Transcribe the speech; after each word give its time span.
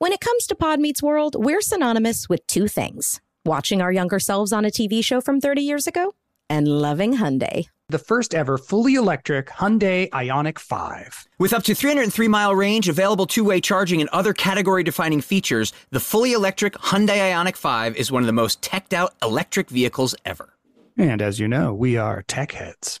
When 0.00 0.12
it 0.12 0.20
comes 0.20 0.46
to 0.46 0.54
Pod 0.54 0.78
Meets 0.78 1.02
World, 1.02 1.34
we're 1.36 1.60
synonymous 1.60 2.28
with 2.28 2.46
two 2.46 2.68
things 2.68 3.20
watching 3.44 3.80
our 3.80 3.90
younger 3.90 4.20
selves 4.20 4.52
on 4.52 4.64
a 4.64 4.70
TV 4.70 5.02
show 5.02 5.20
from 5.20 5.40
30 5.40 5.62
years 5.62 5.88
ago 5.88 6.14
and 6.48 6.68
loving 6.68 7.14
Hyundai. 7.16 7.66
The 7.88 7.98
first 7.98 8.32
ever 8.32 8.58
fully 8.58 8.94
electric 8.94 9.46
Hyundai 9.48 10.08
Ioniq 10.10 10.60
5. 10.60 11.26
With 11.38 11.52
up 11.52 11.64
to 11.64 11.74
303 11.74 12.28
mile 12.28 12.54
range, 12.54 12.88
available 12.88 13.26
two 13.26 13.42
way 13.42 13.60
charging, 13.60 14.00
and 14.00 14.08
other 14.10 14.32
category 14.32 14.84
defining 14.84 15.20
features, 15.20 15.72
the 15.90 15.98
fully 15.98 16.32
electric 16.32 16.74
Hyundai 16.74 17.32
Ioniq 17.32 17.56
5 17.56 17.96
is 17.96 18.12
one 18.12 18.22
of 18.22 18.28
the 18.28 18.32
most 18.32 18.62
teched 18.62 18.92
out 18.92 19.14
electric 19.20 19.68
vehicles 19.68 20.14
ever. 20.24 20.54
And 20.96 21.20
as 21.20 21.40
you 21.40 21.48
know, 21.48 21.74
we 21.74 21.96
are 21.96 22.22
tech 22.22 22.52
heads. 22.52 23.00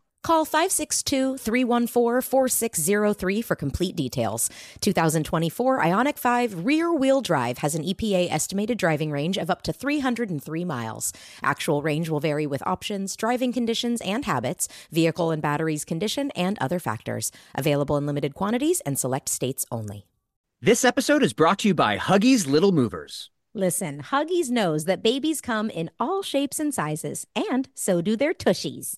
Call 0.23 0.45
562 0.45 1.37
314 1.37 2.21
4603 2.21 3.41
for 3.41 3.55
complete 3.55 3.95
details. 3.95 4.51
2024 4.81 5.79
Ioniq 5.79 6.19
5 6.19 6.63
rear 6.63 6.93
wheel 6.93 7.21
drive 7.21 7.57
has 7.59 7.73
an 7.73 7.83
EPA 7.83 8.31
estimated 8.31 8.77
driving 8.77 9.09
range 9.09 9.37
of 9.37 9.49
up 9.49 9.63
to 9.63 9.73
303 9.73 10.63
miles. 10.63 11.11
Actual 11.41 11.81
range 11.81 12.07
will 12.09 12.19
vary 12.19 12.45
with 12.45 12.61
options, 12.67 13.15
driving 13.15 13.51
conditions 13.51 13.99
and 14.01 14.25
habits, 14.25 14.67
vehicle 14.91 15.31
and 15.31 15.41
batteries 15.41 15.83
condition, 15.83 16.29
and 16.35 16.55
other 16.59 16.77
factors. 16.77 17.31
Available 17.55 17.97
in 17.97 18.05
limited 18.05 18.35
quantities 18.35 18.79
and 18.81 18.99
select 18.99 19.27
states 19.27 19.65
only. 19.71 20.05
This 20.61 20.85
episode 20.85 21.23
is 21.23 21.33
brought 21.33 21.57
to 21.59 21.69
you 21.69 21.73
by 21.73 21.97
Huggies 21.97 22.45
Little 22.45 22.71
Movers. 22.71 23.31
Listen, 23.55 24.03
Huggies 24.03 24.51
knows 24.51 24.85
that 24.85 25.01
babies 25.01 25.41
come 25.41 25.71
in 25.71 25.89
all 25.99 26.21
shapes 26.21 26.59
and 26.59 26.71
sizes, 26.71 27.25
and 27.35 27.69
so 27.73 28.03
do 28.03 28.15
their 28.15 28.35
tushies. 28.35 28.97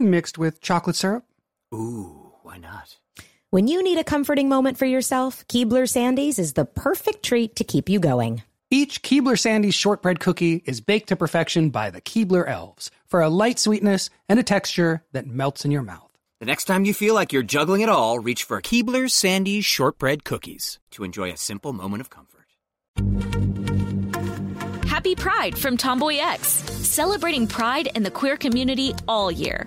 Mixed 0.00 0.38
with 0.38 0.60
chocolate 0.60 0.94
syrup? 0.94 1.24
Ooh, 1.74 2.32
why 2.42 2.56
not? 2.56 2.98
When 3.50 3.66
you 3.66 3.82
need 3.82 3.98
a 3.98 4.04
comforting 4.04 4.48
moment 4.48 4.78
for 4.78 4.86
yourself, 4.86 5.44
Keebler 5.48 5.88
Sandies 5.88 6.38
is 6.38 6.52
the 6.52 6.64
perfect 6.64 7.24
treat 7.24 7.56
to 7.56 7.64
keep 7.64 7.88
you 7.88 7.98
going. 7.98 8.42
Each 8.70 9.02
Keebler 9.02 9.34
Sandies 9.34 9.74
shortbread 9.74 10.20
cookie 10.20 10.62
is 10.66 10.80
baked 10.80 11.08
to 11.08 11.16
perfection 11.16 11.70
by 11.70 11.90
the 11.90 12.00
Keebler 12.00 12.48
elves 12.48 12.92
for 13.06 13.22
a 13.22 13.28
light 13.28 13.58
sweetness 13.58 14.08
and 14.28 14.38
a 14.38 14.44
texture 14.44 15.02
that 15.10 15.26
melts 15.26 15.64
in 15.64 15.72
your 15.72 15.82
mouth. 15.82 16.10
The 16.38 16.46
next 16.46 16.66
time 16.66 16.84
you 16.84 16.94
feel 16.94 17.14
like 17.14 17.32
you're 17.32 17.42
juggling 17.42 17.80
it 17.80 17.88
all, 17.88 18.20
reach 18.20 18.44
for 18.44 18.62
Keebler 18.62 19.06
Sandies 19.06 19.64
shortbread 19.64 20.22
cookies 20.22 20.78
to 20.92 21.02
enjoy 21.02 21.32
a 21.32 21.36
simple 21.36 21.72
moment 21.72 22.02
of 22.02 22.10
comfort. 22.10 22.46
Happy 24.86 25.16
Pride 25.16 25.58
from 25.58 25.76
Tomboy 25.76 26.18
X, 26.18 26.48
celebrating 26.48 27.48
pride 27.48 27.88
and 27.96 28.06
the 28.06 28.12
queer 28.12 28.36
community 28.36 28.94
all 29.08 29.32
year. 29.32 29.66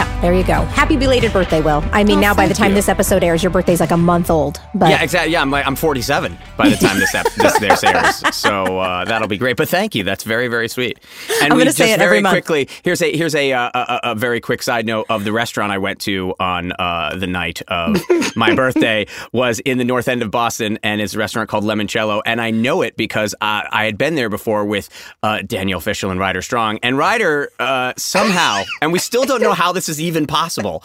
Well, 0.00 0.09
there 0.20 0.34
you 0.34 0.44
go. 0.44 0.62
Happy 0.66 0.96
belated 0.98 1.32
birthday, 1.32 1.62
Will. 1.62 1.82
I 1.92 2.04
mean, 2.04 2.18
Oh, 2.18 2.20
now 2.20 2.34
by 2.34 2.46
the 2.46 2.52
time 2.54 2.70
you. 2.72 2.74
this 2.74 2.88
episode 2.90 3.24
airs, 3.24 3.42
your 3.42 3.50
birthday's 3.50 3.80
like 3.80 3.90
a 3.90 3.96
month 3.96 4.28
old. 4.30 4.60
But 4.74 4.90
yeah, 4.90 5.02
exactly. 5.02 5.32
Yeah, 5.32 5.40
I'm 5.40 5.50
like 5.50 5.66
I'm 5.66 5.74
47 5.76 6.36
by 6.58 6.68
the 6.68 6.76
time 6.76 6.98
this 6.98 7.14
ep- 7.14 7.26
this 7.36 7.58
this 7.58 7.82
airs, 7.84 8.16
so 8.36 8.78
uh, 8.78 9.04
that'll 9.06 9.28
be 9.28 9.38
great. 9.38 9.56
But 9.56 9.68
thank 9.70 9.94
you. 9.94 10.04
That's 10.04 10.22
very 10.24 10.48
very 10.48 10.68
sweet. 10.68 10.98
And 11.42 11.52
I'm 11.52 11.56
we 11.58 11.64
just 11.64 11.78
say 11.78 11.92
it 11.92 11.98
very 11.98 12.18
every 12.18 12.20
month. 12.22 12.34
quickly. 12.34 12.68
Here's 12.82 13.00
a 13.00 13.16
here's 13.16 13.34
a, 13.34 13.52
uh, 13.54 13.70
a 13.74 14.00
a 14.10 14.14
very 14.14 14.40
quick 14.40 14.62
side 14.62 14.84
note 14.84 15.06
of 15.08 15.24
the 15.24 15.32
restaurant 15.32 15.72
I 15.72 15.78
went 15.78 16.00
to 16.02 16.34
on 16.38 16.72
uh, 16.78 17.16
the 17.16 17.26
night 17.26 17.62
of 17.68 17.96
my 18.36 18.54
birthday 18.54 19.06
was 19.32 19.58
in 19.60 19.78
the 19.78 19.84
north 19.84 20.06
end 20.08 20.22
of 20.22 20.30
Boston, 20.30 20.78
and 20.82 21.00
it's 21.00 21.14
a 21.14 21.18
restaurant 21.18 21.48
called 21.48 21.64
Limoncello, 21.64 22.20
and 22.26 22.40
I 22.42 22.50
know 22.50 22.82
it 22.82 22.96
because 22.96 23.34
uh, 23.40 23.62
I 23.70 23.84
had 23.86 23.96
been 23.96 24.16
there 24.16 24.28
before 24.28 24.64
with 24.66 24.88
uh, 25.22 25.40
Danielle 25.42 25.80
Fishel 25.80 26.10
and 26.10 26.20
Rider 26.20 26.42
Strong, 26.42 26.78
and 26.82 26.98
Rider 26.98 27.50
uh, 27.58 27.94
somehow, 27.96 28.62
and 28.82 28.92
we 28.92 28.98
still 28.98 29.24
don't 29.24 29.40
know 29.40 29.52
how 29.54 29.72
this 29.72 29.88
is 29.88 29.98
even 30.10 30.26
possible. 30.26 30.82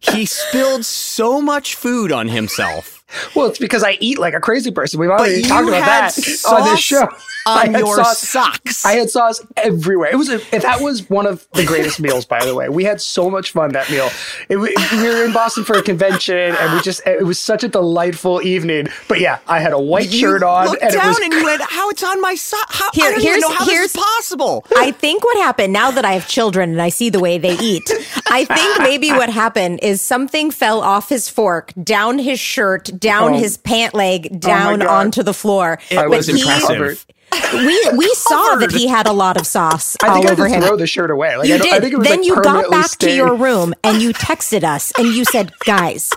He 0.00 0.24
spilled 0.24 0.86
so 0.86 1.42
much 1.42 1.74
food 1.74 2.10
on 2.10 2.28
himself. 2.28 3.03
Well, 3.34 3.46
it's 3.46 3.58
because 3.58 3.82
I 3.82 3.96
eat 4.00 4.18
like 4.18 4.34
a 4.34 4.40
crazy 4.40 4.70
person. 4.70 5.00
We've 5.00 5.08
But 5.10 5.20
already 5.20 5.36
you 5.42 5.42
talked 5.48 5.68
about 5.68 5.82
had 5.82 6.12
that 6.12 6.44
on 6.48 6.64
this 6.70 6.80
show. 6.80 7.08
I 7.46 7.66
on 7.66 7.74
had 7.74 7.80
your 7.80 7.96
sauce- 7.96 8.20
socks. 8.20 8.86
I 8.86 8.92
had 8.92 9.10
sauce 9.10 9.42
everywhere. 9.58 10.10
It 10.10 10.16
was 10.16 10.30
a, 10.30 10.38
that 10.60 10.80
was 10.80 11.10
one 11.10 11.26
of 11.26 11.46
the 11.52 11.66
greatest 11.66 12.00
meals, 12.00 12.24
by 12.24 12.42
the 12.42 12.54
way. 12.54 12.70
We 12.70 12.84
had 12.84 13.02
so 13.02 13.28
much 13.28 13.50
fun 13.50 13.72
that 13.72 13.90
meal. 13.90 14.08
It, 14.48 14.56
wa- 14.56 14.68
we 14.92 15.08
were 15.10 15.26
in 15.26 15.32
Boston 15.34 15.62
for 15.62 15.76
a 15.76 15.82
convention, 15.82 16.34
and 16.38 16.72
we 16.72 16.80
just 16.80 17.06
it 17.06 17.22
was 17.26 17.38
such 17.38 17.62
a 17.62 17.68
delightful 17.68 18.40
evening. 18.40 18.88
But 19.08 19.20
yeah, 19.20 19.40
I 19.46 19.60
had 19.60 19.74
a 19.74 19.78
white 19.78 20.10
You 20.10 20.20
shirt 20.20 20.42
on, 20.42 20.68
looked 20.68 20.82
and 20.82 20.94
it 20.94 20.96
down 20.96 21.08
was 21.08 21.18
and 21.18 21.34
you 21.34 21.44
went, 21.44 21.60
"How 21.60 21.90
it's 21.90 22.02
on 22.02 22.18
my 22.22 22.34
sock? 22.34 22.66
How 22.72 22.90
Here- 22.92 23.04
I 23.08 23.10
don't 23.10 23.20
even 23.20 23.40
know 23.40 23.50
how 23.52 23.64
this 23.66 23.68
is 23.68 23.74
here's- 23.74 23.92
possible." 23.96 24.64
I 24.76 24.92
think 24.92 25.22
what 25.22 25.36
happened 25.36 25.74
now 25.74 25.90
that 25.90 26.06
I 26.06 26.12
have 26.12 26.26
children 26.26 26.70
and 26.70 26.80
I 26.80 26.88
see 26.88 27.10
the 27.10 27.20
way 27.20 27.36
they 27.36 27.58
eat, 27.58 27.82
I 28.30 28.46
think 28.46 28.78
maybe 28.78 29.10
what 29.12 29.28
happened 29.28 29.80
is 29.82 30.00
something 30.00 30.50
fell 30.50 30.80
off 30.80 31.10
his 31.10 31.28
fork, 31.28 31.74
down 31.82 32.20
his 32.20 32.40
shirt, 32.40 32.88
down 33.04 33.34
Oh. 33.34 33.38
his 33.38 33.56
pant 33.56 33.94
leg, 33.94 34.28
oh 34.32 34.36
down 34.38 34.78
God. 34.80 34.88
onto 34.88 35.22
the 35.22 35.34
floor. 35.34 35.78
It 35.90 35.96
But 35.96 36.10
was 36.10 36.26
he- 36.26 36.40
impressive. 36.40 37.06
We 37.52 37.90
we 37.96 38.08
saw 38.14 38.56
that 38.56 38.70
he 38.72 38.86
had 38.86 39.06
a 39.06 39.12
lot 39.12 39.36
of 39.36 39.46
sauce 39.46 39.96
I 40.02 40.08
all 40.08 40.14
think 40.16 40.28
I 40.28 40.32
over 40.32 40.46
had 40.48 40.54
to 40.54 40.60
him. 40.62 40.68
throw 40.68 40.76
the 40.76 40.86
shirt 40.86 41.10
away. 41.10 41.36
Like, 41.36 41.48
you 41.48 41.54
I, 41.54 41.58
did. 41.58 41.72
I 41.74 41.80
think 41.80 41.92
it 41.94 41.98
was 41.98 42.06
then 42.08 42.18
like 42.18 42.26
you 42.26 42.34
got 42.36 42.44
permanently 42.44 42.78
back 42.78 42.90
to 42.98 43.10
your 43.12 43.34
room 43.34 43.74
and 43.82 44.00
you 44.00 44.12
texted 44.12 44.62
us 44.64 44.92
and 44.98 45.08
you 45.08 45.24
said, 45.24 45.50
"Guys, 45.66 46.10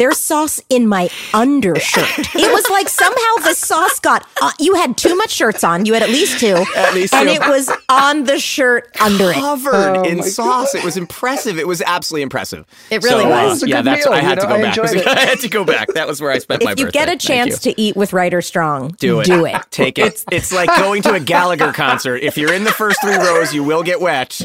there's 0.00 0.16
sauce 0.16 0.62
in 0.70 0.86
my 0.88 1.10
undershirt. 1.34 2.08
It 2.34 2.50
was 2.50 2.64
like 2.70 2.88
somehow 2.88 3.44
the 3.44 3.52
sauce 3.54 4.00
got, 4.00 4.26
uh, 4.40 4.50
you 4.58 4.74
had 4.74 4.96
too 4.96 5.14
much 5.14 5.28
shirts 5.30 5.62
on. 5.62 5.84
You 5.84 5.92
had 5.92 6.02
at 6.02 6.08
least 6.08 6.40
two. 6.40 6.64
At 6.74 6.94
least 6.94 7.12
And 7.12 7.28
two. 7.28 7.34
it 7.34 7.40
was 7.46 7.70
on 7.90 8.24
the 8.24 8.38
shirt 8.38 8.88
under 8.98 9.30
it. 9.30 9.34
Covered 9.34 9.74
Oh 9.98 10.02
in 10.04 10.18
my 10.18 10.24
sauce. 10.24 10.74
It 10.74 10.82
was 10.82 10.96
impressive. 10.96 11.58
It 11.58 11.68
was 11.68 11.82
absolutely 11.82 12.22
impressive. 12.22 12.64
It 12.90 13.02
really 13.02 13.24
So, 13.24 13.28
was. 13.28 13.44
uh, 13.46 13.50
was 13.50 13.62
a 13.64 13.68
yeah, 13.68 13.76
good 13.76 13.86
that's 13.86 14.06
meal, 14.06 14.14
I 14.14 14.20
you 14.20 14.26
had 14.26 14.40
to 14.40 14.46
go 14.46 14.54
I 14.54 14.62
back. 14.62 14.78
it. 14.78 15.06
I 15.06 15.20
had 15.20 15.38
to 15.40 15.48
go 15.50 15.64
back. 15.64 15.88
That 15.88 16.06
was 16.08 16.22
where 16.22 16.30
I 16.30 16.38
spent 16.38 16.64
my 16.64 16.72
If 16.72 16.78
you 16.78 16.86
birthday. 16.86 16.98
get 17.00 17.08
a 17.10 17.16
chance 17.18 17.58
to 17.60 17.78
eat 17.78 17.94
with 17.94 18.14
Rider 18.14 18.40
Strong, 18.40 18.92
do 18.98 19.20
it. 19.20 19.26
Do 19.26 19.44
it. 19.44 19.60
Take 19.70 19.98
it. 19.98 20.24
It's, 20.32 20.52
like 20.52 20.68
going 20.78 21.02
to 21.02 21.12
a 21.14 21.20
Gallagher 21.20 21.72
concert. 21.72 22.22
If 22.22 22.38
you're 22.38 22.52
in 22.54 22.64
the 22.64 22.72
first 22.72 23.00
three 23.02 23.16
rows, 23.16 23.52
you 23.52 23.62
will 23.62 23.82
get 23.82 24.00
wet, 24.00 24.40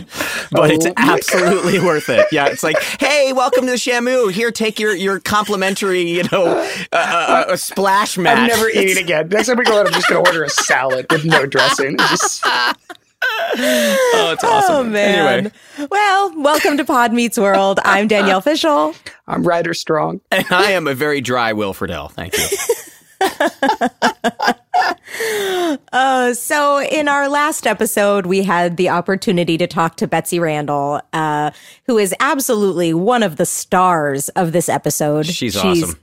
but 0.52 0.70
it's 0.72 0.86
Oh 0.86 0.94
my 0.98 1.14
absolutely 1.14 1.80
worth 1.80 2.10
it. 2.10 2.28
Yeah, 2.32 2.48
it's 2.48 2.64
like, 2.64 2.78
hey, 3.00 3.32
welcome 3.34 3.66
to 3.66 3.72
the 3.72 3.78
Shamu. 3.78 4.32
Here, 4.32 4.52
take 4.52 4.80
your 4.80 4.94
your 4.96 5.20
complimentary, 5.46 6.02
you 6.02 6.24
know, 6.32 6.46
uh, 6.48 6.96
uh, 6.96 7.46
a 7.50 7.58
splash 7.58 8.18
mat. 8.18 8.38
I'm 8.38 8.48
never 8.48 8.70
eating 8.70 8.98
again. 9.04 9.30
Next 9.30 9.48
time 9.48 9.58
we 9.58 9.64
go 9.64 9.80
out, 9.80 9.88
I'm 9.88 9.94
just 9.94 10.08
going 10.10 10.24
to 10.24 10.30
order 10.30 10.44
a 10.44 10.50
salad 10.50 11.06
with 11.12 11.26
no 11.26 11.46
dressing. 11.46 11.98
Just- 11.98 12.46
Oh, 13.58 14.30
it's 14.34 14.44
awesome. 14.44 14.76
Oh 14.76 14.84
man. 14.84 15.38
Anyway, 15.48 15.88
Well, 15.90 16.34
welcome 16.42 16.78
to 16.78 16.86
Pod 16.86 17.12
Meets 17.12 17.40
World. 17.40 17.80
I'm 17.84 18.08
Danielle 18.08 18.42
Fishel. 18.42 18.94
I'm 19.28 19.44
Rider 19.48 19.74
Strong. 19.74 20.22
and 20.32 20.46
I 20.52 20.74
am 20.74 20.86
a 20.88 20.94
very 20.94 21.22
dry 21.22 21.54
Will 21.54 21.74
Friedle. 21.74 22.12
Thank 22.12 22.38
you. 22.38 22.46
Uh, 25.92 26.34
so 26.34 26.80
in 26.82 27.08
our 27.08 27.30
last 27.30 27.66
episode, 27.66 28.26
we 28.26 28.44
had 28.44 28.78
the 28.78 28.90
opportunity 28.90 29.58
to 29.58 29.66
talk 29.66 29.96
to 29.98 30.08
Betsy 30.08 30.40
Randall, 30.40 31.02
uh, 31.14 31.52
who 31.86 31.98
is 31.98 32.14
absolutely 32.20 32.94
one 32.94 33.24
of 33.24 33.38
the 33.38 33.46
stars 33.46 34.30
of 34.30 34.52
this 34.52 34.70
episode. 34.70 35.26
She's 35.26 35.56
awesome. 35.56 35.98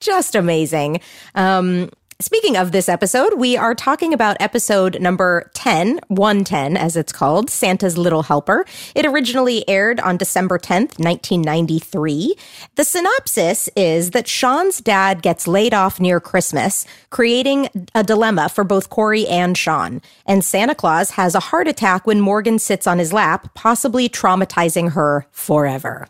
Just 0.00 0.34
amazing. 0.34 1.00
Um, 1.34 1.90
Speaking 2.20 2.56
of 2.56 2.70
this 2.70 2.88
episode, 2.88 3.34
we 3.34 3.56
are 3.56 3.74
talking 3.74 4.14
about 4.14 4.36
episode 4.38 5.00
number 5.00 5.50
10, 5.54 5.98
110 6.06 6.76
as 6.76 6.96
it's 6.96 7.12
called, 7.12 7.50
Santa's 7.50 7.98
Little 7.98 8.22
Helper. 8.22 8.64
It 8.94 9.04
originally 9.04 9.68
aired 9.68 9.98
on 9.98 10.16
December 10.16 10.56
10th, 10.56 11.00
1993. 11.00 12.36
The 12.76 12.84
synopsis 12.84 13.68
is 13.74 14.12
that 14.12 14.28
Shawn's 14.28 14.80
dad 14.80 15.22
gets 15.22 15.48
laid 15.48 15.74
off 15.74 15.98
near 15.98 16.20
Christmas, 16.20 16.86
creating 17.10 17.68
a 17.96 18.04
dilemma 18.04 18.48
for 18.48 18.62
both 18.62 18.90
Cory 18.90 19.26
and 19.26 19.58
Shawn. 19.58 20.00
And 20.24 20.44
Santa 20.44 20.76
Claus 20.76 21.10
has 21.10 21.34
a 21.34 21.40
heart 21.40 21.66
attack 21.66 22.06
when 22.06 22.20
Morgan 22.20 22.60
sits 22.60 22.86
on 22.86 23.00
his 23.00 23.12
lap, 23.12 23.52
possibly 23.54 24.08
traumatizing 24.08 24.92
her 24.92 25.26
forever. 25.32 26.08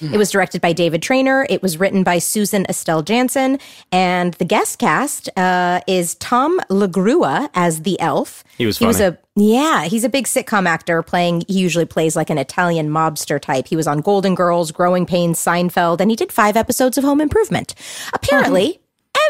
It 0.00 0.16
was 0.16 0.30
directed 0.30 0.60
by 0.60 0.72
David 0.72 1.02
Trainer. 1.02 1.46
It 1.48 1.62
was 1.62 1.78
written 1.78 2.02
by 2.02 2.18
Susan 2.18 2.66
Estelle 2.68 3.02
Jansen. 3.02 3.58
And 3.90 4.34
the 4.34 4.44
guest 4.44 4.78
cast 4.78 5.28
uh, 5.36 5.80
is 5.86 6.14
Tom 6.16 6.60
La 6.68 6.86
Grua 6.86 7.50
as 7.54 7.82
the 7.82 7.98
elf. 8.00 8.44
He 8.58 8.66
was 8.66 8.78
He 8.78 8.86
was 8.86 9.00
a 9.00 9.18
yeah, 9.34 9.84
he's 9.84 10.04
a 10.04 10.10
big 10.10 10.26
sitcom 10.26 10.66
actor 10.66 11.02
playing 11.02 11.44
he 11.48 11.58
usually 11.58 11.86
plays 11.86 12.16
like 12.16 12.28
an 12.28 12.36
Italian 12.36 12.90
mobster 12.90 13.40
type. 13.40 13.66
He 13.66 13.76
was 13.76 13.86
on 13.86 14.00
Golden 14.00 14.34
Girls, 14.34 14.70
Growing 14.72 15.06
Pains, 15.06 15.38
Seinfeld, 15.38 16.00
and 16.00 16.10
he 16.10 16.16
did 16.16 16.30
5 16.30 16.54
episodes 16.56 16.98
of 16.98 17.04
Home 17.04 17.20
Improvement. 17.20 17.74
Apparently, 18.12 18.80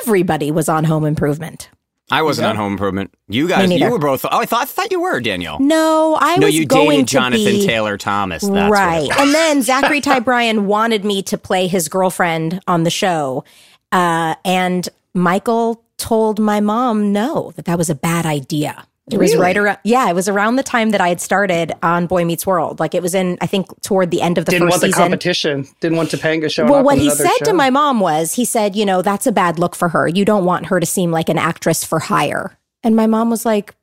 everybody 0.00 0.50
was 0.50 0.68
on 0.68 0.84
Home 0.84 1.04
Improvement. 1.04 1.68
I 2.10 2.22
wasn't 2.22 2.48
on 2.48 2.56
Home 2.56 2.72
Improvement. 2.72 3.14
You 3.28 3.48
guys, 3.48 3.70
you 3.70 3.90
were 3.90 3.98
both. 3.98 4.24
Oh, 4.24 4.28
I 4.30 4.44
thought 4.44 4.62
I 4.62 4.64
thought 4.66 4.90
you 4.90 5.00
were 5.00 5.20
Danielle. 5.20 5.58
No, 5.60 6.18
I 6.20 6.36
no, 6.36 6.46
was 6.46 6.54
you 6.54 6.66
going 6.66 6.90
dated 6.90 7.08
to 7.08 7.12
Jonathan 7.12 7.44
be, 7.44 7.66
Taylor 7.66 7.96
Thomas. 7.96 8.42
That's 8.42 8.70
right. 8.70 9.06
What. 9.06 9.20
And 9.20 9.34
then 9.34 9.62
Zachary 9.62 10.00
Ty 10.00 10.20
Bryan 10.20 10.66
wanted 10.66 11.04
me 11.04 11.22
to 11.22 11.38
play 11.38 11.68
his 11.68 11.88
girlfriend 11.88 12.60
on 12.66 12.82
the 12.82 12.90
show. 12.90 13.44
Uh, 13.92 14.34
and 14.44 14.88
Michael 15.14 15.82
told 15.96 16.38
my 16.40 16.60
mom 16.60 17.12
no, 17.12 17.52
that 17.56 17.64
that 17.66 17.78
was 17.78 17.88
a 17.88 17.94
bad 17.94 18.26
idea. 18.26 18.86
It 19.10 19.18
was 19.18 19.34
right 19.36 19.56
around, 19.56 19.78
yeah, 19.84 20.08
it 20.08 20.14
was 20.14 20.28
around 20.28 20.56
the 20.56 20.62
time 20.62 20.90
that 20.90 21.00
I 21.00 21.08
had 21.08 21.20
started 21.20 21.72
on 21.82 22.06
Boy 22.06 22.24
Meets 22.24 22.46
World. 22.46 22.78
Like 22.78 22.94
it 22.94 23.02
was 23.02 23.14
in, 23.14 23.36
I 23.40 23.46
think, 23.46 23.66
toward 23.82 24.10
the 24.12 24.22
end 24.22 24.38
of 24.38 24.44
the 24.44 24.52
Didn't 24.52 24.68
first 24.68 24.72
want 24.74 24.80
the 24.82 24.86
season. 24.88 25.02
competition. 25.02 25.66
Didn't 25.80 25.96
want 25.96 26.10
Topanga 26.10 26.50
showing 26.50 26.70
Well, 26.70 26.78
up. 26.80 26.84
what 26.86 26.94
on 26.98 27.00
he 27.00 27.10
said 27.10 27.36
to 27.44 27.52
my 27.52 27.68
mom 27.68 27.98
was, 27.98 28.34
he 28.34 28.44
said, 28.44 28.76
you 28.76 28.86
know, 28.86 29.02
that's 29.02 29.26
a 29.26 29.32
bad 29.32 29.58
look 29.58 29.74
for 29.74 29.88
her. 29.88 30.06
You 30.06 30.24
don't 30.24 30.44
want 30.44 30.66
her 30.66 30.78
to 30.78 30.86
seem 30.86 31.10
like 31.10 31.28
an 31.28 31.36
actress 31.36 31.84
for 31.84 31.98
hire. 31.98 32.56
And 32.84 32.94
my 32.94 33.06
mom 33.08 33.28
was 33.28 33.44
like, 33.44 33.74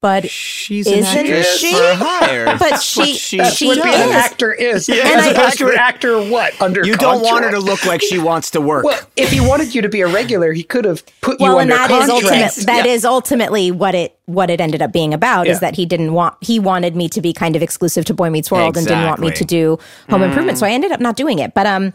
but 0.00 0.30
She's 0.30 0.86
Isn't 0.86 1.04
an 1.04 1.26
actress 1.26 1.58
she? 1.58 1.72
for 1.74 1.94
hire. 1.94 2.46
But 2.46 2.58
That's 2.58 2.96
what 2.96 3.08
she- 3.08 3.14
she, 3.14 3.36
That's 3.36 3.54
she 3.56 3.66
what 3.66 3.82
being 3.82 3.94
an 3.94 4.12
actor 4.12 4.52
is. 4.52 4.88
Yeah, 4.88 4.94
As 4.96 5.10
and 5.10 5.20
I- 5.20 5.30
opposed 5.40 5.58
to 5.58 5.68
an 5.68 5.76
actor, 5.78 6.18
what? 6.22 6.60
Under 6.60 6.84
You 6.86 6.96
don't 6.96 7.22
want 7.22 7.44
her 7.44 7.50
to 7.50 7.60
look 7.60 7.84
like 7.84 8.00
she 8.00 8.18
wants 8.18 8.50
to 8.52 8.60
work. 8.62 8.84
Well, 8.84 8.98
if 9.16 9.30
he 9.30 9.40
wanted 9.40 9.74
you 9.74 9.82
to 9.82 9.88
be 9.90 10.00
a 10.00 10.06
regular, 10.08 10.52
he 10.52 10.62
could 10.62 10.84
have 10.86 11.04
put 11.20 11.38
well, 11.38 11.52
you 11.54 11.58
and 11.58 11.70
under 11.72 11.88
that 11.88 12.02
is 12.02 12.08
contract. 12.08 12.42
ultimate. 12.56 12.66
That 12.66 12.86
is 12.86 13.04
ultimately 13.04 13.70
what 13.70 13.94
it 13.94 14.16
what 14.26 14.48
it 14.48 14.60
ended 14.60 14.80
up 14.80 14.92
being 14.92 15.12
about. 15.12 15.46
Is 15.48 15.60
that 15.60 15.74
he 15.74 15.84
didn't 15.84 16.12
want 16.14 16.34
he 16.40 16.58
wanted 16.58 16.96
me 16.96 17.08
to 17.10 17.20
be 17.20 17.32
kind 17.32 17.54
of 17.56 17.62
exclusive 17.62 18.04
to 18.06 18.14
Boy 18.14 18.30
Meets 18.30 18.50
World 18.50 18.76
and 18.76 18.86
didn't 18.86 19.04
want 19.06 19.20
me 19.20 19.30
to 19.32 19.44
do 19.44 19.78
Home 20.08 20.22
Improvement. 20.22 20.56
Mm. 20.56 20.60
So 20.60 20.66
I 20.66 20.70
ended 20.70 20.92
up 20.92 21.00
not 21.00 21.16
doing 21.16 21.40
it. 21.40 21.52
But 21.52 21.66
um, 21.66 21.92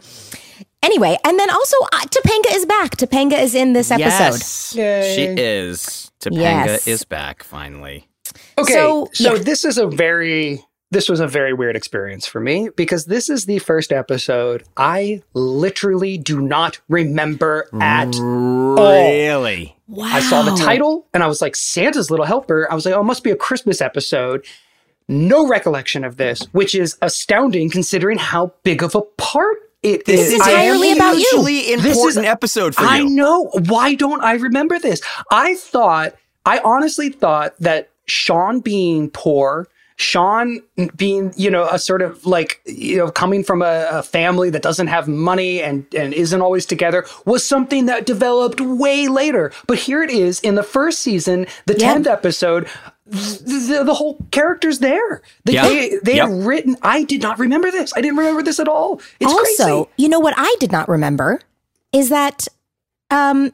anyway, 0.86 1.16
and 1.24 1.38
then 1.38 1.50
also 1.50 1.76
uh, 1.92 1.98
Topanga 2.06 2.54
is 2.54 2.64
back. 2.64 2.96
Topanga 2.96 3.38
is 3.40 3.54
in 3.54 3.72
this 3.74 3.90
episode. 3.90 4.08
Yes, 4.08 4.74
Yay. 4.74 5.14
she 5.14 5.42
is. 5.42 6.10
Topanga 6.20 6.66
Yes. 6.66 6.86
is 6.88 7.04
back 7.04 7.42
finally. 7.42 8.08
Okay, 8.58 8.72
So, 8.72 9.08
so, 9.12 9.34
yeah. 9.34 9.42
this 9.42 9.64
is 9.64 9.76
a 9.78 9.86
very 9.86 10.62
this 10.92 11.08
was 11.08 11.18
a 11.18 11.26
very 11.26 11.52
weird 11.52 11.74
experience 11.74 12.26
for 12.26 12.40
me 12.40 12.70
because 12.76 13.06
this 13.06 13.28
is 13.28 13.44
the 13.46 13.58
first 13.58 13.90
episode 13.92 14.62
I 14.76 15.20
literally 15.34 16.16
do 16.16 16.40
not 16.40 16.78
remember 16.88 17.68
at 17.80 18.14
Really? 18.14 19.76
Wow. 19.88 20.04
I 20.06 20.20
saw 20.20 20.42
the 20.42 20.56
title 20.56 21.06
and 21.12 21.22
I 21.22 21.26
was 21.26 21.42
like 21.42 21.56
Santa's 21.56 22.10
Little 22.10 22.24
Helper. 22.26 22.70
I 22.70 22.74
was 22.74 22.86
like, 22.86 22.94
oh, 22.94 23.00
it 23.00 23.04
must 23.04 23.24
be 23.24 23.30
a 23.32 23.36
Christmas 23.36 23.80
episode. 23.80 24.44
No 25.08 25.46
recollection 25.48 26.04
of 26.04 26.16
this, 26.16 26.40
which 26.52 26.74
is 26.74 26.96
astounding 27.02 27.68
considering 27.70 28.18
how 28.18 28.52
big 28.62 28.82
of 28.82 28.94
a 28.94 29.02
part 29.02 29.56
it 29.82 30.04
This 30.06 30.20
is. 30.20 30.26
is 30.28 30.34
entirely 30.34 30.92
about 30.92 31.16
you. 31.18 31.26
hugely 31.32 31.76
This 31.76 31.98
is- 31.98 32.16
an 32.16 32.24
episode 32.24 32.74
for 32.74 32.82
I 32.84 32.98
you. 32.98 33.06
I 33.06 33.08
know. 33.08 33.50
Why 33.68 33.94
don't 33.94 34.22
I 34.22 34.34
remember 34.34 34.78
this? 34.78 35.00
I 35.30 35.54
thought, 35.56 36.14
I 36.44 36.58
honestly 36.64 37.10
thought 37.10 37.54
that 37.60 37.90
Shawn 38.06 38.60
being 38.60 39.10
poor, 39.10 39.68
Shawn 39.96 40.60
being, 40.96 41.32
you 41.36 41.50
know, 41.50 41.68
a 41.70 41.78
sort 41.78 42.02
of 42.02 42.24
like, 42.26 42.60
you 42.66 42.96
know, 42.98 43.10
coming 43.10 43.42
from 43.42 43.62
a, 43.62 43.88
a 43.90 44.02
family 44.02 44.50
that 44.50 44.60
doesn't 44.62 44.88
have 44.88 45.08
money 45.08 45.62
and, 45.62 45.86
and 45.94 46.12
isn't 46.12 46.40
always 46.42 46.66
together 46.66 47.06
was 47.24 47.46
something 47.46 47.86
that 47.86 48.04
developed 48.06 48.60
way 48.60 49.08
later. 49.08 49.52
But 49.66 49.78
here 49.78 50.02
it 50.02 50.10
is 50.10 50.38
in 50.40 50.54
the 50.54 50.62
first 50.62 50.98
season, 50.98 51.46
the 51.66 51.78
Yeah. 51.78 51.94
10th 51.94 52.06
episode. 52.06 52.68
The, 53.08 53.82
the 53.84 53.94
whole 53.94 54.18
character's 54.32 54.80
there. 54.80 55.22
They, 55.44 55.52
Yeah. 55.54 55.68
they, 55.68 55.98
they 56.02 56.16
Yep. 56.16 56.28
have 56.28 56.44
written. 56.46 56.76
I 56.82 57.04
did 57.04 57.22
not 57.22 57.38
remember 57.38 57.70
this. 57.70 57.92
I 57.96 58.00
didn't 58.00 58.16
remember 58.18 58.42
this 58.42 58.58
at 58.58 58.66
all. 58.68 59.00
It's 59.20 59.32
also, 59.32 59.84
crazy. 59.84 59.88
you 59.96 60.08
know 60.08 60.18
what 60.18 60.34
I 60.36 60.54
did 60.58 60.72
not 60.72 60.88
remember 60.88 61.40
is 61.92 62.08
that 62.08 62.48
um 63.10 63.52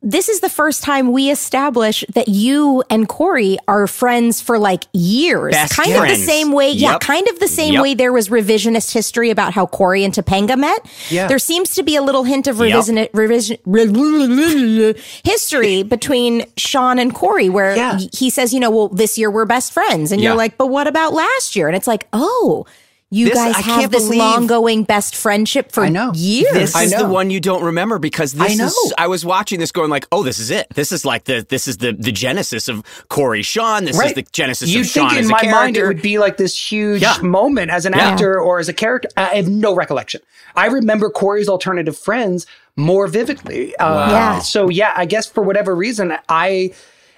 this 0.00 0.30
is 0.30 0.40
the 0.40 0.48
first 0.48 0.82
time 0.82 1.12
we 1.12 1.30
establish 1.30 2.02
that 2.14 2.28
you 2.28 2.82
and 2.88 3.06
Cory 3.06 3.58
are 3.68 3.86
friends 3.86 4.40
for 4.40 4.58
like 4.58 4.84
years. 4.94 5.52
Best 5.52 5.76
kind 5.76 5.92
of 5.92 6.08
the 6.08 6.16
same 6.16 6.52
way, 6.52 6.70
yeah, 6.70 6.96
kind 6.98 7.28
of 7.28 7.38
the 7.40 7.46
same 7.46 7.74
Yep. 7.74 7.82
way 7.82 7.94
there 7.94 8.10
was 8.12 8.30
revisionist 8.30 8.92
history 8.94 9.28
about 9.28 9.52
how 9.52 9.66
Cory 9.66 10.02
and 10.02 10.14
Topanga 10.14 10.56
met. 10.58 10.86
Yeah. 11.10 11.26
There 11.26 11.38
seems 11.38 11.74
to 11.74 11.82
be 11.82 11.94
a 11.96 12.02
little 12.02 12.24
hint 12.24 12.46
of 12.46 12.56
Yep. 12.58 12.64
revision, 12.74 13.06
revision 13.12 13.58
re- 13.66 14.94
history 15.24 15.82
between 15.82 16.46
Shawn 16.56 16.98
and 16.98 17.14
Cory 17.14 17.50
where 17.50 17.76
Yeah. 17.76 17.98
he 18.14 18.30
says, 18.30 18.54
you 18.54 18.60
know, 18.60 18.70
well, 18.70 18.88
this 18.88 19.18
year 19.18 19.30
we're 19.30 19.44
best 19.44 19.72
friends. 19.72 20.10
And 20.10 20.22
Yeah. 20.22 20.30
you're 20.30 20.36
like, 20.38 20.56
but 20.56 20.68
what 20.68 20.86
about 20.86 21.12
last 21.12 21.54
year? 21.54 21.68
And 21.68 21.76
it's 21.76 21.86
like, 21.86 22.08
oh, 22.14 22.64
you 23.12 23.26
This- 23.26 23.34
guys 23.34 23.54
I 23.56 23.60
have 23.60 23.80
can't 23.80 23.92
this 23.92 24.04
believe- 24.04 24.18
long 24.20 24.46
going 24.46 24.84
best 24.84 25.16
friendship 25.16 25.72
for 25.72 25.84
I 25.84 25.88
know. 25.88 26.12
years. 26.14 26.52
This 26.52 26.76
I 26.76 26.84
is 26.84 26.92
the 26.92 26.98
know. 26.98 27.08
one 27.08 27.30
you 27.30 27.40
don't 27.40 27.62
remember 27.64 27.98
because 27.98 28.32
this 28.32 28.52
I 28.52 28.54
know. 28.54 28.66
is. 28.66 28.94
I 28.96 29.08
was 29.08 29.24
watching 29.24 29.58
this, 29.58 29.72
going 29.72 29.90
like, 29.90 30.06
"Oh, 30.12 30.22
this 30.22 30.38
is 30.38 30.50
it. 30.50 30.68
This 30.74 30.92
is 30.92 31.04
like 31.04 31.24
the 31.24 31.44
this 31.48 31.66
is 31.66 31.78
the 31.78 31.92
the 31.92 32.12
genesis 32.12 32.68
of 32.68 32.84
Cory 33.08 33.42
Shawn. 33.42 33.84
This 33.84 34.00
is 34.00 34.12
the 34.14 34.22
genesis 34.32 34.68
You'd 34.70 34.82
of 34.82 34.86
Shawn 34.86 35.08
think 35.10 35.18
in 35.18 35.24
as 35.26 35.30
my 35.30 35.40
character." 35.40 35.60
mind 35.60 35.76
it 35.76 35.86
would 35.86 36.02
be 36.02 36.18
like 36.18 36.36
this 36.36 36.56
huge 36.70 37.02
Yeah. 37.02 37.16
moment 37.22 37.70
as 37.70 37.84
an 37.84 37.94
Yeah. 37.96 38.10
actor 38.10 38.38
or 38.40 38.58
as 38.60 38.68
a 38.68 38.72
character. 38.72 39.08
I 39.16 39.34
have 39.36 39.48
no 39.48 39.74
recollection. 39.74 40.20
I 40.54 40.66
remember 40.66 41.10
Cory's 41.10 41.48
alternative 41.48 41.96
friends 41.98 42.46
more 42.76 43.06
vividly. 43.08 43.74
Uh, 43.76 43.92
Wow. 43.94 44.10
Yeah. 44.10 44.38
So 44.40 44.68
yeah, 44.68 44.92
I 44.96 45.04
guess 45.04 45.26
for 45.26 45.42
whatever 45.42 45.74
reason, 45.74 46.14
I 46.28 46.70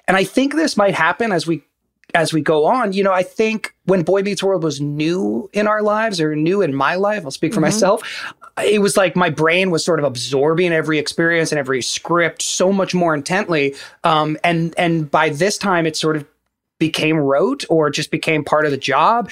and 0.09 0.17
I 0.17 0.25
think 0.25 0.55
this 0.57 0.77
might 0.77 0.95
happen 0.95 1.33
as 1.33 1.47
we 1.47 1.63
as 2.15 2.33
we 2.33 2.41
go 2.41 2.67
on. 2.67 2.93
You 2.93 3.03
know, 3.05 3.13
I 3.13 3.23
think 3.23 3.75
when 3.85 4.03
Boy 4.03 4.23
Meets 4.23 4.43
World 4.43 4.63
was 4.63 4.81
new 4.81 5.51
in 5.53 5.67
our 5.67 5.83
lives 5.83 6.21
or 6.21 6.35
new 6.37 6.63
in 6.63 6.75
my 6.75 6.95
life, 6.95 7.25
I'll 7.25 7.31
speak 7.31 7.55
for 7.55 7.61
myself. 7.61 8.03
It 8.63 8.81
was 8.83 8.97
like 8.97 9.17
my 9.17 9.31
brain 9.31 9.71
was 9.71 9.85
sort 9.85 9.99
of 9.99 10.05
absorbing 10.05 10.73
every 10.73 10.99
experience 10.99 11.53
and 11.53 11.59
every 11.59 11.81
script 11.81 12.43
so 12.43 12.73
much 12.73 12.95
more 12.95 13.15
intently. 13.15 13.75
Um, 14.05 14.37
and 14.45 14.75
and 14.77 15.11
by 15.11 15.31
this 15.31 15.57
time, 15.57 15.87
it 15.87 15.97
sort 15.97 16.17
of 16.17 16.27
became 16.79 17.17
rote 17.17 17.65
or 17.71 17.91
just 17.91 18.11
became 18.11 18.45
part 18.45 18.65
of 18.65 18.73
the 18.73 18.77
job. 18.77 19.31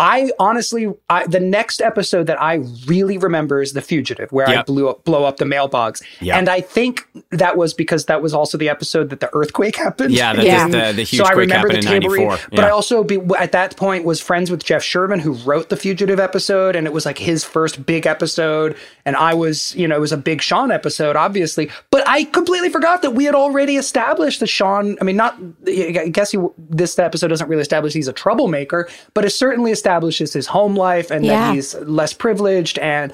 I 0.00 0.30
honestly, 0.38 0.90
I, 1.10 1.26
the 1.26 1.38
next 1.38 1.82
episode 1.82 2.26
that 2.26 2.40
I 2.40 2.54
really 2.86 3.18
remember 3.18 3.60
is 3.60 3.74
The 3.74 3.82
Fugitive, 3.82 4.32
where 4.32 4.48
I 4.48 4.62
blew 4.62 4.88
up, 4.88 5.04
blow 5.04 5.24
up 5.24 5.36
the 5.36 5.44
mailbox. 5.44 6.02
Yep. 6.22 6.38
And 6.38 6.48
I 6.48 6.62
think 6.62 7.06
that 7.32 7.58
was 7.58 7.74
because 7.74 8.06
that 8.06 8.22
was 8.22 8.32
also 8.32 8.56
the 8.56 8.70
episode 8.70 9.10
that 9.10 9.20
the 9.20 9.28
earthquake 9.34 9.76
happened. 9.76 10.14
Yeah, 10.14 10.32
the, 10.32 10.44
Yeah. 10.44 10.68
The, 10.68 10.92
the 10.94 11.02
huge 11.02 11.20
so 11.22 11.26
I 11.26 11.32
remember 11.32 11.68
happened 11.68 11.86
the 11.86 11.94
in 11.94 12.00
tambourine, 12.02 12.28
'94. 12.28 12.56
but 12.56 12.64
I 12.64 12.70
also 12.70 13.04
be, 13.04 13.20
at 13.38 13.52
that 13.52 13.76
point 13.76 14.06
was 14.06 14.22
friends 14.22 14.50
with 14.50 14.64
Jeff 14.64 14.82
Sherman, 14.82 15.20
who 15.20 15.34
wrote 15.34 15.68
the 15.68 15.76
Fugitive 15.76 16.18
episode, 16.18 16.76
and 16.76 16.86
it 16.86 16.94
was 16.94 17.04
like 17.04 17.18
his 17.18 17.44
first 17.44 17.84
big 17.84 18.06
episode. 18.06 18.78
And 19.04 19.16
I 19.16 19.34
was, 19.34 19.74
you 19.74 19.86
know, 19.86 19.96
it 19.96 20.00
was 20.00 20.12
a 20.12 20.16
big 20.16 20.40
Shawn 20.40 20.72
episode, 20.72 21.14
obviously, 21.14 21.70
but 21.90 22.08
I 22.08 22.24
completely 22.24 22.70
forgot 22.70 23.02
that 23.02 23.10
we 23.10 23.24
had 23.24 23.34
already 23.34 23.76
established 23.76 24.40
that 24.40 24.46
Shawn. 24.46 24.96
I 24.98 25.04
mean, 25.04 25.16
not. 25.16 25.38
I 25.66 26.08
guess 26.10 26.30
he, 26.30 26.38
this 26.56 26.98
episode 26.98 27.28
doesn't 27.28 27.48
really 27.48 27.60
establish 27.60 27.92
he's 27.92 28.08
a 28.08 28.14
troublemaker, 28.14 28.88
but 29.12 29.26
it 29.26 29.30
certainly 29.30 29.72
establishes 29.90 30.32
his 30.32 30.46
home 30.46 30.76
life 30.76 31.10
and 31.10 31.24
Yeah. 31.24 31.48
that 31.48 31.54
he's 31.54 31.74
less 31.74 32.12
privileged 32.12 32.78
and. 32.78 33.12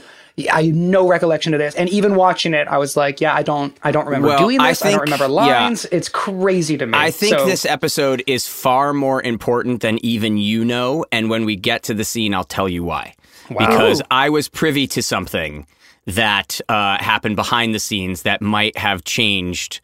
I 0.52 0.64
have 0.64 0.74
no 0.74 1.08
recollection 1.08 1.54
of 1.54 1.60
this, 1.60 1.74
and 1.76 1.88
even 1.88 2.14
watching 2.14 2.52
it, 2.52 2.68
I 2.68 2.76
was 2.76 2.94
like, 2.94 3.22
"Yeah, 3.22 3.34
I 3.34 3.42
don't, 3.42 3.74
I 3.82 3.90
don't 3.90 4.04
remember 4.04 4.28
Well, 4.28 4.38
doing 4.38 4.58
this. 4.58 4.82
I, 4.82 4.84
think- 4.84 4.98
don't 4.98 5.10
remember 5.10 5.24
yeah. 5.46 5.62
lines. 5.64 5.86
It's 5.90 6.10
crazy 6.10 6.76
to 6.76 6.84
me." 6.84 6.92
I 6.92 7.10
think 7.10 7.38
So- 7.38 7.46
this 7.46 7.64
episode 7.64 8.22
is 8.26 8.46
far 8.46 8.92
more 8.92 9.22
important 9.22 9.80
than 9.80 9.98
even 10.04 10.36
you 10.36 10.62
know. 10.62 11.06
And 11.10 11.30
when 11.30 11.46
we 11.46 11.56
get 11.56 11.84
to 11.84 11.94
the 11.94 12.04
scene, 12.04 12.34
I'll 12.34 12.44
tell 12.44 12.68
you 12.68 12.84
why. 12.84 13.14
Because 13.48 14.02
I 14.10 14.28
was 14.28 14.46
privy 14.46 14.86
to 14.88 15.02
something 15.02 15.66
that 16.04 16.60
uh, 16.68 16.98
happened 16.98 17.36
behind 17.36 17.74
the 17.74 17.80
scenes 17.80 18.20
that 18.24 18.42
might 18.42 18.76
have 18.76 19.04
changed 19.04 19.80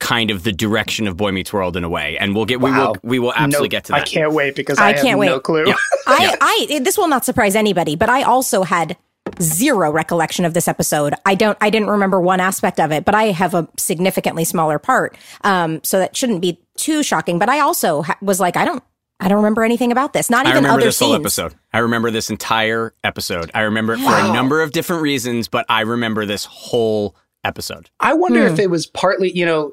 kind 0.00 0.30
of 0.30 0.42
the 0.42 0.52
direction 0.52 1.06
of 1.06 1.16
Boy 1.16 1.32
Meets 1.32 1.52
World 1.52 1.76
in 1.76 1.84
a 1.84 1.88
way. 1.88 2.18
And 2.18 2.34
we'll 2.34 2.44
get 2.44 2.60
we 2.60 2.70
will 2.70 2.96
we 3.02 3.18
will 3.18 3.32
absolutely 3.34 3.68
No, 3.68 3.70
get 3.70 3.84
to 3.84 3.92
that. 3.92 4.02
I 4.02 4.04
can't 4.04 4.32
wait 4.32 4.54
because 4.54 4.78
I, 4.78 4.88
I 4.90 4.92
can't 4.92 5.18
wait. 5.18 5.26
no 5.26 5.34
wait. 5.36 5.42
clue. 5.44 5.64
I, 6.06 6.36
I, 6.70 6.78
this 6.80 6.98
will 6.98 7.08
not 7.08 7.24
surprise 7.24 7.54
anybody, 7.56 7.96
but 7.96 8.08
I 8.10 8.22
also 8.22 8.62
had 8.64 8.96
zero 9.40 9.90
recollection 9.90 10.44
of 10.44 10.52
this 10.52 10.68
episode. 10.68 11.14
I 11.24 11.34
don't, 11.34 11.56
I 11.60 11.70
didn't 11.70 11.88
remember 11.88 12.20
one 12.20 12.40
aspect 12.40 12.78
of 12.78 12.92
it, 12.92 13.04
but 13.06 13.14
I 13.14 13.26
have 13.32 13.54
a 13.54 13.66
significantly 13.78 14.44
smaller 14.44 14.78
part. 14.78 15.16
Um, 15.42 15.80
so 15.82 15.98
that 15.98 16.14
shouldn't 16.14 16.42
be 16.42 16.60
too 16.76 17.02
shocking. 17.02 17.38
But 17.38 17.48
I 17.48 17.60
also 17.60 18.02
ha- 18.02 18.18
was 18.20 18.38
like, 18.38 18.56
I 18.58 18.66
don't, 18.66 18.82
I 19.20 19.28
don't 19.28 19.38
remember 19.38 19.62
anything 19.62 19.92
about 19.92 20.12
this. 20.12 20.28
Not 20.28 20.44
I 20.44 20.50
even 20.50 20.64
remember 20.64 20.80
other 20.80 20.86
this 20.88 20.98
whole 20.98 21.12
scenes. 21.12 21.20
episode. 21.22 21.54
I 21.72 21.78
remember 21.78 22.10
this 22.10 22.28
entire 22.28 22.92
episode. 23.02 23.50
I 23.54 23.60
remember 23.62 23.94
it 23.94 23.98
for 24.00 24.12
a 24.12 24.32
number 24.32 24.60
of 24.60 24.72
different 24.72 25.00
reasons, 25.02 25.48
but 25.48 25.64
I 25.70 25.80
remember 25.82 26.26
this 26.26 26.44
whole 26.44 27.16
episode. 27.44 27.88
I 28.00 28.12
wonder 28.14 28.46
Hmm. 28.46 28.52
if 28.52 28.58
it 28.58 28.68
was 28.70 28.86
partly, 28.86 29.30
you 29.32 29.46
know, 29.46 29.72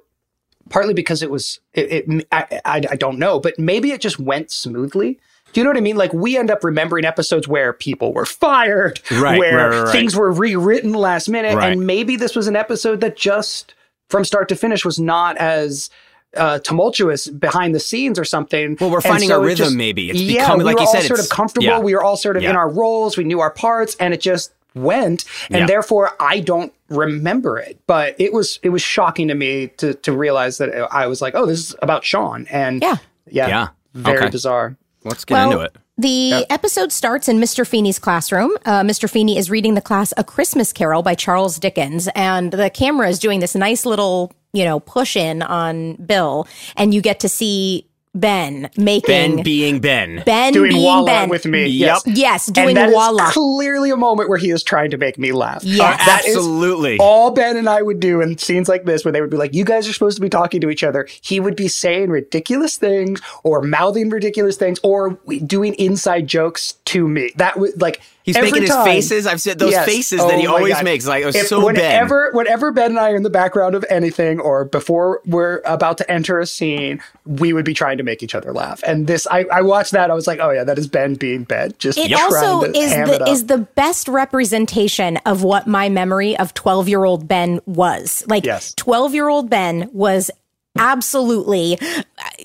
partly 0.72 0.94
because 0.96 1.22
it 1.22 1.30
was, 1.30 1.60
it, 1.74 2.08
it 2.10 2.28
I, 2.32 2.62
I, 2.66 2.82
I 2.92 2.96
don't 2.96 3.20
know, 3.20 3.40
but 3.40 3.60
maybe 3.60 3.92
it 3.92 4.02
just 4.02 4.18
went 4.20 4.50
smoothly. 4.50 5.20
Do 5.54 5.60
you 5.60 5.66
know 5.66 5.70
what 5.70 5.78
I 5.78 5.82
mean? 5.82 5.98
Like 5.98 6.14
we 6.14 6.38
end 6.38 6.50
up 6.50 6.64
remembering 6.64 7.04
episodes 7.06 7.48
where 7.48 7.74
people 7.74 8.14
were 8.14 8.26
fired, 8.26 9.02
Right, 9.12 9.38
where 9.38 9.70
right, 9.70 9.84
right, 9.84 9.92
things 9.92 10.16
were 10.16 10.32
rewritten 10.32 10.94
last 10.94 11.28
minute, 11.28 11.58
and 11.58 11.86
maybe 11.86 12.16
this 12.16 12.36
was 12.36 12.48
an 12.48 12.56
episode 12.56 13.02
that 13.02 13.18
just 13.18 13.76
from 14.10 14.24
start 14.24 14.48
to 14.50 14.56
finish 14.56 14.86
was 14.86 14.98
not 14.98 15.38
as 15.38 15.90
uh, 16.38 16.60
tumultuous 16.60 17.28
behind 17.28 17.76
the 17.76 17.80
scenes 17.82 18.18
or 18.18 18.24
something. 18.24 18.78
Well, 18.80 18.90
we're 18.90 19.02
finding 19.02 19.28
so 19.28 19.42
rhythm, 19.42 19.66
just- 19.66 19.76
maybe. 19.76 20.10
It's 20.10 20.22
yeah, 20.22 20.44
becoming- 20.44 20.60
we 20.60 20.64
like 20.64 20.76
were 20.78 20.82
you 20.84 20.88
all 20.88 20.94
said, 20.94 21.04
sort 21.04 21.20
of 21.20 21.28
comfortable. 21.30 21.66
yeah. 21.66 21.80
We 21.80 21.94
were 21.94 22.04
all 22.04 22.16
sort 22.16 22.38
of 22.38 22.44
in 22.44 22.56
our 22.56 22.70
roles. 22.70 23.18
We 23.18 23.26
knew 23.26 23.42
our 23.42 23.52
parts, 23.52 23.96
and 24.00 24.14
it 24.14 24.22
just 24.22 24.54
went. 24.76 25.26
And 25.50 25.62
Yeah. 25.62 25.66
therefore, 25.68 26.12
I 26.20 26.40
don't 26.40 26.74
remember 26.90 27.58
it. 27.58 27.80
But 27.88 28.16
it 28.20 28.34
was 28.34 28.60
it 28.64 28.70
was 28.70 28.82
shocking 28.82 29.28
to 29.30 29.36
me 29.36 29.68
to 29.78 29.94
to 29.96 30.12
realize 30.12 30.58
that 30.60 30.70
I 30.92 31.08
was 31.08 31.22
like, 31.22 31.34
oh, 31.36 31.46
this 31.46 31.60
is 31.60 31.76
about 31.82 32.04
Shawn. 32.06 32.48
And 32.50 32.82
Yeah. 32.82 32.98
yeah, 33.30 33.48
Yeah. 33.48 33.68
very 33.94 34.18
Okay. 34.20 34.30
bizarre. 34.30 34.78
Let's 35.04 35.26
get 35.26 35.36
Well, 35.36 35.52
into 35.52 35.64
it. 35.64 35.76
The 35.98 36.46
episode 36.50 36.92
starts 36.92 37.28
in 37.28 37.38
Mr. 37.40 37.68
Feeney's 37.68 38.00
classroom. 38.00 38.52
Uh, 38.66 38.82
Mr. 38.82 39.10
Feeney 39.10 39.38
is 39.38 39.50
reading 39.52 39.76
the 39.76 39.82
class 39.82 40.14
A 40.18 40.24
Christmas 40.24 40.74
Carol 40.74 41.04
by 41.04 41.14
Charles 41.16 41.58
Dickens, 41.60 42.08
and 42.16 42.52
the 42.52 42.70
camera 42.72 43.08
is 43.10 43.20
doing 43.20 43.40
this 43.40 43.54
nice 43.54 43.86
little, 43.86 44.32
you 44.54 44.64
know, 44.66 44.80
push 44.80 45.16
in 45.16 45.42
on 45.44 45.96
Bill, 45.96 46.48
and 46.76 46.94
you 46.94 47.02
get 47.02 47.20
to 47.20 47.30
see 47.30 47.86
Ben 48.14 48.70
making 48.78 49.36
Ben 49.38 49.44
being 49.44 49.80
Ben. 49.80 50.22
Ben 50.26 50.52
Doing 50.52 50.72
being 50.72 50.84
Walla 50.84 51.06
Ben. 51.06 51.30
with 51.30 51.46
me. 51.46 51.66
Yep. 51.68 52.00
Yes. 52.08 52.18
Yes, 52.18 52.48
And 52.48 52.56
doing 52.56 52.76
that 52.76 52.90
is 52.90 52.96
Walla. 52.96 53.30
clearly 53.32 53.90
a 53.90 53.96
moment 53.96 54.28
where 54.28 54.38
he 54.38 54.50
is 54.52 54.64
trying 54.64 54.92
to 54.92 54.98
make 54.98 55.18
me 55.18 55.32
laugh. 55.32 55.64
Yes. 55.64 55.80
Uh, 55.80 55.84
uh, 55.86 56.06
that 56.06 56.26
is 56.26 56.36
absolutely. 56.36 56.98
all 57.00 57.32
Ben 57.32 57.56
and 57.56 57.70
I 57.70 57.82
would 57.82 58.02
do 58.02 58.20
in 58.20 58.38
scenes 58.38 58.68
like 58.68 58.84
this, 58.84 59.06
where 59.06 59.14
they 59.14 59.22
would 59.22 59.30
be 59.30 59.38
like, 59.38 59.54
"You 59.54 59.64
guys 59.64 59.88
are 59.88 59.94
supposed 59.94 60.18
to 60.18 60.22
be 60.22 60.28
talking 60.30 60.60
to 60.60 60.70
each 60.70 60.84
other." 60.84 61.08
He 61.22 61.40
would 61.40 61.56
be 61.56 61.70
saying 61.70 62.10
ridiculous 62.10 62.76
things, 62.76 63.22
or 63.44 63.62
mouthing 63.62 64.10
ridiculous 64.10 64.58
things, 64.58 64.78
or 64.84 65.18
doing 65.46 65.74
inside 65.76 66.28
jokes 66.28 66.74
to 66.86 67.08
me. 67.08 67.32
That 67.38 67.58
would 67.60 67.80
like 67.82 68.02
He's 68.24 68.36
every 68.38 68.50
making 68.52 68.64
his 68.64 68.72
time- 68.72 68.86
faces. 68.86 69.26
I've 69.28 69.42
said 69.42 69.58
those 69.60 69.72
Yes. 69.72 69.86
faces 69.86 70.22
Oh 70.22 70.28
that 70.28 70.40
he 70.40 70.46
always 70.48 70.76
God. 70.76 70.84
makes. 70.84 71.08
Like, 71.08 71.24
it 71.24 71.26
was 71.26 71.36
If- 71.36 71.48
so 71.48 71.58
Ben. 71.58 71.66
whenever, 71.76 72.30
whenever 72.34 72.72
Ben 72.72 72.92
and 72.92 73.00
I 73.00 73.12
are 73.12 73.16
in 73.16 73.24
the 73.24 73.30
background 73.30 73.76
of 73.76 73.84
anything, 73.90 74.40
or 74.40 74.66
before 74.66 75.22
we're 75.26 75.62
about 75.66 75.98
to 76.00 76.12
enter 76.12 76.40
a 76.40 76.46
scene, 76.46 77.02
we 77.26 77.54
would 77.54 77.66
be 77.66 77.74
trying 77.74 77.98
to 77.98 78.04
make 78.04 78.22
each 78.24 78.36
other 78.36 78.52
laugh. 78.54 78.84
And 78.86 79.08
this, 79.08 79.26
I, 79.30 79.46
I 79.52 79.62
watched 79.62 79.92
that. 79.94 80.12
I 80.12 80.14
was 80.14 80.28
like, 80.28 80.40
oh 80.42 80.52
yeah, 80.52 80.64
that 80.64 80.78
is 80.78 80.88
Ben 80.88 81.16
being 81.16 81.44
Ben. 81.44 81.74
Just 81.80 81.98
It 81.98 82.14
also 82.14 82.66
to 82.72 82.78
is 82.78 82.92
the 82.92 83.26
is 83.30 83.46
the 83.48 83.58
best 83.60 84.08
representation 84.08 85.18
of 85.26 85.44
what 85.44 85.68
my 85.68 85.90
memory 85.90 86.38
of 86.38 86.54
12-year-old 86.54 87.28
Ben 87.28 87.60
was. 87.66 88.24
Like 88.28 88.46
Yes. 88.46 88.74
12-year-old 88.76 89.50
Ben 89.50 89.90
was 89.94 90.32
absolutely 90.78 91.78
uh, 91.82 92.02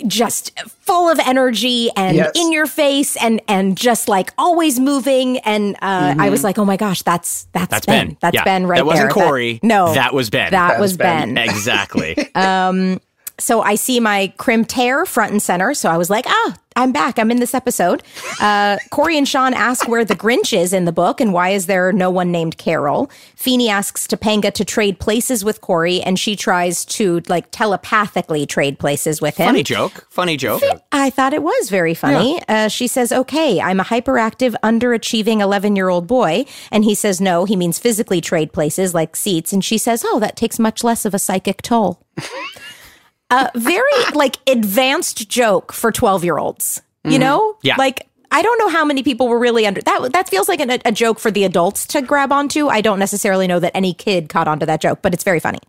just 0.06 0.58
full 0.80 1.08
of 1.08 1.18
energy 1.20 1.90
and 1.96 2.16
Yes. 2.16 2.32
in 2.34 2.52
your 2.52 2.66
face 2.66 3.16
and 3.16 3.40
and 3.48 3.76
just 3.76 4.08
like 4.08 4.32
always 4.38 4.78
moving 4.80 5.38
and 5.38 5.74
uh, 5.76 6.14
I 6.18 6.30
was 6.30 6.42
like, 6.44 6.58
"Oh 6.58 6.64
my 6.64 6.76
gosh, 6.76 7.02
that's 7.02 7.44
that's, 7.52 7.70
That's 7.70 7.86
Ben. 7.86 8.08
Ben. 8.08 8.16
That's 8.20 8.34
Yeah. 8.34 8.44
Ben 8.44 8.66
right 8.66 8.76
there. 8.76 8.84
That 8.84 8.86
wasn't 8.86 9.14
there." 9.14 9.24
Cory. 9.26 9.60
no. 9.62 9.94
That 9.94 10.12
was 10.14 10.30
Ben. 10.30 10.50
That 10.50 10.72
That 10.72 10.80
was 10.80 10.92
was 10.92 10.96
Ben. 10.98 11.34
Ben. 11.34 11.44
exactly. 11.48 12.16
Um 12.34 13.00
so 13.38 13.60
I 13.60 13.74
see 13.74 14.00
my 14.00 14.32
crim 14.38 14.64
tear 14.64 15.04
front 15.04 15.32
and 15.32 15.42
center. 15.42 15.74
So 15.74 15.90
I 15.90 15.98
was 15.98 16.08
like, 16.08 16.24
ah, 16.26 16.56
I'm 16.76 16.92
back. 16.92 17.18
I'm 17.18 17.30
in 17.30 17.40
this 17.40 17.54
episode. 17.54 18.02
Uh, 18.40 18.76
Cory 18.90 19.16
and 19.16 19.26
Shawn 19.26 19.54
ask 19.54 19.88
where 19.88 20.04
the 20.04 20.14
Grinch 20.14 20.56
is 20.56 20.74
in 20.74 20.84
the 20.84 20.92
book 20.92 21.20
and 21.22 21.32
why 21.32 21.48
is 21.48 21.66
there 21.66 21.90
no 21.90 22.10
one 22.10 22.30
named 22.30 22.58
Carol. 22.58 23.10
Feeney 23.34 23.70
asks 23.70 24.06
Topanga 24.06 24.52
to 24.52 24.64
trade 24.64 25.00
places 25.00 25.42
with 25.42 25.62
Cory 25.62 26.02
and 26.02 26.18
she 26.18 26.36
tries 26.36 26.84
to 26.84 27.22
like 27.28 27.50
telepathically 27.50 28.44
trade 28.44 28.78
places 28.78 29.22
with 29.22 29.38
him. 29.38 29.46
Funny 29.46 29.62
joke. 29.62 30.06
Funny 30.10 30.36
joke. 30.36 30.62
I 30.92 31.08
thought 31.08 31.32
it 31.32 31.42
was 31.42 31.70
very 31.70 31.94
funny. 31.94 32.42
Uh, 32.46 32.68
she 32.68 32.86
says, 32.86 33.10
okay, 33.10 33.60
I'm 33.60 33.80
a 33.80 33.84
hyperactive, 33.84 34.54
underachieving 34.62 35.40
11 35.40 35.76
year 35.76 35.88
old 35.88 36.06
boy. 36.06 36.44
And 36.70 36.84
he 36.84 36.94
says, 36.94 37.20
no, 37.20 37.46
he 37.46 37.56
means 37.56 37.78
physically 37.78 38.20
trade 38.20 38.52
places 38.52 38.92
like 38.94 39.16
seats. 39.16 39.52
And 39.52 39.64
she 39.64 39.78
says, 39.78 40.04
oh, 40.06 40.20
that 40.20 40.36
takes 40.36 40.58
much 40.58 40.84
less 40.84 41.06
of 41.06 41.14
a 41.14 41.18
psychic 41.18 41.62
toll. 41.62 42.02
uh, 43.30 43.48
very 43.54 43.82
like 44.14 44.36
advanced 44.48 45.28
joke 45.28 45.72
for 45.72 45.92
12 45.92 46.24
year 46.24 46.38
olds, 46.38 46.82
you 47.04 47.18
know? 47.18 47.56
Yeah. 47.62 47.76
Like, 47.76 48.08
I 48.30 48.42
don't 48.42 48.58
know 48.58 48.68
how 48.68 48.84
many 48.84 49.02
people 49.02 49.28
were 49.28 49.38
really 49.38 49.66
under 49.66 49.80
that. 49.82 50.12
That 50.12 50.28
feels 50.28 50.48
like 50.48 50.60
a, 50.60 50.80
a 50.84 50.92
joke 50.92 51.18
for 51.18 51.30
the 51.30 51.44
adults 51.44 51.86
to 51.88 52.02
grab 52.02 52.32
onto. 52.32 52.68
I 52.68 52.80
don't 52.80 52.98
necessarily 52.98 53.46
know 53.46 53.60
that 53.60 53.76
any 53.76 53.94
kid 53.94 54.28
caught 54.28 54.48
onto 54.48 54.66
that 54.66 54.80
joke, 54.80 55.00
but 55.02 55.14
it's 55.14 55.24
very 55.24 55.40
funny. 55.40 55.60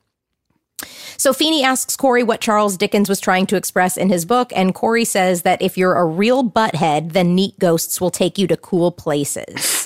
So 1.17 1.33
Feeney 1.33 1.63
asks 1.63 1.95
Cory 1.95 2.21
what 2.23 2.41
Charles 2.41 2.77
Dickens 2.77 3.09
was 3.09 3.19
trying 3.19 3.47
to 3.47 3.55
express 3.55 3.97
in 3.97 4.09
his 4.09 4.25
book, 4.25 4.51
and 4.55 4.75
Cory 4.75 5.03
says 5.03 5.41
that 5.41 5.61
if 5.61 5.77
you're 5.77 5.95
a 5.95 6.05
real 6.05 6.43
butthead, 6.43 7.13
then 7.13 7.33
neat 7.33 7.57
ghosts 7.57 7.99
will 7.99 8.11
take 8.11 8.37
you 8.37 8.45
to 8.47 8.57
cool 8.57 8.91
places. 8.91 9.76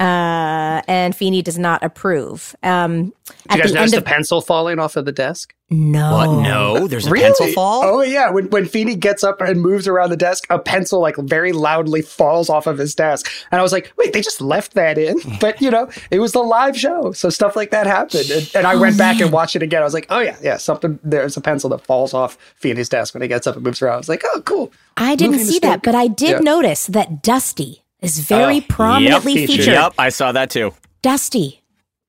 Uh, 0.00 0.80
and 0.88 1.14
Feeney 1.14 1.42
does 1.42 1.58
not 1.58 1.82
approve. 1.84 2.56
Um, 2.62 3.12
Did 3.50 3.56
you 3.56 3.58
guys 3.58 3.70
the 3.72 3.74
notice 3.74 3.80
end 3.80 3.92
the 3.92 3.96
of 3.98 4.04
pencil 4.04 4.40
falling 4.40 4.78
off 4.78 4.96
of 4.96 5.04
the 5.04 5.12
desk? 5.12 5.54
no, 5.72 6.12
What? 6.16 6.42
No, 6.42 6.88
there's 6.88 7.06
a 7.06 7.10
pencil 7.12 7.46
fall. 7.52 7.82
Oh 7.84 8.00
yeah, 8.02 8.30
when 8.30 8.48
when 8.50 8.64
Feeney 8.66 8.96
gets 8.96 9.22
up 9.22 9.40
and 9.40 9.60
moves 9.60 9.86
around 9.86 10.10
the 10.10 10.16
desk, 10.16 10.44
a 10.50 10.58
pencil 10.58 11.00
like 11.00 11.16
very 11.18 11.52
loudly 11.52 12.02
falls 12.02 12.48
off 12.48 12.66
of 12.66 12.78
his 12.78 12.94
desk, 12.94 13.30
and 13.52 13.60
I 13.60 13.62
was 13.62 13.72
like, 13.72 13.92
wait, 13.98 14.12
they 14.14 14.20
just 14.22 14.40
left 14.40 14.72
that 14.74 14.96
in? 14.98 15.18
But 15.40 15.60
you 15.60 15.70
know, 15.70 15.88
it 16.10 16.18
was 16.18 16.32
the 16.32 16.42
live 16.42 16.76
show, 16.78 17.12
so 17.12 17.28
stuff 17.30 17.54
like 17.54 17.70
that 17.70 17.86
happened, 17.86 18.30
and, 18.30 18.50
and 18.54 18.66
I 18.66 18.74
went 18.74 18.96
back 18.98 19.20
and 19.20 19.30
watched 19.30 19.54
it 19.54 19.62
again. 19.62 19.82
I 19.82 19.84
was 19.84 19.94
like, 19.94 20.06
oh 20.10 20.20
yeah, 20.20 20.36
yeah, 20.42 20.56
something. 20.56 20.98
There's 21.04 21.36
a 21.36 21.40
pencil 21.42 21.68
that 21.70 21.82
falls 21.86 22.14
off 22.14 22.36
Feeney's 22.56 22.88
desk 22.88 23.14
when 23.14 23.20
he 23.22 23.28
gets 23.28 23.46
up 23.46 23.54
and 23.54 23.64
moves 23.64 23.80
around. 23.82 23.94
I 23.94 23.98
was 23.98 24.08
like, 24.08 24.24
oh 24.34 24.40
cool. 24.46 24.72
I 24.96 25.14
didn't 25.14 25.32
Moving 25.32 25.46
see 25.46 25.58
that, 25.60 25.82
but 25.82 25.94
I 25.94 26.08
did 26.08 26.30
Yeah. 26.30 26.38
notice 26.40 26.86
that 26.86 27.22
Dusty 27.22 27.84
is 28.02 28.20
very 28.20 28.58
Oh, 28.58 28.64
prominently 28.68 29.34
yep, 29.40 29.48
featured. 29.48 29.66
Yep, 29.74 29.94
I 29.98 30.08
saw 30.08 30.32
that 30.32 30.50
too. 30.50 30.72
Dusty, 31.02 31.62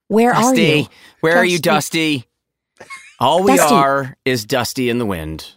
where 0.07 0.33
are 0.33 0.55
you? 0.55 0.88
where 1.21 1.38
are 1.38 1.45
you, 1.45 1.60
Dusty? 1.60 2.25
All 3.19 3.43
we 3.43 3.55
Dusty. 3.55 3.75
are 3.75 4.17
is 4.25 4.45
Dusty 4.45 4.89
in 4.89 4.98
the 4.98 5.05
wind, 5.05 5.51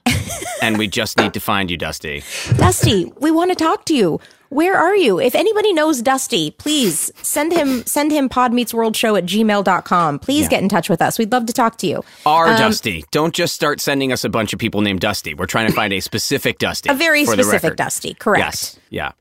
and 0.62 0.76
we 0.76 0.86
just 0.86 1.16
need 1.18 1.32
to 1.34 1.40
find 1.40 1.70
you, 1.70 1.76
Dusty. 1.78 2.22
Dusty, 2.56 3.10
we 3.20 3.30
want 3.30 3.50
to 3.50 3.54
talk 3.56 3.84
to 3.86 3.94
you. 3.94 4.20
Where 4.50 4.76
are 4.76 4.94
you? 4.94 5.18
If 5.18 5.34
anybody 5.34 5.72
knows 5.72 6.00
Dusty, 6.02 6.52
please 6.52 7.10
send 7.22 7.52
him 7.52 7.84
send 7.86 8.12
him 8.12 8.28
podmeetsworldshow 8.28 9.18
at 9.18 9.24
gmail.com. 9.24 10.18
Please 10.20 10.46
get 10.48 10.62
in 10.62 10.68
touch 10.68 10.88
with 10.88 11.02
us. 11.02 11.18
We'd 11.18 11.32
love 11.32 11.46
to 11.46 11.52
talk 11.52 11.78
to 11.78 11.86
you. 11.88 12.04
Our 12.26 12.48
Um, 12.48 12.56
Dusty. 12.58 13.04
Don't 13.10 13.34
just 13.34 13.54
start 13.54 13.80
sending 13.80 14.12
us 14.12 14.22
a 14.24 14.28
bunch 14.28 14.52
of 14.52 14.60
people 14.60 14.80
named 14.82 15.00
Dusty. 15.00 15.34
We're 15.34 15.46
trying 15.46 15.66
to 15.68 15.72
find 15.72 15.92
a 15.92 15.98
specific 16.00 16.58
Dusty. 16.60 16.88
A 16.90 16.94
very 16.94 17.24
specific. 17.24 17.74
Dusty, 17.76 18.14
correct. 18.14 18.44
Yes. 18.44 18.78
Yeah. 18.90 19.12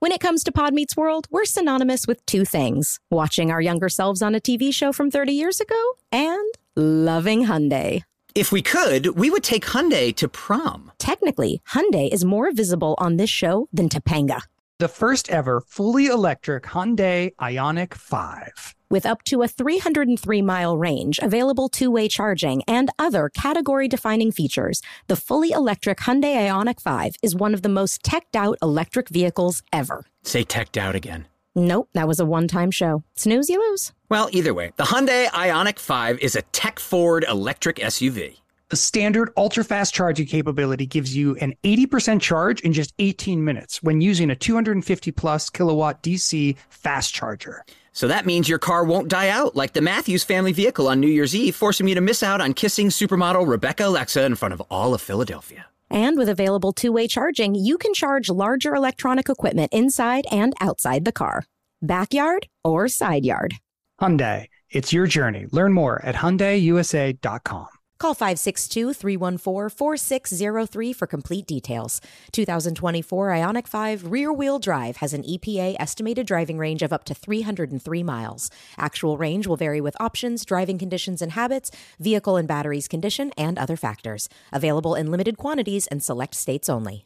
When 0.00 0.12
it 0.12 0.20
comes 0.20 0.42
to 0.44 0.52
Pod 0.52 0.72
Meets 0.72 0.96
World, 0.96 1.26
we're 1.30 1.44
synonymous 1.44 2.06
with 2.06 2.24
two 2.24 2.46
things 2.46 2.98
watching 3.10 3.50
our 3.50 3.60
younger 3.60 3.90
selves 3.90 4.22
on 4.22 4.34
a 4.34 4.40
TV 4.40 4.72
show 4.72 4.94
from 4.94 5.10
30 5.10 5.34
years 5.34 5.60
ago 5.60 5.76
and 6.10 6.54
loving 6.74 7.44
Hyundai. 7.44 8.02
If 8.34 8.50
we 8.50 8.62
could, 8.62 9.08
we 9.18 9.28
would 9.28 9.44
take 9.44 9.66
Hyundai 9.66 10.16
to 10.16 10.26
prom. 10.26 10.90
Technically, 10.98 11.60
Hyundai 11.68 12.10
is 12.10 12.24
more 12.24 12.50
visible 12.50 12.94
on 12.96 13.18
this 13.18 13.28
show 13.28 13.68
than 13.74 13.90
Topanga. 13.90 14.40
The 14.80 14.88
first 14.88 15.28
ever 15.28 15.60
fully 15.60 16.06
electric 16.06 16.62
Hyundai 16.62 17.34
Ioniq 17.38 17.92
5. 17.92 18.74
With 18.88 19.04
up 19.04 19.22
to 19.24 19.42
a 19.42 19.46
303 19.46 20.40
mile 20.40 20.78
range, 20.78 21.18
available 21.18 21.68
two 21.68 21.90
way 21.90 22.08
charging, 22.08 22.62
and 22.62 22.88
other 22.98 23.28
category 23.28 23.88
defining 23.88 24.32
features, 24.32 24.80
the 25.06 25.16
fully 25.16 25.50
electric 25.50 25.98
Hyundai 25.98 26.48
Ioniq 26.48 26.80
5 26.80 27.16
is 27.22 27.34
one 27.34 27.52
of 27.52 27.60
the 27.60 27.68
most 27.68 28.02
teched 28.02 28.34
out 28.34 28.56
electric 28.62 29.10
vehicles 29.10 29.62
ever. 29.70 30.06
Say 30.22 30.44
teched 30.44 30.78
out 30.78 30.94
again. 30.94 31.26
Nope, 31.54 31.90
that 31.92 32.08
was 32.08 32.18
a 32.18 32.24
one 32.24 32.48
time 32.48 32.70
show. 32.70 33.04
Snooze, 33.16 33.50
you 33.50 33.58
lose. 33.58 33.92
Well, 34.08 34.30
either 34.32 34.54
way, 34.54 34.72
the 34.76 34.84
Hyundai 34.84 35.28
Ionic 35.34 35.78
5 35.78 36.20
is 36.20 36.36
a 36.36 36.42
tech 36.52 36.78
forward 36.78 37.26
electric 37.28 37.76
SUV. 37.76 38.38
The 38.70 38.76
standard 38.76 39.30
ultra 39.36 39.64
fast 39.64 39.92
charging 39.92 40.26
capability 40.26 40.86
gives 40.86 41.14
you 41.14 41.34
an 41.38 41.54
80% 41.64 42.20
charge 42.20 42.60
in 42.60 42.72
just 42.72 42.94
18 43.00 43.44
minutes 43.44 43.82
when 43.82 44.00
using 44.00 44.30
a 44.30 44.36
250 44.36 45.10
plus 45.10 45.50
kilowatt 45.50 46.04
DC 46.04 46.56
fast 46.68 47.12
charger. 47.12 47.64
So 47.92 48.06
that 48.06 48.26
means 48.26 48.48
your 48.48 48.60
car 48.60 48.84
won't 48.84 49.08
die 49.08 49.28
out 49.28 49.56
like 49.56 49.72
the 49.72 49.80
Matthews 49.80 50.22
family 50.22 50.52
vehicle 50.52 50.86
on 50.86 51.00
New 51.00 51.08
Year's 51.08 51.34
Eve, 51.34 51.56
forcing 51.56 51.84
me 51.84 51.94
to 51.94 52.00
miss 52.00 52.22
out 52.22 52.40
on 52.40 52.54
kissing 52.54 52.90
supermodel 52.90 53.48
Rebecca 53.48 53.86
Alexa 53.86 54.24
in 54.24 54.36
front 54.36 54.54
of 54.54 54.60
all 54.70 54.94
of 54.94 55.00
Philadelphia. 55.00 55.66
And 55.90 56.16
with 56.16 56.28
available 56.28 56.72
two 56.72 56.92
way 56.92 57.08
charging, 57.08 57.56
you 57.56 57.76
can 57.76 57.92
charge 57.92 58.30
larger 58.30 58.76
electronic 58.76 59.28
equipment 59.28 59.72
inside 59.72 60.26
and 60.30 60.54
outside 60.60 61.04
the 61.04 61.10
car, 61.10 61.44
backyard 61.82 62.46
or 62.62 62.86
side 62.86 63.24
yard. 63.24 63.54
Hyundai, 64.00 64.46
it's 64.70 64.92
your 64.92 65.08
journey. 65.08 65.46
Learn 65.50 65.72
more 65.72 66.00
at 66.04 66.14
HyundaiUSA.com. 66.14 67.66
Call 68.00 68.14
562 68.14 68.94
314 68.94 69.68
4603 69.68 70.92
for 70.94 71.06
complete 71.06 71.46
details. 71.46 72.00
2024 72.32 73.28
Ioniq 73.28 73.68
5 73.68 74.10
rear 74.10 74.32
wheel 74.32 74.58
drive 74.58 74.96
has 74.96 75.12
an 75.12 75.22
EPA 75.22 75.76
estimated 75.78 76.26
driving 76.26 76.56
range 76.56 76.80
of 76.80 76.94
up 76.94 77.04
to 77.04 77.14
303 77.14 78.02
miles. 78.02 78.50
Actual 78.78 79.18
range 79.18 79.46
will 79.46 79.58
vary 79.58 79.82
with 79.82 80.00
options, 80.00 80.46
driving 80.46 80.78
conditions 80.78 81.20
and 81.20 81.32
habits, 81.32 81.70
vehicle 81.98 82.38
and 82.38 82.48
batteries 82.48 82.88
condition, 82.88 83.32
and 83.36 83.58
other 83.58 83.76
factors. 83.76 84.30
Available 84.50 84.94
in 84.94 85.10
limited 85.10 85.36
quantities 85.36 85.86
and 85.88 86.02
select 86.02 86.34
states 86.34 86.70
only. 86.70 87.04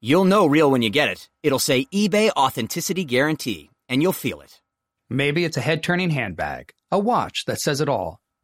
You'll 0.00 0.24
know 0.24 0.46
real 0.46 0.72
when 0.72 0.82
you 0.82 0.90
get 0.90 1.08
it. 1.08 1.28
It'll 1.44 1.60
say 1.60 1.84
eBay 1.94 2.30
Authenticity 2.30 3.04
Guarantee, 3.04 3.70
and 3.88 4.02
you'll 4.02 4.12
feel 4.12 4.40
it. 4.40 4.60
Maybe 5.08 5.44
it's 5.44 5.56
a 5.56 5.60
head 5.60 5.84
turning 5.84 6.10
handbag, 6.10 6.72
a 6.90 6.98
watch 6.98 7.44
that 7.44 7.60
says 7.60 7.80
it 7.80 7.88
all, 7.88 8.18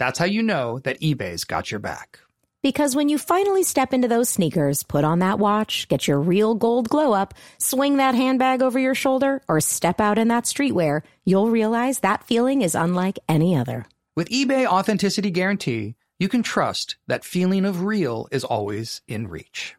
That's 0.00 0.18
how 0.18 0.24
you 0.24 0.42
know 0.42 0.78
that 0.84 0.98
eBay's 1.02 1.44
got 1.44 1.70
your 1.70 1.78
back. 1.78 2.20
Because 2.62 2.96
when 2.96 3.10
you 3.10 3.18
finally 3.18 3.62
step 3.62 3.92
into 3.92 4.08
those 4.08 4.30
sneakers, 4.30 4.82
put 4.82 5.04
on 5.04 5.18
that 5.18 5.38
watch, 5.38 5.88
get 5.88 6.08
your 6.08 6.18
real 6.18 6.54
gold 6.54 6.88
glow 6.88 7.12
up, 7.12 7.34
swing 7.58 7.98
that 7.98 8.14
handbag 8.14 8.62
over 8.62 8.78
your 8.78 8.94
shoulder, 8.94 9.42
or 9.46 9.60
step 9.60 10.00
out 10.00 10.16
in 10.16 10.28
that 10.28 10.44
streetwear, 10.44 11.02
you'll 11.26 11.50
realize 11.50 12.00
that 12.00 12.24
feeling 12.24 12.62
is 12.62 12.74
unlike 12.74 13.18
any 13.28 13.54
other. 13.54 13.84
With 14.16 14.30
eBay 14.30 14.64
Authenticity 14.64 15.30
Guarantee, 15.30 15.96
you 16.18 16.30
can 16.30 16.42
trust 16.42 16.96
that 17.06 17.22
feeling 17.22 17.66
of 17.66 17.82
real 17.82 18.26
is 18.32 18.42
always 18.42 19.02
in 19.06 19.28
reach. 19.28 19.76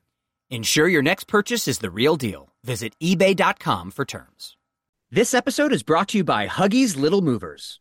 Ensure 0.51 0.87
your 0.87 1.01
next 1.01 1.23
purchase 1.23 1.67
is 1.67 1.79
the 1.79 1.89
real 1.89 2.15
deal. 2.15 2.53
Visit 2.63 2.93
eBay.com 3.01 3.89
for 3.89 4.05
terms. 4.05 4.55
This 5.09 5.33
episode 5.33 5.73
is 5.73 5.81
brought 5.81 6.09
to 6.09 6.19
you 6.19 6.23
by 6.23 6.47
Huggies 6.47 6.95
Little 6.95 7.23
Movers. 7.23 7.80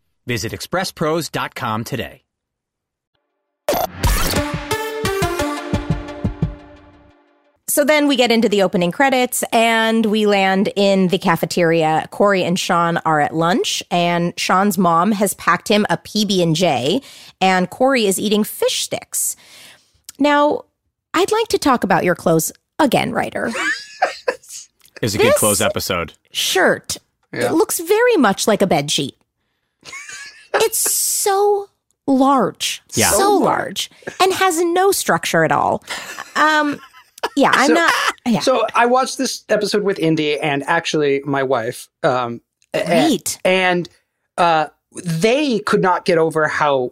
Visit 0.25 0.51
expresspros.com 0.51 1.83
today. 1.83 2.23
So 7.67 7.85
then 7.85 8.09
we 8.09 8.17
get 8.17 8.31
into 8.31 8.49
the 8.49 8.63
opening 8.63 8.91
credits 8.91 9.43
and 9.53 10.05
we 10.07 10.25
land 10.25 10.73
in 10.75 11.07
the 11.07 11.17
cafeteria. 11.17 12.05
Cory 12.11 12.43
and 12.43 12.59
Shawn 12.59 12.97
are 13.05 13.21
at 13.21 13.33
lunch 13.33 13.81
and 13.89 14.33
Shawn's 14.37 14.77
mom 14.77 15.13
has 15.13 15.33
packed 15.35 15.69
him 15.69 15.85
a 15.89 15.97
PB&J 15.97 17.01
and 17.39 17.69
Cory 17.69 18.07
is 18.07 18.19
eating 18.19 18.43
fish 18.43 18.81
sticks. 18.83 19.37
Now, 20.19 20.65
I'd 21.13 21.31
like 21.31 21.47
to 21.49 21.57
talk 21.57 21.85
about 21.85 22.03
your 22.03 22.15
clothes 22.15 22.51
again, 22.77 23.11
Rider. 23.13 23.51
Is 25.01 25.15
a 25.15 25.17
This- 25.17 25.27
good 25.29 25.35
clothes 25.35 25.61
episode. 25.61 26.13
Shirt. 26.31 26.97
It 27.33 27.53
looks 27.53 27.79
very 27.79 28.17
much 28.17 28.45
like 28.47 28.61
a 28.61 28.67
bed 28.67 28.91
sheet. 28.91 29.15
It's 30.55 30.77
so 30.79 31.69
large. 32.07 32.81
Yeah. 32.93 33.09
So 33.11 33.37
large 33.37 33.89
and 34.19 34.33
has 34.33 34.59
no 34.61 34.91
structure 34.91 35.43
at 35.43 35.51
all. 35.51 35.83
Um 36.35 36.79
yeah, 37.35 37.51
I'm 37.53 37.67
So- 37.67 37.73
not 37.75 37.93
yeah. 38.25 38.39
So 38.39 38.65
I 38.75 38.85
watched 38.87 39.17
this 39.17 39.43
episode 39.49 39.83
with 39.83 39.99
Indy 39.99 40.39
and 40.39 40.63
actually 40.63 41.21
my 41.25 41.43
wife. 41.43 41.87
Um, 42.03 42.41
a- 42.73 42.83
Great. 42.85 43.37
And 43.45 43.87
uh, 44.37 44.67
they 45.03 45.59
could 45.59 45.81
not 45.81 46.05
get 46.05 46.17
over 46.17 46.47
how 46.47 46.91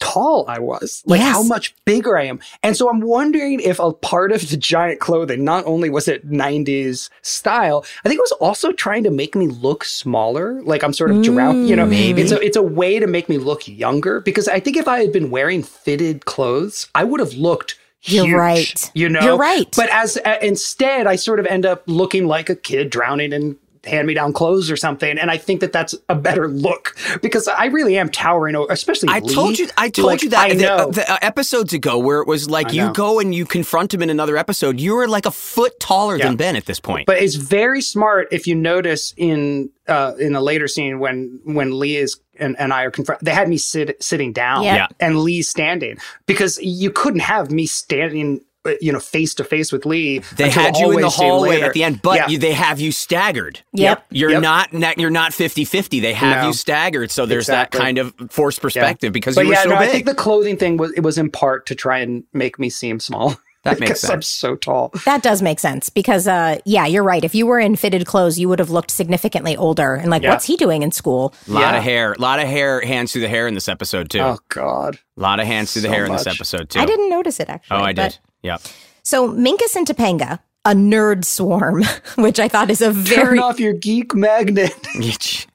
tall 0.00 0.44
I 0.48 0.58
was, 0.58 1.02
like 1.06 1.20
Yes. 1.20 1.34
how 1.34 1.42
much 1.42 1.74
bigger 1.84 2.18
I 2.18 2.24
am. 2.24 2.40
And 2.62 2.76
so 2.76 2.88
I'm 2.90 3.00
wondering 3.00 3.60
if 3.60 3.78
a 3.78 3.92
part 3.92 4.32
of 4.32 4.48
the 4.50 4.56
giant 4.56 5.00
clothing, 5.00 5.44
not 5.44 5.64
only 5.66 5.90
was 5.90 6.08
it 6.08 6.28
90s 6.30 7.08
style, 7.22 7.84
I 8.04 8.08
think 8.08 8.18
it 8.18 8.22
was 8.22 8.32
also 8.32 8.72
trying 8.72 9.04
to 9.04 9.10
make 9.10 9.34
me 9.34 9.46
look 9.48 9.84
smaller. 9.84 10.62
Like 10.62 10.82
I'm 10.82 10.92
sort 10.92 11.10
of 11.10 11.22
drown, 11.22 11.66
you 11.66 11.76
know, 11.76 11.86
Maybe. 11.86 12.22
it's 12.22 12.32
a, 12.32 12.40
it's 12.40 12.56
a 12.56 12.62
way 12.62 12.98
to 12.98 13.06
make 13.06 13.28
me 13.28 13.38
look 13.38 13.66
younger 13.68 14.20
because 14.20 14.48
I 14.48 14.60
think 14.60 14.76
if 14.76 14.88
I 14.88 15.00
had 15.00 15.12
been 15.12 15.30
wearing 15.30 15.62
fitted 15.62 16.24
clothes, 16.24 16.88
I 16.94 17.04
would 17.04 17.20
have 17.20 17.34
looked 17.34 17.78
You're 18.02 18.24
huge, 18.26 18.34
right. 18.36 18.90
You 18.94 19.08
know, 19.08 19.20
You're 19.20 19.36
right. 19.36 19.72
But 19.76 19.90
as 19.90 20.18
uh, 20.24 20.36
instead, 20.42 21.06
I 21.06 21.16
sort 21.16 21.40
of 21.40 21.46
end 21.46 21.66
up 21.66 21.82
looking 21.86 22.26
like 22.26 22.48
a 22.48 22.56
kid 22.56 22.90
drowning 22.90 23.32
in 23.32 23.56
hand-me-down 23.86 24.32
clothes 24.32 24.70
or 24.70 24.76
something, 24.76 25.18
and 25.18 25.30
I 25.30 25.36
think 25.36 25.60
that 25.60 25.72
that's 25.72 25.94
a 26.08 26.14
better 26.14 26.48
look 26.48 26.96
because 27.22 27.48
I 27.48 27.66
really 27.66 27.96
am 27.96 28.08
towering 28.10 28.56
over, 28.56 28.72
especially. 28.72 29.08
I 29.10 29.20
Lee. 29.20 29.34
told 29.34 29.58
you. 29.58 29.68
I 29.78 29.88
told 29.88 30.06
Like, 30.06 30.22
you 30.22 30.30
that 30.30 30.38
I 30.50 30.54
the- 30.54 30.62
know. 30.62 30.90
The, 30.90 31.10
uh, 31.10 31.18
episodes 31.22 31.72
ago, 31.72 31.98
where 31.98 32.20
it 32.20 32.26
was 32.28 32.48
like 32.50 32.72
you 32.72 32.92
go 32.92 33.20
and 33.20 33.34
you 33.34 33.44
confront 33.46 33.92
him 33.94 34.02
in 34.02 34.10
another 34.10 34.36
episode. 34.36 34.80
You 34.80 34.94
were 34.94 35.08
like 35.08 35.26
a 35.26 35.30
foot 35.30 35.78
taller 35.80 36.16
Yeah. 36.16 36.26
than 36.26 36.36
Ben 36.36 36.56
at 36.56 36.66
this 36.66 36.80
point. 36.80 37.06
But 37.06 37.18
it's 37.22 37.34
very 37.36 37.80
smart 37.82 38.28
if 38.30 38.46
you 38.46 38.54
notice 38.54 39.14
in 39.16 39.70
uh, 39.88 40.14
in 40.18 40.34
a 40.34 40.40
later 40.40 40.66
scene 40.66 40.98
when 40.98 41.38
when 41.44 41.78
Lee 41.78 41.96
is 41.96 42.18
and, 42.38 42.56
and 42.58 42.72
I 42.72 42.82
are 42.82 42.90
confront. 42.90 43.24
They 43.24 43.30
had 43.32 43.48
me 43.48 43.56
sit 43.56 44.02
sitting 44.02 44.32
down, 44.32 44.64
Yeah. 44.64 44.74
Yeah. 44.74 44.86
and 45.00 45.20
Lee 45.20 45.42
standing 45.42 45.96
because 46.26 46.58
you 46.60 46.90
couldn't 46.90 47.20
have 47.20 47.50
me 47.50 47.66
standing, 47.66 48.40
uh, 48.40 48.42
you 48.80 48.92
know, 48.92 49.00
face 49.00 49.34
to 49.34 49.44
face 49.44 49.72
with 49.72 49.86
Lee. 49.86 50.18
they 50.36 50.50
had 50.50 50.76
you 50.76 50.92
in 50.92 51.00
the 51.00 51.10
hallway 51.10 51.60
at 51.60 51.72
the 51.72 51.84
end, 51.84 52.02
but 52.02 52.16
Yeah. 52.16 52.28
you, 52.28 52.38
they 52.38 52.52
have 52.52 52.80
you 52.80 52.92
staggered. 52.92 53.60
Yep. 53.72 54.04
You're 54.10 54.30
Yep. 54.32 54.42
not 54.42 54.72
not- 54.72 54.98
you're 54.98 55.10
not 55.10 55.32
50-50. 55.32 56.00
They 56.00 56.12
have 56.14 56.42
No. 56.42 56.46
you 56.48 56.52
staggered, 56.52 57.10
so 57.10 57.26
there's 57.26 57.44
Exactly. 57.48 57.78
that 57.78 57.84
kind 57.84 57.98
of 57.98 58.14
forced 58.30 58.60
perspective 58.62 59.12
because 59.12 59.34
but 59.34 59.44
you 59.44 59.50
were 59.50 59.56
so 59.56 59.68
no, 59.70 59.78
big. 59.78 59.88
I 59.88 59.92
think 59.92 60.06
the 60.06 60.14
clothing 60.14 60.56
thing 60.56 60.76
was 60.76 60.92
it 60.92 61.00
was 61.00 61.18
in 61.18 61.30
part 61.30 61.66
to 61.66 61.74
try 61.74 61.98
and 61.98 62.24
make 62.32 62.58
me 62.58 62.68
seem 62.70 63.00
small. 63.00 63.36
That 63.64 63.80
makes 63.80 63.90
because 64.02 64.10
I'm 64.10 64.22
so 64.22 64.54
tall. 64.54 64.92
That 65.06 65.22
does 65.24 65.42
make 65.42 65.58
sense 65.58 65.90
because, 65.90 66.28
uh, 66.28 66.58
yeah, 66.64 66.86
you're 66.86 67.02
right. 67.02 67.24
If 67.24 67.34
you 67.34 67.46
were 67.46 67.58
in 67.58 67.74
fitted 67.74 68.06
clothes, 68.06 68.38
you 68.38 68.48
would 68.48 68.60
have 68.60 68.70
looked 68.70 68.92
significantly 68.92 69.56
older. 69.56 69.94
And 69.94 70.08
like, 70.08 70.22
Yeah. 70.22 70.30
what's 70.30 70.44
he 70.44 70.56
doing 70.56 70.82
in 70.82 70.92
school? 70.92 71.34
a 71.48 71.52
lot 71.52 71.60
Yeah. 71.72 71.76
of 71.78 71.82
hair, 71.82 72.12
a 72.12 72.20
lot 72.20 72.38
of 72.38 72.46
hair, 72.46 72.80
hands 72.82 73.10
through 73.12 73.22
the 73.22 73.28
hair 73.28 73.48
in 73.48 73.54
this 73.54 73.68
episode 73.68 74.08
too. 74.08 74.20
Oh 74.20 74.38
God. 74.50 75.00
A 75.16 75.20
lot 75.20 75.40
of 75.40 75.46
hands 75.48 75.72
through 75.72 75.82
the 75.82 75.88
So 75.88 75.94
hair 75.94 76.04
in 76.06 76.12
this 76.12 76.28
episode 76.28 76.70
too. 76.70 76.78
I 76.78 76.84
didn't 76.86 77.10
notice 77.10 77.40
it 77.40 77.48
actually. 77.48 77.76
Oh, 77.76 77.82
I 77.82 77.92
but- 77.92 78.02
did. 78.12 78.18
Yep. 78.46 78.62
So 79.02 79.28
Minkus 79.28 79.76
and 79.76 79.86
Topanga, 79.86 80.40
a 80.64 80.70
nerd 80.70 81.24
swarm, 81.24 81.84
which 82.16 82.40
I 82.40 82.48
thought 82.48 82.70
is 82.70 82.80
a 82.80 82.90
very 82.90 83.36
Turn 83.36 83.38
off 83.40 83.60
your 83.60 83.72
geek 83.72 84.14
magnet. 84.14 84.72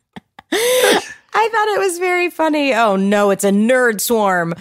I 0.53 1.49
thought 1.49 1.67
it 1.69 1.79
was 1.79 1.97
very 1.97 2.29
funny. 2.29 2.73
Oh 2.73 2.95
no, 2.95 3.29
it's 3.31 3.43
a 3.43 3.51
nerd 3.51 4.01
swarm. 4.01 4.53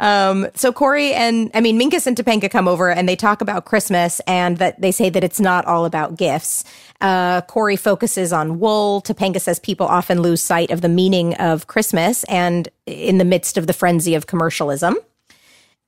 Um, 0.00 0.46
so 0.54 0.72
Cory 0.72 1.12
and 1.12 1.50
I 1.54 1.60
mean 1.60 1.78
Minkus 1.78 2.06
and 2.06 2.16
Topanga 2.16 2.50
come 2.50 2.68
over 2.68 2.90
and 2.90 3.08
they 3.08 3.16
talk 3.16 3.40
about 3.40 3.64
Christmas 3.64 4.20
and 4.26 4.58
that 4.58 4.80
they 4.80 4.92
say 4.92 5.10
that 5.10 5.24
it's 5.24 5.40
not 5.40 5.64
all 5.64 5.84
about 5.84 6.16
gifts. 6.16 6.64
Uh, 7.00 7.40
Cory 7.42 7.76
focuses 7.76 8.32
on 8.32 8.60
wool. 8.60 9.02
Topanga 9.02 9.40
says 9.40 9.58
people 9.58 9.86
often 9.86 10.22
lose 10.22 10.40
sight 10.40 10.70
of 10.70 10.82
the 10.82 10.88
meaning 10.88 11.34
of 11.34 11.66
Christmas 11.66 12.24
and 12.24 12.68
in 12.86 13.18
the 13.18 13.24
midst 13.24 13.56
of 13.56 13.66
the 13.66 13.72
frenzy 13.72 14.14
of 14.14 14.26
commercialism. 14.26 14.96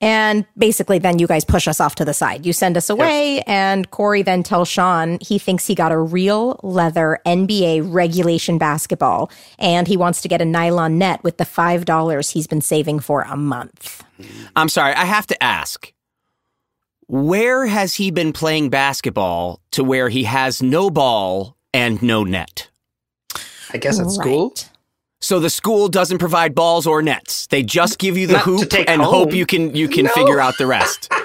And 0.00 0.46
basically, 0.56 0.98
then 0.98 1.18
you 1.18 1.26
guys 1.26 1.44
push 1.44 1.68
us 1.68 1.80
off 1.80 1.94
to 1.96 2.04
the 2.04 2.14
side. 2.14 2.46
You 2.46 2.52
send 2.52 2.76
us 2.76 2.88
away, 2.88 3.42
and 3.46 3.90
Cory 3.90 4.22
then 4.22 4.42
tells 4.42 4.68
Shawn 4.68 5.18
he 5.20 5.38
thinks 5.38 5.66
he 5.66 5.74
got 5.74 5.92
a 5.92 5.98
real 5.98 6.58
leather 6.62 7.18
NBA 7.26 7.92
regulation 7.92 8.56
basketball, 8.56 9.30
and 9.58 9.86
he 9.86 9.96
wants 9.98 10.22
to 10.22 10.28
get 10.28 10.40
a 10.40 10.46
nylon 10.46 10.96
net 10.96 11.22
with 11.22 11.36
the 11.36 11.44
$5 11.44 12.32
he's 12.32 12.46
been 12.46 12.62
saving 12.62 13.00
for 13.00 13.22
a 13.22 13.36
month. 13.36 14.02
I'm 14.56 14.68
sorry, 14.68 14.94
I 14.94 15.04
have 15.04 15.26
to 15.28 15.42
ask. 15.42 15.92
Where 17.06 17.66
has 17.66 17.94
he 17.94 18.10
been 18.10 18.32
playing 18.32 18.70
basketball 18.70 19.60
to 19.72 19.82
where 19.82 20.08
he 20.08 20.24
has 20.24 20.62
no 20.62 20.90
ball 20.90 21.56
and 21.74 22.00
no 22.02 22.24
net? 22.24 22.70
I 23.72 23.78
guess 23.78 23.98
at 23.98 24.10
school. 24.10 24.54
So 25.22 25.38
the 25.38 25.50
school 25.50 25.88
doesn't 25.88 26.18
provide 26.18 26.54
balls 26.54 26.86
or 26.86 27.02
nets. 27.02 27.46
They 27.48 27.62
just 27.62 27.98
give 27.98 28.16
you 28.16 28.26
the 28.26 28.34
Not 28.34 28.42
hoop 28.44 28.72
and 28.88 29.02
home. 29.02 29.12
hope 29.12 29.32
you 29.34 29.44
can 29.44 29.74
you 29.76 29.86
can 29.88 30.06
No. 30.06 30.12
figure 30.12 30.40
out 30.40 30.54
the 30.58 30.66
rest. 30.66 31.10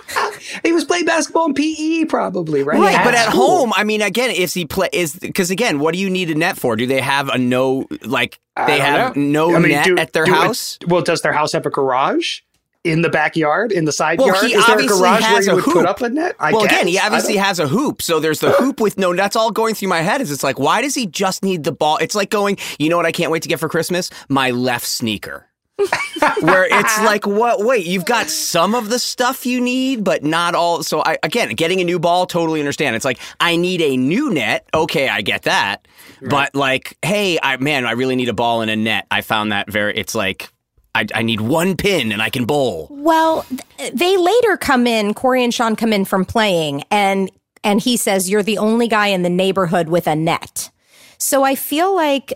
He 0.64 0.72
was 0.72 0.86
playing 0.86 1.06
basketball 1.06 1.48
in 1.48 1.54
PE, 1.56 2.06
probably, 2.06 2.62
right? 2.62 2.80
Right, 2.80 3.04
but 3.04 3.16
at 3.16 3.30
school. 3.30 3.48
home, 3.60 3.74
I 3.76 3.84
mean, 3.84 4.02
again, 4.04 4.30
is 4.30 4.54
he 4.54 4.66
play 4.66 4.88
is 4.94 5.16
because 5.16 5.50
again, 5.50 5.80
what 5.80 5.94
do 5.94 6.00
you 6.00 6.10
need 6.10 6.30
a 6.30 6.36
net 6.36 6.56
for? 6.56 6.76
Do 6.76 6.86
they 6.86 7.02
have 7.02 7.30
a 7.30 7.38
no 7.38 7.88
like 8.04 8.40
they 8.68 8.80
have 8.80 9.16
know. 9.18 9.50
no 9.50 9.56
I 9.56 9.60
mean, 9.60 9.72
net 9.72 9.86
do- 9.86 9.98
at 9.98 10.14
their 10.14 10.24
it- 10.24 10.30
house? 10.30 10.78
well, 10.88 11.02
does 11.02 11.22
their 11.22 11.34
house 11.34 11.52
have 11.54 11.66
a 11.66 11.70
garage 11.72 12.42
in 12.86 13.02
the 13.02 13.10
backyard, 13.10 13.72
in 13.72 13.86
the 13.86 13.92
side 13.92 14.20
Well, 14.20 14.28
yard? 14.28 14.46
he 14.46 14.54
Is 14.54 14.66
there 14.68 14.80
a 14.80 14.86
garage 14.86 15.22
where 15.24 15.42
you 15.44 15.56
would 15.56 15.64
hoop. 15.64 15.74
put 15.74 15.86
up 15.86 16.02
a 16.02 16.10
net? 16.10 16.36
I 16.40 16.52
well, 16.54 16.62
guess. 16.64 16.72
again, 16.72 16.88
he 16.88 17.00
obviously 17.00 17.36
has 17.36 17.60
a 17.60 17.68
hoop. 17.68 18.02
So 18.02 18.20
there's 18.20 18.40
the 18.40 18.52
hoop 18.52 18.80
with 18.80 18.98
no. 18.98 19.14
That's 19.16 19.36
all 19.36 19.52
going 19.52 19.76
through 19.76 19.90
my 19.90 20.02
head. 20.02 20.22
Is 20.22 20.32
it's 20.32 20.44
like, 20.44 20.60
why 20.60 20.82
does 20.82 20.96
he 20.96 21.08
just 21.08 21.44
need 21.44 21.64
the 21.64 21.72
ball? 21.72 21.98
It's 21.98 22.16
like 22.16 22.30
going. 22.30 22.58
You 22.80 22.90
know 22.90 22.98
what? 22.98 23.06
I 23.06 23.12
can't 23.12 23.32
wait 23.32 23.44
to 23.44 23.50
get 23.50 23.60
for 23.60 23.68
Christmas 23.70 24.10
my 24.30 24.52
left 24.52 24.86
sneaker. 24.86 25.48
Where 26.40 26.66
it's 26.66 27.00
like, 27.02 27.28
what? 27.28 27.66
Wait, 27.66 27.86
you've 27.86 28.06
got 28.06 28.30
some 28.30 28.74
of 28.74 28.90
the 28.90 28.98
stuff 28.98 29.46
you 29.46 29.60
need, 29.60 30.04
but 30.06 30.24
not 30.24 30.56
all. 30.56 30.84
So 30.84 31.02
I 31.06 31.18
again, 31.22 31.50
getting 31.50 31.82
a 31.82 31.84
new 31.84 32.00
ball, 32.00 32.26
totally 32.26 32.60
understand. 32.62 32.96
It's 32.96 33.04
like 33.04 33.20
I 33.42 33.58
need 33.58 33.82
a 33.82 33.98
new 33.98 34.32
net. 34.34 34.68
Okay, 34.74 35.10
I 35.10 35.22
get 35.22 35.42
that. 35.44 35.86
But 36.22 36.56
like, 36.56 36.98
hey, 37.02 37.38
I 37.44 37.58
man, 37.58 37.86
I 37.86 37.92
really 37.92 38.16
need 38.16 38.30
a 38.30 38.34
ball 38.34 38.62
and 38.62 38.72
a 38.72 38.76
net. 38.76 39.06
I 39.12 39.22
found 39.22 39.52
that 39.52 39.70
very. 39.70 39.96
It's 39.98 40.16
like. 40.16 40.50
I, 40.96 41.06
I 41.14 41.22
need 41.22 41.42
one 41.42 41.76
pin 41.78 42.12
and 42.12 42.22
I 42.22 42.30
can 42.30 42.46
bowl. 42.46 42.88
Well, 42.90 43.46
th- 43.78 43.92
they 43.94 44.18
later 44.18 44.58
come 44.58 44.88
in, 44.88 45.14
Cory 45.14 45.44
and 45.44 45.54
Shawn 45.54 45.76
come 45.76 45.94
in 45.94 46.06
from 46.06 46.26
playing, 46.26 46.84
and 46.90 47.30
and 47.64 47.82
he 47.82 47.98
says, 47.98 48.30
You're 48.30 48.44
the 48.44 48.58
only 48.58 48.88
guy 48.88 49.08
in 49.08 49.22
the 49.22 49.30
neighborhood 49.30 49.90
with 49.90 50.08
a 50.08 50.16
net. 50.16 50.70
So 51.18 51.44
I 51.44 51.56
feel 51.56 51.96
like 51.96 52.34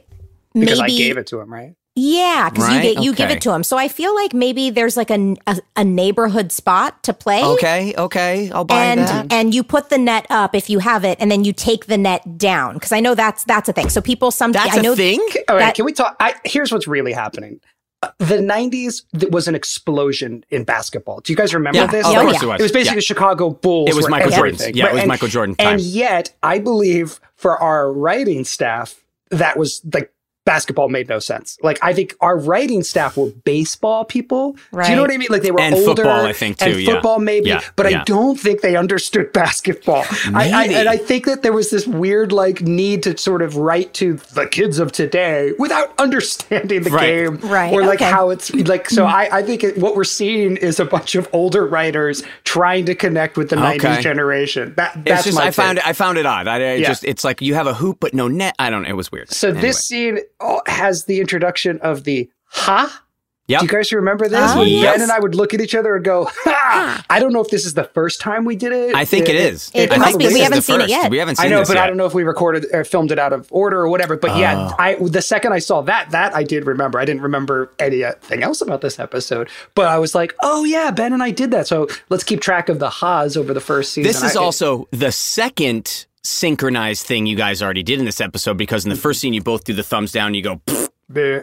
maybe 0.54 0.66
because 0.66 0.80
I 0.80 0.90
gave 0.90 1.18
it 1.18 1.28
to 1.28 1.40
him, 1.40 1.52
right? 1.52 1.76
Yeah, 1.96 2.50
because 2.50 2.68
Right? 2.68 2.76
you 2.86 2.94
get 2.96 3.04
you 3.04 3.14
give 3.14 3.30
it 3.30 3.42
to 3.42 3.52
him. 3.52 3.62
So 3.64 3.78
I 3.78 3.90
feel 3.90 4.16
like 4.16 4.34
maybe 4.34 4.70
there's 4.70 4.96
like 4.96 5.10
a, 5.12 5.36
a, 5.48 5.58
a 5.76 5.84
neighborhood 5.84 6.52
spot 6.54 7.04
to 7.04 7.14
play. 7.14 7.44
Okay, 7.44 7.94
okay, 7.98 8.50
I'll 8.52 8.64
buy 8.64 8.86
And 8.86 9.00
that. 9.02 9.34
and 9.34 9.54
you 9.54 9.64
put 9.64 9.90
the 9.90 9.98
net 9.98 10.26
up 10.30 10.56
if 10.56 10.70
you 10.70 10.80
have 10.80 11.04
it, 11.04 11.18
and 11.20 11.30
then 11.30 11.44
you 11.44 11.52
take 11.52 11.88
the 11.88 11.98
net 11.98 12.38
down 12.38 12.76
because 12.76 12.94
I 12.94 13.00
know 13.02 13.16
that's 13.16 13.44
that's 13.44 13.68
a 13.68 13.74
thing. 13.74 13.90
So 13.90 14.00
people 14.02 14.32
sometimes 14.32 14.66
That's 14.68 14.78
I 14.78 14.80
a 14.80 14.84
know 14.84 14.96
thing. 14.96 15.20
All 15.50 15.56
right, 15.56 15.60
That- 15.66 15.76
can 15.76 15.84
we 15.86 15.92
talk? 15.94 16.16
I, 16.22 16.36
here's 16.46 16.72
what's 16.72 16.88
really 16.88 17.12
happening. 17.12 17.60
Uh, 18.02 18.10
The 18.20 18.38
90s 18.38 19.04
th- 19.20 19.32
was 19.32 19.48
an 19.48 19.56
explosion 19.56 20.46
in 20.50 20.64
basketball. 20.64 21.20
Do 21.20 21.34
you 21.34 21.38
guys 21.38 21.54
remember 21.54 21.80
Yeah, 21.80 21.88
this? 21.88 22.06
of 22.08 22.14
course 22.14 22.34
yeah. 22.36 22.44
it 22.44 22.46
was. 22.48 22.60
It 22.60 22.64
was 22.64 22.72
basically 22.72 22.98
Yeah. 22.98 23.02
Chicago 23.02 23.50
Bulls. 23.50 23.90
It 23.90 23.96
was 23.96 24.08
Michael 24.08 24.34
everything. 24.34 24.58
Jordan's. 24.58 24.78
Yeah, 24.78 24.88
it 24.88 24.94
was 24.94 25.02
and, 25.02 25.08
Michael 25.10 25.28
Jordan 25.28 25.56
time. 25.56 25.74
And 25.74 25.82
yet, 25.82 26.34
I 26.42 26.60
believe 26.60 27.20
for 27.36 27.58
our 27.58 27.92
writing 27.92 28.46
staff, 28.46 29.04
that 29.32 29.58
was 29.58 29.82
like 29.94 30.14
basketball 30.50 30.90
made 30.90 31.08
no 31.10 31.20
sense. 31.20 31.58
Like 31.62 31.78
I 31.84 31.94
think 31.94 32.16
our 32.22 32.38
writing 32.38 32.82
staff 32.84 33.16
were 33.18 33.30
baseball 33.46 34.04
people. 34.04 34.54
Do 34.74 34.90
you 34.90 34.96
know 34.96 35.04
what 35.04 35.12
I 35.12 35.18
mean? 35.18 35.28
Like 35.30 35.44
they 35.44 35.52
were 35.52 35.60
And 35.62 35.76
older. 35.76 35.86
football, 36.04 36.26
I 36.26 36.34
think, 36.34 36.58
too, 36.58 36.66
And 36.72 36.82
yeah. 36.82 36.94
football 36.94 37.20
maybe, 37.20 37.50
Yeah, 37.50 37.62
but 37.76 37.90
yeah. 37.92 38.02
I 38.02 38.04
don't 38.06 38.40
think 38.40 38.62
they 38.62 38.76
understood 38.76 39.32
basketball. 39.44 40.04
I, 40.34 40.52
I, 40.62 40.66
and 40.80 40.90
I 40.90 40.98
think 40.98 41.26
that 41.26 41.44
there 41.44 41.54
was 41.54 41.70
this 41.70 41.86
weird 41.86 42.32
like 42.32 42.62
need 42.62 43.04
to 43.04 43.16
sort 43.18 43.42
of 43.44 43.58
write 43.58 43.94
to 43.96 44.16
the 44.34 44.48
kids 44.48 44.80
of 44.80 44.92
today 44.92 45.54
without 45.60 45.94
understanding 46.00 46.82
the 46.84 46.90
Right. 46.90 47.06
game 47.08 47.38
Right, 47.38 47.72
or 47.74 47.84
like 47.86 48.02
okay. 48.02 48.10
how 48.10 48.32
it's 48.32 48.52
like. 48.54 48.90
So 48.90 49.06
mm-hmm. 49.06 49.16
I, 49.16 49.40
I 49.40 49.44
think 49.44 49.64
it, 49.64 49.78
what 49.78 49.96
we're 49.96 50.04
seeing 50.04 50.58
is 50.58 50.80
a 50.80 50.86
bunch 50.86 51.14
of 51.16 51.28
older 51.34 51.68
writers 51.68 52.24
trying 52.44 52.86
to 52.86 52.96
connect 52.96 53.38
with 53.38 53.50
the 53.50 53.58
Okay. 53.64 53.78
'90s 53.78 54.02
generation. 54.02 54.74
That 54.78 55.06
that's 55.06 55.26
just 55.26 55.38
my 55.38 55.46
I 55.48 55.52
found 55.52 55.78
it. 55.78 55.86
I 55.88 55.94
found 55.94 56.18
it 56.18 56.26
odd. 56.26 56.48
I, 56.48 56.56
I 56.56 56.74
Yeah. 56.76 56.88
just 56.88 57.04
it's 57.04 57.24
like 57.24 57.42
you 57.42 57.54
have 57.54 57.68
a 57.68 57.74
hoop 57.76 57.98
but 58.00 58.14
no 58.16 58.28
net. 58.28 58.56
I 58.58 58.70
don't. 58.72 58.84
Know. 58.84 58.90
It 58.90 58.96
was 58.96 59.12
weird. 59.12 59.30
So 59.30 59.50
Anyway. 59.50 59.62
this 59.62 59.86
scene 59.86 60.20
Oh, 60.40 60.62
has 60.68 61.06
the 61.06 61.20
introduction 61.20 61.80
of 61.82 62.04
the 62.04 62.30
ha. 62.46 63.04
Yep. 63.48 63.62
Do 63.62 63.66
you 63.66 63.72
guys 63.72 63.92
remember 63.92 64.28
this? 64.30 64.40
Oh, 64.54 64.62
yes. 64.62 64.94
Ben 64.94 65.02
and 65.02 65.12
I 65.12 65.20
would 65.20 65.34
look 65.34 65.56
at 65.56 65.60
each 65.62 65.74
other 65.74 65.96
and 65.96 66.06
go, 66.06 66.26
ha! 66.26 66.32
Ah. 66.46 67.06
I 67.10 67.20
don't 67.20 67.34
know 67.34 67.42
if 67.42 67.50
this 67.50 67.66
is 67.66 67.74
the 67.74 67.86
first 67.86 68.22
time 68.22 68.46
we 68.46 68.56
did 68.56 68.72
it. 68.72 68.94
I 68.94 69.06
think 69.06 69.28
it 69.28 69.34
is. 69.36 69.72
It 69.74 69.92
I 69.92 69.98
must 69.98 70.20
be. 70.20 70.28
We 70.28 70.40
haven't 70.42 70.58
the 70.58 70.62
seen 70.62 70.82
it 70.82 70.90
yet. 70.90 71.10
We 71.10 71.18
haven't 71.18 71.40
I 71.40 71.48
know, 71.48 71.58
this 71.60 71.68
but 71.70 71.78
yet. 71.78 71.84
I 71.84 71.88
don't 71.88 71.98
know 71.98 72.06
if 72.06 72.14
we 72.14 72.22
recorded 72.22 72.68
or 72.72 72.84
filmed 72.84 73.12
it 73.12 73.18
out 73.18 73.34
of 73.34 73.48
order 73.52 73.80
or 73.80 73.90
whatever. 73.90 74.18
But 74.18 74.30
Oh. 74.32 74.38
yeah, 74.40 74.54
ah. 74.70 74.76
I 74.78 74.96
the 75.02 75.24
second 75.24 75.54
I 75.54 75.58
saw 75.58 75.82
that, 75.82 76.12
that 76.12 76.36
I 76.36 76.44
did 76.44 76.68
remember. 76.68 77.00
I 77.00 77.06
didn't 77.06 77.24
remember 77.24 77.74
anything 77.80 78.44
else 78.44 78.62
about 78.62 78.82
this 78.82 79.00
episode, 79.00 79.50
but 79.74 79.88
I 79.88 79.98
was 79.98 80.14
like, 80.14 80.36
oh 80.44 80.64
yeah, 80.64 80.92
Ben 80.92 81.12
and 81.12 81.24
I 81.24 81.32
did 81.32 81.50
that. 81.50 81.66
So 81.66 81.88
let's 82.10 82.24
keep 82.24 82.42
track 82.42 82.70
of 82.70 82.78
the 82.78 82.92
ha's 82.92 83.36
over 83.36 83.52
the 83.56 83.60
first 83.62 83.94
season. 83.94 84.08
This 84.08 84.22
is 84.22 84.38
I- 84.38 84.42
also 84.44 84.88
the 84.92 85.12
second 85.12 86.06
synchronized 86.24 87.06
thing 87.06 87.26
you 87.26 87.36
guys 87.36 87.62
already 87.62 87.84
did 87.84 88.00
in 88.00 88.06
this 88.06 88.22
episode 88.22 88.58
because 88.58 88.86
in 88.86 88.90
the 88.90 88.96
first 88.96 89.20
scene 89.22 89.34
you 89.34 89.42
both 89.42 89.64
do 89.64 89.74
the 89.74 89.84
thumbs 89.84 90.12
down 90.12 90.28
and 90.28 90.36
you 90.36 90.42
go 90.42 90.58
"Pfft." 90.68 90.90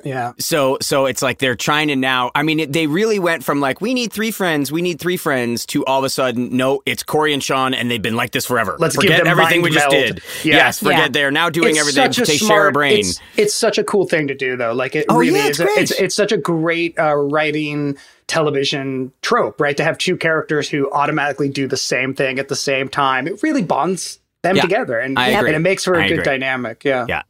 yeah. 0.05 0.33
so 0.39 0.79
so 0.81 1.07
it's 1.07 1.23
like 1.23 1.39
they're 1.39 1.57
trying 1.57 1.89
to 1.89 1.97
now 1.97 2.31
I 2.37 2.45
mean 2.45 2.61
it, 2.61 2.73
they 2.73 2.87
really 2.87 3.19
went 3.19 3.43
from 3.43 3.59
like 3.59 3.81
we 3.81 3.95
need 3.95 4.13
three 4.13 4.31
friends 4.31 4.71
we 4.71 4.81
need 4.81 5.01
three 5.01 5.17
friends 5.17 5.67
to 5.67 5.85
all 5.87 5.99
of 5.99 6.05
a 6.05 6.09
sudden 6.11 6.57
no 6.57 6.83
it's 6.87 7.03
Cory 7.03 7.33
and 7.35 7.43
Shawn 7.43 7.75
and 7.75 7.91
they've 7.91 8.01
been 8.01 8.15
like 8.15 8.31
this 8.31 8.47
forever 8.47 8.77
Let's 8.79 8.95
give 8.97 9.05
forget 9.11 9.25
them 9.25 9.27
everything 9.27 9.63
we 9.63 9.71
just 9.71 9.91
meld. 9.91 10.05
did 10.05 10.23
Yeah. 10.45 10.55
yes 10.57 10.79
forget 10.79 10.99
Yeah. 10.99 11.09
they're 11.09 11.31
now 11.33 11.51
doing 11.51 11.71
It's 11.71 11.81
everything 11.81 12.05
a 12.05 12.27
they 12.27 12.37
smart, 12.37 12.49
share 12.49 12.69
a 12.69 12.73
brain 12.73 13.01
It's, 13.01 13.21
it's 13.37 13.55
such 13.55 13.77
a 13.79 13.83
cool 13.83 14.07
thing 14.07 14.29
to 14.29 14.37
do, 14.37 14.57
though. 14.57 14.73
Like 14.73 14.95
it 14.95 15.07
Oh, 15.09 15.19
really 15.19 15.41
yeah, 15.41 15.47
is. 15.47 15.59
it's 15.59 15.59
great. 15.59 15.79
It's 15.79 15.91
it's 16.01 16.15
such 16.15 16.31
a 16.31 16.37
great 16.37 16.97
uh, 16.97 17.17
writing 17.17 17.97
television 18.29 19.11
trope, 19.23 19.61
right? 19.61 19.77
To 19.77 19.83
have 19.85 19.99
two 19.99 20.17
characters 20.17 20.69
who 20.69 20.89
automatically 20.93 21.49
do 21.49 21.67
the 21.67 21.77
same 21.77 22.15
thing 22.15 22.39
at 22.39 22.47
the 22.49 22.57
same 22.57 22.89
time, 22.89 23.27
it 23.27 23.43
really 23.43 23.63
bonds 23.63 24.21
them 24.47 24.57
Yeah, 24.57 24.63
together, 24.63 24.99
and 24.99 25.19
and 25.19 25.49
it 25.49 25.59
makes 25.61 25.85
for 25.85 25.95
a 25.95 26.05
I 26.05 26.09
good 26.09 26.15
agree. 26.21 26.25
dynamic. 26.25 26.85
Yeah, 26.85 27.07
Yeah. 27.09 27.23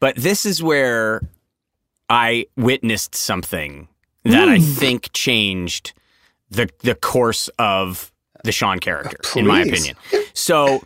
But 0.00 0.16
this 0.16 0.44
is 0.46 0.62
where 0.62 1.22
I 2.08 2.46
witnessed 2.56 3.14
something 3.14 3.88
that 4.24 4.48
I 4.48 4.58
think 4.58 5.12
changed 5.12 5.92
the 6.50 6.68
the 6.80 6.94
course 6.94 7.48
of 7.58 8.12
the 8.44 8.52
Shawn 8.52 8.78
character, 8.80 9.18
in 9.36 9.46
my 9.46 9.62
opinion. 9.62 9.96
So 10.34 10.82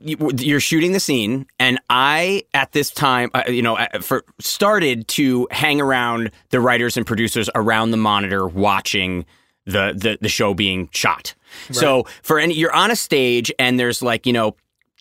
you- 0.00 0.30
you're 0.38 0.60
shooting 0.60 0.92
the 0.92 1.00
scene, 1.00 1.46
and 1.58 1.78
I 1.90 2.42
at 2.54 2.72
this 2.72 2.90
time, 2.90 3.30
uh, 3.34 3.42
you 3.48 3.62
know, 3.62 3.76
uh, 3.76 4.00
for 4.00 4.24
started 4.40 5.06
to 5.08 5.46
hang 5.50 5.80
around 5.80 6.30
the 6.50 6.60
writers 6.60 6.96
and 6.96 7.06
producers 7.06 7.48
around 7.54 7.90
the 7.90 7.96
monitor, 7.98 8.46
watching 8.46 9.24
the 9.66 9.92
the, 9.96 10.18
the 10.20 10.28
show 10.28 10.54
being 10.54 10.88
shot. 10.92 11.34
So 11.70 12.04
for 12.22 12.38
any, 12.38 12.54
you're 12.54 12.74
on 12.74 12.90
a 12.90 12.96
stage, 12.96 13.52
and 13.58 13.78
there's 13.78 14.02
like 14.02 14.26
you 14.26 14.32
know 14.32 14.56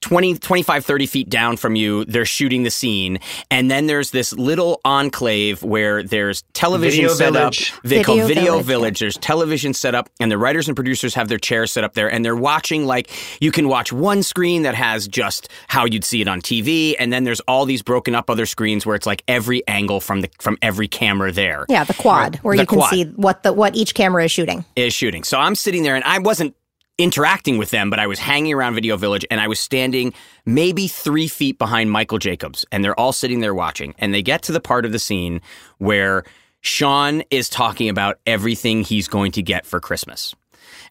20, 0.06 0.36
25, 0.38 0.86
30 0.86 1.06
feet 1.08 1.30
down 1.30 1.58
from 1.58 1.76
you, 1.76 2.06
they're 2.06 2.26
shooting 2.26 2.62
the 2.62 2.70
scene. 2.70 3.18
And 3.50 3.72
then 3.72 3.88
there's 3.88 4.12
this 4.12 4.34
little 4.34 4.80
enclave 4.86 5.64
where 5.64 6.04
there's 6.04 6.44
television 6.54 7.06
Video 7.06 7.16
set 7.16 7.34
village. 7.34 7.74
up. 7.76 7.82
They 7.84 8.04
call 8.04 8.16
Video 8.18 8.28
Video 8.28 8.52
village, 8.54 8.66
Village. 8.68 9.00
There's 9.00 9.18
television 9.18 9.74
set 9.74 9.96
up, 9.96 10.08
and 10.20 10.32
the 10.32 10.38
writers 10.38 10.68
and 10.68 10.76
producers 10.76 11.16
have 11.16 11.28
their 11.28 11.40
chairs 11.40 11.72
set 11.72 11.84
up 11.84 11.96
there, 11.96 12.08
and 12.12 12.24
they're 12.24 12.36
watching 12.36 12.86
like 12.86 13.10
you 13.42 13.52
can 13.52 13.68
watch 13.68 13.92
one 13.92 14.22
screen 14.22 14.62
that 14.62 14.76
has 14.76 15.08
just 15.08 15.50
how 15.70 15.86
you'd 15.86 16.04
see 16.06 16.22
it 16.22 16.28
on 16.28 16.40
TV, 16.40 16.94
and 17.00 17.12
then 17.12 17.24
there's 17.24 17.40
all 17.42 17.66
these 17.66 17.82
broken 17.82 18.14
up 18.14 18.30
other 18.30 18.46
screens 18.46 18.86
where 18.86 18.96
it's 18.96 19.08
like 19.08 19.24
every 19.28 19.68
angle 19.68 20.00
from 20.00 20.22
the 20.22 20.30
from 20.40 20.56
every 20.62 20.88
camera 20.88 21.32
there 21.32 21.66
Yeah, 21.68 21.84
the 21.84 21.96
quad, 21.96 22.36
where 22.44 22.56
The 22.56 22.62
you 22.64 22.68
can 22.68 22.78
quad. 22.78 22.92
see 22.92 23.06
what 23.16 23.42
the 23.42 23.54
what 23.54 23.76
each 23.76 23.96
camera 23.96 24.24
is 24.26 24.32
shooting. 24.32 24.66
is 24.76 24.94
shooting. 24.94 25.24
So 25.24 25.40
I'm 25.40 25.56
sitting 25.56 25.82
there 25.82 25.96
and 25.96 26.04
I 26.04 26.20
wasn't 26.20 26.56
interacting 26.98 27.58
with 27.58 27.72
them, 27.72 27.90
but 27.90 28.00
I 28.00 28.08
was 28.08 28.20
hanging 28.20 28.54
around 28.54 28.76
Video 28.76 28.98
Village 28.98 29.26
and 29.30 29.42
I 29.42 29.48
was 29.48 29.60
standing 29.60 30.14
maybe 30.46 30.88
three 30.88 31.28
feet 31.28 31.58
behind 31.58 31.92
Michael 31.92 32.20
Jacobs 32.20 32.66
and 32.72 32.84
they're 32.84 33.00
all 33.00 33.12
sitting 33.14 33.40
there 33.42 33.54
watching. 33.54 33.94
And 33.98 34.14
they 34.14 34.22
get 34.22 34.42
to 34.44 34.52
the 34.52 34.62
part 34.62 34.86
of 34.86 34.92
the 34.92 35.00
scene 35.00 35.42
where 35.78 36.24
Shawn 36.62 37.24
is 37.30 37.50
talking 37.50 37.90
about 37.90 38.20
everything 38.26 38.84
he's 38.84 39.08
going 39.08 39.32
to 39.34 39.42
get 39.42 39.66
for 39.66 39.80
Christmas. 39.80 40.34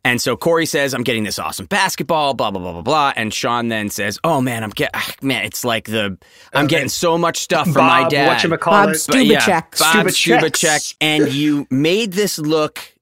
And 0.07 0.21
so 0.21 0.37
Cory 0.37 0.67
says, 0.67 0.93
I'm 0.93 1.03
getting 1.03 1.25
this 1.25 1.39
awesome 1.39 1.65
basketball, 1.67 2.35
blah, 2.35 2.51
blah, 2.51 2.61
blah, 2.61 2.73
blah, 2.73 2.83
blah. 2.83 3.13
And 3.17 3.33
Shawn 3.33 3.69
then 3.69 3.89
says, 3.89 4.19
Oh 4.23 4.41
man, 4.43 4.63
I'm 4.63 4.71
getting, 4.71 4.91
ah, 4.95 5.15
man, 5.23 5.45
it's 5.47 5.65
like 5.65 5.87
the, 5.87 6.19
I'm 6.53 6.67
getting 6.67 6.91
so 6.91 7.17
much 7.17 7.39
stuff 7.39 7.67
for 7.73 7.79
my 7.79 8.03
dad. 8.11 8.27
Bob 8.51 8.89
But 8.89 8.97
Stubachek. 8.97 9.47
yeah, 9.49 9.61
Bob 9.79 10.07
Stubachek. 10.07 10.41
Stubachek. 10.41 10.95
And 11.01 11.33
you 11.33 11.67
made 11.71 12.13
this 12.13 12.39
look, 12.39 12.94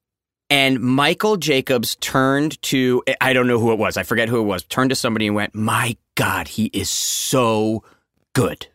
and 0.53 0.79
Michael 0.81 1.35
Jacobs 1.35 1.95
turned 1.95 2.61
to, 2.61 3.01
I 3.19 3.33
don't 3.33 3.47
know 3.47 3.57
who 3.57 3.71
it 3.71 3.79
was, 3.79 3.97
I 3.97 4.03
forget 4.03 4.29
who 4.29 4.37
it 4.39 4.43
was, 4.43 4.61
turned 4.65 4.91
to 4.91 4.95
somebody 4.95 5.25
and 5.25 5.35
went, 5.35 5.55
My 5.55 5.97
God, 6.13 6.47
he 6.47 6.65
is 6.65 6.91
so 6.91 7.83
good. 8.33 8.67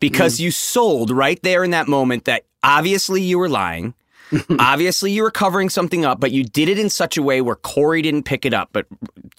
Because 0.00 0.38
mm. 0.38 0.40
you 0.40 0.50
sold 0.50 1.12
right 1.12 1.40
there 1.44 1.62
in 1.62 1.70
that 1.70 1.86
moment 1.86 2.24
that 2.24 2.46
obviously 2.64 3.22
you 3.22 3.38
were 3.38 3.48
lying. 3.48 3.94
obviously 4.58 5.12
you 5.12 5.22
were 5.22 5.30
covering 5.30 5.68
something 5.68 6.04
up, 6.04 6.18
but 6.18 6.32
you 6.32 6.42
did 6.42 6.68
it 6.68 6.80
in 6.80 6.90
such 6.90 7.16
a 7.16 7.22
way 7.22 7.40
where 7.40 7.54
Cory 7.54 8.02
didn't 8.02 8.24
pick 8.24 8.44
it 8.44 8.52
up. 8.52 8.70
But 8.72 8.86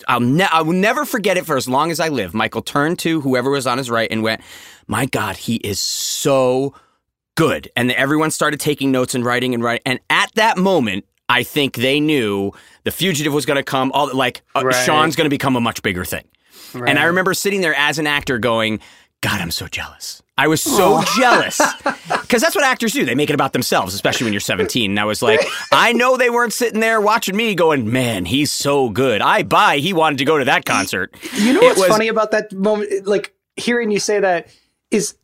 I'll 0.08 0.22
ne- 0.22 0.46
I 0.46 0.62
will 0.62 0.72
never 0.72 1.04
forget 1.04 1.36
it 1.36 1.46
for 1.46 1.58
as 1.58 1.68
long 1.68 1.92
as 1.92 2.00
I 2.00 2.08
live. 2.08 2.34
Michael 2.34 2.62
turned 2.62 3.00
to 3.00 3.20
whoever 3.20 3.50
was 3.50 3.68
on 3.68 3.80
his 3.80 3.90
right 3.90 4.10
and 4.10 4.24
went, 4.24 4.40
"My 4.88 5.08
God, 5.08 5.36
he 5.36 5.56
is 5.56 5.82
so 5.82 6.74
good." 7.36 7.70
And 7.76 7.92
everyone 7.92 8.32
started 8.32 8.62
taking 8.62 8.94
notes 8.94 9.14
and 9.14 9.26
writing 9.26 9.54
and 9.54 9.62
writing. 9.62 9.82
And 9.86 10.00
at 10.10 10.32
that 10.36 10.58
moment, 10.58 11.06
I 11.30 11.44
think 11.44 11.76
they 11.76 12.00
knew 12.00 12.52
the 12.84 12.92
fugitive 12.92 13.34
was 13.34 13.46
going 13.46 13.58
to 13.58 13.64
come. 13.64 13.92
All 13.94 14.14
like 14.14 14.42
uh, 14.56 14.64
Right. 14.66 14.86
Shawn's 14.86 15.16
going 15.16 15.26
to 15.26 15.30
become 15.30 15.56
a 15.56 15.62
much 15.62 15.82
bigger 15.82 16.06
thing. 16.06 16.26
And 16.74 16.98
I 16.98 17.04
remember 17.06 17.34
sitting 17.34 17.62
there 17.62 17.76
as 17.76 18.00
an 18.00 18.08
actor 18.08 18.40
going, 18.40 18.80
God, 19.22 19.40
I'm 19.40 19.52
so 19.52 19.68
jealous. 19.68 20.22
I 20.38 20.48
was 20.48 20.62
so 20.62 21.02
jealous. 21.18 21.62
Because 22.22 22.42
that's 22.42 22.56
what 22.56 22.66
actors 22.66 22.94
do. 22.94 23.06
They 23.06 23.14
make 23.14 23.30
it 23.30 23.34
about 23.36 23.54
themselves, 23.54 23.94
especially 23.94 24.26
when 24.26 24.34
you're 24.34 24.40
17. 24.40 24.90
And 24.92 25.00
I 25.00 25.06
was 25.06 25.22
like, 25.22 25.40
I 25.72 25.94
know 25.94 26.18
they 26.18 26.32
weren't 26.32 26.52
sitting 26.52 26.80
there 26.80 27.00
watching 27.00 27.36
me 27.36 27.54
going, 27.54 27.92
man, 27.92 28.26
he's 28.26 28.52
so 28.52 28.90
good. 28.90 29.22
I 29.22 29.44
buy 29.44 29.78
he 29.78 29.94
wanted 29.94 30.18
to 30.18 30.26
go 30.26 30.40
to 30.40 30.46
that 30.46 30.66
concert. 30.66 31.16
You 31.36 31.54
know 31.54 31.62
what's 31.62 31.80
was- 31.80 31.90
funny 31.90 32.08
about 32.08 32.32
that 32.32 32.52
moment? 32.52 33.06
Like 33.06 33.36
hearing 33.56 33.92
you 33.92 34.00
say 34.00 34.20
that 34.20 34.48
is, 34.90 35.16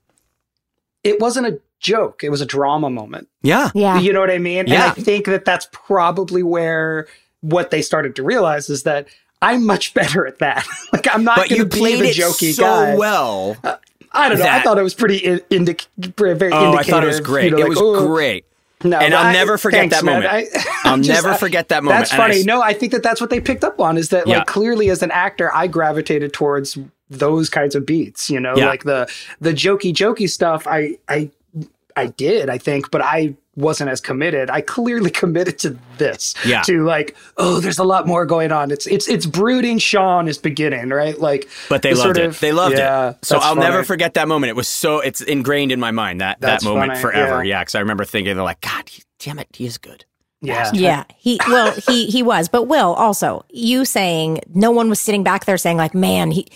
it 1.03 1.19
wasn't 1.19 1.47
a 1.47 1.59
joke. 1.79 2.23
It 2.23 2.29
was 2.29 2.41
a 2.41 2.45
drama 2.45 2.89
moment. 2.89 3.27
Yeah. 3.41 3.69
Yeah. 3.73 3.99
You 3.99 4.13
know 4.13 4.19
what 4.19 4.31
I 4.31 4.37
mean? 4.37 4.67
Yeah. 4.67 4.73
And 4.73 4.83
I 4.83 4.89
think 4.91 5.25
that 5.25 5.45
that's 5.45 5.67
probably 5.71 6.43
where 6.43 7.07
what 7.41 7.71
they 7.71 7.81
started 7.81 8.15
to 8.17 8.23
realize 8.23 8.69
is 8.69 8.83
that 8.83 9.07
I'm 9.41 9.65
much 9.65 9.93
better 9.99 10.25
at 10.27 10.39
that. 10.39 10.65
like 10.93 11.07
I'm 11.13 11.23
not 11.23 11.37
But 11.37 11.49
going 11.49 11.59
you 11.59 11.65
to 11.65 11.69
be 11.75 11.79
played 11.79 11.99
the 12.01 12.09
it 12.09 12.15
jokey 12.17 12.53
so 12.53 12.63
guy. 12.63 12.95
well. 12.97 13.57
Uh, 13.63 13.75
I 14.11 14.27
don't 14.29 14.39
know. 14.39 14.47
I 14.47 14.61
thought 14.61 14.77
it 14.79 14.83
was 14.83 14.95
pretty 14.95 15.17
in, 15.17 15.39
indic- 15.51 15.85
very 15.97 16.35
very 16.35 16.51
Oh, 16.51 16.73
I 16.73 16.83
thought 16.83 17.03
it 17.03 17.07
was 17.07 17.19
great. 17.19 17.45
you 17.45 17.51
know, 17.51 17.57
it 17.57 17.61
like, 17.61 17.69
was 17.69 17.79
"Oh." 17.79 18.07
great. 18.07 18.45
No, 18.83 18.97
And 18.97 19.13
I'll 19.13 19.25
I- 19.27 19.33
never 19.33 19.57
forget 19.57 19.81
thanks, 19.81 19.97
that 19.97 20.05
man. 20.05 20.23
moment. 20.23 20.49
I, 20.55 20.63
I'll 20.89 20.97
just- 21.01 21.09
never 21.09 21.31
I- 21.33 21.37
forget 21.37 21.67
that 21.69 21.83
moment. 21.83 21.99
That's 21.99 22.13
And 22.13 22.21
I 22.21 22.27
funny. 22.27 22.39
s- 22.39 22.45
no, 22.45 22.61
I 22.61 22.73
think 22.73 22.91
that 22.93 23.03
that's 23.03 23.19
what 23.21 23.29
they 23.29 23.39
picked 23.41 23.63
up 23.63 23.79
on 23.79 23.97
is 23.97 24.09
that 24.09 24.25
Yeah. 24.25 24.37
like 24.39 24.47
clearly 24.47 24.89
as 24.89 25.03
an 25.03 25.11
actor, 25.11 25.53
I 25.53 25.67
gravitated 25.67 26.33
towards 26.33 26.77
those 27.09 27.49
kinds 27.49 27.75
of 27.75 27.85
beats. 27.85 28.29
You 28.29 28.39
know, 28.39 28.55
Yeah. 28.55 28.67
like 28.67 28.83
the 28.85 29.07
the 29.41 29.51
jokey 29.51 29.93
jokey 29.93 30.29
stuff. 30.29 30.65
I 30.65 30.97
I 31.07 31.29
I 31.95 32.07
did. 32.07 32.49
I 32.49 32.57
think, 32.57 32.91
but 32.91 33.01
I 33.01 33.35
wasn't 33.55 33.89
as 33.89 33.99
committed. 33.99 34.49
I 34.49 34.61
clearly 34.61 35.09
committed 35.21 35.59
to 35.59 35.77
this. 35.97 36.33
Yeah. 36.45 36.61
To 36.63 36.83
like, 36.85 37.15
oh, 37.37 37.59
there's 37.59 37.79
a 37.79 37.83
lot 37.83 38.07
more 38.07 38.25
going 38.25 38.51
on. 38.51 38.71
It's 38.71 38.87
it's 38.87 39.07
it's 39.09 39.25
brooding. 39.25 39.79
Shawn 39.79 40.27
is 40.27 40.37
beginning, 40.37 40.89
right? 40.89 41.19
Like, 41.19 41.49
But 41.67 41.81
they 41.81 41.91
the 41.91 41.97
loved 41.97 42.05
sort 42.05 42.17
it. 42.17 42.25
of- 42.25 42.39
they 42.39 42.51
loved 42.53 42.77
yeah, 42.77 43.09
it. 43.11 43.25
So 43.25 43.37
I'll 43.39 43.55
never 43.55 43.83
forget 43.83 44.13
that 44.13 44.27
moment. 44.27 44.49
It 44.49 44.55
was 44.55 44.69
so 44.69 44.99
it's 44.99 45.21
ingrained 45.21 45.71
in 45.71 45.79
my 45.79 45.91
mind 45.91 46.21
that 46.21 46.39
That's 46.39 46.63
that 46.63 46.69
moment 46.69 46.91
funny, 46.93 47.01
forever. 47.01 47.43
yeah. 47.43 47.49
Yeah, 47.57 47.61
because 47.61 47.75
I 47.75 47.79
remember 47.79 48.05
thinking 48.05 48.35
they're 48.35 48.43
like, 48.43 48.61
God, 48.61 48.87
he, 48.87 49.03
damn 49.19 49.39
it, 49.39 49.47
he 49.53 49.65
is 49.65 49.77
good. 49.77 50.05
Yeah. 50.41 50.71
Yeah, 50.73 51.03
he 51.17 51.37
well 51.49 51.73
he 51.89 52.05
he 52.05 52.23
was, 52.23 52.47
but 52.47 52.63
Will 52.63 52.93
also 52.93 53.43
you 53.49 53.83
saying 53.83 54.39
no 54.53 54.71
one 54.71 54.87
was 54.89 55.01
sitting 55.01 55.21
back 55.21 55.43
there 55.43 55.57
saying 55.57 55.75
like, 55.75 55.93
man, 55.93 56.31
he 56.31 56.47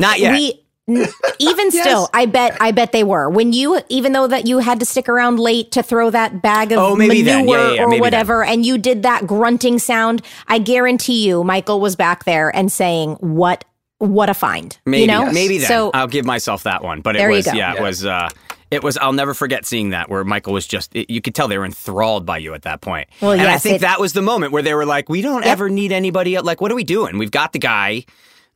Not 0.00 0.18
yet. 0.18 0.32
we 0.32 0.60
n- 0.88 1.06
even 1.38 1.70
still, 1.70 2.08
I 2.12 2.26
bet 2.26 2.56
I 2.60 2.70
bet 2.72 2.92
they 2.92 3.04
were 3.04 3.28
when 3.30 3.52
you 3.52 3.80
even 3.88 4.12
though 4.12 4.26
that 4.26 4.46
you 4.46 4.58
had 4.58 4.80
to 4.80 4.86
stick 4.86 5.08
around 5.08 5.38
late 5.38 5.72
to 5.72 5.82
throw 5.82 6.10
that 6.10 6.42
bag 6.42 6.72
of 6.72 6.78
Oh, 6.78 6.96
maybe 6.96 7.22
then. 7.22 7.46
manure 7.46 7.56
Yeah, 7.58 7.68
yeah, 7.68 7.74
yeah, 7.74 7.82
or 7.84 7.88
maybe 7.88 8.00
whatever, 8.00 8.44
and 8.44 8.64
you 8.66 8.78
did 8.78 9.02
that 9.02 9.26
grunting 9.26 9.78
sound. 9.78 10.22
I 10.48 10.58
guarantee 10.58 11.26
you, 11.26 11.44
Michael 11.44 11.80
was 11.80 11.96
back 11.96 12.24
there 12.24 12.54
and 12.54 12.70
saying, 12.72 13.14
"What 13.20 13.64
what 13.98 14.30
a 14.30 14.34
find!" 14.34 14.78
Maybe, 14.86 15.02
you 15.02 15.06
know, 15.06 15.30
maybe 15.30 15.58
then 15.58 15.68
So 15.68 15.90
I'll 15.94 16.06
give 16.08 16.24
myself 16.24 16.62
that 16.64 16.82
one. 16.82 17.00
But 17.02 17.16
it 17.16 17.18
There 17.18 17.30
you 17.30 17.36
was, 17.36 17.46
go. 17.46 17.52
yeah, 17.52 17.74
it 17.74 17.82
was, 17.82 18.04
uh, 18.06 18.28
it 18.70 18.82
was. 18.82 18.96
I'll 18.96 19.12
never 19.12 19.34
forget 19.34 19.66
seeing 19.66 19.90
that 19.90 20.08
where 20.08 20.24
Michael 20.24 20.52
was 20.54 20.66
just. 20.66 20.94
It, 20.96 21.10
you 21.10 21.20
could 21.20 21.34
tell 21.34 21.48
they 21.48 21.58
were 21.58 21.64
enthralled 21.66 22.24
by 22.24 22.38
you 22.38 22.54
at 22.54 22.62
that 22.62 22.80
point. 22.80 23.08
Well, 23.20 23.32
and 23.32 23.42
I 23.42 23.58
think 23.58 23.76
it- 23.76 23.80
that 23.82 24.00
was 24.00 24.12
the 24.14 24.22
moment 24.22 24.52
where 24.52 24.62
they 24.62 24.74
were 24.74 24.86
like, 24.86 25.08
"We 25.08 25.20
don't 25.22 25.42
Yep. 25.42 25.52
ever 25.52 25.68
need 25.68 25.92
anybody. 25.92 26.34
el- 26.36 26.44
Like, 26.44 26.60
what 26.60 26.72
are 26.72 26.74
we 26.76 26.84
doing? 26.84 27.18
We've 27.18 27.30
got 27.30 27.52
the 27.52 27.58
guy. 27.58 28.04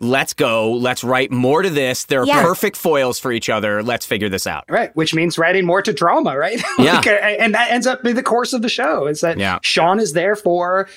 Let's 0.05 0.35
go. 0.35 0.73
Let's 0.73 1.03
write 1.03 1.31
more 1.33 1.63
to 1.63 1.71
this. 1.71 2.05
They're 2.05 2.25
Yeah. 2.25 2.43
perfect 2.43 2.77
foils 2.77 3.19
for 3.19 3.33
each 3.33 3.49
other. 3.49 3.83
Let's 3.83 4.05
figure 4.07 4.29
this 4.29 4.47
out." 4.47 4.65
Right, 4.69 4.95
which 4.95 5.15
means 5.15 5.39
writing 5.39 5.65
more 5.65 5.83
to 5.83 5.93
drama, 5.93 6.37
right? 6.37 6.63
Yeah. 6.79 6.97
Like, 6.97 7.07
uh, 7.07 7.11
and 7.11 7.55
that 7.55 7.71
ends 7.71 7.87
up 7.87 8.03
being 8.03 8.17
the 8.17 8.23
course 8.23 8.53
of 8.53 8.63
the 8.63 8.69
show. 8.69 9.07
Is 9.07 9.21
that 9.23 9.39
Yeah. 9.39 9.59
Shawn 9.63 9.99
is 10.01 10.13
there 10.13 10.37
for 10.37 10.89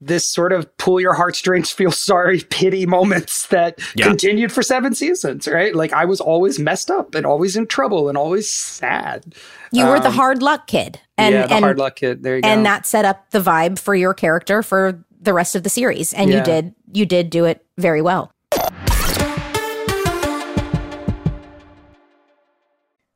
this 0.00 0.26
sort 0.28 0.52
of 0.52 0.76
pull 0.76 1.00
your 1.00 1.14
heartstrings, 1.14 1.70
feel 1.70 1.90
sorry, 1.90 2.40
pity 2.50 2.84
moments 2.84 3.46
that 3.46 3.78
Yeah. 3.94 4.06
continued 4.06 4.52
for 4.52 4.62
seven 4.62 4.94
seasons, 4.94 5.48
right? 5.48 5.74
Like 5.74 5.92
I 5.94 6.04
was 6.04 6.20
always 6.20 6.58
messed 6.58 6.90
up 6.90 7.14
and 7.14 7.24
always 7.24 7.56
in 7.56 7.66
trouble 7.66 8.08
and 8.10 8.16
always 8.18 8.46
sad. 8.52 9.24
you 9.72 9.86
were 9.86 9.98
the 9.98 10.10
hard 10.10 10.42
luck 10.42 10.66
kid, 10.66 11.00
and 11.18 11.34
Um, 11.34 11.40
yeah, 11.40 11.46
the 11.46 11.54
and 11.54 11.64
hard 11.64 11.78
luck 11.78 11.96
kid. 11.96 12.22
There 12.22 12.36
you 12.36 12.42
go. 12.42 12.48
and 12.48 12.64
that 12.66 12.84
set 12.86 13.04
up 13.06 13.30
the 13.30 13.40
vibe 13.40 13.78
for 13.78 13.94
your 13.94 14.12
character 14.14 14.62
for 14.62 15.02
the 15.20 15.32
rest 15.32 15.56
of 15.56 15.62
the 15.64 15.70
series, 15.70 16.12
and 16.12 16.30
you 16.30 16.40
did 16.42 16.74
you 16.92 17.04
did 17.06 17.30
do 17.30 17.46
it 17.46 17.64
very 17.78 18.00
well. 18.02 18.30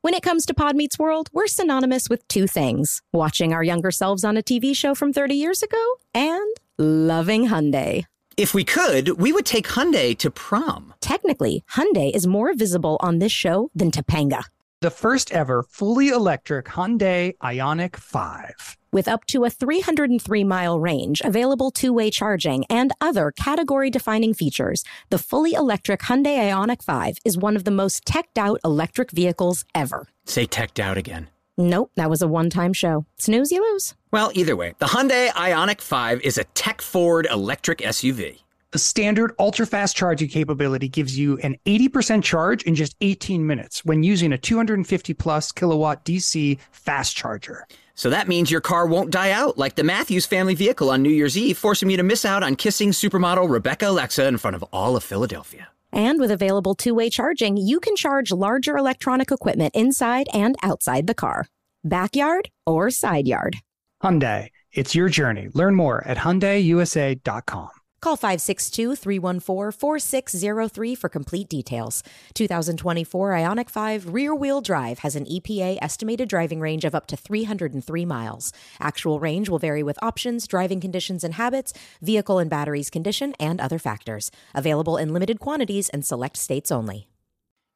When 0.03 0.15
it 0.15 0.23
comes 0.23 0.47
to 0.47 0.55
Pod 0.55 0.75
Meets 0.75 0.97
World, 0.97 1.29
we're 1.31 1.45
synonymous 1.45 2.09
with 2.09 2.27
two 2.27 2.47
things 2.47 3.03
watching 3.13 3.53
our 3.53 3.61
younger 3.61 3.91
selves 3.91 4.23
on 4.23 4.35
a 4.35 4.41
TV 4.41 4.75
show 4.75 4.95
from 4.95 5.13
30 5.13 5.35
years 5.35 5.61
ago 5.61 5.77
and 6.15 6.55
loving 6.79 7.49
Hyundai. 7.49 8.05
If 8.35 8.55
we 8.55 8.63
could, 8.63 9.21
we 9.21 9.31
would 9.31 9.45
take 9.45 9.67
Hyundai 9.67 10.17
to 10.17 10.31
prom. 10.31 10.95
Technically, 11.01 11.63
Hyundai 11.73 12.09
is 12.15 12.25
more 12.25 12.51
visible 12.55 12.97
on 13.01 13.19
this 13.19 13.31
show 13.31 13.69
than 13.75 13.91
Topanga. 13.91 14.45
The 14.81 14.89
first 14.89 15.31
ever 15.31 15.61
fully 15.61 16.07
electric 16.07 16.65
Hyundai 16.65 17.37
Ioniq 17.37 17.97
5. 17.97 18.77
With 18.91 19.07
up 19.07 19.25
to 19.25 19.45
a 19.45 19.49
303 19.51 20.43
mile 20.43 20.79
range, 20.79 21.21
available 21.23 21.69
two 21.69 21.93
way 21.93 22.09
charging, 22.09 22.65
and 22.65 22.91
other 22.99 23.29
category 23.29 23.91
defining 23.91 24.33
features, 24.33 24.83
the 25.11 25.19
fully 25.19 25.53
electric 25.53 25.99
Hyundai 25.99 26.49
Ioniq 26.49 26.81
5 26.81 27.19
is 27.23 27.37
one 27.37 27.55
of 27.55 27.63
the 27.63 27.69
most 27.69 28.05
teched 28.05 28.39
out 28.39 28.59
electric 28.65 29.11
vehicles 29.11 29.65
ever. 29.75 30.07
Say 30.25 30.47
teched 30.47 30.79
out 30.79 30.97
again. 30.97 31.29
Nope, 31.59 31.91
that 31.95 32.09
was 32.09 32.23
a 32.23 32.27
one 32.27 32.49
time 32.49 32.73
show. 32.73 33.05
Snooze, 33.19 33.51
you 33.51 33.61
lose. 33.73 33.93
Well, 34.09 34.31
either 34.33 34.55
way, 34.55 34.73
the 34.79 34.87
Hyundai 34.87 35.29
Ionic 35.35 35.79
5 35.79 36.21
is 36.21 36.39
a 36.39 36.43
tech 36.55 36.81
forward 36.81 37.27
electric 37.29 37.81
SUV. 37.81 38.39
The 38.71 38.79
standard 38.79 39.33
ultra 39.37 39.65
fast 39.65 39.97
charging 39.97 40.29
capability 40.29 40.87
gives 40.87 41.17
you 41.17 41.37
an 41.39 41.57
80% 41.65 42.23
charge 42.23 42.63
in 42.63 42.75
just 42.75 42.95
18 43.01 43.45
minutes 43.45 43.83
when 43.83 44.01
using 44.01 44.31
a 44.31 44.37
250 44.37 45.13
plus 45.13 45.51
kilowatt 45.51 46.05
DC 46.05 46.57
fast 46.71 47.13
charger. 47.13 47.67
So 47.95 48.09
that 48.09 48.29
means 48.29 48.49
your 48.49 48.61
car 48.61 48.87
won't 48.87 49.11
die 49.11 49.31
out 49.31 49.57
like 49.57 49.75
the 49.75 49.83
Matthews 49.83 50.25
family 50.25 50.55
vehicle 50.55 50.89
on 50.89 51.01
New 51.01 51.09
Year's 51.09 51.37
Eve, 51.37 51.57
forcing 51.57 51.89
you 51.89 51.97
to 51.97 52.03
miss 52.03 52.23
out 52.23 52.43
on 52.43 52.55
kissing 52.55 52.91
supermodel 52.91 53.49
Rebecca 53.49 53.89
Alexa 53.89 54.25
in 54.25 54.37
front 54.37 54.55
of 54.55 54.63
all 54.71 54.95
of 54.95 55.03
Philadelphia. 55.03 55.67
And 55.91 56.21
with 56.21 56.31
available 56.31 56.73
two 56.73 56.95
way 56.95 57.09
charging, 57.09 57.57
you 57.57 57.81
can 57.81 57.97
charge 57.97 58.31
larger 58.31 58.77
electronic 58.77 59.31
equipment 59.31 59.75
inside 59.75 60.29
and 60.33 60.55
outside 60.63 61.07
the 61.07 61.13
car, 61.13 61.47
backyard 61.83 62.49
or 62.65 62.89
side 62.89 63.27
yard. 63.27 63.57
Hyundai, 64.01 64.47
it's 64.71 64.95
your 64.95 65.09
journey. 65.09 65.49
Learn 65.53 65.75
more 65.75 66.01
at 66.07 66.15
HyundaiUSA.com. 66.15 67.69
Call 68.01 68.15
562 68.15 68.95
314 68.95 69.71
4603 69.71 70.95
for 70.95 71.07
complete 71.07 71.47
details. 71.47 72.01
2024 72.33 73.29
Ioniq 73.29 73.69
5 73.69 74.11
rear 74.11 74.33
wheel 74.33 74.59
drive 74.59 74.99
has 74.99 75.15
an 75.15 75.25
EPA 75.25 75.77
estimated 75.83 76.27
driving 76.27 76.59
range 76.59 76.83
of 76.83 76.95
up 76.95 77.05
to 77.07 77.15
303 77.15 78.05
miles. 78.05 78.53
Actual 78.79 79.19
range 79.19 79.49
will 79.49 79.59
vary 79.59 79.83
with 79.83 80.01
options, 80.01 80.47
driving 80.47 80.81
conditions 80.81 81.23
and 81.23 81.35
habits, 81.35 81.73
vehicle 82.01 82.39
and 82.39 82.49
batteries 82.49 82.89
condition, 82.89 83.35
and 83.39 83.61
other 83.61 83.77
factors. 83.77 84.31
Available 84.55 84.97
in 84.97 85.13
limited 85.13 85.39
quantities 85.39 85.87
and 85.89 86.03
select 86.03 86.37
states 86.37 86.71
only. 86.71 87.07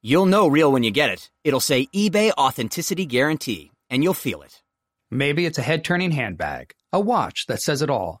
You'll 0.02 0.26
know 0.26 0.48
real 0.48 0.72
when 0.72 0.82
you 0.82 0.90
get 0.90 1.10
it. 1.10 1.30
It'll 1.44 1.60
say 1.60 1.86
eBay 1.94 2.32
Authenticity 2.32 3.06
Guarantee, 3.06 3.70
and 3.88 4.02
you'll 4.02 4.14
feel 4.14 4.42
it. 4.42 4.60
Maybe 5.08 5.46
it's 5.46 5.58
a 5.58 5.62
head 5.62 5.84
turning 5.84 6.10
handbag, 6.10 6.74
a 6.92 6.98
watch 6.98 7.46
that 7.46 7.62
says 7.62 7.80
it 7.80 7.90
all, 7.90 8.20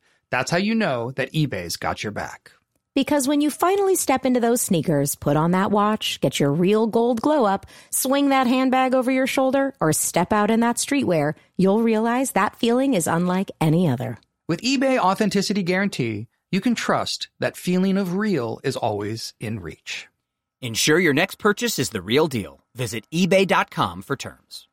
That's 0.31 0.49
how 0.49 0.57
you 0.57 0.73
know 0.73 1.11
that 1.11 1.33
eBay's 1.33 1.75
got 1.75 2.03
your 2.03 2.11
back. 2.11 2.53
Because 2.95 3.27
when 3.27 3.39
you 3.41 3.49
finally 3.49 3.95
step 3.95 4.25
into 4.25 4.39
those 4.39 4.61
sneakers, 4.61 5.15
put 5.15 5.37
on 5.37 5.51
that 5.51 5.71
watch, 5.71 6.19
get 6.19 6.39
your 6.39 6.51
real 6.51 6.87
gold 6.87 7.21
glow 7.21 7.45
up, 7.45 7.65
swing 7.89 8.29
that 8.29 8.47
handbag 8.47 8.93
over 8.93 9.11
your 9.11 9.27
shoulder, 9.27 9.73
or 9.79 9.93
step 9.93 10.33
out 10.33 10.51
in 10.51 10.59
that 10.61 10.75
streetwear, 10.77 11.33
you'll 11.57 11.81
realize 11.81 12.31
that 12.31 12.57
feeling 12.57 12.93
is 12.93 13.07
unlike 13.07 13.51
any 13.61 13.87
other. 13.87 14.17
With 14.47 14.61
eBay 14.61 14.97
Authenticity 14.97 15.63
Guarantee, 15.63 16.27
you 16.51 16.59
can 16.59 16.75
trust 16.75 17.29
that 17.39 17.55
feeling 17.55 17.97
of 17.97 18.15
real 18.15 18.59
is 18.63 18.75
always 18.75 19.33
in 19.39 19.59
reach. 19.61 20.07
Ensure 20.61 20.99
your 20.99 21.13
next 21.13 21.35
purchase 21.39 21.79
is 21.79 21.91
the 21.91 22.01
real 22.01 22.27
deal. 22.27 22.65
Visit 22.75 23.05
eBay.com 23.13 24.01
for 24.01 24.17
terms. 24.17 24.67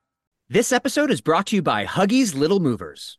This 0.49 0.73
episode 0.73 1.11
is 1.11 1.21
brought 1.21 1.47
to 1.49 1.57
you 1.57 1.63
by 1.63 1.85
Huggies 1.85 2.35
Little 2.35 2.59
Movers. 2.61 3.19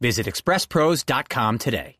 Visit 0.00 0.26
expresspros.com 0.26 1.58
today. 1.58 1.96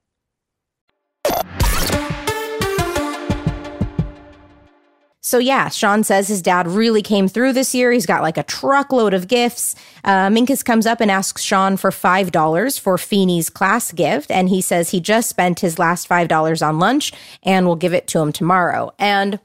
So 5.27 5.39
yeah, 5.39 5.71
Shawn 5.71 6.05
says 6.05 6.29
his 6.29 6.43
dad 6.43 6.69
really 6.69 7.01
came 7.01 7.29
through 7.29 7.55
this 7.55 7.75
year. 7.75 7.91
He's 7.91 8.05
got 8.05 8.21
like 8.21 8.37
a 8.37 8.43
truckload 8.43 9.15
of 9.15 9.27
gifts. 9.27 9.75
Uh, 10.05 10.29
Minkus 10.29 10.63
comes 10.63 10.85
up 10.87 11.01
and 11.01 11.11
asks 11.11 11.41
Shawn 11.41 11.79
for 11.79 11.91
five 11.91 12.31
dollars 12.31 12.77
for 12.77 12.99
Feeny's 12.99 13.49
class 13.49 13.91
gift, 13.91 14.31
and 14.31 14.51
he 14.51 14.61
says 14.61 14.91
he 14.91 15.01
just 15.01 15.31
spent 15.31 15.61
his 15.61 15.79
last 15.79 16.07
five 16.07 16.29
dollars 16.29 16.61
on 16.61 16.79
lunch 16.79 17.11
and 17.43 17.67
will 17.67 17.75
give 17.75 17.95
it 17.95 18.07
to 18.09 18.21
him 18.21 18.33
tomorrow. 18.33 18.93
And 18.99 19.41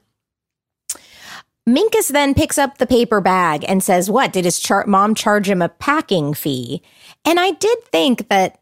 Minkus 1.70 2.08
then 2.08 2.34
picks 2.34 2.58
up 2.58 2.78
the 2.78 2.86
paper 2.86 3.20
bag 3.20 3.64
and 3.68 3.82
says, 3.82 4.10
"What 4.10 4.32
did 4.32 4.44
his 4.44 4.58
char- 4.58 4.86
mom 4.86 5.14
charge 5.14 5.48
him 5.48 5.62
a 5.62 5.68
packing 5.68 6.34
fee?" 6.34 6.82
And 7.24 7.38
I 7.38 7.52
did 7.52 7.78
think 7.92 8.28
that 8.28 8.58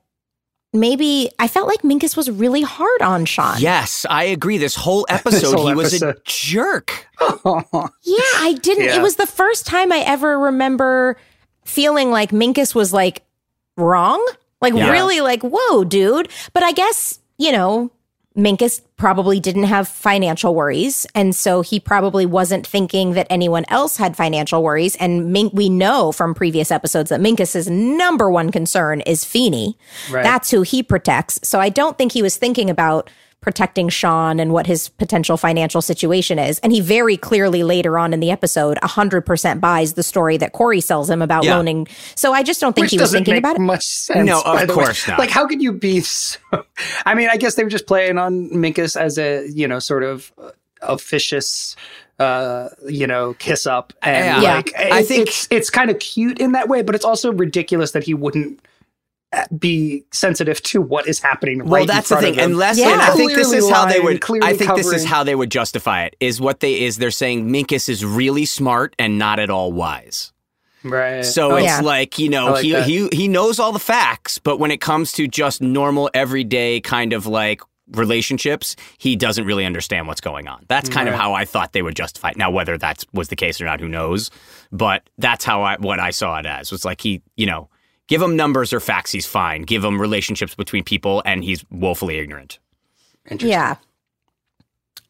maybe 0.75 1.31
I 1.39 1.49
felt 1.49 1.67
like 1.69 1.83
Minkus 1.83 2.17
was 2.17 2.31
really 2.31 2.63
hard 2.63 3.01
on 3.03 3.25
Shawn. 3.25 3.61
Yes, 3.61 4.05
I 4.11 4.25
agree. 4.25 4.59
This 4.59 4.75
whole 4.75 5.07
episode, 5.11 5.55
whole 5.57 5.69
he 5.69 5.75
was 5.75 6.03
a 6.03 6.15
jerk. 6.25 7.07
Yeah, 7.21 8.35
I 8.41 8.57
didn't. 8.63 8.85
Yeah. 8.85 8.97
It 8.99 9.03
was 9.03 9.17
the 9.17 9.27
first 9.27 9.67
time 9.67 9.91
I 9.93 9.99
ever 10.01 10.39
remember 10.39 11.17
feeling 11.65 12.11
like 12.11 12.31
Minkus 12.31 12.75
was 12.75 12.93
like 12.93 13.23
wrong. 13.77 14.25
Like 14.61 14.75
Yeah. 14.75 14.91
really 14.91 15.21
like, 15.21 15.43
whoa, 15.43 15.85
dude. 15.85 16.29
But 16.53 16.63
I 16.63 16.73
guess, 16.73 17.19
you 17.39 17.53
know, 17.53 17.91
Minkus 18.39 18.81
probably 18.97 19.41
didn't 19.41 19.65
have 19.65 19.89
financial 19.89 20.55
worries. 20.55 21.07
And 21.15 21.35
so 21.35 21.61
he 21.61 21.81
probably 21.81 22.25
wasn't 22.25 22.67
thinking 22.67 23.13
that 23.15 23.27
anyone 23.29 23.65
else 23.69 23.97
had 23.97 24.17
financial 24.17 24.63
worries. 24.63 24.95
And 24.97 25.33
Mink, 25.33 25.53
we 25.53 25.69
know 25.69 26.13
from 26.13 26.35
previous 26.35 26.71
episodes 26.71 27.11
that 27.11 27.21
Minkus's 27.21 27.69
number 27.69 28.31
one 28.31 28.51
concern 28.51 29.01
is 29.03 29.25
Feeny. 29.25 29.77
Right. 30.11 30.23
That's 30.23 30.51
who 30.51 30.63
he 30.63 30.83
protects. 30.83 31.41
So 31.43 31.59
I 31.59 31.69
don't 31.69 31.99
think 31.99 32.13
he 32.13 32.23
was 32.23 32.37
thinking 32.37 32.71
about 32.71 33.11
protecting 33.41 33.89
Shawn 33.89 34.41
and 34.41 34.53
what 34.53 34.67
his 34.67 34.89
potential 34.89 35.37
financial 35.37 35.81
situation 35.81 36.39
is. 36.39 36.59
And 36.59 36.73
he 36.73 36.81
very 36.81 37.17
clearly 37.17 37.63
later 37.63 37.97
on 37.99 38.13
in 38.13 38.21
the 38.21 38.31
episode 38.31 38.79
100% 38.83 39.61
buys 39.61 39.95
the 39.95 40.03
story 40.03 40.37
that 40.39 40.53
Cory 40.53 40.81
sells 40.81 41.09
him 41.09 41.23
about 41.23 41.45
Yeah. 41.45 41.57
loaning. 41.57 41.87
So 42.17 42.33
I 42.33 42.43
just 42.43 42.61
don't 42.61 42.75
think 42.75 42.87
Which 42.87 42.91
he 42.93 42.99
was 42.99 43.13
thinking 43.13 43.35
make 43.35 43.43
about 43.45 43.57
it. 43.57 43.61
much 43.61 43.85
sense. 43.85 44.27
No, 44.27 44.39
of 44.41 44.45
by 44.45 44.65
the 44.67 44.77
way. 44.77 44.85
course 44.85 45.07
not. 45.07 45.19
Like, 45.21 45.31
how 45.31 45.47
could 45.47 45.63
you 45.63 45.73
be 45.73 46.01
so? 46.01 46.39
I 47.07 47.15
mean, 47.15 47.29
I 47.31 47.37
guess 47.37 47.55
they 47.55 47.63
were 47.65 47.71
just 47.71 47.87
playing 47.87 48.19
on 48.19 48.51
Minkus 48.51 49.01
as 49.01 49.19
a 49.19 49.47
you 49.49 49.69
know 49.69 49.79
sort 49.79 50.03
of 50.03 50.33
uh, 50.43 50.51
officious, 50.83 51.77
uh, 52.19 52.69
you 52.89 53.07
know, 53.07 53.35
kiss 53.35 53.67
up, 53.67 53.93
and 54.03 54.43
Yeah. 54.43 54.55
like 54.55 54.73
I 54.77 55.03
think- 55.03 55.29
it's 55.29 55.47
it's 55.51 55.71
kind 55.71 55.91
of 55.91 55.99
cute 56.01 56.41
in 56.41 56.53
that 56.53 56.69
way, 56.69 56.83
but 56.83 56.95
it's 56.95 57.05
also 57.05 57.33
ridiculous 57.33 57.93
that 57.93 58.03
he 58.05 58.15
wouldn't 58.15 58.61
be 59.59 60.05
sensitive 60.13 60.63
to 60.63 60.81
what 60.81 61.07
is 61.07 61.21
happening. 61.21 61.59
Well, 61.59 61.81
right 61.81 61.87
that's 61.87 62.09
the 62.09 62.17
thing, 62.17 62.39
unless 62.41 62.79
Yeah. 62.79 62.93
and 62.93 63.01
I 63.03 63.11
think 63.11 63.35
this 63.35 63.53
is 63.53 63.69
how 63.71 63.85
they 63.87 64.01
would. 64.01 64.23
I 64.43 64.55
think 64.55 64.75
this 64.75 64.91
is 64.93 65.05
how 65.05 65.23
they 65.25 65.35
would 65.35 65.51
justify 65.51 66.05
it. 66.05 66.17
Is 66.21 66.41
what 66.41 66.61
they 66.61 66.81
is 66.81 66.97
they're 66.99 67.11
saying 67.11 67.49
Minkus 67.49 67.89
is 67.89 68.05
really 68.05 68.47
smart 68.47 68.95
and 68.99 69.19
not 69.19 69.39
at 69.39 69.51
all 69.51 69.71
wise. 69.73 70.33
right. 70.85 71.25
So 71.25 71.53
Oh, 71.53 71.57
it's 71.57 71.67
Yeah. 71.67 71.81
like 71.81 72.19
you 72.19 72.31
know 72.31 72.53
like 72.53 72.65
he 72.65 72.73
that. 72.73 72.87
he 72.87 73.09
he 73.13 73.29
knows 73.29 73.59
all 73.61 73.73
the 73.73 73.79
facts, 73.79 74.39
but 74.39 74.59
when 74.59 74.71
it 74.71 74.81
comes 74.81 75.13
to 75.13 75.27
just 75.29 75.61
normal 75.61 76.09
everyday 76.15 76.81
kind 76.81 77.13
of 77.13 77.27
like 77.27 77.61
relationships, 77.93 78.77
he 78.99 79.17
doesn't 79.17 79.45
really 79.45 79.65
understand 79.67 80.07
what's 80.07 80.21
going 80.21 80.47
on. 80.49 80.65
That's 80.69 80.89
kind 80.89 81.09
of 81.09 81.15
how 81.15 81.33
I 81.35 81.45
thought 81.45 81.73
they 81.73 81.83
would 81.83 81.97
justify 81.97 82.31
it. 82.31 82.37
Now 82.37 82.51
whether 82.51 82.79
that 82.79 83.05
was 83.13 83.29
the 83.29 83.37
case 83.37 83.61
or 83.61 83.65
not, 83.67 83.81
who 83.81 83.89
knows? 83.89 84.31
But 84.73 85.03
that's 85.19 85.45
how 85.45 85.63
I 85.63 85.77
what 85.79 85.99
I 86.01 86.11
saw 86.11 86.39
it 86.39 86.47
as 86.47 86.71
was 86.73 86.85
like 86.85 87.01
he 87.03 87.21
you 87.37 87.47
know 87.47 87.69
give 88.09 88.21
him 88.21 88.37
numbers 88.37 88.73
or 88.73 88.81
facts, 88.81 89.13
he's 89.13 89.27
fine. 89.27 89.63
Give 89.63 89.85
him 89.85 90.01
relationships 90.01 90.55
between 90.55 90.83
people, 90.85 91.23
and 91.25 91.45
he's 91.45 91.65
woefully 91.71 92.19
ignorant. 92.19 92.59
Interesting. 93.31 93.51
Yeah. 93.51 93.77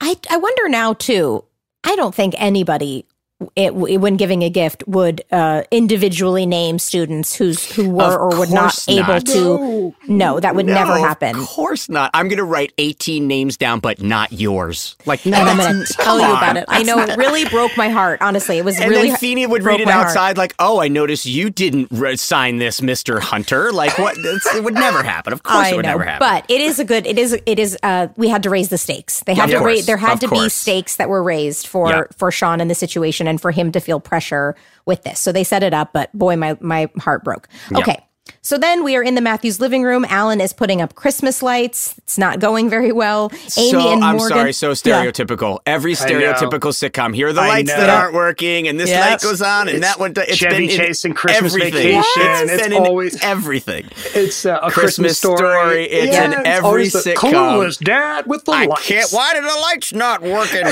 I 0.01 0.16
I 0.30 0.36
wonder 0.36 0.68
now 0.68 0.92
too. 0.92 1.44
I 1.84 1.96
don't 1.96 2.14
think 2.14 2.34
anybody 2.36 3.07
it, 3.55 3.72
when 3.74 4.16
giving 4.16 4.43
a 4.43 4.51
gift 4.51 4.82
would 4.89 5.22
uh, 5.30 5.62
individually 5.70 6.45
name 6.45 6.78
students 6.80 7.36
who's 7.36 7.70
who 7.72 7.89
were 7.91 8.03
Of 8.03 8.14
or 8.34 8.39
would 8.41 8.51
not 8.51 8.74
course 8.74 8.89
able 8.89 9.20
to. 9.20 9.95
No, 10.09 10.41
that 10.41 10.57
would 10.57 10.66
never 10.66 10.99
happen. 10.99 11.36
Of 11.36 11.47
course 11.47 11.89
not. 11.89 12.11
I'm 12.14 12.26
going 12.26 12.39
to 12.39 12.45
write 12.45 12.72
18 12.78 13.28
names 13.28 13.57
down, 13.57 13.78
but 13.78 14.03
not 14.03 14.32
yours. 14.32 14.97
Like, 15.07 15.24
no, 15.24 15.36
And 15.39 15.49
I'm 15.51 15.57
going 15.57 15.86
to 15.86 15.93
tell 15.93 16.18
come 16.18 16.28
you 16.30 16.36
about 16.36 16.57
it. 16.57 16.64
I 16.66 16.82
know 16.82 16.99
it 16.99 17.16
really 17.16 17.45
broke 17.45 17.76
my 17.76 17.91
heart. 17.91 18.20
Honestly, 18.22 18.59
it 18.59 18.64
was 18.64 18.80
And 18.80 18.91
really 18.91 19.11
then 19.11 19.18
Feeny 19.18 19.47
would 19.47 19.62
read 19.62 19.80
it 19.80 19.86
my 19.86 19.93
heart. 19.93 20.07
outside, 20.09 20.36
like, 20.36 20.55
"Oh, 20.59 20.80
I 20.80 20.89
noticed 20.89 21.24
you 21.26 21.49
didn't 21.49 21.89
re- 21.93 22.16
sign 22.16 22.57
this, 22.59 22.82
Mister 22.82 23.20
Hunter." 23.20 23.70
Like, 23.72 23.97
what? 23.99 24.16
It 24.18 24.64
would 24.64 24.74
never 24.74 25.03
happen. 25.05 25.32
Of 25.32 25.45
course, 25.45 25.66
I 25.66 25.70
it 25.70 25.76
would 25.76 25.84
know, 25.84 25.93
never 25.93 26.05
happen. 26.05 26.26
but 26.26 26.51
it 26.51 26.61
is 26.61 26.80
a 26.80 26.84
good. 26.84 27.07
It 27.07 27.18
is. 27.18 27.39
It 27.47 27.59
is. 27.61 27.78
Uh, 27.84 28.09
we 28.16 28.28
had 28.28 28.43
to 28.43 28.51
raise 28.51 28.68
the 28.68 28.78
stakes. 28.78 29.20
They 29.24 29.34
had 29.34 29.51
Of 29.51 29.61
to 29.61 29.64
raise. 29.64 29.86
There 29.86 29.97
had 29.97 30.14
of 30.14 30.20
to 30.20 30.28
be 30.28 30.49
stakes 30.49 30.97
that 30.97 31.09
were 31.09 31.22
raised 31.22 31.68
for 31.68 31.89
Yeah. 31.89 32.03
for 32.16 32.32
Shawn 32.32 32.61
in 32.61 32.66
the 32.68 32.74
situation 32.74 33.28
and 33.29 33.41
for 33.41 33.51
him 33.51 33.70
to 33.72 33.81
feel 33.81 34.01
pressure 34.01 34.57
with 34.87 35.03
this. 35.03 35.20
So 35.20 35.31
they 35.33 35.45
set 35.45 35.62
it 35.62 35.74
up. 35.74 35.93
But 35.93 36.12
boy, 36.16 36.37
my 36.37 36.57
my 36.61 36.91
heart 36.99 37.24
broke. 37.24 37.49
Okay. 37.74 38.05
So 38.49 38.57
then 38.57 38.82
we 38.82 38.96
are 38.96 39.03
in 39.03 39.14
the 39.14 39.20
Matthews 39.20 39.61
living 39.61 39.82
room. 39.82 40.07
Alan 40.09 40.40
is 40.40 40.55
putting 40.55 40.80
up 40.80 40.94
Christmas 40.94 41.42
lights. 41.42 41.94
It's 41.99 42.16
not 42.16 42.40
going 42.40 42.70
very 42.70 42.92
well. 42.92 43.30
Amy 43.59 43.72
so 43.72 43.92
and 43.92 44.03
I'm 44.03 44.18
sorry, 44.20 44.55
so 44.55 44.68
Yeah. 44.68 44.72
stereotypical. 44.72 45.59
Every 45.66 45.92
stereotypical 45.92 46.72
sitcom. 46.72 47.14
Here 47.14 47.28
are 47.28 47.32
the 47.34 47.42
I 47.42 47.49
lights 47.49 47.70
that 47.74 47.90
aren't 47.90 48.14
working, 48.14 48.66
and 48.66 48.80
this 48.80 48.88
Yes. 48.88 49.11
light 49.11 49.20
goes 49.20 49.42
on, 49.42 49.68
and 49.68 49.76
It's 49.76 49.86
that 49.86 50.01
one. 50.01 50.14
It's 50.16 50.34
Chevy 50.38 50.66
been 50.66 50.70
in 50.70 50.76
Chase 50.78 51.05
and 51.05 51.14
Christmas 51.14 51.53
everything. 51.53 51.72
Vacation. 52.01 52.22
It's 52.22 52.53
It's 52.53 52.62
been 52.62 52.72
in 52.72 52.86
always- 52.86 53.18
everything. 53.22 53.84
It's 54.14 54.46
uh, 54.46 54.61
a 54.62 54.70
Christmas 54.70 54.72
Christmas, 54.72 55.18
story. 55.18 55.36
Story. 55.36 55.84
It's 55.84 56.12
Yeah, 56.14 56.24
in 56.24 56.32
it's 56.32 56.40
every 56.46 56.64
always 56.64 56.92
the 56.94 57.01
sitcom. 57.01 57.32
Clueless 57.34 57.78
dad 57.84 58.24
with 58.26 58.46
the 58.46 58.53
I 58.53 58.64
lights. 58.64 58.86
can't. 58.86 59.11
Why 59.11 59.34
did 59.34 59.44
the 59.44 59.59
lights 59.61 59.92
not 59.92 60.22
working? 60.22 60.64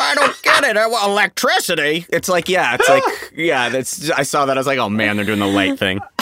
I 0.00 0.14
don't 0.14 0.42
get 0.42 0.64
it. 0.64 0.78
I 0.78 0.86
want 0.86 1.04
electricity. 1.06 2.06
It's 2.08 2.30
like 2.30 2.48
yeah. 2.48 2.76
It's 2.76 2.88
like 2.88 3.02
yeah. 3.36 3.68
That's. 3.68 4.08
I 4.12 4.22
saw 4.22 4.46
that. 4.46 4.56
I 4.56 4.60
was 4.60 4.66
like, 4.66 4.78
oh 4.78 4.88
man, 4.88 5.16
they're 5.16 5.26
doing 5.26 5.40
the 5.40 5.46
light 5.46 5.78
thing. 5.78 6.00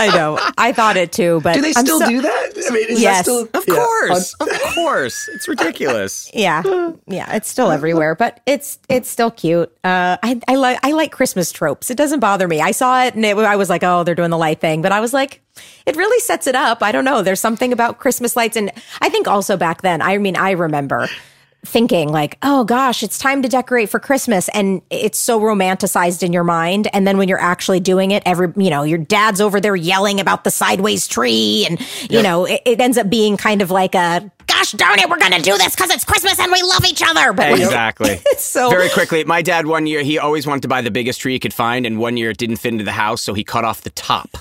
I 0.00 0.06
know. 0.14 0.17
I 0.58 0.72
thought 0.72 0.96
it 0.96 1.12
too. 1.12 1.40
But 1.42 1.54
Do 1.54 1.60
they 1.62 1.72
I'm 1.76 1.84
still 1.86 2.00
so- 2.00 2.08
do 2.08 2.20
that? 2.22 2.50
I 2.68 2.70
mean, 2.72 2.86
is 2.88 3.00
Yes. 3.00 3.18
that 3.18 3.22
still 3.24 3.48
Of 3.54 3.64
yeah. 3.68 3.74
course, 3.74 4.34
of 4.40 4.48
course. 4.74 5.28
It's 5.34 5.48
ridiculous. 5.48 6.30
Yeah, 6.34 6.62
yeah, 7.06 7.34
it's 7.34 7.48
still 7.48 7.70
everywhere, 7.70 8.14
but 8.14 8.40
it's 8.46 8.78
it's 8.88 9.08
still 9.08 9.30
cute. 9.30 9.70
Uh, 9.84 10.16
I 10.22 10.40
I 10.48 10.56
like 10.56 10.78
I 10.82 10.92
like 10.92 11.12
Christmas 11.12 11.52
tropes. 11.52 11.90
It 11.90 11.96
doesn't 11.96 12.20
bother 12.20 12.46
me. 12.48 12.60
I 12.60 12.72
saw 12.72 13.04
it 13.04 13.14
and 13.14 13.24
it, 13.24 13.36
I 13.36 13.56
was 13.56 13.68
like, 13.70 13.82
oh, 13.84 14.04
they're 14.04 14.14
doing 14.14 14.30
the 14.30 14.38
light 14.38 14.60
thing, 14.60 14.82
but 14.82 14.92
I 14.92 15.00
was 15.00 15.12
like, 15.12 15.40
it 15.86 15.96
really 15.96 16.20
sets 16.20 16.46
it 16.46 16.54
up. 16.54 16.82
I 16.82 16.92
don't 16.92 17.04
know. 17.04 17.22
There's 17.22 17.40
something 17.40 17.72
about 17.72 17.98
Christmas 17.98 18.36
lights, 18.36 18.56
and 18.56 18.70
I 19.00 19.08
think 19.08 19.26
also 19.28 19.56
back 19.56 19.82
then. 19.82 20.02
I 20.02 20.18
mean, 20.18 20.36
I 20.36 20.52
remember 20.52 21.08
thinking 21.64 22.08
like, 22.08 22.38
oh 22.42 22.64
gosh, 22.64 23.02
it's 23.02 23.18
time 23.18 23.42
to 23.42 23.48
decorate 23.48 23.90
for 23.90 24.00
Christmas, 24.00 24.48
and 24.50 24.82
it's 24.90 25.18
so 25.18 25.40
romanticized 25.40 26.22
in 26.22 26.32
your 26.32 26.44
mind. 26.44 26.88
And 26.92 27.06
then 27.06 27.18
when 27.18 27.28
you're 27.28 27.40
actually 27.40 27.80
doing 27.80 28.10
it, 28.10 28.22
every 28.26 28.52
you 28.56 28.70
know, 28.70 28.82
your 28.82 28.98
dad's 28.98 29.40
over 29.40 29.60
there 29.60 29.76
yelling 29.76 30.20
about 30.20 30.44
the 30.44 30.50
sideways 30.50 31.06
tree, 31.06 31.66
and 31.68 31.80
you 32.10 32.22
know, 32.22 32.44
it, 32.44 32.62
it 32.64 32.80
ends 32.80 32.98
up 32.98 33.10
being 33.10 33.36
kind 33.36 33.62
of 33.62 33.70
like 33.70 33.94
a 33.94 34.30
gosh 34.46 34.72
darn 34.72 34.98
it, 34.98 35.08
we're 35.08 35.18
gonna 35.18 35.40
do 35.40 35.56
this 35.58 35.74
because 35.74 35.90
it's 35.90 36.04
Christmas 36.04 36.38
and 36.38 36.50
we 36.50 36.62
love 36.62 36.84
each 36.86 37.02
other. 37.04 37.32
But 37.32 37.52
Exactly. 37.52 38.20
so 38.38 38.70
Very 38.70 38.88
quickly, 38.88 39.24
my 39.24 39.42
dad 39.42 39.66
one 39.66 39.86
year 39.86 40.02
he 40.02 40.18
always 40.18 40.46
wanted 40.46 40.62
to 40.62 40.68
buy 40.68 40.80
the 40.80 40.90
biggest 40.90 41.20
tree 41.20 41.34
he 41.34 41.38
could 41.38 41.54
find, 41.54 41.86
and 41.86 41.98
one 41.98 42.16
year 42.16 42.30
it 42.30 42.38
didn't 42.38 42.56
fit 42.56 42.72
into 42.72 42.84
the 42.84 42.92
house, 42.92 43.22
so 43.22 43.34
he 43.34 43.44
cut 43.44 43.64
off 43.64 43.82
the 43.82 43.90
top. 43.90 44.36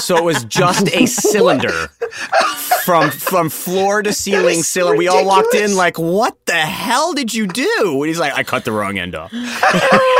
So 0.00 0.16
it 0.16 0.24
was 0.24 0.44
just 0.44 0.88
a 0.94 1.06
cylinder 1.30 1.88
from 2.84 3.10
from 3.10 3.48
floor 3.48 4.02
to 4.02 4.12
ceiling 4.12 4.62
cylinder. 4.62 4.98
We 4.98 5.08
all 5.08 5.24
walked 5.24 5.54
in 5.54 5.76
like, 5.76 5.98
"What 5.98 6.36
the 6.46 6.52
hell 6.54 7.12
did 7.12 7.32
you 7.32 7.46
do?" 7.46 7.94
And 8.00 8.06
he's 8.06 8.18
like, 8.18 8.34
"I 8.34 8.42
cut 8.42 8.64
the 8.64 8.72
wrong 8.72 8.98
end 8.98 9.14
off." 9.14 9.32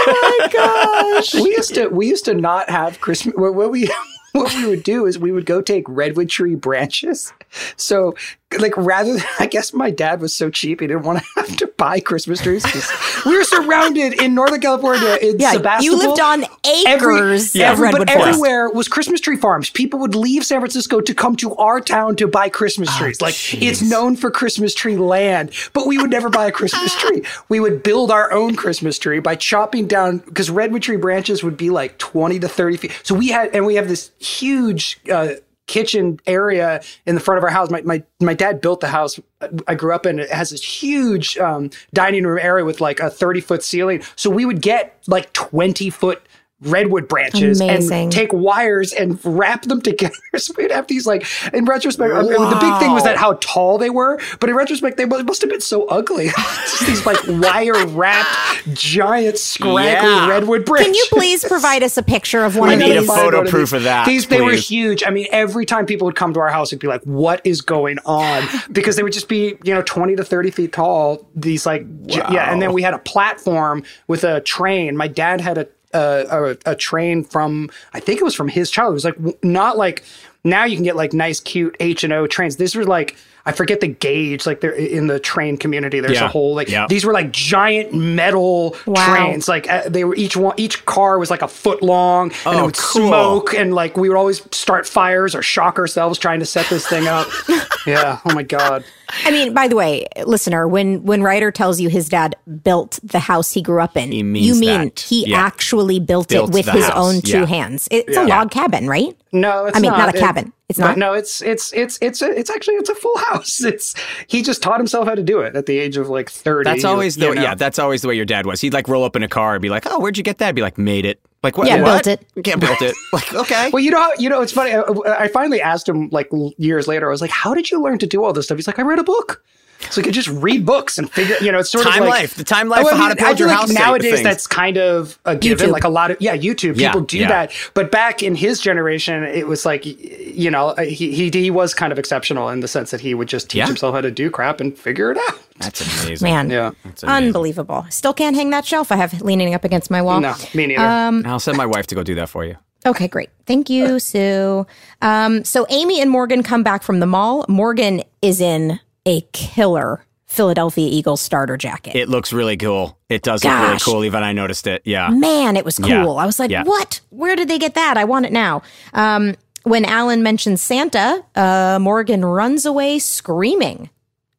Oh 0.05 0.39
my 0.41 0.49
gosh! 0.53 1.35
We 1.35 1.51
used 1.51 1.75
to 1.75 1.87
we 1.89 2.09
used 2.09 2.25
to 2.25 2.35
not 2.35 2.69
have 2.69 3.01
Christmas. 3.01 3.37
What 3.37 3.55
what 3.55 3.71
we 3.71 3.89
what 4.33 4.53
we 4.55 4.67
would 4.67 4.83
do 4.83 5.07
is 5.07 5.19
we 5.19 5.31
would 5.31 5.47
go 5.47 5.63
take 5.63 5.85
redwood 5.89 6.29
tree 6.29 6.57
branches. 6.57 7.33
So 7.77 8.15
like 8.59 8.77
rather 8.77 9.15
than 9.15 9.23
I 9.41 9.47
guess 9.47 9.73
my 9.73 9.91
dad 9.91 10.21
was 10.21 10.35
so 10.35 10.51
cheap 10.51 10.81
he 10.81 10.87
didn't 10.87 11.03
want 11.05 11.21
to 11.21 11.25
have 11.37 11.57
to 11.59 11.67
buy 11.79 12.01
Christmas 12.01 12.41
trees. 12.41 12.65
We 13.25 13.37
were 13.37 13.45
surrounded 13.45 14.21
in 14.21 14.35
Northern 14.35 14.61
California 14.61 15.17
in 15.23 15.39
yeah, 15.39 15.53
Sebastopol. 15.53 15.85
you 15.85 15.97
lived 15.97 16.19
on 16.21 16.45
acres 16.87 17.55
Yeah. 17.55 17.71
Every- 17.71 17.93
but 17.93 18.11
forest. 18.11 18.27
everywhere 18.27 18.69
was 18.69 18.89
Christmas 18.89 19.21
tree 19.21 19.37
farms. 19.37 19.71
People 19.71 20.01
would 20.01 20.17
leave 20.17 20.45
San 20.45 20.59
Francisco 20.61 21.01
to 21.01 21.15
come 21.15 21.37
to 21.37 21.55
our 21.55 21.81
town 21.81 22.17
to 22.17 22.27
buy 22.27 22.49
Christmas 22.49 22.89
Oh, 22.93 22.99
trees. 22.99 23.21
like 23.21 23.35
it's 23.63 23.81
known 23.81 24.17
for 24.17 24.31
Christmas 24.31 24.75
tree 24.75 24.97
land, 24.97 25.53
but 25.73 25.87
we 25.87 25.99
would 25.99 26.11
never 26.11 26.31
buy 26.31 26.47
a 26.47 26.53
Christmas 26.53 26.95
tree. 26.97 27.23
We 27.49 27.61
would 27.61 27.83
build 27.85 28.11
our 28.11 28.33
own 28.33 28.57
Christmas 28.57 28.99
tree 28.99 29.21
by 29.21 29.37
chopping 29.37 29.87
down 29.87 30.19
because 30.19 30.51
redwood 30.51 30.83
tree 30.83 30.97
branches 30.97 31.45
would 31.45 31.57
be 31.57 31.71
like 31.71 31.99
twenty 31.99 32.41
to 32.41 32.49
thirty 32.49 32.77
feet. 32.77 32.93
So 33.05 33.15
we 33.15 33.29
had, 33.29 33.55
and 33.55 33.65
we 33.67 33.77
have 33.77 33.87
this 33.89 34.11
huge. 34.19 34.99
Uh, 35.11 35.35
kitchen 35.73 36.21
area 36.27 36.83
in 37.07 37.15
the 37.15 37.21
front 37.21 37.39
of 37.39 37.45
our 37.45 37.51
house 37.51 37.71
my, 37.71 37.81
my 37.81 38.03
my 38.21 38.35
dad 38.35 38.61
built 38.61 38.81
the 38.81 38.89
house 38.89 39.19
i 39.67 39.75
grew 39.75 39.95
up 39.95 40.05
in 40.05 40.19
it 40.19 40.31
has 40.31 40.51
this 40.51 40.63
huge 40.63 41.39
um, 41.39 41.71
dining 41.95 42.25
room 42.25 42.39
area 42.39 42.63
with 42.63 42.79
like 42.79 43.01
a 43.01 43.09
30 43.09 43.41
foot 43.41 43.63
ceiling 43.63 44.03
so 44.15 44.29
we 44.29 44.45
would 44.45 44.61
get 44.61 45.03
like 45.07 45.33
20 45.33 45.89
foot 45.89 46.23
redwood 46.63 47.09
branches 47.09 47.61
Amazing. 47.61 48.05
and 48.05 48.13
take 48.13 48.33
wires 48.33 48.93
and 48.93 49.19
wrap 49.25 49.63
them 49.63 49.81
together. 49.83 50.15
So 50.37 50.55
we'd 50.57 50.71
have 50.71 50.87
these 50.87 51.07
like, 51.07 51.27
in 51.53 51.65
retrospect, 51.65 52.13
I 52.13 52.23
mean, 52.23 52.33
the 52.33 52.59
big 52.61 52.79
thing 52.79 52.93
was 52.93 53.05
that 53.05 53.17
how 53.17 53.35
tall 53.41 53.79
they 53.79 53.91
were, 53.91 54.21
but 54.41 54.49
in 54.49 54.57
retrospect, 54.57 54.97
they 54.97 55.05
must 55.05 55.25
must 55.25 55.41
have 55.43 55.51
been 55.51 55.61
so 55.61 55.87
ugly. 55.87 56.27
Just 56.27 56.87
these 56.87 57.07
like 57.07 57.19
wire 57.27 57.87
wrapped, 57.87 58.29
giant, 58.75 59.39
scraggly 59.39 60.09
Yeah. 60.11 60.29
redwood 60.29 60.65
branches. 60.65 60.87
Can 60.87 60.95
you 60.95 61.07
please 61.11 61.45
provide 61.45 61.83
us 61.83 61.97
a 61.97 62.03
picture 62.03 62.45
of 62.45 62.57
one 62.57 62.69
I 62.71 62.73
of 62.75 62.79
need 62.81 62.97
a 62.97 63.03
photo 63.03 63.41
proof 63.49 63.71
these. 63.71 63.73
of 63.75 63.83
that, 63.85 64.07
These 64.07 64.27
they 64.29 64.41
were 64.41 64.53
huge. 64.53 65.03
I 65.07 65.11
mean, 65.11 65.27
every 65.31 65.67
time 65.67 65.87
people 65.87 66.05
would 66.07 66.17
come 66.17 66.33
to 66.35 66.41
our 66.41 66.49
house, 66.51 66.69
it'd 66.71 66.81
be 66.81 66.87
like, 66.89 67.03
"What 67.05 67.41
is 67.45 67.61
going 67.61 67.99
on?" 68.07 68.43
Because 68.73 68.97
they 68.97 69.03
would 69.03 69.13
just 69.13 69.29
be, 69.29 69.57
you 69.65 69.75
know, 69.75 69.83
twenty 69.83 70.17
to 70.17 70.25
thirty 70.25 70.51
feet 70.51 70.73
tall. 70.73 71.27
These 71.35 71.67
like, 71.67 71.83
j- 72.07 72.23
yeah. 72.31 72.53
And 72.53 72.61
then 72.63 72.73
we 72.73 72.83
had 72.83 72.95
a 72.95 72.99
platform 72.99 73.83
with 74.09 74.25
a 74.25 74.41
train. 74.41 74.97
My 74.97 75.09
dad 75.09 75.41
had 75.41 75.59
a 75.59 75.67
a, 75.95 76.57
a, 76.67 76.73
a 76.73 76.75
train 76.75 77.23
from 77.23 77.69
I 77.93 78.01
think 78.01 78.21
it 78.21 78.25
was 78.25 78.35
from 78.35 78.49
his 78.49 78.71
childhood. 78.71 78.93
It 78.93 78.95
was 78.95 79.05
like 79.05 79.45
not 79.45 79.77
like 79.77 80.03
now 80.45 80.65
you 80.65 80.75
can 80.77 80.85
get 80.85 80.97
like 80.97 81.13
nice, 81.13 81.39
cute 81.41 81.77
H 81.81 82.03
and 82.05 82.13
O 82.13 82.27
trains. 82.27 82.57
These 82.57 82.75
were 82.75 82.85
like. 82.85 83.17
I 83.45 83.53
forget 83.53 83.81
the 83.81 83.89
gauge. 83.89 84.47
Like 84.47 84.61
they're 84.61 84.71
in 84.71 85.09
the 85.09 85.19
train 85.19 85.57
community. 85.57 86.01
There's 86.01 86.19
Yeah. 86.19 86.27
a 86.27 86.29
whole 86.29 86.55
like 86.55 86.69
Yeah. 86.69 86.87
these 86.89 87.05
were 87.05 87.13
like 87.13 87.33
giant 87.33 87.93
metal 87.93 88.77
Wow. 88.87 89.07
trains. 89.15 89.49
Like 89.49 89.69
uh, 89.71 89.83
they 89.89 90.05
were 90.05 90.15
each 90.15 90.37
one 90.37 90.55
each 90.57 90.85
car 90.87 91.19
was 91.19 91.31
like 91.31 91.43
a 91.43 91.49
foot 91.49 91.83
long 91.83 92.33
and 92.47 92.57
it 92.57 92.61
Oh, 92.61 92.65
would 92.67 92.77
cool. 92.77 93.09
smoke 93.09 93.55
and 93.55 93.75
like 93.75 93.97
we 93.97 94.09
would 94.09 94.17
always 94.19 94.43
start 94.53 94.87
fires 94.87 95.35
or 95.35 95.43
shock 95.43 95.79
ourselves 95.79 96.19
trying 96.19 96.41
to 96.41 96.47
set 96.47 96.67
this 96.69 96.87
thing 96.87 97.09
up. 97.09 97.27
yeah. 97.87 98.19
Oh 98.25 98.35
my 98.35 98.43
god. 98.45 98.85
I 99.25 99.31
mean, 99.31 99.53
by 99.55 99.69
the 99.69 99.77
way, 99.77 100.07
listener, 100.25 100.67
when 100.69 101.03
when 101.05 101.23
Rider 101.23 101.51
tells 101.51 101.81
you 101.81 101.89
his 101.89 102.09
dad 102.09 102.37
built 102.65 102.99
the 103.03 103.19
house 103.19 103.53
he 103.53 103.63
grew 103.63 103.81
up 103.81 103.97
in, 103.97 104.11
He 104.13 104.23
means 104.23 104.47
you 104.47 104.55
mean 104.55 104.85
that. 104.85 105.01
he 105.01 105.29
Yeah. 105.29 105.41
actually 105.41 106.01
built, 106.01 106.29
Built 106.29 106.51
it 106.51 106.55
with 106.55 106.67
his 106.69 106.85
house. 106.87 106.93
own 106.97 107.21
two 107.23 107.41
Yeah. 107.41 107.47
hands. 107.47 107.89
It's 107.91 108.15
Yeah. 108.15 108.25
a 108.25 108.27
log 108.27 108.51
cabin, 108.51 108.89
right? 108.89 109.17
No, 109.33 109.67
it's 109.67 109.77
I 109.77 109.81
mean, 109.81 109.91
not 109.93 110.13
a 110.15 110.17
It- 110.17 110.21
cabin. 110.21 110.53
It's 110.69 110.79
not? 110.79 110.97
No, 110.97 111.13
it's 111.13 111.43
it's 111.43 111.73
it's 111.75 111.99
it's 112.01 112.23
a, 112.23 112.31
it's 112.31 112.49
actually 112.51 112.75
it's 112.77 112.89
a 112.89 112.95
full 112.95 113.17
house. 113.31 113.63
It's 113.63 113.95
he 114.27 114.41
just 114.43 114.63
taught 114.63 114.79
himself 114.79 115.07
how 115.07 115.15
to 115.15 115.23
do 115.23 115.41
it 115.41 115.55
at 115.57 115.67
the 115.67 115.79
age 115.79 115.97
of 115.99 116.09
like 116.09 116.31
thirty. 116.31 116.69
That's 116.71 116.85
always 116.85 117.17
the 117.17 117.27
you 117.27 117.35
know. 117.35 117.43
yeah. 117.43 117.55
That's 117.55 117.79
always 117.79 118.01
the 118.03 118.09
way 118.09 118.15
your 118.15 118.25
dad 118.25 118.47
was. 118.47 118.61
He'd 118.63 118.73
like 118.73 118.89
roll 118.89 119.05
up 119.05 119.15
in 119.17 119.23
a 119.23 119.29
car 119.29 119.55
and 119.55 119.63
be 119.63 119.69
like, 119.69 119.85
"Oh, 119.87 120.01
where'd 120.01 120.17
you 120.17 120.23
get 120.23 120.39
that?" 120.39 120.55
Be 120.55 120.63
like, 120.63 120.79
"Made 120.79 121.05
it." 121.05 121.21
Like 121.43 121.59
what? 121.59 121.67
Yeah, 121.67 121.83
what? 121.83 122.05
built 122.05 122.21
it. 122.21 122.47
Yeah, 122.47 122.57
built 122.57 122.81
it. 122.83 122.95
Like 123.13 123.35
okay. 123.35 123.71
Well, 123.73 123.83
you 123.83 123.91
know, 123.91 124.01
how- 124.01 124.13
you 124.19 124.29
know, 124.29 124.41
it's 124.43 124.53
funny. 124.53 124.73
I, 124.73 124.83
I 125.25 125.29
finally 125.29 125.61
asked 125.61 125.89
him 125.89 126.09
like 126.11 126.31
years 126.57 126.87
later. 126.87 127.09
I 127.09 127.11
was 127.11 127.21
like, 127.21 127.31
"How 127.31 127.53
did 127.55 127.71
you 127.71 127.83
learn 127.83 127.99
to 127.99 128.07
do 128.07 128.23
all 128.25 128.33
this 128.33 128.47
stuff?" 128.47 128.57
He's 128.59 128.67
like, 128.67 128.79
"I 128.79 128.83
read 128.83 128.99
a 128.99 129.05
book." 129.05 129.43
So 129.91 130.01
you 130.01 130.05
could 130.05 130.15
just 130.15 130.29
read 130.29 130.65
books 130.65 130.99
and 130.99 131.11
figure, 131.11 131.37
you 131.41 131.51
know, 131.53 131.59
it's 131.59 131.71
sort 131.71 131.85
Time 131.85 132.03
of 132.05 132.09
like 132.09 132.21
life, 132.23 132.35
the 132.37 132.45
time 132.45 132.69
life 132.69 132.85
Oh, 132.87 132.89
of 132.91 132.95
I 132.95 132.97
how 132.99 133.09
to 133.09 133.13
I 133.13 133.15
build 133.15 133.39
feel 133.39 133.47
your 133.47 133.49
like 133.49 133.59
house. 133.59 133.71
Nowadays, 133.73 134.13
things. 134.15 134.23
that's 134.25 134.47
kind 134.47 134.79
of 134.79 135.19
a 135.25 135.37
given. 135.37 135.69
YouTube. 135.69 135.73
Like 135.73 135.85
a 135.85 135.89
lot 135.89 136.11
of 136.11 136.17
yeah, 136.21 136.37
YouTube 136.37 136.77
Yeah, 136.79 136.89
people 136.91 137.03
do 137.03 137.19
yeah. 137.19 137.29
that. 137.29 137.53
But 137.75 137.91
back 137.91 138.23
in 138.23 138.35
his 138.35 138.61
generation, 138.61 139.23
it 139.25 139.47
was 139.49 139.67
like 139.67 139.85
you 139.85 140.51
know 140.51 140.75
he 140.79 141.13
he 141.13 141.31
he 141.31 141.51
was 141.51 141.75
kind 141.75 141.93
of 141.93 141.99
exceptional 141.99 142.49
in 142.49 142.61
the 142.61 142.69
sense 142.69 142.91
that 142.91 143.01
he 143.01 143.15
would 143.15 143.29
just 143.29 143.51
teach 143.51 143.59
Yeah. 143.59 143.67
himself 143.67 143.95
how 143.95 144.01
to 144.01 144.11
do 144.11 144.31
crap 144.31 144.61
and 144.61 144.77
figure 144.77 145.11
it 145.11 145.19
out. 145.19 145.39
That's 145.59 146.05
amazing. 146.05 146.27
Man, 146.27 146.51
Yeah. 146.51 146.71
Amazing. 146.85 147.09
unbelievable. 147.09 147.87
Still 147.91 148.13
can't 148.15 148.35
hang 148.37 148.51
that 148.51 148.65
shelf 148.65 148.91
I 148.93 148.97
have 148.97 149.21
leaning 149.23 149.55
up 149.55 149.65
against 149.65 149.91
my 149.91 150.01
wall. 150.03 150.21
No, 150.21 150.35
me 150.55 150.67
neither. 150.69 150.83
Um, 150.83 151.23
I'll 151.27 151.39
send 151.41 151.57
my 151.57 151.67
wife 151.67 151.87
to 151.89 151.95
go 151.95 152.03
do 152.03 152.15
that 152.17 152.29
for 152.29 152.45
you. 152.45 152.57
Okay, 152.85 153.07
great. 153.07 153.31
Thank 153.47 153.71
you, 153.71 154.01
Sue. 154.01 154.67
Um, 155.03 155.45
so 155.45 155.67
Amy 155.71 156.01
and 156.01 156.11
Morgan 156.11 156.43
come 156.43 156.65
back 156.65 156.83
from 156.83 156.99
the 156.99 157.07
mall. 157.07 157.45
Morgan 157.49 158.03
is 158.23 158.41
in 158.41 158.81
a 159.07 159.23
killer 159.33 160.05
Philadelphia 160.27 160.89
Eagles 160.91 161.21
starter 161.21 161.57
jacket. 161.59 161.95
It 161.95 162.09
looks 162.09 162.33
really 162.33 162.57
cool. 162.57 162.97
It 163.11 163.23
does 163.23 163.45
look 163.45 163.53
really 163.53 163.79
cool. 163.81 164.05
Even 164.05 164.23
I 164.23 164.33
noticed 164.33 164.67
it. 164.67 164.81
Yeah. 164.85 165.11
Man, 165.11 165.57
it 165.57 165.65
was 165.65 165.79
cool. 165.79 165.89
Yeah. 165.89 166.07
I 166.07 166.25
was 166.25 166.39
like, 166.39 166.51
Yeah. 166.51 166.63
what? 166.65 167.01
Where 167.11 167.37
did 167.37 167.49
they 167.49 167.59
get 167.59 167.75
that? 167.75 167.99
I 167.99 168.05
want 168.05 168.25
it 168.25 168.33
now. 168.33 168.63
Um, 168.95 169.35
when 169.65 169.85
Alan 169.85 170.23
mentions 170.23 170.63
Santa, 170.63 171.23
uh, 171.37 171.79
Morgan 171.81 172.25
runs 172.25 172.65
away 172.65 172.99
screaming. 172.99 173.91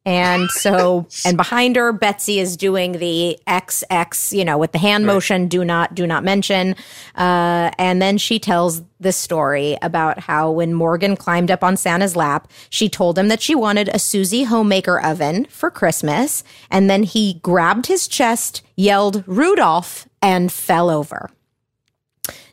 And 0.06 0.50
so, 0.50 1.06
and 1.24 1.36
behind 1.36 1.76
her, 1.76 1.92
Betsy 1.92 2.38
is 2.38 2.56
doing 2.56 2.92
the 2.92 3.38
XX, 3.46 4.36
you 4.36 4.44
know, 4.44 4.58
with 4.58 4.72
the 4.72 4.78
hand 4.78 5.06
motion, 5.06 5.48
do 5.48 5.64
not, 5.64 5.94
do 5.94 6.06
not 6.06 6.24
mention. 6.24 6.76
Uh, 7.14 7.70
and 7.78 8.02
then 8.02 8.18
she 8.18 8.38
tells 8.38 8.82
this 9.00 9.16
story 9.16 9.78
about 9.82 10.18
how 10.18 10.50
when 10.50 10.74
Morgan 10.74 11.16
climbed 11.16 11.50
up 11.50 11.64
on 11.64 11.76
Santa's 11.76 12.16
lap, 12.16 12.50
she 12.68 12.88
told 12.88 13.18
him 13.18 13.28
that 13.28 13.42
she 13.42 13.54
wanted 13.54 13.88
a 13.88 13.98
Suzy 13.98 14.44
homemaker 14.44 15.00
oven 15.00 15.46
for 15.46 15.70
Christmas. 15.70 16.44
And 16.70 16.90
then 16.90 17.02
he 17.02 17.40
grabbed 17.42 17.86
his 17.86 18.06
chest, 18.06 18.62
yelled 18.76 19.24
Rudolph, 19.26 20.06
and 20.20 20.52
fell 20.52 20.90
over. 20.90 21.30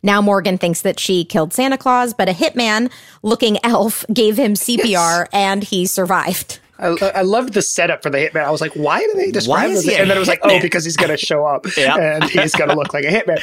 Now 0.03 0.21
Morgan 0.21 0.57
thinks 0.57 0.81
that 0.81 0.99
she 0.99 1.23
killed 1.23 1.53
Santa 1.53 1.77
Claus, 1.77 2.13
but 2.13 2.29
a 2.29 2.33
hitman 2.33 2.91
looking 3.23 3.57
elf 3.63 4.05
gave 4.11 4.37
him 4.37 4.53
CPR 4.53 5.27
and 5.31 5.63
he 5.63 5.85
survived. 5.85 6.59
I, 6.81 7.11
I 7.15 7.21
loved 7.21 7.53
the 7.53 7.61
setup 7.61 8.01
for 8.03 8.09
the 8.09 8.17
hitman. 8.17 8.43
I 8.43 8.49
was 8.51 8.61
like, 8.61 8.73
why 8.73 8.99
do 8.99 9.13
they 9.15 9.31
describe 9.31 9.69
is 9.69 9.83
this? 9.85 9.93
he 9.95 9.99
And 10.01 10.09
then 10.09 10.17
it 10.17 10.19
was 10.19 10.27
like, 10.27 10.39
oh, 10.43 10.59
because 10.61 10.83
he's 10.83 10.97
going 10.97 11.11
to 11.11 11.17
show 11.17 11.45
up 11.45 11.65
Yeah. 11.77 11.95
and 11.97 12.23
he's 12.25 12.53
going 12.55 12.69
to 12.69 12.75
look 12.75 12.93
like 12.93 13.05
a 13.05 13.09
hitman. 13.09 13.41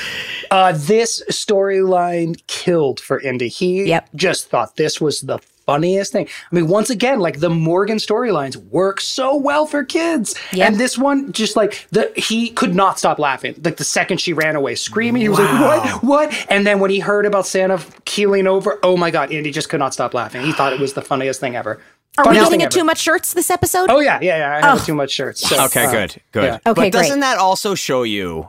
Uh, 0.50 0.72
this 0.76 1.22
storyline 1.30 2.40
killed 2.46 3.00
for 3.00 3.20
Indy. 3.20 3.48
He 3.48 3.84
Yep. 3.84 4.08
just 4.14 4.48
thought 4.50 4.76
this 4.76 5.00
was 5.00 5.20
the 5.22 5.38
funniest 5.66 6.12
thing. 6.12 6.26
I 6.50 6.54
mean, 6.54 6.66
once 6.66 6.88
again, 6.88 7.20
like 7.20 7.40
the 7.40 7.50
Morgan 7.50 7.98
storylines 7.98 8.56
work 8.56 9.02
so 9.02 9.36
well 9.36 9.66
for 9.66 9.84
kids. 9.84 10.34
Yep. 10.54 10.66
And 10.66 10.76
this 10.80 10.96
one, 10.96 11.30
just 11.32 11.56
like 11.56 11.86
the 11.90 12.10
he 12.16 12.48
could 12.50 12.74
not 12.74 12.98
stop 12.98 13.18
laughing. 13.18 13.54
Like 13.62 13.76
the 13.76 13.84
second 13.84 14.18
she 14.18 14.32
ran 14.32 14.56
away 14.56 14.76
screaming, 14.76 15.20
he 15.22 15.28
was 15.28 15.38
like, 15.38 15.60
what? 15.60 16.02
What? 16.02 16.46
And 16.48 16.66
then 16.66 16.80
when 16.80 16.90
he 16.90 17.00
heard 17.00 17.26
about 17.26 17.46
Santa 17.46 17.78
keeling 18.06 18.46
over, 18.46 18.78
oh 18.82 18.96
my 18.96 19.10
God, 19.10 19.30
Indy 19.30 19.50
just 19.50 19.68
could 19.68 19.80
not 19.80 19.92
stop 19.92 20.14
laughing. 20.14 20.40
He 20.42 20.52
thought 20.52 20.72
it 20.72 20.80
was 20.80 20.94
the 20.94 21.02
funniest 21.02 21.38
thing 21.38 21.54
ever. 21.54 21.78
Are 22.16 22.28
we 22.28 22.34
getting 22.36 22.50
thing 22.60 22.62
a 22.66 22.68
too 22.70 22.84
much 22.84 22.98
shirts 22.98 23.32
this 23.34 23.50
episode? 23.50 23.90
Oh 23.90 24.00
yeah, 24.00 24.18
yeah, 24.20 24.38
yeah. 24.38 24.66
I 24.66 24.70
have 24.70 24.84
too 24.84 24.94
much 24.94 25.10
shirts. 25.12 25.46
So, 25.48 25.64
Okay, 25.66 25.84
uh, 25.84 25.90
good, 25.92 26.22
good. 26.32 26.44
yeah. 26.44 26.54
Okay, 26.66 26.72
but 26.90 26.92
doesn't 26.92 27.12
great. 27.12 27.20
that 27.20 27.38
also 27.38 27.74
show 27.74 28.02
you 28.02 28.48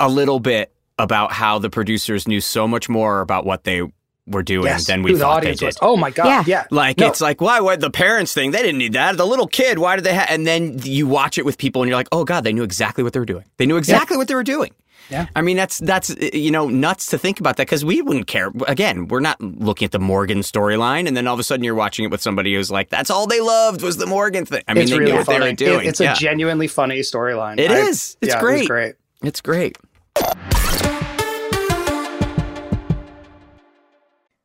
a 0.00 0.08
little 0.08 0.40
bit 0.40 0.72
about 0.98 1.32
how 1.32 1.58
the 1.58 1.70
producers 1.70 2.26
knew 2.26 2.40
so 2.40 2.66
much 2.66 2.88
more 2.88 3.20
about 3.20 3.44
what 3.46 3.64
they 3.64 3.82
were 4.26 4.42
doing 4.42 4.64
Yes, 4.66 4.86
than 4.88 5.02
we 5.04 5.12
who 5.12 5.18
the 5.18 5.22
thought 5.22 5.34
they 5.42 5.48
audience 5.50 5.60
did? 5.60 5.66
was. 5.66 5.78
Oh 5.82 5.96
my 5.96 6.10
god, 6.10 6.26
Yeah. 6.26 6.44
yeah. 6.46 6.64
Like 6.72 6.98
No. 6.98 7.06
it's 7.06 7.20
like 7.20 7.40
why? 7.40 7.60
What 7.60 7.78
the 7.80 7.90
parents 7.90 8.34
thing? 8.34 8.50
They 8.50 8.58
didn't 8.62 8.78
need 8.78 8.94
that. 8.94 9.16
The 9.16 9.26
little 9.26 9.46
kid, 9.46 9.78
why 9.78 9.94
did 9.94 10.02
they 10.04 10.14
have? 10.14 10.26
And 10.28 10.44
then 10.44 10.80
you 10.82 11.06
watch 11.06 11.38
it 11.38 11.44
with 11.44 11.58
people, 11.58 11.82
and 11.82 11.88
you're 11.88 11.96
like, 11.98 12.08
oh 12.10 12.24
god, 12.24 12.42
they 12.42 12.52
knew 12.52 12.64
exactly 12.64 13.04
what 13.04 13.12
they 13.12 13.20
were 13.20 13.26
doing. 13.26 13.44
They 13.58 13.66
knew 13.66 13.76
exactly 13.76 14.16
what 14.16 14.26
they 14.26 14.34
were 14.34 14.42
doing. 14.42 14.72
Yeah. 15.10 15.26
I 15.36 15.42
mean 15.42 15.56
that's 15.56 15.78
that's 15.78 16.14
you 16.32 16.50
know 16.50 16.68
nuts 16.68 17.06
to 17.08 17.18
think 17.18 17.38
about 17.40 17.56
that 17.58 17.66
because 17.66 17.84
we 17.84 18.02
wouldn't 18.02 18.26
care. 18.26 18.50
Again, 18.66 19.08
we're 19.08 19.20
not 19.20 19.40
looking 19.40 19.86
at 19.86 19.92
the 19.92 19.98
Morgan 20.00 20.40
storyline, 20.40 21.06
and 21.06 21.16
then 21.16 21.26
all 21.26 21.34
of 21.34 21.40
a 21.40 21.44
sudden 21.44 21.62
you're 21.64 21.74
watching 21.74 22.04
it 22.04 22.10
with 22.10 22.20
somebody 22.20 22.54
who's 22.54 22.70
like, 22.70 22.88
that's 22.90 23.10
all 23.10 23.26
they 23.26 23.40
loved 23.40 23.82
was 23.82 23.96
the 23.98 24.06
Morgan 24.06 24.44
thing. 24.46 24.62
I 24.66 24.74
mean, 24.74 24.82
it's 24.82 24.90
they 24.90 24.98
really 24.98 25.12
knew 25.12 25.18
what 25.18 25.26
funny. 25.26 25.38
they 25.38 25.50
were 25.50 25.52
doing. 25.52 25.86
It- 25.86 25.88
it's 25.90 26.00
Yeah. 26.00 26.12
a 26.14 26.16
genuinely 26.16 26.66
funny 26.68 27.00
storyline. 27.00 27.58
It 27.60 27.70
I- 27.70 27.78
is. 27.88 28.16
It's 28.20 28.34
yeah, 28.34 28.40
great. 28.40 28.62
It 28.62 28.66
great. 28.68 28.94
It's 29.22 29.40
great. 29.40 29.76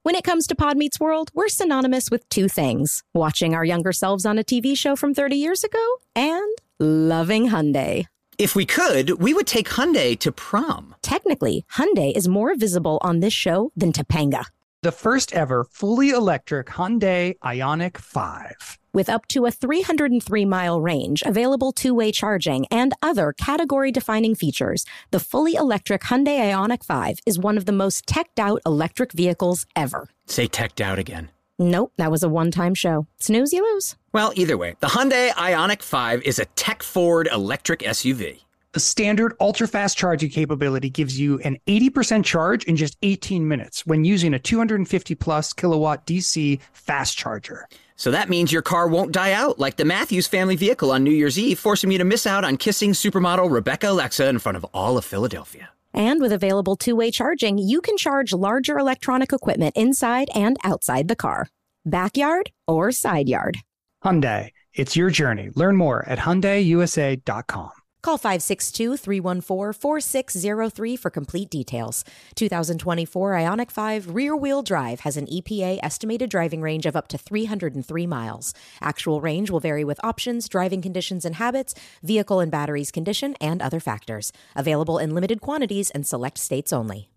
When 0.04 0.16
it 0.16 0.24
comes 0.24 0.48
to 0.48 0.56
Pod 0.56 0.78
Meets 0.78 1.00
World, 1.00 1.30
we're 1.34 1.48
synonymous 1.48 2.10
with 2.10 2.28
two 2.30 2.48
things 2.48 3.04
watching 3.14 3.54
our 3.54 3.64
younger 3.64 3.92
selves 3.94 4.26
on 4.26 4.40
a 4.40 4.44
TV 4.44 4.76
show 4.76 4.96
from 4.96 5.14
30 5.14 5.36
years 5.36 5.64
ago 5.64 5.86
and 6.16 6.58
loving 6.80 7.50
Hyundai. 7.50 8.06
If 8.42 8.56
we 8.56 8.66
could, 8.66 9.22
we 9.22 9.36
would 9.36 9.46
take 9.46 9.70
Hyundai 9.70 10.18
to 10.18 10.32
prom. 10.32 10.96
Technically, 11.04 11.64
Hyundai 11.76 12.12
is 12.12 12.28
more 12.28 12.56
visible 12.56 12.98
on 13.04 13.20
this 13.20 13.34
show 13.34 13.72
than 13.76 13.94
Topanga. 13.94 14.46
The 14.82 14.92
first 14.92 15.32
ever 15.34 15.64
fully 15.64 16.10
electric 16.10 16.66
Hyundai 16.66 17.38
Ioniq 17.44 18.00
5. 18.00 18.80
With 18.94 19.10
up 19.10 19.28
to 19.28 19.46
a 19.46 19.52
303 19.52 20.46
mile 20.46 20.82
range, 20.82 21.22
available 21.24 21.72
two 21.72 21.94
way 21.94 22.12
charging, 22.12 22.66
and 22.72 22.94
other 23.04 23.32
category 23.32 23.92
defining 23.92 24.34
features, 24.34 24.88
the 25.12 25.20
fully 25.20 25.54
electric 25.54 26.02
Hyundai 26.02 26.52
Ioniq 26.52 26.84
5 26.84 27.20
is 27.28 27.38
one 27.38 27.60
of 27.60 27.66
the 27.68 27.72
most 27.72 28.08
teched 28.08 28.40
out 28.40 28.60
electric 28.66 29.12
vehicles 29.12 29.68
ever. 29.76 30.10
Say 30.26 30.48
teched 30.48 30.82
out 30.82 30.98
again. 30.98 31.30
Nope, 31.62 31.94
that 31.98 32.10
was 32.10 32.24
a 32.24 32.30
one 32.30 32.50
time 32.50 32.74
show. 32.74 33.06
Snooze, 33.20 33.54
you 33.54 33.64
lose. 33.74 33.96
Well, 34.14 34.34
either 34.36 34.58
way, 34.58 34.76
the 34.80 34.88
Hyundai 34.88 35.30
Ioniq 35.30 35.84
5 35.84 36.24
is 36.24 36.40
a 36.40 36.46
tech 36.46 36.82
forward 36.82 37.30
electric 37.32 37.82
SUV. 37.82 38.42
The 38.72 38.80
standard 38.80 39.36
ultra 39.40 39.68
fast 39.68 39.96
charging 39.96 40.32
capability 40.32 40.90
gives 40.90 41.20
you 41.20 41.38
an 41.42 41.60
80% 41.68 42.26
charge 42.26 42.64
in 42.64 42.78
just 42.78 42.98
18 43.04 43.48
minutes 43.48 43.86
when 43.86 44.04
using 44.04 44.34
a 44.34 44.40
250 44.40 45.14
plus 45.14 45.54
kilowatt 45.54 46.08
DC 46.08 46.60
fast 46.74 47.16
charger. 47.16 47.68
So 47.96 48.10
that 48.10 48.30
means 48.30 48.52
your 48.52 48.64
car 48.64 48.88
won't 48.88 49.12
die 49.12 49.34
out 49.34 49.60
like 49.60 49.76
the 49.76 49.86
Matthews 49.86 50.26
family 50.26 50.56
vehicle 50.56 50.92
on 50.92 51.04
New 51.04 51.12
Year's 51.12 51.38
Eve, 51.38 51.60
forcing 51.60 51.92
you 51.92 52.00
to 52.00 52.04
miss 52.04 52.26
out 52.26 52.44
on 52.44 52.58
kissing 52.58 52.94
supermodel 52.94 53.52
Rebecca 53.52 53.92
Alexa 53.92 54.28
in 54.28 54.40
front 54.40 54.56
of 54.56 54.66
all 54.74 54.98
of 54.98 55.06
Philadelphia. 55.06 55.70
And 55.94 56.22
with 56.22 56.32
available 56.32 56.76
two 56.76 56.96
way 56.96 57.12
charging, 57.12 57.58
you 57.58 57.82
can 57.82 57.98
charge 57.98 58.34
larger 58.34 58.80
electronic 58.80 59.34
equipment 59.34 59.76
inside 59.76 60.30
and 60.34 60.58
outside 60.64 61.08
the 61.08 61.16
car, 61.16 61.50
backyard 61.86 62.52
or 62.68 62.92
side 62.92 63.28
yard. 63.28 63.58
Hyundai, 64.04 64.52
it's 64.74 64.96
your 64.96 65.10
journey. 65.10 65.50
Learn 65.54 65.76
more 65.76 66.08
at 66.08 66.20
HyundaiUSA.com. 66.20 67.81
Call 68.02 68.18
562 68.18 68.98
314 68.98 69.74
4603 69.74 70.96
for 70.96 71.12
complete 71.12 71.52
details. 71.52 72.04
2024 72.34 73.32
Ioniq 73.34 73.70
5 73.70 74.16
rear 74.16 74.36
wheel 74.36 74.64
drive 74.64 75.02
has 75.02 75.18
an 75.18 75.28
EPA 75.28 75.80
estimated 75.84 76.32
driving 76.32 76.62
range 76.62 76.88
of 76.88 76.96
up 76.96 77.08
to 77.10 77.18
303 77.20 78.08
miles. 78.08 78.56
Actual 78.82 79.22
range 79.22 79.52
will 79.52 79.60
vary 79.60 79.84
with 79.84 80.04
options, 80.04 80.50
driving 80.50 80.82
conditions 80.82 81.26
and 81.26 81.36
habits, 81.36 81.76
vehicle 82.02 82.40
and 82.40 82.52
batteries 82.52 82.90
condition, 82.90 83.36
and 83.40 83.62
other 83.62 83.80
factors. 83.80 84.32
Available 84.56 84.98
in 84.98 85.14
limited 85.14 85.40
quantities 85.40 85.92
and 85.92 86.08
select 86.08 86.40
states 86.40 86.74
only. 86.74 87.10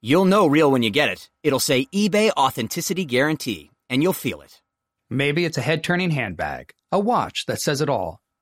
You'll 0.00 0.24
know 0.24 0.46
real 0.46 0.70
when 0.70 0.82
you 0.82 0.90
get 0.90 1.10
it. 1.10 1.28
It'll 1.42 1.60
say 1.60 1.86
eBay 1.86 2.30
Authenticity 2.30 3.04
Guarantee, 3.04 3.70
and 3.90 4.02
you'll 4.02 4.14
feel 4.14 4.40
it. 4.40 4.62
Maybe 5.10 5.44
it's 5.44 5.58
a 5.58 5.62
head 5.62 5.84
turning 5.84 6.10
handbag, 6.10 6.72
a 6.90 6.98
watch 6.98 7.44
that 7.46 7.60
says 7.60 7.80
it 7.80 7.88
all, 7.90 8.20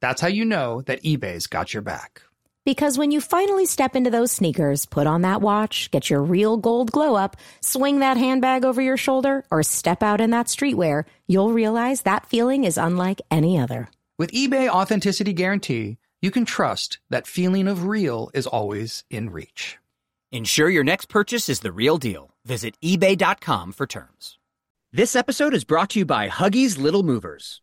That's 0.00 0.20
how 0.20 0.28
you 0.28 0.44
know 0.44 0.82
that 0.82 1.02
eBay's 1.02 1.46
got 1.46 1.72
your 1.74 1.82
back. 1.82 2.22
Because 2.64 2.98
when 2.98 3.10
you 3.10 3.20
finally 3.20 3.64
step 3.64 3.96
into 3.96 4.10
those 4.10 4.30
sneakers, 4.32 4.84
put 4.84 5.06
on 5.06 5.22
that 5.22 5.40
watch, 5.40 5.90
get 5.90 6.10
your 6.10 6.22
real 6.22 6.56
gold 6.56 6.92
glow 6.92 7.14
up, 7.14 7.36
swing 7.60 8.00
that 8.00 8.16
handbag 8.16 8.64
over 8.64 8.82
your 8.82 8.98
shoulder, 8.98 9.44
or 9.50 9.62
step 9.62 10.02
out 10.02 10.20
in 10.20 10.30
that 10.30 10.46
streetwear, 10.46 11.04
you'll 11.26 11.52
realize 11.52 12.02
that 12.02 12.26
feeling 12.26 12.64
is 12.64 12.76
unlike 12.76 13.22
any 13.30 13.58
other. 13.58 13.88
With 14.18 14.30
eBay 14.32 14.68
Authenticity 14.68 15.32
Guarantee, 15.32 15.96
you 16.20 16.30
can 16.30 16.44
trust 16.44 16.98
that 17.08 17.26
feeling 17.26 17.66
of 17.66 17.86
real 17.86 18.30
is 18.34 18.46
always 18.46 19.04
in 19.08 19.30
reach. 19.30 19.78
Ensure 20.30 20.68
your 20.68 20.84
next 20.84 21.08
purchase 21.08 21.48
is 21.48 21.60
the 21.60 21.72
real 21.72 21.96
deal. 21.96 22.34
Visit 22.44 22.76
eBay.com 22.84 23.72
for 23.72 23.86
terms. 23.86 24.38
This 24.92 25.16
episode 25.16 25.54
is 25.54 25.64
brought 25.64 25.90
to 25.90 26.00
you 26.00 26.04
by 26.04 26.28
Huggies 26.28 26.78
Little 26.78 27.02
Movers. 27.02 27.62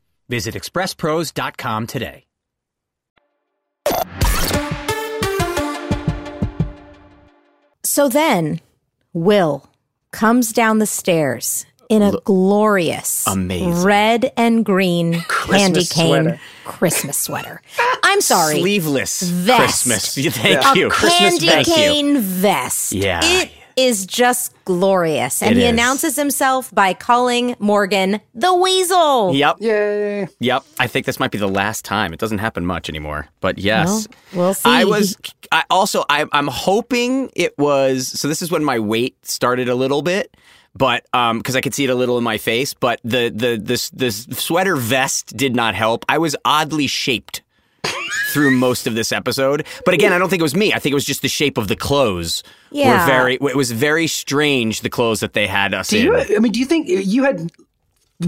Visit 0.31 0.55
expresspros.com 0.55 1.87
today. 1.87 2.23
So 7.83 8.07
then, 8.07 8.61
Will 9.11 9.69
comes 10.11 10.53
down 10.53 10.79
the 10.79 10.85
stairs 10.85 11.65
in 11.89 12.01
a 12.01 12.13
glorious, 12.23 13.27
Amazing. 13.27 13.83
red 13.83 14.31
and 14.37 14.63
green 14.63 15.21
candy 15.49 15.83
cane 15.83 16.23
sweater. 16.23 16.39
Christmas 16.63 17.17
sweater. 17.17 17.61
I'm 18.01 18.21
sorry. 18.21 18.59
Sleeveless 18.61 19.21
Vest. 19.23 19.59
Christmas. 19.83 20.15
Thank 20.35 20.63
a 20.65 20.79
you. 20.79 20.89
candy 20.91 21.47
Thank 21.47 21.67
you. 21.67 21.73
cane 21.73 22.19
vest. 22.19 22.93
Yeah. 22.93 23.19
It 23.21 23.51
is 23.85 24.05
just 24.05 24.53
glorious. 24.65 25.41
And 25.41 25.51
It 25.51 25.57
he 25.57 25.63
is. 25.63 25.69
announces 25.69 26.15
himself 26.15 26.73
by 26.73 26.93
calling 26.93 27.55
Morgan 27.59 28.19
the 28.33 28.53
Weasel. 28.55 29.33
Yep. 29.33 29.57
Yay. 29.59 30.27
Yep. 30.39 30.63
I 30.79 30.87
think 30.87 31.05
this 31.05 31.19
might 31.19 31.31
be 31.31 31.37
the 31.37 31.47
last 31.47 31.83
time. 31.85 32.13
It 32.13 32.19
doesn't 32.19 32.39
happen 32.39 32.65
much 32.65 32.89
anymore. 32.89 33.27
But 33.39 33.57
yes. 33.57 34.07
Well, 34.33 34.45
we'll 34.45 34.53
see. 34.53 34.69
I 34.69 34.83
was 34.85 35.17
I 35.51 35.63
also 35.69 36.03
I 36.09 36.25
I'm 36.31 36.47
hoping 36.47 37.29
it 37.35 37.57
was 37.57 38.07
so 38.07 38.27
this 38.27 38.41
is 38.41 38.51
when 38.51 38.63
my 38.63 38.79
weight 38.79 39.25
started 39.25 39.67
a 39.69 39.75
little 39.75 40.01
bit. 40.01 40.35
But 40.73 41.05
um 41.13 41.39
because 41.39 41.55
I 41.55 41.61
could 41.61 41.73
see 41.73 41.83
it 41.83 41.89
a 41.89 41.95
little 41.95 42.17
in 42.17 42.23
my 42.23 42.37
face, 42.37 42.73
but 42.73 42.99
the 43.03 43.29
the 43.33 43.59
this 43.61 43.89
this 43.89 44.23
sweater 44.31 44.75
vest 44.77 45.35
did 45.35 45.55
not 45.55 45.75
help. 45.75 46.05
I 46.07 46.17
was 46.17 46.35
oddly 46.45 46.87
shaped 46.87 47.41
through 48.33 48.51
most 48.51 48.87
of 48.87 48.95
this 48.95 49.11
episode. 49.11 49.65
But 49.85 49.93
again, 49.93 50.13
I 50.13 50.17
don't 50.17 50.29
think 50.29 50.39
it 50.39 50.43
was 50.43 50.55
me. 50.55 50.73
I 50.73 50.79
think 50.79 50.91
it 50.91 50.95
was 50.95 51.05
just 51.05 51.21
the 51.21 51.27
shape 51.27 51.57
of 51.57 51.67
the 51.67 51.75
clothes. 51.75 52.43
Yeah. 52.71 53.01
Were 53.01 53.05
very 53.05 53.33
it 53.35 53.55
was 53.55 53.71
very 53.71 54.07
strange 54.07 54.81
the 54.81 54.89
clothes 54.89 55.19
that 55.19 55.33
they 55.33 55.47
had 55.47 55.73
us 55.73 55.89
Do 55.89 55.97
in. 55.97 56.05
you? 56.05 56.35
I 56.37 56.39
mean, 56.39 56.51
do 56.51 56.59
you 56.59 56.65
think 56.65 56.87
you 56.87 57.23
had? 57.23 57.51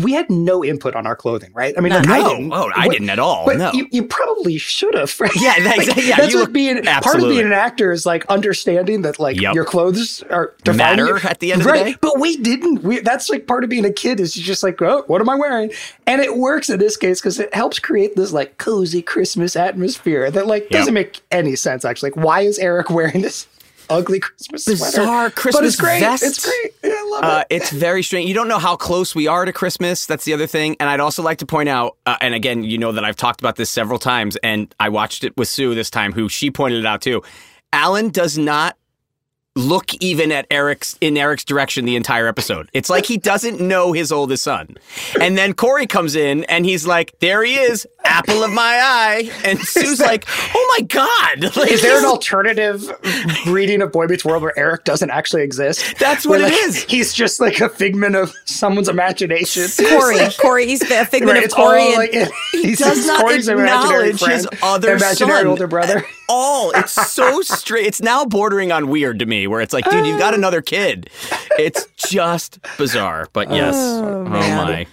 We 0.01 0.13
had 0.13 0.29
no 0.29 0.63
input 0.63 0.95
on 0.95 1.05
our 1.05 1.15
clothing, 1.15 1.51
right? 1.53 1.73
I 1.77 1.81
mean, 1.81 1.93
like, 1.93 2.07
I 2.07 2.19
No. 2.19 2.29
didn't. 2.29 2.53
Oh, 2.53 2.71
I 2.75 2.87
didn't 2.87 3.09
at 3.09 3.19
all. 3.19 3.45
But 3.45 3.57
No. 3.57 3.71
you, 3.73 3.87
you 3.91 4.03
probably 4.03 4.57
should 4.57 4.95
have. 4.95 5.13
Right? 5.19 5.31
Yeah, 5.35 5.59
that- 5.59 5.77
Like, 5.77 5.95
yeah, 5.97 6.15
That's 6.17 6.31
you 6.33 6.39
what 6.39 6.45
look- 6.45 6.53
being 6.53 6.81
part 6.83 7.15
of 7.15 7.21
being 7.29 7.45
an 7.45 7.53
actor 7.53 7.91
is 7.91 8.05
like 8.05 8.25
understanding 8.27 9.03
that 9.03 9.19
like 9.19 9.39
Yep. 9.39 9.53
your 9.55 9.65
clothes 9.65 10.23
are 10.29 10.53
Matter 10.73 11.05
you. 11.07 11.17
at 11.23 11.39
the 11.39 11.51
end 11.51 11.61
of 11.61 11.67
the 11.67 11.73
right. 11.73 11.85
day. 11.85 11.95
But 12.01 12.19
we 12.19 12.37
didn't. 12.37 12.83
We, 12.83 12.99
that's 12.99 13.29
like 13.29 13.45
part 13.47 13.63
of 13.63 13.69
being 13.69 13.85
a 13.85 13.91
kid 13.93 14.19
is 14.19 14.33
just 14.33 14.63
like, 14.63 14.81
oh, 14.81 15.03
what 15.07 15.21
am 15.21 15.29
I 15.29 15.35
wearing? 15.35 15.71
And 16.07 16.21
it 16.21 16.37
works 16.37 16.69
in 16.69 16.79
this 16.79 16.97
case 16.97 17.21
because 17.21 17.39
it 17.39 17.53
helps 17.53 17.79
create 17.79 18.15
this 18.15 18.31
like 18.33 18.57
cozy 18.57 19.01
Christmas 19.01 19.55
atmosphere 19.55 20.31
that 20.31 20.47
like 20.47 20.63
Yep. 20.63 20.71
doesn't 20.71 20.93
make 20.93 21.21
any 21.31 21.55
sense 21.55 21.85
actually. 21.85 22.11
Like, 22.11 22.23
why 22.25 22.41
is 22.41 22.57
Eric 22.59 22.89
wearing 22.89 23.21
this? 23.21 23.47
Ugly 23.93 24.19
Christmas 24.19 24.65
sweater. 24.65 24.83
Bizarre 25.01 25.29
but 25.29 25.35
Christmas 25.35 25.73
it's 25.73 25.81
great. 25.81 25.99
vest. 25.99 26.23
It's 26.23 26.45
great. 26.45 26.73
Yeah, 26.83 26.91
I 26.97 27.09
love 27.11 27.23
Uh, 27.23 27.43
it. 27.49 27.55
it's 27.55 27.71
very 27.71 28.03
strange. 28.03 28.27
You 28.27 28.33
don't 28.33 28.47
know 28.47 28.59
how 28.59 28.75
close 28.75 29.13
we 29.15 29.27
are 29.27 29.45
to 29.45 29.53
Christmas. 29.53 30.05
That's 30.05 30.25
the 30.25 30.33
other 30.33 30.47
thing. 30.47 30.75
And 30.79 30.89
I'd 30.89 30.99
also 30.99 31.21
like 31.23 31.37
to 31.39 31.45
point 31.45 31.69
out, 31.69 31.97
uh, 32.05 32.17
and 32.21 32.33
again, 32.33 32.63
you 32.63 32.77
know 32.77 32.91
that 32.91 33.05
I've 33.05 33.15
talked 33.15 33.39
about 33.39 33.55
this 33.55 33.69
several 33.69 33.99
times, 33.99 34.35
and 34.37 34.73
I 34.79 34.89
watched 34.89 35.23
it 35.23 35.35
with 35.37 35.47
Sue 35.47 35.75
this 35.75 35.89
time, 35.89 36.11
who 36.13 36.27
she 36.29 36.49
pointed 36.51 36.79
it 36.79 36.85
out 36.85 37.01
too. 37.01 37.21
Alan 37.71 38.09
does 38.09 38.37
not 38.37 38.75
look 39.55 39.93
even 40.01 40.31
at 40.31 40.47
Eric's 40.49 40.97
in 40.99 41.15
Eric's 41.15 41.43
direction 41.45 41.85
the 41.85 41.95
entire 41.95 42.27
episode. 42.27 42.67
It's 42.73 42.89
like 42.89 43.05
he 43.05 43.17
doesn't 43.17 43.61
know 43.61 43.91
his 43.91 44.11
oldest 44.11 44.43
son. 44.43 44.77
And 45.21 45.37
then 45.37 45.53
Cory 45.53 45.85
comes 45.85 46.15
in 46.15 46.43
and 46.45 46.65
he's 46.65 46.87
like, 46.87 47.13
"There 47.19 47.43
he 47.43 47.53
is, 47.55 47.85
apple 48.05 48.43
of 48.43 48.51
my 48.51 48.61
eye." 48.81 49.31
And 49.45 49.59
Sue's 49.67 49.99
like, 49.99 50.25
"Oh 50.55 50.75
my 50.77 50.85
god!" 50.85 51.55
Like, 51.55 51.71
Is 51.73 51.81
there 51.81 51.97
an 51.99 52.05
alternative 52.13 52.89
reading 53.47 53.81
of 53.81 53.91
Boy 53.91 54.05
Meets 54.07 54.25
World 54.25 54.43
where 54.43 54.57
Eric 54.57 54.83
doesn't 54.83 55.09
actually 55.09 55.43
exist? 55.43 55.97
That's 55.99 56.25
Where, 56.25 56.39
what 56.41 56.51
it 56.51 56.53
like, 56.55 56.63
is. 56.67 56.83
He's 56.83 57.13
just 57.13 57.39
like 57.39 57.59
a 57.61 57.69
figment 57.69 58.15
of 58.15 58.33
someone's 58.45 58.89
imagination. 58.89 59.67
Cory. 59.87 60.17
Cory's 60.39 60.81
a 60.83 61.05
figment 61.05 61.31
Right, 61.33 61.37
of 61.39 61.43
it's 61.45 61.53
Cory. 61.53 61.81
all 61.81 61.87
and- 61.87 61.97
like 61.97 62.31
he's 62.51 62.79
does 62.79 63.05
not 63.07 63.21
Cory's 63.21 63.47
acknowledge 63.47 64.19
friend, 64.19 64.33
his 64.33 64.47
other 64.61 64.95
imaginary 64.95 65.39
son. 65.39 65.47
older 65.47 65.67
brother. 65.67 66.05
all. 66.29 66.71
It's 66.71 66.93
so 66.93 67.41
straight. 67.41 67.85
It's 67.85 68.01
now 68.01 68.25
bordering 68.25 68.71
on 68.71 68.87
weird 68.89 69.19
to 69.19 69.25
me, 69.25 69.47
where 69.47 69.61
it's 69.61 69.73
like, 69.73 69.89
dude, 69.89 70.05
you've 70.05 70.19
got 70.19 70.33
another 70.35 70.61
kid. 70.61 71.09
It's 71.57 71.85
just 71.97 72.59
bizarre. 72.77 73.27
But 73.33 73.51
yes, 73.51 73.75
oh, 73.75 74.05
oh 74.05 74.23
my. 74.25 74.87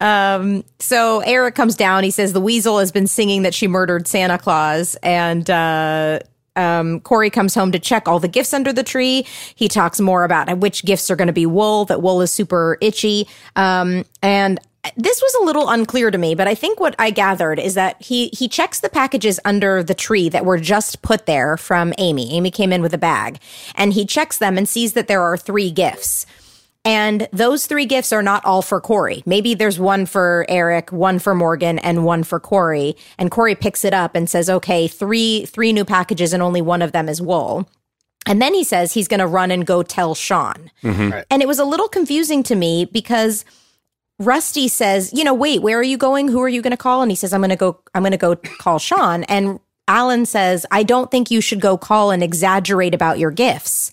Um, 0.00 0.64
so 0.78 1.20
Eric 1.20 1.54
comes 1.54 1.74
down. 1.74 2.04
He 2.04 2.10
says 2.10 2.32
the 2.32 2.40
weasel 2.40 2.78
has 2.78 2.92
been 2.92 3.06
singing 3.06 3.42
that 3.42 3.54
she 3.54 3.66
murdered 3.66 4.06
Santa 4.06 4.38
Claus, 4.38 4.96
and 5.02 5.48
uh, 5.48 6.20
um, 6.54 7.00
Cory 7.00 7.30
comes 7.30 7.54
home 7.54 7.72
to 7.72 7.78
check 7.78 8.08
all 8.08 8.18
the 8.18 8.28
gifts 8.28 8.52
under 8.52 8.72
the 8.72 8.82
tree. 8.82 9.26
He 9.54 9.68
talks 9.68 10.00
more 10.00 10.24
about 10.24 10.58
which 10.58 10.84
gifts 10.84 11.10
are 11.10 11.16
going 11.16 11.28
to 11.28 11.32
be 11.32 11.46
wool. 11.46 11.84
That 11.86 12.02
wool 12.02 12.20
is 12.20 12.30
super 12.30 12.78
itchy, 12.80 13.28
um, 13.54 14.04
and 14.22 14.60
this 14.96 15.20
was 15.20 15.34
a 15.40 15.44
little 15.44 15.68
unclear 15.68 16.10
to 16.10 16.18
me. 16.18 16.34
But 16.34 16.46
I 16.46 16.54
think 16.54 16.78
what 16.78 16.94
I 16.98 17.10
gathered 17.10 17.58
is 17.58 17.74
that 17.74 18.00
he 18.00 18.28
he 18.28 18.48
checks 18.48 18.80
the 18.80 18.88
packages 18.88 19.40
under 19.44 19.82
the 19.82 19.94
tree 19.94 20.28
that 20.28 20.44
were 20.44 20.58
just 20.58 21.02
put 21.02 21.26
there 21.26 21.56
from 21.56 21.92
Amy. 21.98 22.32
Amy 22.34 22.50
came 22.50 22.72
in 22.72 22.82
with 22.82 22.94
a 22.94 22.98
bag, 22.98 23.38
and 23.74 23.92
he 23.92 24.04
checks 24.04 24.38
them 24.38 24.58
and 24.58 24.68
sees 24.68 24.92
that 24.92 25.08
there 25.08 25.22
are 25.22 25.36
three 25.36 25.70
gifts. 25.70 26.26
And 26.86 27.28
those 27.32 27.66
three 27.66 27.84
gifts 27.84 28.12
are 28.12 28.22
not 28.22 28.44
all 28.44 28.62
for 28.62 28.80
Cory. 28.80 29.24
Maybe 29.26 29.54
there's 29.54 29.80
one 29.80 30.06
for 30.06 30.46
Eric, 30.48 30.92
one 30.92 31.18
for 31.18 31.34
Morgan, 31.34 31.80
and 31.80 32.04
one 32.04 32.22
for 32.22 32.38
Cory. 32.38 32.96
And 33.18 33.28
Cory 33.28 33.56
picks 33.56 33.84
it 33.84 33.92
up 33.92 34.14
and 34.14 34.30
says, 34.30 34.48
okay, 34.48 34.86
three, 34.86 35.46
three 35.46 35.72
new 35.72 35.84
packages 35.84 36.32
and 36.32 36.44
only 36.44 36.62
one 36.62 36.82
of 36.82 36.92
them 36.92 37.08
is 37.08 37.20
wool. 37.20 37.68
And 38.24 38.40
then 38.40 38.54
he 38.54 38.62
says 38.62 38.92
he's 38.92 39.08
going 39.08 39.18
to 39.18 39.26
run 39.26 39.50
and 39.50 39.66
go 39.66 39.82
tell 39.82 40.14
Shawn. 40.14 40.70
Mm-hmm. 40.84 41.22
And 41.28 41.42
it 41.42 41.48
was 41.48 41.58
a 41.58 41.64
little 41.64 41.88
confusing 41.88 42.44
to 42.44 42.54
me 42.54 42.84
because 42.84 43.44
Rusty 44.20 44.68
says, 44.68 45.12
you 45.12 45.24
know, 45.24 45.34
wait, 45.34 45.62
where 45.62 45.80
are 45.80 45.84
you 45.84 45.98
going? 45.98 46.28
Who 46.28 46.40
are 46.40 46.48
you 46.48 46.62
going 46.62 46.70
to 46.70 46.76
call? 46.76 47.02
And 47.02 47.10
he 47.10 47.16
says, 47.16 47.32
I'm 47.32 47.40
going 47.40 47.50
to 47.50 47.56
go, 47.56 47.80
I'm 47.96 48.02
going 48.02 48.12
to 48.12 48.16
go 48.16 48.36
call 48.36 48.78
Shawn. 48.78 49.24
And 49.24 49.58
Alan 49.88 50.24
says, 50.24 50.66
I 50.70 50.84
don't 50.84 51.10
think 51.10 51.32
you 51.32 51.40
should 51.40 51.60
go 51.60 51.76
call 51.76 52.12
and 52.12 52.22
exaggerate 52.22 52.94
about 52.94 53.18
your 53.18 53.32
gifts. 53.32 53.90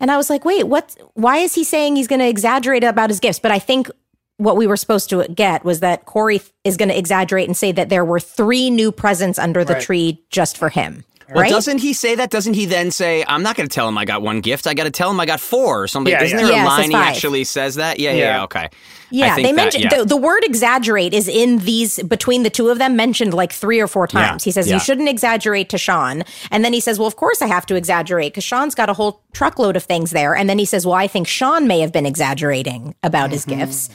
And 0.00 0.10
I 0.10 0.16
was 0.16 0.30
like, 0.30 0.44
wait, 0.44 0.64
what? 0.66 0.96
Why 1.14 1.38
is 1.38 1.54
he 1.54 1.62
saying 1.62 1.96
he's 1.96 2.08
going 2.08 2.20
to 2.20 2.28
exaggerate 2.28 2.82
about 2.82 3.10
his 3.10 3.20
gifts? 3.20 3.38
But 3.38 3.50
I 3.52 3.58
think 3.58 3.90
what 4.38 4.56
we 4.56 4.66
were 4.66 4.76
supposed 4.76 5.10
to 5.10 5.28
get 5.28 5.64
was 5.64 5.80
that 5.80 6.06
Cory 6.06 6.40
is 6.64 6.78
going 6.78 6.88
to 6.88 6.98
exaggerate 6.98 7.46
and 7.46 7.56
say 7.56 7.72
that 7.72 7.90
there 7.90 8.04
were 8.04 8.18
three 8.18 8.70
new 8.70 8.90
presents 8.90 9.38
under 9.38 9.64
the 9.64 9.74
Right. 9.74 9.82
tree 9.82 10.24
just 10.30 10.56
for 10.56 10.70
him. 10.70 11.04
Well, 11.32 11.42
right? 11.42 11.50
doesn't 11.50 11.78
he 11.78 11.92
say 11.92 12.16
that? 12.16 12.30
Doesn't 12.30 12.54
he 12.54 12.66
then 12.66 12.90
say, 12.90 13.24
"I'm 13.26 13.42
not 13.42 13.56
going 13.56 13.68
to 13.68 13.74
tell 13.74 13.88
him 13.88 13.96
I 13.96 14.04
got 14.04 14.22
one 14.22 14.40
gift. 14.40 14.66
I 14.66 14.74
got 14.74 14.84
to 14.84 14.90
tell 14.90 15.10
him 15.10 15.20
I 15.20 15.26
got 15.26 15.40
four 15.40 15.82
or 15.82 15.86
something"? 15.86 16.10
Yeah, 16.12 16.22
Isn't 16.22 16.38
yeah. 16.38 16.44
there 16.44 16.54
Yeah, 16.54 16.64
a 16.64 16.66
line 16.66 16.90
he 16.90 16.96
actually 16.96 17.44
says 17.44 17.76
that? 17.76 18.00
Yeah, 18.00 18.10
yeah, 18.10 18.16
Yeah. 18.16 18.36
yeah, 18.36 18.42
okay. 18.44 18.68
Yeah, 19.12 19.36
they 19.36 19.42
that- 19.42 19.54
mentioned 19.54 19.84
yeah. 19.84 19.98
the, 19.98 20.04
the 20.04 20.16
word 20.16 20.44
exaggerate 20.44 21.14
is 21.14 21.28
in 21.28 21.58
these 21.58 22.02
between 22.04 22.42
the 22.42 22.50
two 22.50 22.68
of 22.68 22.78
them 22.78 22.96
mentioned 22.96 23.34
like 23.34 23.52
three 23.52 23.80
or 23.80 23.88
four 23.88 24.06
times. 24.06 24.44
Yeah, 24.44 24.48
He 24.48 24.52
says 24.52 24.68
yeah. 24.68 24.74
you 24.74 24.80
shouldn't 24.80 25.08
exaggerate 25.08 25.68
to 25.70 25.78
Shawn, 25.78 26.22
and 26.50 26.64
then 26.64 26.72
he 26.72 26.80
says, 26.80 26.98
"Well, 26.98 27.08
of 27.08 27.16
course 27.16 27.42
I 27.42 27.46
have 27.46 27.66
to 27.66 27.74
exaggerate 27.74 28.32
because 28.32 28.44
Shawn's 28.44 28.74
got 28.74 28.88
a 28.88 28.94
whole 28.94 29.22
truckload 29.32 29.76
of 29.76 29.84
things 29.84 30.10
there." 30.10 30.34
And 30.34 30.48
then 30.48 30.58
he 30.58 30.64
says, 30.64 30.86
"Well, 30.86 30.94
I 30.94 31.06
think 31.06 31.26
Shawn 31.28 31.66
may 31.66 31.80
have 31.80 31.92
been 31.92 32.06
exaggerating 32.06 32.94
about 33.02 33.30
his 33.30 33.46
mm-hmm. 33.46 33.60
gifts." 33.60 33.88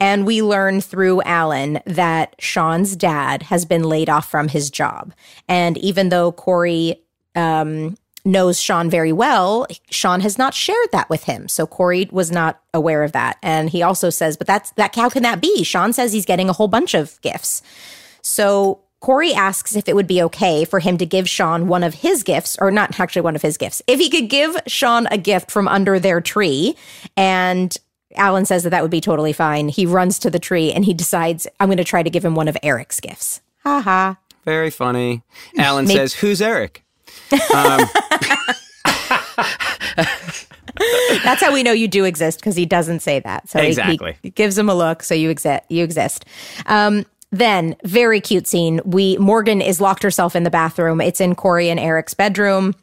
And 0.00 0.26
we 0.26 0.42
learn 0.42 0.80
through 0.80 1.22
Alan 1.22 1.80
that 1.84 2.36
Shawn's 2.38 2.94
dad 2.94 3.44
has 3.44 3.64
been 3.64 3.82
laid 3.82 4.08
off 4.08 4.30
from 4.30 4.48
his 4.48 4.70
job, 4.70 5.12
and 5.48 5.76
even 5.78 6.08
though 6.10 6.32
Cory 6.32 7.02
um, 7.34 7.96
knows 8.24 8.60
Shawn 8.60 8.90
very 8.90 9.12
well, 9.12 9.66
Shawn 9.90 10.20
has 10.20 10.38
not 10.38 10.54
shared 10.54 10.88
that 10.92 11.08
with 11.10 11.24
him. 11.24 11.48
So 11.48 11.66
Cory 11.66 12.08
was 12.10 12.30
not 12.30 12.60
aware 12.74 13.02
of 13.02 13.12
that. 13.12 13.38
And 13.42 13.70
he 13.70 13.82
also 13.82 14.10
says, 14.10 14.36
but 14.36 14.46
that's 14.46 14.70
that 14.72 14.94
how 14.94 15.08
can 15.08 15.22
that 15.22 15.40
be? 15.40 15.64
Shawn 15.64 15.92
says 15.92 16.12
he's 16.12 16.26
getting 16.26 16.48
a 16.48 16.52
whole 16.52 16.68
bunch 16.68 16.94
of 16.94 17.20
gifts. 17.22 17.62
So 18.22 18.80
Cory 19.00 19.32
asks 19.32 19.76
if 19.76 19.88
it 19.88 19.94
would 19.94 20.08
be 20.08 20.22
okay 20.22 20.64
for 20.64 20.80
him 20.80 20.98
to 20.98 21.06
give 21.06 21.28
Shawn 21.28 21.68
one 21.68 21.84
of 21.84 21.94
his 21.94 22.22
gifts, 22.22 22.56
or 22.60 22.70
not 22.70 22.98
actually 22.98 23.22
one 23.22 23.36
of 23.36 23.42
his 23.42 23.56
gifts, 23.56 23.80
if 23.86 24.00
he 24.00 24.10
could 24.10 24.28
give 24.28 24.56
Shawn 24.66 25.06
a 25.10 25.18
gift 25.18 25.50
from 25.50 25.68
under 25.68 25.98
their 25.98 26.20
tree. 26.20 26.76
And 27.16 27.76
Alan 28.18 28.44
says 28.44 28.62
that 28.64 28.70
that 28.70 28.82
would 28.82 28.90
be 28.90 29.00
totally 29.00 29.32
fine. 29.32 29.68
He 29.68 29.86
runs 29.86 30.18
to 30.20 30.30
the 30.30 30.38
tree 30.38 30.72
and 30.72 30.84
he 30.84 30.92
decides, 30.94 31.46
I'm 31.60 31.68
going 31.68 31.78
to 31.78 31.84
try 31.84 32.02
to 32.02 32.10
give 32.10 32.24
him 32.24 32.34
one 32.34 32.48
of 32.48 32.56
Eric's 32.62 33.00
gifts. 33.00 33.40
Ha 33.64 33.80
ha. 33.80 34.16
Very 34.44 34.70
funny. 34.70 35.22
Alan 35.58 35.86
Maybe- 35.86 35.98
says, 35.98 36.14
"Who's 36.14 36.40
Eric?" 36.42 36.82
That's 41.24 41.40
how 41.42 41.52
we 41.52 41.62
know 41.62 41.72
you 41.72 41.88
do 41.88 42.04
exist 42.04 42.38
because 42.40 42.56
he 42.56 42.64
doesn't 42.66 43.00
say 43.00 43.20
that. 43.20 43.48
So 43.48 43.60
he- 43.60 43.68
Exactly. 43.68 44.16
he, 44.22 44.30
gives 44.30 44.56
him 44.56 44.68
a 44.68 44.74
look, 44.74 45.02
so 45.02 45.14
you 45.14 45.30
exist. 45.30 45.64
You 45.68 45.84
exist. 45.84 46.24
Um, 46.66 47.04
then, 47.30 47.76
very 47.84 48.20
cute 48.22 48.46
scene. 48.46 48.80
We 48.84 49.18
Morgan 49.18 49.60
is 49.60 49.80
locked 49.80 50.02
herself 50.02 50.34
in 50.34 50.44
the 50.44 50.50
bathroom. 50.50 51.00
It's 51.00 51.20
in 51.20 51.34
Cory 51.34 51.68
and 51.68 51.78
Eric's 51.78 52.14
bedroom. 52.14 52.74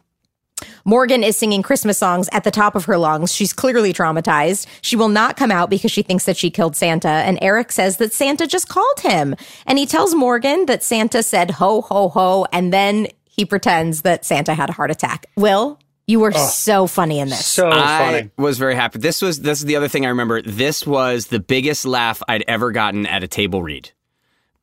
Morgan 0.84 1.24
is 1.24 1.36
singing 1.36 1.64
Christmas 1.64 1.98
songs 1.98 2.30
at 2.32 2.44
the 2.44 2.52
top 2.52 2.76
of 2.76 2.86
her 2.86 2.98
lungs. 2.98 3.34
She's 3.34 3.54
clearly 3.54 3.92
traumatized. 3.92 4.68
She 4.82 4.96
will 4.96 5.10
not 5.10 5.36
come 5.36 5.52
out 5.52 5.70
because 5.70 5.92
she 5.92 6.04
thinks 6.04 6.26
that 6.26 6.38
she 6.38 6.50
killed 6.52 6.76
Santa. 6.76 7.10
And 7.10 7.40
Eric 7.42 7.72
says 7.72 7.98
that 7.98 8.14
Santa 8.14 8.48
just 8.48 8.70
called 8.70 9.00
him. 9.00 9.36
And 9.66 9.80
he 9.80 9.86
tells 9.86 10.14
Morgan 10.14 10.66
that 10.68 10.84
Santa 10.84 11.24
said 11.24 11.52
ho, 11.52 11.82
ho, 11.82 12.10
ho. 12.10 12.46
And 12.52 12.72
then 12.72 13.08
he 13.26 13.46
pretends 13.46 14.04
that 14.04 14.26
Santa 14.26 14.54
had 14.54 14.70
a 14.70 14.74
heart 14.74 14.92
attack. 14.92 15.26
Will, 15.36 15.80
you 16.08 16.20
were 16.20 16.32
so 16.32 16.88
funny 16.88 17.20
in 17.20 17.30
this. 17.30 17.46
So 17.46 17.68
I 17.68 17.98
funny. 17.98 18.32
was 18.38 18.58
very 18.58 18.76
happy. 18.76 19.00
This 19.00 19.22
was 19.22 19.42
this 19.42 19.60
is 19.60 19.66
the 19.66 19.76
other 19.76 19.88
thing 19.88 20.06
I 20.06 20.10
remember. 20.10 20.42
This 20.42 20.86
was 20.86 21.28
the 21.28 21.40
biggest 21.40 21.86
laugh 21.86 22.22
I'd 22.28 22.44
ever 22.48 22.72
gotten 22.72 23.08
at 23.08 23.24
a 23.24 23.28
table 23.28 23.64
read. 23.64 23.92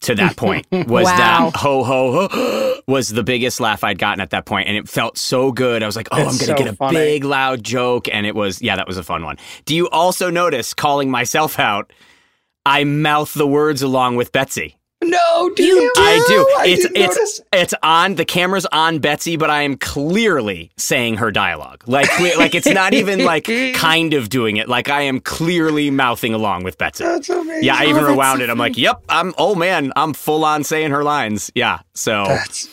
To 0.02 0.14
that 0.16 0.36
point 0.36 0.66
was 0.72 1.04
Wow. 1.04 1.16
that 1.16 1.56
ho 1.56 1.84
ho 1.84 2.28
ho 2.28 2.74
was 2.88 3.08
the 3.08 3.22
biggest 3.22 3.60
laugh 3.60 3.84
I'd 3.84 3.98
gotten 3.98 4.20
at 4.20 4.30
that 4.30 4.44
point, 4.46 4.68
and 4.68 4.76
it 4.76 4.88
felt 4.88 5.16
so 5.16 5.52
good. 5.52 5.82
I 5.82 5.86
was 5.86 5.94
like, 5.96 6.08
oh, 6.12 6.16
It's 6.22 6.40
I'm 6.40 6.46
gonna 6.46 6.58
so 6.58 6.64
get 6.64 6.72
a 6.72 6.76
funny. 6.76 6.96
big 6.96 7.24
loud 7.24 7.62
joke, 7.62 8.08
and 8.12 8.26
it 8.26 8.34
was 8.34 8.60
yeah, 8.60 8.76
that 8.76 8.86
was 8.88 8.96
a 8.98 9.02
fun 9.04 9.24
one. 9.24 9.36
Do 9.64 9.74
you 9.76 9.88
also 9.90 10.30
notice 10.30 10.74
calling 10.74 11.10
myself 11.10 11.58
out? 11.58 11.92
I 12.66 12.84
mouth 12.84 13.32
the 13.34 13.46
words 13.46 13.82
along 13.82 14.16
with 14.16 14.30
Betsy. 14.32 14.76
No, 15.02 15.50
do 15.54 15.62
You 15.62 15.74
you? 15.74 15.92
do? 15.94 16.00
I 16.00 16.24
do. 16.28 16.46
I 16.58 16.66
it's 16.68 16.84
it's 16.84 16.94
notice. 17.16 17.40
it's 17.52 17.74
on 17.82 18.14
the 18.14 18.24
camera's 18.24 18.66
on 18.66 18.98
Betsy, 18.98 19.36
but 19.36 19.50
I 19.50 19.62
am 19.62 19.76
clearly 19.76 20.70
saying 20.76 21.16
her 21.16 21.30
dialogue. 21.30 21.82
Like 21.86 22.08
cle- 22.10 22.38
like 22.38 22.54
it's 22.54 22.66
not 22.68 22.94
even 22.94 23.24
like 23.24 23.44
kind 23.74 24.14
of 24.14 24.28
doing 24.28 24.56
it. 24.56 24.68
Like 24.68 24.88
I 24.88 25.02
am 25.02 25.20
clearly 25.20 25.90
mouthing 25.90 26.34
along 26.34 26.62
with 26.64 26.78
Betsy. 26.78 27.04
That's 27.04 27.28
amazing. 27.28 27.64
Yeah, 27.64 27.74
I 27.76 27.86
Oh, 27.86 27.88
even 27.88 28.02
that's 28.04 28.10
rewound 28.12 28.38
so 28.38 28.44
it. 28.44 28.50
I'm 28.50 28.58
like, 28.58 28.76
yep, 28.78 29.02
I'm 29.08 29.34
oh 29.38 29.54
man, 29.54 29.92
I'm 29.96 30.14
full 30.14 30.44
on 30.44 30.64
saying 30.64 30.90
her 30.92 31.02
lines. 31.04 31.50
Yeah. 31.54 31.80
So 31.94 32.24
That's 32.26 32.68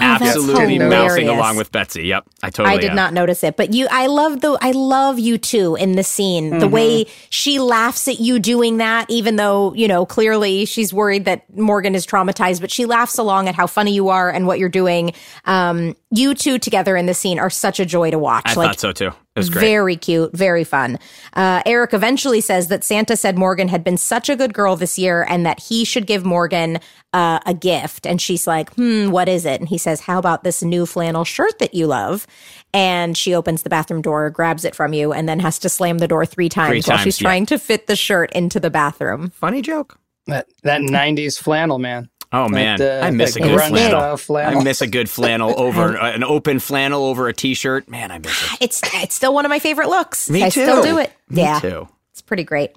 Oh, 0.00 0.04
absolutely 0.04 0.78
mouthing 0.78 0.80
hilarious. 0.80 1.28
along 1.28 1.56
with 1.56 1.72
Betsy. 1.72 2.04
Yep. 2.04 2.24
I 2.42 2.50
totally 2.50 2.76
I 2.76 2.78
did 2.80 2.90
am. 2.90 2.96
not 2.96 3.12
notice 3.12 3.42
it, 3.42 3.56
but 3.56 3.72
you, 3.72 3.88
I 3.90 4.06
love 4.06 4.40
the, 4.40 4.56
I 4.60 4.70
love 4.70 5.18
you 5.18 5.38
too 5.38 5.74
in 5.76 5.92
the 5.92 6.04
scene. 6.04 6.58
The 6.58 6.68
way 6.68 7.06
she 7.30 7.58
laughs 7.58 8.06
at 8.08 8.20
you 8.20 8.38
doing 8.38 8.76
that, 8.76 9.10
even 9.10 9.36
though, 9.36 9.74
you 9.74 9.88
know, 9.88 10.06
clearly 10.06 10.64
she's 10.64 10.92
worried 10.92 11.24
that 11.24 11.56
Morgan 11.56 11.94
is 11.94 12.06
traumatized, 12.06 12.60
but 12.60 12.70
she 12.70 12.86
laughs 12.86 13.18
along 13.18 13.48
at 13.48 13.54
how 13.54 13.66
funny 13.66 13.92
you 13.92 14.08
are 14.08 14.30
and 14.30 14.46
what 14.46 14.58
you're 14.58 14.68
doing. 14.68 15.12
Um, 15.44 15.96
you 16.10 16.34
two 16.34 16.58
together 16.58 16.96
in 16.96 17.06
the 17.06 17.14
scene 17.14 17.38
are 17.38 17.50
such 17.50 17.80
a 17.80 17.84
joy 17.84 18.10
to 18.10 18.18
watch. 18.18 18.44
I 18.46 18.54
like, 18.54 18.68
thought 18.68 18.80
so 18.80 18.92
too. 18.92 19.10
It 19.38 19.40
was 19.40 19.50
great. 19.50 19.60
very 19.60 19.96
cute, 19.96 20.32
very 20.36 20.64
fun. 20.64 20.98
Uh, 21.32 21.62
Eric 21.64 21.94
eventually 21.94 22.40
says 22.40 22.68
that 22.68 22.84
Santa 22.84 23.16
said 23.16 23.38
Morgan 23.38 23.68
had 23.68 23.82
been 23.84 23.96
such 23.96 24.28
a 24.28 24.36
good 24.36 24.52
girl 24.52 24.76
this 24.76 24.98
year 24.98 25.26
and 25.28 25.46
that 25.46 25.60
he 25.60 25.84
should 25.84 26.06
give 26.06 26.24
Morgan 26.24 26.78
uh, 27.12 27.40
a 27.46 27.54
gift. 27.54 28.06
And 28.06 28.20
she's 28.20 28.46
like, 28.46 28.72
hmm, 28.74 29.10
what 29.10 29.28
is 29.28 29.46
it? 29.46 29.60
And 29.60 29.68
he 29.68 29.78
says, 29.78 30.00
how 30.00 30.18
about 30.18 30.44
this 30.44 30.62
new 30.62 30.84
flannel 30.86 31.24
shirt 31.24 31.58
that 31.58 31.74
you 31.74 31.86
love? 31.86 32.26
And 32.74 33.16
she 33.16 33.34
opens 33.34 33.62
the 33.62 33.70
bathroom 33.70 34.02
door, 34.02 34.28
grabs 34.30 34.64
it 34.64 34.74
from 34.74 34.92
you, 34.92 35.12
and 35.12 35.28
then 35.28 35.40
has 35.40 35.58
to 35.60 35.68
slam 35.68 35.98
the 35.98 36.08
door 36.08 36.26
three 36.26 36.48
times, 36.50 36.68
Three 36.68 36.90
while 36.90 36.98
times, 36.98 37.04
she's 37.04 37.20
yeah. 37.20 37.28
trying 37.28 37.46
to 37.46 37.58
fit 37.58 37.86
the 37.86 37.96
shirt 37.96 38.30
into 38.32 38.60
the 38.60 38.70
bathroom. 38.70 39.30
Funny 39.30 39.62
joke. 39.62 39.98
that 40.26 40.48
that 40.62 40.82
'90s 40.82 41.38
flannel, 41.38 41.78
man. 41.78 42.10
Oh 42.32 42.48
man, 42.48 42.78
That, 42.78 43.02
uh, 43.02 43.06
I 43.06 43.10
miss 43.10 43.36
a 43.36 43.40
good 43.40 43.58
flannel. 43.58 44.16
flannel. 44.16 44.60
I 44.60 44.62
miss 44.62 44.80
a 44.82 44.86
good 44.86 45.08
flannel 45.08 45.54
over 45.58 45.96
an 45.96 46.22
open 46.22 46.58
flannel 46.60 47.04
over 47.04 47.28
a 47.28 47.32
t-shirt. 47.32 47.88
Man, 47.88 48.10
I 48.10 48.18
miss 48.18 48.52
it. 48.52 48.58
It's 48.60 48.80
it's 48.94 49.14
still 49.14 49.32
one 49.32 49.46
of 49.46 49.50
my 49.50 49.58
favorite 49.58 49.88
looks. 49.88 50.28
Me 50.28 50.42
I 50.42 50.48
still 50.50 50.82
too. 50.82 50.88
do 50.90 50.98
it. 50.98 51.12
Me 51.30 51.42
yeah. 51.42 51.58
too. 51.60 51.88
It's 52.12 52.20
pretty 52.22 52.44
great. 52.44 52.76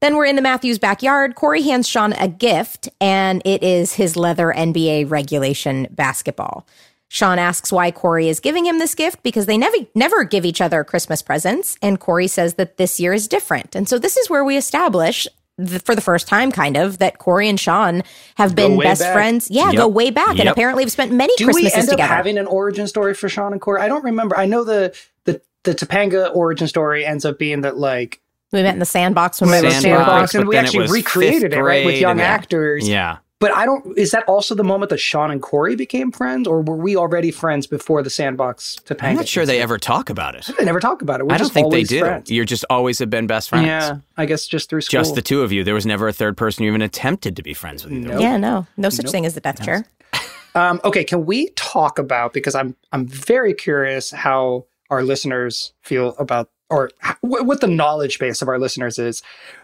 Then 0.00 0.16
we're 0.16 0.26
in 0.26 0.36
the 0.36 0.42
Matthews 0.42 0.78
backyard. 0.78 1.34
Cory 1.34 1.62
hands 1.62 1.88
Shawn 1.88 2.12
a 2.14 2.28
gift, 2.28 2.88
and 3.00 3.40
it 3.44 3.62
is 3.62 3.94
his 3.94 4.16
leather 4.16 4.52
NBA 4.54 5.10
regulation 5.10 5.86
basketball. 5.90 6.66
Shawn 7.08 7.38
asks 7.38 7.70
why 7.72 7.90
Cory 7.90 8.28
is 8.28 8.40
giving 8.40 8.66
him 8.66 8.78
this 8.78 8.94
gift 8.94 9.22
because 9.22 9.46
they 9.46 9.56
never 9.56 9.76
never 9.94 10.24
give 10.24 10.44
each 10.44 10.60
other 10.60 10.84
Christmas 10.84 11.22
presents, 11.22 11.78
and 11.82 12.00
Cory 12.00 12.26
says 12.26 12.54
that 12.54 12.76
this 12.76 12.98
year 12.98 13.12
is 13.12 13.28
different. 13.28 13.74
And 13.76 13.88
so 13.88 13.98
this 13.98 14.16
is 14.16 14.28
where 14.28 14.44
we 14.44 14.56
establish 14.56 15.26
th- 15.58 15.82
for 15.82 15.94
the 15.94 16.00
first 16.00 16.26
time, 16.28 16.50
kind 16.52 16.76
of, 16.76 16.98
that 16.98 17.18
Cory 17.18 17.48
and 17.48 17.58
Shawn 17.58 18.02
have 18.36 18.54
been 18.54 18.78
best 18.78 19.00
back. 19.02 19.12
friends. 19.12 19.48
Yeah, 19.50 19.66
Yep. 19.70 19.76
go 19.76 19.88
way 19.88 20.10
back, 20.10 20.28
and 20.30 20.38
Yep. 20.44 20.52
apparently 20.52 20.82
have 20.84 20.92
spent 20.92 21.12
many 21.12 21.32
Do 21.36 21.46
we 21.46 21.52
Christmases 21.52 21.78
end 21.78 21.88
up 21.88 21.92
together. 21.92 22.14
having 22.14 22.38
an 22.38 22.46
origin 22.46 22.86
story 22.86 23.14
for 23.14 23.28
Shawn 23.28 23.52
and 23.52 23.60
Cory? 23.60 23.80
I 23.80 23.88
don't 23.88 24.04
remember. 24.04 24.36
I 24.36 24.46
know 24.46 24.64
the 24.64 24.94
the 25.24 25.40
the 25.64 25.74
Topanga 25.74 26.34
origin 26.34 26.68
story 26.68 27.04
ends 27.06 27.24
up 27.24 27.38
being 27.38 27.62
that 27.62 27.76
like 27.78 28.20
we 28.52 28.62
met 28.62 28.74
in 28.74 28.78
the 28.80 28.84
sandbox 28.86 29.40
when 29.40 29.50
we 29.50 29.56
were 29.62 29.70
Sandbox, 29.70 29.82
sandbox. 29.82 30.34
and 30.36 30.46
we 30.48 30.56
actually 30.56 30.86
recreated 30.88 31.52
it 31.52 31.60
right 31.60 31.84
with 31.86 31.96
young 31.98 32.12
and- 32.12 32.20
actors. 32.22 32.88
Yeah. 32.88 33.16
But 33.44 33.54
I 33.54 33.66
don't. 33.66 33.98
Is 33.98 34.10
that 34.12 34.24
also 34.26 34.54
the 34.54 34.64
moment 34.64 34.88
that 34.88 34.96
Shawn 34.96 35.30
and 35.30 35.42
Cory 35.42 35.76
became 35.76 36.10
friends, 36.10 36.48
or 36.48 36.62
were 36.62 36.76
we 36.76 36.96
already 36.96 37.30
friends 37.30 37.66
before 37.66 38.02
the 38.02 38.08
Sandbox 38.08 38.78
Topanga? 38.86 39.02
I'm 39.04 39.16
not 39.16 39.28
sure 39.28 39.44
they 39.44 39.60
ever 39.60 39.76
talk 39.76 40.08
about 40.08 40.34
it. 40.34 40.48
They 40.58 40.64
never 40.64 40.80
talk 40.80 41.02
about 41.02 41.20
it. 41.20 41.26
We're 41.26 41.34
I 41.34 41.36
don't 41.36 41.44
just 41.48 41.52
think 41.52 41.70
they 41.70 41.76
always 41.76 41.88
do. 41.90 42.00
Friends. 42.00 42.30
You're 42.30 42.46
just 42.46 42.64
always 42.70 42.98
have 43.00 43.10
been 43.10 43.26
best 43.26 43.50
friends. 43.50 43.66
Yeah, 43.66 43.98
I 44.16 44.24
guess 44.24 44.46
just 44.46 44.70
through 44.70 44.80
school. 44.80 44.98
Just 44.98 45.14
the 45.14 45.20
two 45.20 45.42
of 45.42 45.52
you. 45.52 45.62
There 45.62 45.74
was 45.74 45.84
never 45.84 46.08
a 46.08 46.12
third 46.14 46.38
person 46.38 46.64
who 46.64 46.70
even 46.70 46.80
attempted 46.80 47.36
to 47.36 47.42
be 47.42 47.52
friends 47.52 47.84
with 47.84 47.92
you. 47.92 48.00
Nope. 48.00 48.22
Yeah, 48.22 48.38
no, 48.38 48.66
no 48.78 48.88
such 48.88 49.10
thing 49.10 49.26
as 49.26 49.34
the 49.34 49.42
death 49.42 49.62
chair. 49.62 49.84
Um, 50.56 50.80
okay, 50.84 51.02
can 51.02 51.26
we 51.26 51.48
talk 51.56 51.98
about 51.98 52.32
because 52.32 52.54
I'm 52.54 52.76
I'm 52.92 53.08
very 53.08 53.54
curious 53.54 54.12
how 54.12 54.66
our 54.88 55.02
listeners 55.02 55.72
feel 55.82 56.14
about 56.16 56.48
or 56.74 56.90
h- 57.06 57.16
wh- 57.20 57.44
what 57.46 57.60
the 57.60 57.66
knowledge 57.66 58.18
base 58.18 58.42
of 58.42 58.48
our 58.48 58.58
listeners 58.58 58.98
is 58.98 59.22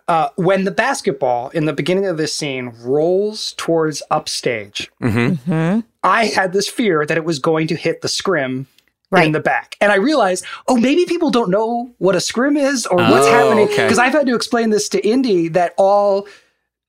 uh, 0.08 0.28
when 0.36 0.64
the 0.64 0.70
basketball 0.70 1.48
in 1.50 1.64
the 1.66 1.72
beginning 1.72 2.06
of 2.06 2.16
this 2.16 2.34
scene 2.34 2.72
rolls 2.80 3.52
towards 3.56 4.02
upstage. 4.11 4.90
Mm-hmm. 5.02 5.80
I 6.02 6.24
had 6.26 6.52
this 6.52 6.68
fear 6.68 7.04
that 7.06 7.16
it 7.16 7.24
was 7.24 7.38
going 7.38 7.66
to 7.68 7.74
hit 7.76 8.00
the 8.02 8.08
scrim 8.08 8.66
right. 9.11 9.26
in 9.26 9.32
the 9.32 9.40
back. 9.40 9.76
And 9.80 9.92
I 9.92 9.96
realized, 9.96 10.44
oh, 10.68 10.76
maybe 10.76 11.04
people 11.04 11.30
don't 11.30 11.50
know 11.50 11.90
what 11.98 12.16
a 12.16 12.20
scrim 12.20 12.56
is 12.56 12.86
or 12.86 12.96
what's 12.98 13.26
Oh, 13.26 13.32
happening. 13.32 13.64
okay. 13.68 13.84
Because 13.84 13.98
I've 13.98 14.12
had 14.12 14.26
to 14.26 14.34
explain 14.34 14.70
this 14.70 14.88
to 14.90 15.06
Indy 15.06 15.48
that 15.48 15.74
all 15.76 16.26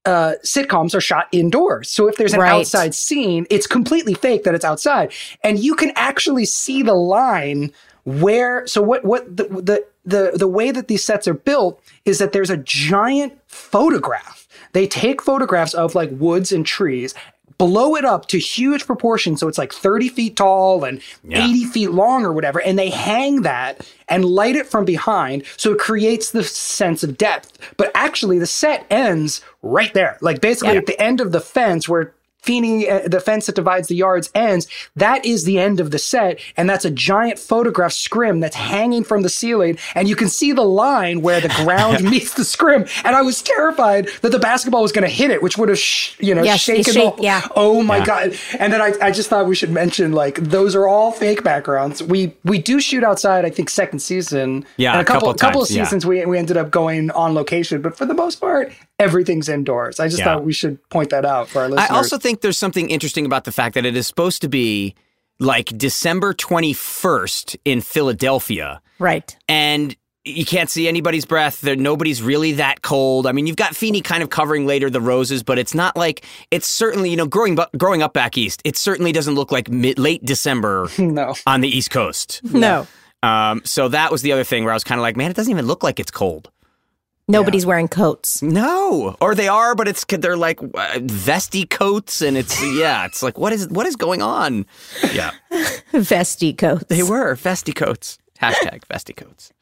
uh, 0.05 0.34
sitcoms 0.43 0.95
are 0.95 1.01
shot 1.01 1.28
indoors. 1.32 1.89
So 1.89 2.07
if 2.07 2.15
there's 2.17 2.34
an 2.34 2.39
Right. 2.39 2.51
outside 2.51 2.95
scene, 2.95 3.45
it's 3.51 3.67
completely 3.67 4.13
fake 4.15 4.43
that 4.45 4.55
it's 4.55 4.65
outside. 4.65 5.11
And 5.43 5.59
you 5.59 5.76
can 5.76 5.91
actually 5.95 6.45
see 6.45 6.82
the 6.82 6.95
line 6.95 7.72
where 8.03 8.65
so 8.65 8.82
what 8.82 9.05
what 9.05 9.38
the 9.38 9.43
the 9.43 9.86
the, 10.06 10.32
the 10.36 10.47
way 10.47 10.72
that 10.72 10.88
these 10.88 11.04
sets 11.04 11.28
are 11.28 11.34
built 11.34 11.82
is 12.06 12.20
that 12.20 12.32
there's 12.32 12.49
a 12.49 12.58
giant 12.58 13.34
photograph. 13.47 14.47
They 14.74 14.88
take 14.88 15.22
photographs 15.22 15.74
of 15.74 15.95
like 15.95 16.10
woods 16.12 16.52
and 16.52 16.66
trees 16.66 17.14
blow 17.58 17.95
it 17.95 18.04
up 18.04 18.28
to 18.28 18.39
huge 18.39 18.88
proportions 18.88 19.39
so 19.39 19.47
it's 19.47 19.60
like 19.60 19.72
30 19.72 20.10
feet 20.10 20.36
tall 20.36 20.84
and 20.84 20.99
Yeah. 21.24 21.45
80 21.47 21.66
feet 21.66 21.91
long 21.91 22.26
or 22.26 22.34
whatever 22.34 22.60
and 22.60 22.80
they 22.80 22.89
hang 22.89 23.43
that 23.43 23.88
and 24.10 24.26
light 24.26 24.56
it 24.56 24.66
from 24.66 24.84
behind 24.84 25.43
so 25.58 25.72
it 25.74 25.78
creates 25.78 26.32
the 26.32 26.43
sense 26.43 27.04
of 27.04 27.20
depth 27.20 27.60
but 27.78 27.91
actually 27.93 28.39
the 28.39 28.47
set 28.47 28.88
ends 28.89 29.41
right 29.62 29.93
there 29.93 30.18
like 30.22 30.41
basically 30.41 30.74
Yeah. 30.74 30.80
at 30.80 30.88
the 30.88 30.99
end 30.99 31.22
of 31.22 31.34
the 31.34 31.39
fence 31.41 31.88
where 31.88 32.16
Feeny, 32.42 32.89
uh, 32.89 33.08
the 33.08 33.20
fence 33.20 33.46
that 33.46 33.56
divides 33.56 33.88
the 33.88 33.96
yards 33.96 34.32
ends, 34.34 34.68
that 34.96 35.24
is 35.26 35.44
the 35.44 35.60
end 35.60 35.80
of 35.80 35.92
the 35.92 36.00
set. 36.00 36.39
And 36.58 36.68
that's 36.70 36.86
a 36.86 36.89
giant 36.92 37.38
photograph 37.38 37.94
scrim 37.94 38.39
that's 38.39 38.56
hanging 38.56 39.04
from 39.04 39.22
the 39.22 39.30
ceiling. 39.30 39.78
And 39.94 40.10
you 40.10 40.16
can 40.16 40.28
see 40.28 40.52
the 40.52 40.64
line 40.64 41.22
where 41.22 41.39
the 41.39 41.50
ground 41.50 42.04
meets 42.10 42.34
the 42.34 42.44
scrim. 42.44 42.86
And 43.04 43.16
I 43.16 43.22
was 43.22 43.42
terrified 43.44 44.10
that 44.22 44.32
the 44.32 44.39
basketball 44.39 44.82
was 44.82 44.92
going 44.92 45.04
to 45.08 45.14
hit 45.14 45.30
it, 45.30 45.44
which 45.44 45.58
would 45.58 45.70
have, 45.70 45.78
sh- 45.78 46.16
you 46.20 46.34
know, 46.34 46.42
Yes, 46.44 46.62
shaken. 46.62 46.94
shake- 46.94 47.18
the- 47.18 47.24
yeah. 47.24 47.48
Oh 47.56 47.84
my 47.84 47.98
Yeah. 47.98 48.06
God. 48.06 48.36
And 48.58 48.74
then 48.74 48.82
I, 48.82 48.94
I 49.02 49.12
just 49.12 49.30
thought 49.30 49.46
we 49.46 49.56
should 49.56 49.70
mention 49.72 50.12
like 50.14 50.36
those 50.38 50.76
are 50.76 50.88
all 50.88 51.12
fake 51.12 51.44
backgrounds. 51.44 52.02
We 52.02 52.34
we 52.44 52.58
do 52.58 52.80
shoot 52.80 53.04
outside, 53.04 53.46
I 53.46 53.52
think, 53.52 53.70
second 53.70 54.00
season. 54.00 54.66
Yeah, 54.78 54.92
And 54.94 55.00
a 55.00 55.02
a 55.02 55.06
couple, 55.06 55.28
couple 55.30 55.39
couple 55.39 55.62
of 55.62 55.68
times, 55.68 55.78
yeah. 55.78 55.84
seasons 55.84 56.06
we, 56.06 56.26
we 56.26 56.38
ended 56.39 56.58
up 56.58 56.72
going 56.72 57.12
on 57.12 57.36
location. 57.36 57.82
But 57.82 57.96
for 57.98 58.06
the 58.06 58.14
most 58.16 58.38
part, 58.42 58.72
everything's 58.98 59.50
indoors. 59.50 60.00
I 60.00 60.08
just 60.08 60.20
Yeah. 60.20 60.26
thought 60.26 60.44
we 60.44 60.54
should 60.54 60.78
point 60.89 61.10
that 61.12 61.26
out 61.26 61.50
for 61.50 61.60
our 61.62 61.70
listeners. 61.70 61.89
I 61.92 61.96
also 61.96 62.18
think 62.18 62.31
there's 62.40 62.58
something 62.58 62.90
interesting 62.90 63.26
about 63.26 63.44
the 63.44 63.52
fact 63.52 63.76
that 63.76 63.86
it 63.86 63.98
is 63.98 64.08
supposed 64.08 64.42
to 64.44 64.48
be 64.48 64.96
like 65.40 65.66
December 65.78 66.34
21st 66.34 67.58
in 67.66 67.82
Philadelphia. 67.82 68.82
Right. 69.00 69.36
and 69.50 69.96
you 70.24 70.46
can't 70.46 70.70
see 70.70 70.88
anybody's 70.88 71.26
breath. 71.26 71.62
There, 71.62 71.76
nobody's 71.76 72.22
really 72.22 72.52
that 72.54 72.84
cold. 72.84 73.26
I 73.26 73.32
mean, 73.32 73.48
you've 73.48 73.56
got 73.56 73.76
Feeny 73.76 74.02
kind 74.02 74.22
of 74.22 74.30
covering 74.30 74.68
later 74.68 74.88
the 74.88 75.02
roses, 75.02 75.42
but 75.42 75.58
it's 75.58 75.74
not 75.74 75.98
like 75.98 76.24
it's 76.52 76.68
certainly 76.68 77.10
you 77.10 77.18
know 77.18 77.26
growing 77.26 77.56
bu- 77.56 77.66
growing 77.76 78.04
up 78.04 78.14
back 78.14 78.38
east. 78.38 78.62
It 78.64 78.78
certainly 78.78 79.12
doesn't 79.12 79.34
look 79.34 79.52
like 79.52 79.68
mid, 79.70 79.98
late 79.98 80.24
December 80.24 80.90
no. 81.00 81.34
on 81.48 81.62
the 81.62 81.68
East 81.76 81.90
Coast. 81.90 82.42
No. 82.44 82.86
Um, 83.24 83.62
so 83.66 83.88
that 83.88 84.12
was 84.12 84.22
the 84.22 84.32
other 84.32 84.44
thing 84.44 84.64
where 84.64 84.74
I 84.74 84.76
was 84.76 84.84
kind 84.84 85.00
of 85.00 85.04
like, 85.04 85.18
man, 85.18 85.32
it 85.32 85.34
doesn't 85.36 85.52
even 85.52 85.66
look 85.66 85.82
like 85.82 86.00
it's 86.00 86.12
cold. 86.12 86.52
Nobody's 87.32 87.66
wearing 87.66 87.88
coats. 87.88 88.42
No, 88.42 89.16
or 89.22 89.34
they 89.36 89.48
are, 89.48 89.74
but 89.76 89.88
it's 89.88 90.06
they're 90.08 90.38
like 90.38 90.60
uh, 90.62 91.00
vesty 91.02 91.66
coats, 91.66 92.22
and 92.22 92.38
it's 92.38 92.62
yeah, 92.76 93.06
it's 93.06 93.24
like 93.24 93.38
what 93.38 93.54
is 93.54 93.68
what 93.70 93.86
is 93.86 93.96
going 93.96 94.22
on? 94.22 94.66
Yeah, 95.14 95.32
Vesty 95.94 96.54
coats. 96.54 96.86
they 96.90 97.04
were 97.04 97.36
vesty 97.36 97.74
coats. 97.74 98.18
Hashtag 98.42 98.84
vesty 98.86 99.14
coats. 99.14 99.54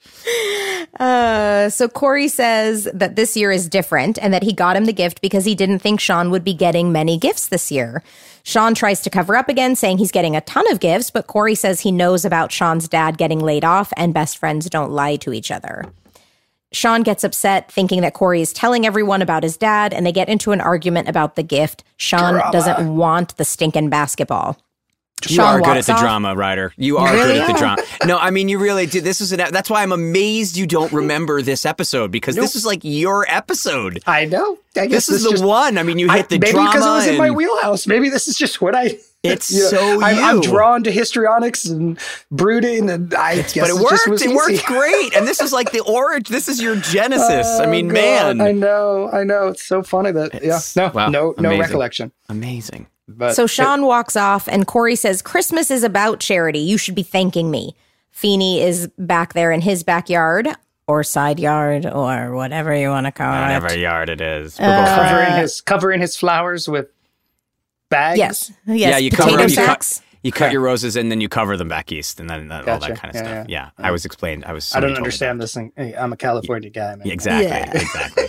Uh, 1.00 1.70
so 1.70 1.90
Cory 1.90 2.30
says 2.30 2.88
that 2.94 3.18
this 3.18 3.36
year 3.36 3.52
is 3.52 3.68
different 3.68 4.18
and 4.22 4.34
that 4.34 4.42
he 4.44 4.54
got 4.54 4.78
him 4.78 4.86
the 4.86 4.94
gift 4.94 5.22
because 5.22 5.44
he 5.44 5.54
didn't 5.54 5.80
think 5.80 6.00
Shawn 6.00 6.32
would 6.32 6.46
be 6.46 6.54
getting 6.54 6.92
many 6.94 7.18
gifts 7.18 7.48
this 7.50 7.72
year. 7.74 8.02
Shawn 8.44 8.74
tries 8.74 9.02
to 9.02 9.10
cover 9.10 9.36
up 9.36 9.50
again, 9.50 9.76
saying 9.76 9.98
he's 9.98 10.14
getting 10.14 10.36
a 10.38 10.42
ton 10.42 10.70
of 10.72 10.80
gifts, 10.80 11.12
but 11.12 11.28
Cory 11.28 11.56
says 11.56 11.82
he 11.82 11.92
knows 11.92 12.24
about 12.24 12.54
Shawn's 12.54 12.88
dad 12.88 13.18
getting 13.18 13.40
laid 13.42 13.66
off 13.66 13.92
and 13.98 14.14
best 14.14 14.38
friends 14.38 14.70
don't 14.70 14.92
lie 14.92 15.18
to 15.18 15.34
each 15.34 15.52
other. 15.52 15.86
Shawn 16.72 17.02
gets 17.04 17.24
upset, 17.24 17.72
thinking 17.72 18.02
that 18.02 18.14
Cory 18.14 18.42
is 18.42 18.54
telling 18.54 18.86
everyone 18.86 19.22
about 19.22 19.42
his 19.44 19.58
dad, 19.58 19.94
and 19.94 20.06
they 20.06 20.12
get 20.12 20.30
into 20.30 20.52
an 20.52 20.62
argument 20.62 21.08
about 21.10 21.36
the 21.36 21.44
gift. 21.44 21.84
Shawn 21.98 22.40
doesn't 22.52 22.96
want 22.96 23.36
the 23.38 23.46
stinking 23.46 23.90
basketball. 23.90 24.58
You 25.28 25.36
Shawn 25.36 25.56
are 25.56 25.62
good 25.62 25.76
at 25.78 25.86
the 25.86 25.94
off. 25.94 26.00
drama, 26.00 26.34
Rider. 26.36 26.72
You 26.78 26.98
are 26.98 27.12
really 27.14 27.34
good 27.40 27.42
at 27.42 27.48
the 27.48 27.60
drama. 27.60 27.82
No, 28.06 28.18
I 28.18 28.30
mean 28.30 28.48
you 28.48 28.58
really 28.58 28.86
do. 28.86 29.02
This 29.02 29.20
is 29.20 29.34
an. 29.34 29.42
That's 29.52 29.70
why 29.70 29.84
I'm 29.84 29.92
amazed 29.92 30.56
you 30.56 30.66
don't 30.66 30.94
remember 30.94 31.42
this 31.42 31.66
episode 31.66 32.10
because 32.12 32.36
this 32.36 32.56
is 32.56 32.66
like 32.66 32.80
your 32.84 33.26
episode. 33.28 34.02
I 34.08 34.24
know. 34.26 34.58
I 34.78 34.86
guess 34.86 35.08
This 35.08 35.10
is 35.10 35.24
the 35.24 35.32
just, 35.32 35.44
one. 35.44 35.78
I 35.78 35.84
mean, 35.84 36.00
you 36.00 36.10
I- 36.10 36.18
hit 36.18 36.30
the 36.30 36.40
maybe 36.40 36.52
drama. 36.54 36.70
because 36.72 36.86
it 36.86 36.90
was 36.92 37.08
in 37.08 37.18
my 37.18 37.32
wheelhouse. 37.32 37.86
Maybe 37.86 38.08
this 38.10 38.30
is 38.30 38.38
just 38.38 38.62
what 38.62 38.76
I. 38.76 38.98
It's 39.22 39.52
you 39.52 39.64
know, 39.64 39.68
so 39.70 40.02
I'm, 40.02 40.18
I'm 40.24 40.42
drawn 40.42 40.84
to 40.84 40.92
histrionics 40.92 41.66
and 41.66 42.00
brooding, 42.32 42.90
and 42.90 43.14
I 43.14 43.36
guess 43.36 43.54
But 43.56 43.70
it 43.70 43.74
just 43.74 43.82
worked. 43.84 44.08
was 44.08 44.22
It 44.22 44.28
easy. 44.28 44.36
worked 44.36 44.66
great. 44.66 45.14
And 45.16 45.28
this 45.28 45.42
is 45.42 45.52
like 45.52 45.72
the 45.74 45.82
origin. 45.82 46.32
This 46.34 46.48
is 46.48 46.62
your 46.62 46.78
genesis. 46.78 47.46
I 47.60 47.66
Oh, 47.66 47.70
mean, 47.70 47.88
God, 47.90 47.94
man, 47.94 48.42
I 48.42 48.52
know, 48.54 49.10
I 49.12 49.26
know. 49.26 49.48
It's 49.50 49.64
so 49.66 49.84
funny 49.84 50.12
that 50.12 50.36
It's- 50.36 50.76
yeah, 50.78 50.84
no, 50.88 50.92
wow, 50.94 51.10
no, 51.10 51.34
no 51.38 51.50
amazing. 51.50 51.60
recollection. 51.60 52.12
amazing. 52.30 52.88
But 53.10 53.34
So 53.36 53.46
Shawn 53.46 53.86
walks 53.86 54.16
off, 54.16 54.48
and 54.48 54.66
Cory 54.68 54.96
says, 54.96 55.22
Christmas 55.22 55.70
is 55.70 55.84
about 55.84 56.20
charity. 56.22 56.60
You 56.60 56.78
should 56.78 56.96
be 56.96 57.04
thanking 57.04 57.52
me. 57.52 57.76
Feeny 58.12 58.62
is 58.62 58.88
back 58.98 59.34
there 59.34 59.52
in 59.52 59.62
his 59.62 59.84
backyard 59.84 60.48
or 60.88 61.04
side 61.04 61.40
yard 61.40 61.86
or 61.86 62.34
whatever 62.36 62.74
you 62.76 62.88
want 62.90 63.06
to 63.08 63.12
call 63.12 63.28
Whatever 63.32 63.52
it. 63.52 63.62
Whatever 63.64 63.80
yard 63.80 64.10
it 64.10 64.22
is. 64.22 64.60
Uh, 64.60 64.96
covering 64.96 65.42
his 65.42 65.62
covering 65.62 66.02
his 66.02 66.16
flowers 66.16 66.68
with 66.70 66.88
bags. 67.90 68.18
Yes. 68.18 68.52
Yes. 68.66 68.80
yeah, 68.80 68.98
you 68.98 69.10
Potato 69.12 69.30
cover 69.38 69.50
you 69.50 69.56
cut, 69.56 69.66
sacks. 69.66 70.02
you 70.24 70.32
cut 70.32 70.52
your 70.52 70.62
roses 70.62 70.96
and 70.96 71.12
then 71.12 71.22
you 71.22 71.30
cover 71.30 71.58
them 71.58 71.68
back 71.68 71.92
east, 71.92 72.20
and 72.20 72.30
then 72.30 72.48
that, 72.50 72.68
all 72.68 72.80
that 72.80 72.96
kind 72.98 73.10
of 73.10 73.16
Yeah, 73.16 73.22
stuff. 73.34 73.50
yeah. 73.50 73.70
Yeah, 73.78 73.86
I 73.86 73.92
was 73.92 74.06
explained. 74.06 74.46
I 74.46 74.54
was. 74.54 74.74
I 74.74 74.80
don't 74.80 74.90
somebody 74.90 74.94
told 74.94 74.96
me 74.96 75.00
understand 75.08 75.42
this 75.42 75.54
thing. 75.54 75.72
Hey, 75.76 75.96
I'm 75.96 76.14
a 76.14 76.18
California 76.18 76.70
guy, 76.70 76.96
man. 76.96 77.10
Exactly. 77.10 77.48
Yeah. 77.48 77.72
Exactly. 77.82 78.26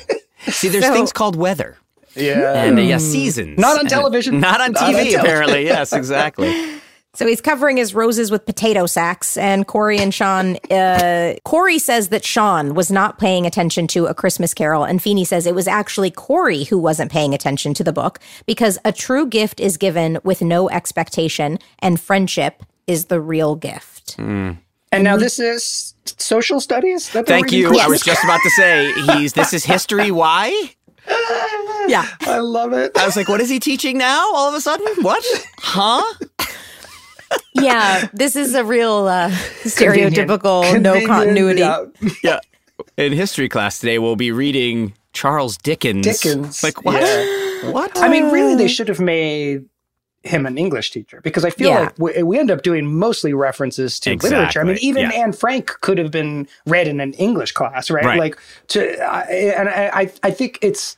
See, 0.52 0.68
there's 0.68 0.84
So- 0.84 0.92
things 0.94 1.12
called 1.12 1.36
weather. 1.36 1.76
Yeah. 2.16 2.64
and 2.64 2.76
uh, 2.78 2.82
yeah, 2.82 2.98
seasons. 2.98 3.58
Not 3.58 3.74
on 3.74 3.80
And- 3.80 3.88
television. 3.88 4.40
Not 4.40 4.60
on 4.60 4.72
Not 4.72 4.82
on 4.82 4.94
TV, 4.94 5.18
apparently. 5.18 5.64
Yes, 5.64 5.92
exactly. 5.92 6.48
So 7.12 7.26
he's 7.26 7.40
covering 7.40 7.76
his 7.76 7.92
roses 7.92 8.30
with 8.30 8.46
potato 8.46 8.86
sacks, 8.86 9.36
and 9.36 9.66
Cory 9.66 9.98
and 9.98 10.14
Shawn. 10.14 10.56
Uh, 10.70 11.34
Cory 11.44 11.80
says 11.80 12.08
that 12.10 12.24
Shawn 12.24 12.74
was 12.74 12.90
not 12.92 13.18
paying 13.18 13.46
attention 13.46 13.88
to 13.88 14.06
A 14.06 14.14
Christmas 14.14 14.54
Carol, 14.54 14.84
and 14.84 15.02
Feeny 15.02 15.24
says 15.24 15.44
it 15.44 15.54
was 15.54 15.66
actually 15.66 16.12
Cory 16.12 16.64
who 16.64 16.78
wasn't 16.78 17.10
paying 17.10 17.34
attention 17.34 17.74
to 17.74 17.82
the 17.82 17.92
book 17.92 18.20
because 18.46 18.78
a 18.84 18.92
true 18.92 19.26
gift 19.26 19.58
is 19.58 19.76
given 19.76 20.18
with 20.22 20.40
no 20.40 20.70
expectation, 20.70 21.58
and 21.80 22.00
friendship 22.00 22.62
is 22.86 23.06
the 23.06 23.20
real 23.20 23.56
gift. 23.56 24.16
And 24.18 24.58
now 24.92 25.16
this 25.16 25.38
is 25.38 25.94
social 26.04 26.60
studies. 26.60 27.10
That 27.12 27.26
Thank 27.26 27.46
reading? 27.50 27.74
you. 27.74 27.80
I 27.80 27.88
was 27.88 28.02
just 28.02 28.22
about 28.22 28.40
to 28.42 28.50
say 28.50 28.92
he's. 28.92 29.32
This 29.32 29.52
is 29.52 29.64
history. 29.64 30.10
Why? 30.10 30.74
Yeah. 31.88 32.06
I 32.20 32.38
love 32.38 32.72
it. 32.72 32.92
I 32.96 33.04
was 33.06 33.16
like, 33.16 33.28
what 33.28 33.40
is 33.40 33.48
he 33.48 33.58
teaching 33.58 33.98
now? 33.98 34.32
All 34.32 34.48
of 34.48 34.54
a 34.54 34.60
sudden, 34.60 34.86
what? 35.02 35.24
Huh? 35.58 36.02
Yeah, 37.54 38.08
this 38.12 38.36
is 38.36 38.54
a 38.54 38.64
real 38.64 39.06
uh, 39.08 39.30
stereotypical, 39.64 40.62
Convenient. 40.62 40.82
no 40.82 41.06
continuity. 41.06 41.60
Yeah. 41.60 41.84
Yeah. 42.22 42.38
In 42.96 43.12
history 43.12 43.48
class 43.48 43.78
today, 43.78 43.98
we'll 43.98 44.16
be 44.16 44.32
reading 44.32 44.94
Charles 45.12 45.56
Dickens. 45.56 46.04
Dickens. 46.06 46.62
Like 46.62 46.84
what? 46.84 47.00
Yeah. 47.02 47.70
What? 47.70 47.96
I 47.98 48.08
mean, 48.08 48.30
really, 48.30 48.54
they 48.56 48.68
should 48.68 48.88
have 48.88 49.00
made 49.00 49.66
him 50.22 50.44
an 50.46 50.58
English 50.58 50.90
teacher 50.90 51.20
because 51.22 51.44
I 51.44 51.50
feel 51.50 51.68
Yeah. 51.70 51.78
like 51.80 51.98
we, 51.98 52.22
we 52.22 52.38
end 52.38 52.50
up 52.50 52.62
doing 52.62 52.86
mostly 52.98 53.32
references 53.32 53.98
to 54.00 54.14
literature. 54.16 54.60
I 54.60 54.64
mean, 54.64 54.76
even 54.80 55.04
yeah. 55.10 55.16
Anne 55.22 55.32
Frank 55.32 55.66
could 55.80 55.98
have 55.98 56.10
been 56.10 56.46
read 56.66 56.88
in 56.88 57.00
an 57.00 57.12
English 57.14 57.52
class, 57.52 57.90
right? 57.90 58.04
Right. 58.04 58.18
Like, 58.18 58.38
to 58.68 58.98
I 59.02 59.22
and 59.56 59.68
I, 59.68 59.90
I- 59.94 60.12
I 60.22 60.30
think 60.30 60.58
it's 60.62 60.96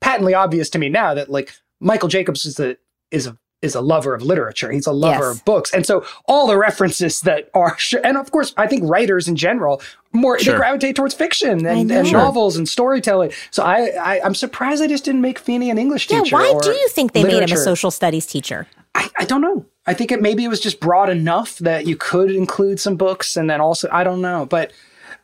patently 0.00 0.34
obvious 0.34 0.68
to 0.70 0.78
me 0.78 0.88
now 0.88 1.14
that 1.14 1.30
like 1.30 1.52
Michael 1.80 2.08
Jacobs 2.08 2.44
is 2.46 2.58
a 2.60 2.76
is 3.10 3.26
a 3.26 3.36
is 3.60 3.74
a 3.74 3.80
lover 3.80 4.14
of 4.14 4.22
literature. 4.22 4.70
He's 4.70 4.86
a 4.86 4.92
lover 4.92 5.26
Yes. 5.28 5.36
of 5.38 5.44
books, 5.44 5.72
and 5.74 5.84
so 5.84 6.04
all 6.26 6.46
the 6.46 6.56
references 6.56 7.20
that 7.22 7.50
are, 7.54 7.76
and 8.04 8.16
of 8.16 8.30
course, 8.30 8.54
I 8.56 8.66
think 8.66 8.82
writers 8.88 9.26
in 9.28 9.36
general 9.36 9.82
more 10.12 10.38
Sure. 10.38 10.54
they 10.54 10.58
gravitate 10.58 10.96
towards 10.96 11.14
fiction 11.14 11.66
and, 11.66 11.90
and 11.90 12.06
Sure. 12.06 12.18
novels 12.18 12.56
and 12.56 12.68
storytelling. 12.68 13.32
So 13.50 13.62
I, 13.64 13.90
I 14.00 14.20
I'm 14.24 14.34
surprised 14.34 14.80
they 14.82 14.88
just 14.88 15.04
didn't 15.04 15.20
make 15.22 15.38
Feeny 15.38 15.70
an 15.70 15.78
English 15.78 16.06
teacher. 16.06 16.22
Yeah, 16.24 16.32
why 16.32 16.50
or 16.54 16.60
do 16.60 16.70
you 16.70 16.88
think 16.88 17.12
they 17.12 17.24
made 17.24 17.42
him 17.42 17.52
a 17.52 17.60
social 17.60 17.90
studies 17.90 18.26
teacher? 18.26 18.66
I, 18.94 19.10
I 19.18 19.24
don't 19.24 19.40
know. 19.42 19.66
I 19.86 19.94
think 19.94 20.12
it 20.12 20.22
maybe 20.22 20.44
it 20.44 20.48
was 20.48 20.60
just 20.60 20.80
broad 20.80 21.08
enough 21.10 21.58
that 21.58 21.86
you 21.86 21.96
could 21.96 22.30
include 22.30 22.78
some 22.80 22.96
books, 22.96 23.36
and 23.36 23.50
then 23.50 23.60
also 23.60 23.88
I 23.90 24.04
don't 24.04 24.20
know, 24.20 24.46
but 24.46 24.72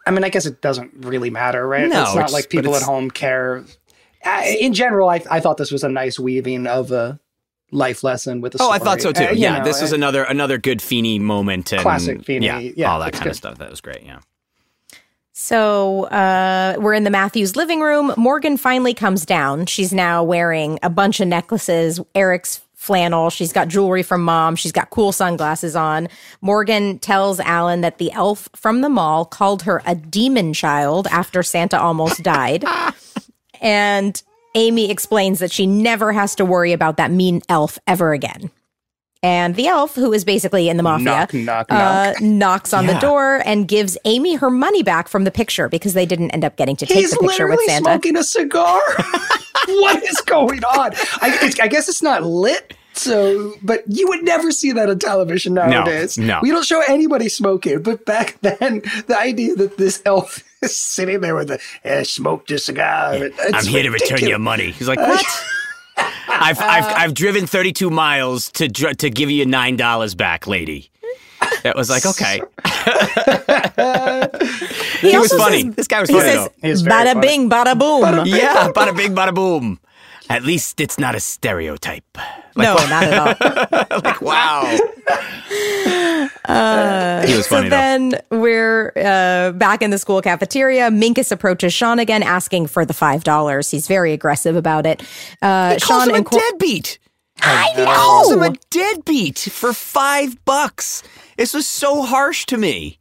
I 0.06 0.10
mean, 0.10 0.24
I 0.24 0.28
guess 0.28 0.44
it 0.44 0.60
doesn't 0.60 0.90
really 1.06 1.30
matter, 1.30 1.66
right? 1.66 1.88
No, 1.88 2.02
it's 2.02 2.14
not 2.14 2.24
it's- 2.24 2.32
like 2.32 2.48
people 2.50 2.74
at 2.76 2.82
home 2.82 3.10
care. 3.10 3.64
I, 4.26 4.56
in 4.60 4.72
general, 4.72 5.08
I, 5.10 5.22
I 5.30 5.40
thought 5.40 5.56
this 5.58 5.70
was 5.70 5.84
a 5.84 5.88
nice 5.88 6.18
weaving 6.18 6.66
of 6.66 6.90
a 6.92 7.20
life 7.70 8.04
lesson 8.04 8.40
with 8.40 8.54
a 8.54 8.58
Oh, 8.60 8.66
story. 8.66 8.76
I 8.76 8.78
thought 8.78 9.00
so 9.02 9.12
too. 9.12 9.24
Uh, 9.24 9.30
yeah, 9.32 9.58
know, 9.58 9.64
this 9.64 9.80
was 9.82 9.92
uh, 9.92 9.96
another 9.96 10.22
another 10.24 10.58
good 10.58 10.80
Feeny 10.80 11.18
moment. 11.18 11.72
And, 11.72 11.82
Classic 11.82 12.22
Feeny, 12.24 12.46
Yeah, 12.46 12.58
yeah, 12.58 12.92
all 12.92 13.00
that 13.00 13.08
it's 13.08 13.18
kind 13.18 13.30
of 13.30 13.36
stuff. 13.36 13.58
That 13.58 13.70
was 13.70 13.80
great. 13.80 14.02
Yeah. 14.04 14.20
So 15.32 16.04
uh, 16.04 16.76
we're 16.78 16.94
in 16.94 17.02
the 17.04 17.10
Matthews 17.10 17.56
living 17.56 17.80
room. 17.80 18.14
Morgan 18.16 18.56
finally 18.56 18.94
comes 18.94 19.26
down. 19.26 19.66
She's 19.66 19.92
now 19.92 20.22
wearing 20.22 20.78
a 20.82 20.90
bunch 20.90 21.18
of 21.18 21.26
necklaces, 21.26 22.00
Eric's 22.14 22.60
flannel. 22.76 23.30
She's 23.30 23.52
got 23.52 23.66
jewelry 23.66 24.04
from 24.04 24.22
mom. 24.22 24.54
She's 24.54 24.70
got 24.70 24.90
cool 24.90 25.10
sunglasses 25.10 25.74
on. 25.74 26.06
Morgan 26.40 27.00
tells 27.00 27.40
Alan 27.40 27.80
that 27.80 27.98
the 27.98 28.12
elf 28.12 28.48
from 28.54 28.80
the 28.82 28.88
mall 28.88 29.24
called 29.24 29.62
her 29.62 29.82
a 29.86 29.96
demon 29.96 30.52
child 30.52 31.08
after 31.10 31.42
Santa 31.42 31.80
almost 31.80 32.22
died. 32.22 32.64
and 33.60 34.22
Amy 34.54 34.90
explains 34.90 35.38
that 35.40 35.50
she 35.52 35.66
never 35.66 36.12
has 36.12 36.34
to 36.36 36.44
worry 36.44 36.72
about 36.72 36.96
that 36.96 37.10
mean 37.10 37.42
elf 37.48 37.78
ever 37.86 38.12
again. 38.12 38.50
And 39.22 39.56
the 39.56 39.68
elf, 39.68 39.94
who 39.94 40.12
is 40.12 40.22
basically 40.22 40.68
in 40.68 40.76
the 40.76 40.82
mafia, 40.82 41.04
Knock, 41.06 41.32
knock, 41.34 41.66
uh, 41.70 41.76
knock. 42.12 42.20
knocks 42.20 42.74
on 42.74 42.86
the 42.86 42.92
door 42.98 43.40
and 43.46 43.66
gives 43.66 43.96
Amy 44.04 44.34
her 44.34 44.50
money 44.50 44.82
back 44.82 45.08
from 45.08 45.24
the 45.24 45.30
picture 45.30 45.66
because 45.70 45.94
they 45.94 46.04
didn't 46.04 46.30
end 46.32 46.44
up 46.44 46.56
getting 46.56 46.76
to 46.76 46.84
take 46.84 46.98
He's 46.98 47.10
the 47.12 47.16
picture 47.20 47.46
with 47.46 47.58
literally 47.58 47.66
Santa. 47.66 47.84
smoking 47.84 48.16
a 48.18 48.22
cigar. 48.24 48.82
what 49.66 50.02
is 50.02 50.20
going 50.26 50.62
on? 50.64 50.90
I, 51.22 51.38
it's, 51.40 51.58
I 51.58 51.68
guess 51.68 51.88
it's 51.88 52.02
not 52.02 52.22
lit. 52.22 52.76
So, 52.92 53.54
but 53.62 53.82
you 53.88 54.06
would 54.08 54.22
never 54.24 54.52
see 54.52 54.72
that 54.72 54.88
on 54.90 54.98
television 54.98 55.54
nowadays. 55.54 56.16
no. 56.18 56.38
We 56.42 56.50
don't 56.50 56.64
show 56.64 56.82
anybody 56.86 57.28
smoking. 57.30 57.82
But 57.82 58.04
back 58.04 58.36
then, 58.42 58.82
the 59.06 59.16
idea 59.18 59.54
that 59.56 59.78
this 59.78 60.02
elf 60.04 60.36
is 60.38 60.44
sitting 60.68 61.20
there 61.20 61.34
with 61.34 61.50
a 61.50 61.58
eh, 61.84 62.02
smoked 62.04 62.50
a 62.50 62.58
cigar. 62.58 63.14
it's 63.14 63.38
I'm 63.40 63.64
here 63.66 63.82
to 63.82 63.90
return 63.90 64.20
your 64.20 64.38
money. 64.38 64.70
He's 64.70 64.88
like, 64.88 64.98
what? 64.98 65.24
I've, 66.28 66.58
I've 66.60 66.84
I've 66.84 67.14
driven 67.14 67.46
32 67.46 67.90
miles 67.90 68.50
to 68.52 68.68
dr- 68.68 68.96
to 68.98 69.10
give 69.10 69.30
you 69.30 69.46
nine 69.46 69.76
dollars 69.76 70.14
back, 70.14 70.46
lady. 70.46 70.90
That 71.62 71.76
was 71.76 71.90
like 71.90 72.06
okay. 72.06 72.40
He, 75.00 75.10
He 75.12 75.18
was 75.18 75.32
funny. 75.32 75.62
says- 75.62 75.74
This 75.74 75.88
guy 75.88 76.00
was 76.00 76.10
he 76.10 76.16
funny 76.16 76.28
says, 76.30 76.48
though. 76.62 76.68
He 76.68 76.74
bada 76.74 77.12
funny. 77.14 77.20
bing, 77.20 77.50
bada 77.50 77.78
boom. 77.78 78.26
Yeah, 78.26 78.70
bada 78.74 78.96
bing, 78.96 79.14
bada 79.14 79.34
boom. 79.34 79.78
At 80.30 80.42
least 80.42 80.80
it's 80.80 80.98
not 80.98 81.14
a 81.14 81.20
stereotype. 81.20 82.16
no, 82.56 82.74
not 82.74 83.04
at 83.04 83.18
all. 83.18 83.98
Like 84.04 84.20
wow. 84.22 84.64
he 87.26 87.36
was 87.36 87.46
So 87.46 87.56
funny 87.56 87.68
though. 87.68 87.76
then 87.76 88.20
we're 88.30 88.92
uh, 88.96 89.52
back 89.52 89.82
in 89.82 89.90
the 89.90 89.98
school 89.98 90.20
cafeteria. 90.22 90.90
Minkus 90.90 91.32
approaches 91.32 91.72
Shawn 91.72 91.98
again, 91.98 92.22
asking 92.22 92.66
for 92.68 92.84
the 92.84 92.94
five 92.94 93.24
dollars. 93.24 93.70
He's 93.70 93.86
very 93.86 94.12
aggressive 94.12 94.56
about 94.56 94.86
it. 94.86 95.02
Uh, 95.42 95.78
Shawn 95.78 96.08
him 96.08 96.16
and 96.16 96.26
Cor- 96.26 96.40
deadbeat. 96.40 96.98
I 97.40 97.72
know. 97.76 97.84
He 97.84 97.92
calls 97.92 98.32
him 98.32 98.42
a 98.42 98.54
deadbeat 98.70 99.38
for 99.38 99.72
five 99.72 100.42
bucks. 100.44 101.02
This 101.36 101.52
was 101.52 101.66
so 101.66 102.02
harsh 102.02 102.46
to 102.46 102.56
me. 102.56 102.98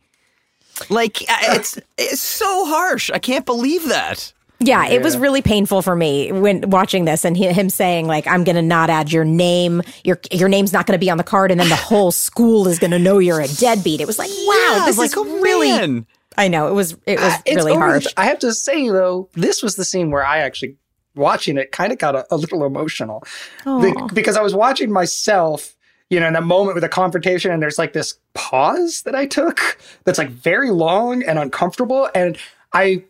Like 0.90 1.20
it's 1.52 1.80
it's 1.98 2.22
so 2.22 2.66
harsh. 2.66 3.10
I 3.12 3.20
can't 3.20 3.46
believe 3.46 3.88
that. 3.90 4.34
Yeah, 4.60 4.88
it 4.88 5.02
was 5.02 5.18
really 5.18 5.42
painful 5.42 5.82
for 5.82 5.96
me 5.96 6.32
when 6.32 6.70
watching 6.70 7.04
this 7.06 7.26
and 7.26 7.36
he, 7.36 7.48
him 7.48 7.70
saying 7.70 8.08
like, 8.08 8.26
"I'm 8.28 8.44
going 8.44 8.56
to 8.56 8.62
not 8.62 8.90
add 8.90 9.12
your 9.12 9.26
name. 9.26 9.82
Your 10.04 10.20
your 10.32 10.48
name's 10.48 10.72
not 10.72 10.86
going 10.86 10.98
to 10.98 11.04
be 11.04 11.10
on 11.10 11.18
the 11.18 11.24
card, 11.24 11.52
and 11.52 11.60
then 11.60 11.70
the 11.70 11.76
whole 11.76 12.12
school 12.12 12.68
is 12.68 12.80
going 12.80 12.92
to 12.92 13.00
know 13.00 13.20
you're 13.20 13.42
a 13.42 13.48
deadbeat." 13.48 14.00
It 14.00 14.08
was 14.08 14.18
like, 14.18 14.30
wow, 14.30 14.76
Yeah, 14.78 14.86
this 14.86 14.98
like, 14.98 15.08
is 15.08 15.18
oh, 15.18 15.24
really. 15.42 15.68
man. 15.70 16.06
I 16.38 16.48
know 16.48 16.68
it 16.68 16.74
was 16.74 16.94
it 17.06 17.20
was 17.20 17.34
It's 17.46 17.56
really 17.58 17.74
the 17.74 17.80
harsh. 17.80 18.08
I 18.16 18.26
have 18.26 18.40
to 18.40 18.54
say 18.54 18.90
though, 18.90 19.30
this 19.34 19.62
was 19.62 19.76
the 19.76 19.86
scene 19.86 20.12
where 20.12 20.26
I 20.26 20.40
actually 20.40 20.78
watching 21.16 21.58
it 21.58 21.72
kind 21.72 21.92
of 21.92 22.00
got 22.00 22.16
a, 22.16 22.26
a 22.32 22.38
little 22.38 22.66
emotional 22.66 23.24
Aw. 23.68 24.08
because 24.14 24.36
I 24.38 24.42
was 24.42 24.56
watching 24.56 24.92
myself. 24.92 25.76
You 26.10 26.20
know, 26.20 26.28
in 26.28 26.34
that 26.34 26.44
moment 26.44 26.76
with 26.76 26.84
a 26.84 26.90
confrontation, 26.90 27.50
and 27.52 27.60
there's 27.62 27.80
like 27.80 27.94
this 27.94 28.20
pause 28.36 29.02
that 29.04 29.16
I 29.16 29.26
took 29.26 29.80
that's 30.04 30.20
like 30.20 30.30
very 30.30 30.70
long 30.70 31.24
and 31.24 31.40
uncomfortable. 31.40 32.08
And 32.14 32.38
I, 32.72 33.04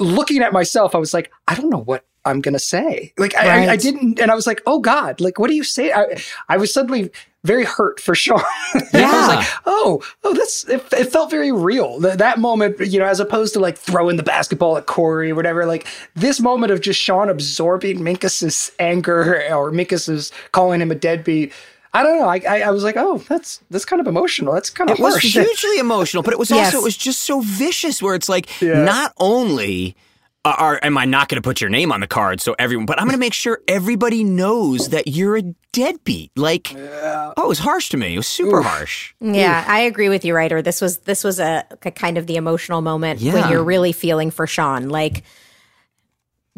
looking 0.00 0.42
at 0.42 0.52
myself, 0.52 0.94
I 0.94 0.98
was 0.98 1.14
like, 1.14 1.30
I 1.46 1.54
don't 1.54 1.70
know 1.70 1.82
what 1.82 2.04
I'm 2.24 2.40
gonna 2.40 2.58
say. 2.58 3.12
Like 3.16 3.34
I, 3.34 3.66
I, 3.66 3.70
I 3.72 3.76
didn't, 3.76 4.20
and 4.20 4.30
I 4.30 4.34
was 4.34 4.46
like, 4.46 4.62
oh 4.66 4.80
God, 4.80 5.20
like 5.20 5.38
what 5.38 5.48
do 5.48 5.54
you 5.54 5.64
say? 5.64 5.92
I, 5.92 6.20
I 6.48 6.56
was 6.56 6.72
suddenly 6.72 7.10
very 7.44 7.64
hurt 7.64 8.00
for 8.00 8.14
Shawn. 8.14 8.42
I 8.74 8.80
was 8.92 9.28
like, 9.28 9.46
oh, 9.64 10.02
oh, 10.24 10.34
that's 10.34 10.68
it, 10.68 10.86
it 10.92 11.10
felt 11.10 11.30
very 11.30 11.50
real. 11.50 12.00
Th- 12.00 12.18
that 12.18 12.38
moment, 12.38 12.78
you 12.80 12.98
know, 12.98 13.06
as 13.06 13.20
opposed 13.20 13.54
to 13.54 13.60
like 13.60 13.78
throwing 13.78 14.16
the 14.16 14.22
basketball 14.22 14.76
at 14.76 14.86
Cory 14.86 15.30
or 15.30 15.34
whatever, 15.34 15.64
like 15.64 15.86
this 16.14 16.40
moment 16.40 16.72
of 16.72 16.80
just 16.82 17.00
Shawn 17.00 17.30
absorbing 17.30 18.00
Minkus's 18.00 18.70
anger 18.78 19.42
or 19.54 19.70
Minkus's 19.70 20.32
calling 20.52 20.82
him 20.82 20.90
a 20.90 20.94
deadbeat. 20.94 21.52
I 21.92 22.02
don't 22.04 22.18
know. 22.18 22.28
I, 22.28 22.40
I, 22.48 22.60
I 22.62 22.70
was 22.70 22.84
like, 22.84 22.96
oh, 22.96 23.18
that's 23.28 23.60
that's 23.70 23.84
kind 23.84 24.00
of 24.00 24.06
emotional. 24.06 24.54
That's 24.54 24.70
kind 24.70 24.90
of 24.90 24.98
It 24.98 25.02
was 25.02 25.18
hugely 25.18 25.78
emotional, 25.78 26.22
but 26.22 26.32
it 26.32 26.38
was 26.38 26.50
Yes. 26.50 26.66
also 26.66 26.78
it 26.78 26.84
was 26.84 26.96
just 26.96 27.22
so 27.22 27.40
vicious. 27.40 28.00
Where 28.02 28.14
it's 28.14 28.28
like, 28.28 28.48
Yeah. 28.60 28.82
not 28.84 29.12
only 29.18 29.96
are 30.44 30.78
am 30.82 30.96
I 30.96 31.04
not 31.04 31.28
going 31.28 31.36
to 31.42 31.46
put 31.46 31.60
your 31.60 31.68
name 31.68 31.92
on 31.92 32.00
the 32.00 32.06
card 32.06 32.40
so 32.40 32.54
everyone, 32.58 32.86
but 32.86 32.98
I'm 32.98 33.06
going 33.06 33.12
to 33.16 33.20
make 33.20 33.34
sure 33.34 33.60
everybody 33.68 34.24
knows 34.24 34.88
that 34.88 35.06
you're 35.06 35.36
a 35.36 35.42
deadbeat. 35.72 36.30
Like, 36.34 36.72
oh, 36.74 37.32
it 37.36 37.48
was 37.48 37.58
harsh 37.58 37.90
to 37.90 37.96
me. 37.98 38.14
It 38.14 38.16
was 38.16 38.26
super 38.26 38.62
harsh. 38.62 39.12
Yeah, 39.20 39.62
I 39.68 39.80
agree 39.80 40.08
with 40.08 40.24
you, 40.24 40.34
Rider. 40.34 40.62
This 40.62 40.80
was 40.80 40.98
this 40.98 41.24
was 41.24 41.40
a, 41.40 41.66
a 41.82 41.90
kind 41.90 42.16
of 42.16 42.26
the 42.26 42.36
emotional 42.36 42.80
moment 42.82 43.20
when 43.20 43.50
you're 43.50 43.62
really 43.64 43.92
feeling 43.92 44.30
for 44.30 44.46
Shawn, 44.46 44.88
like 44.88 45.24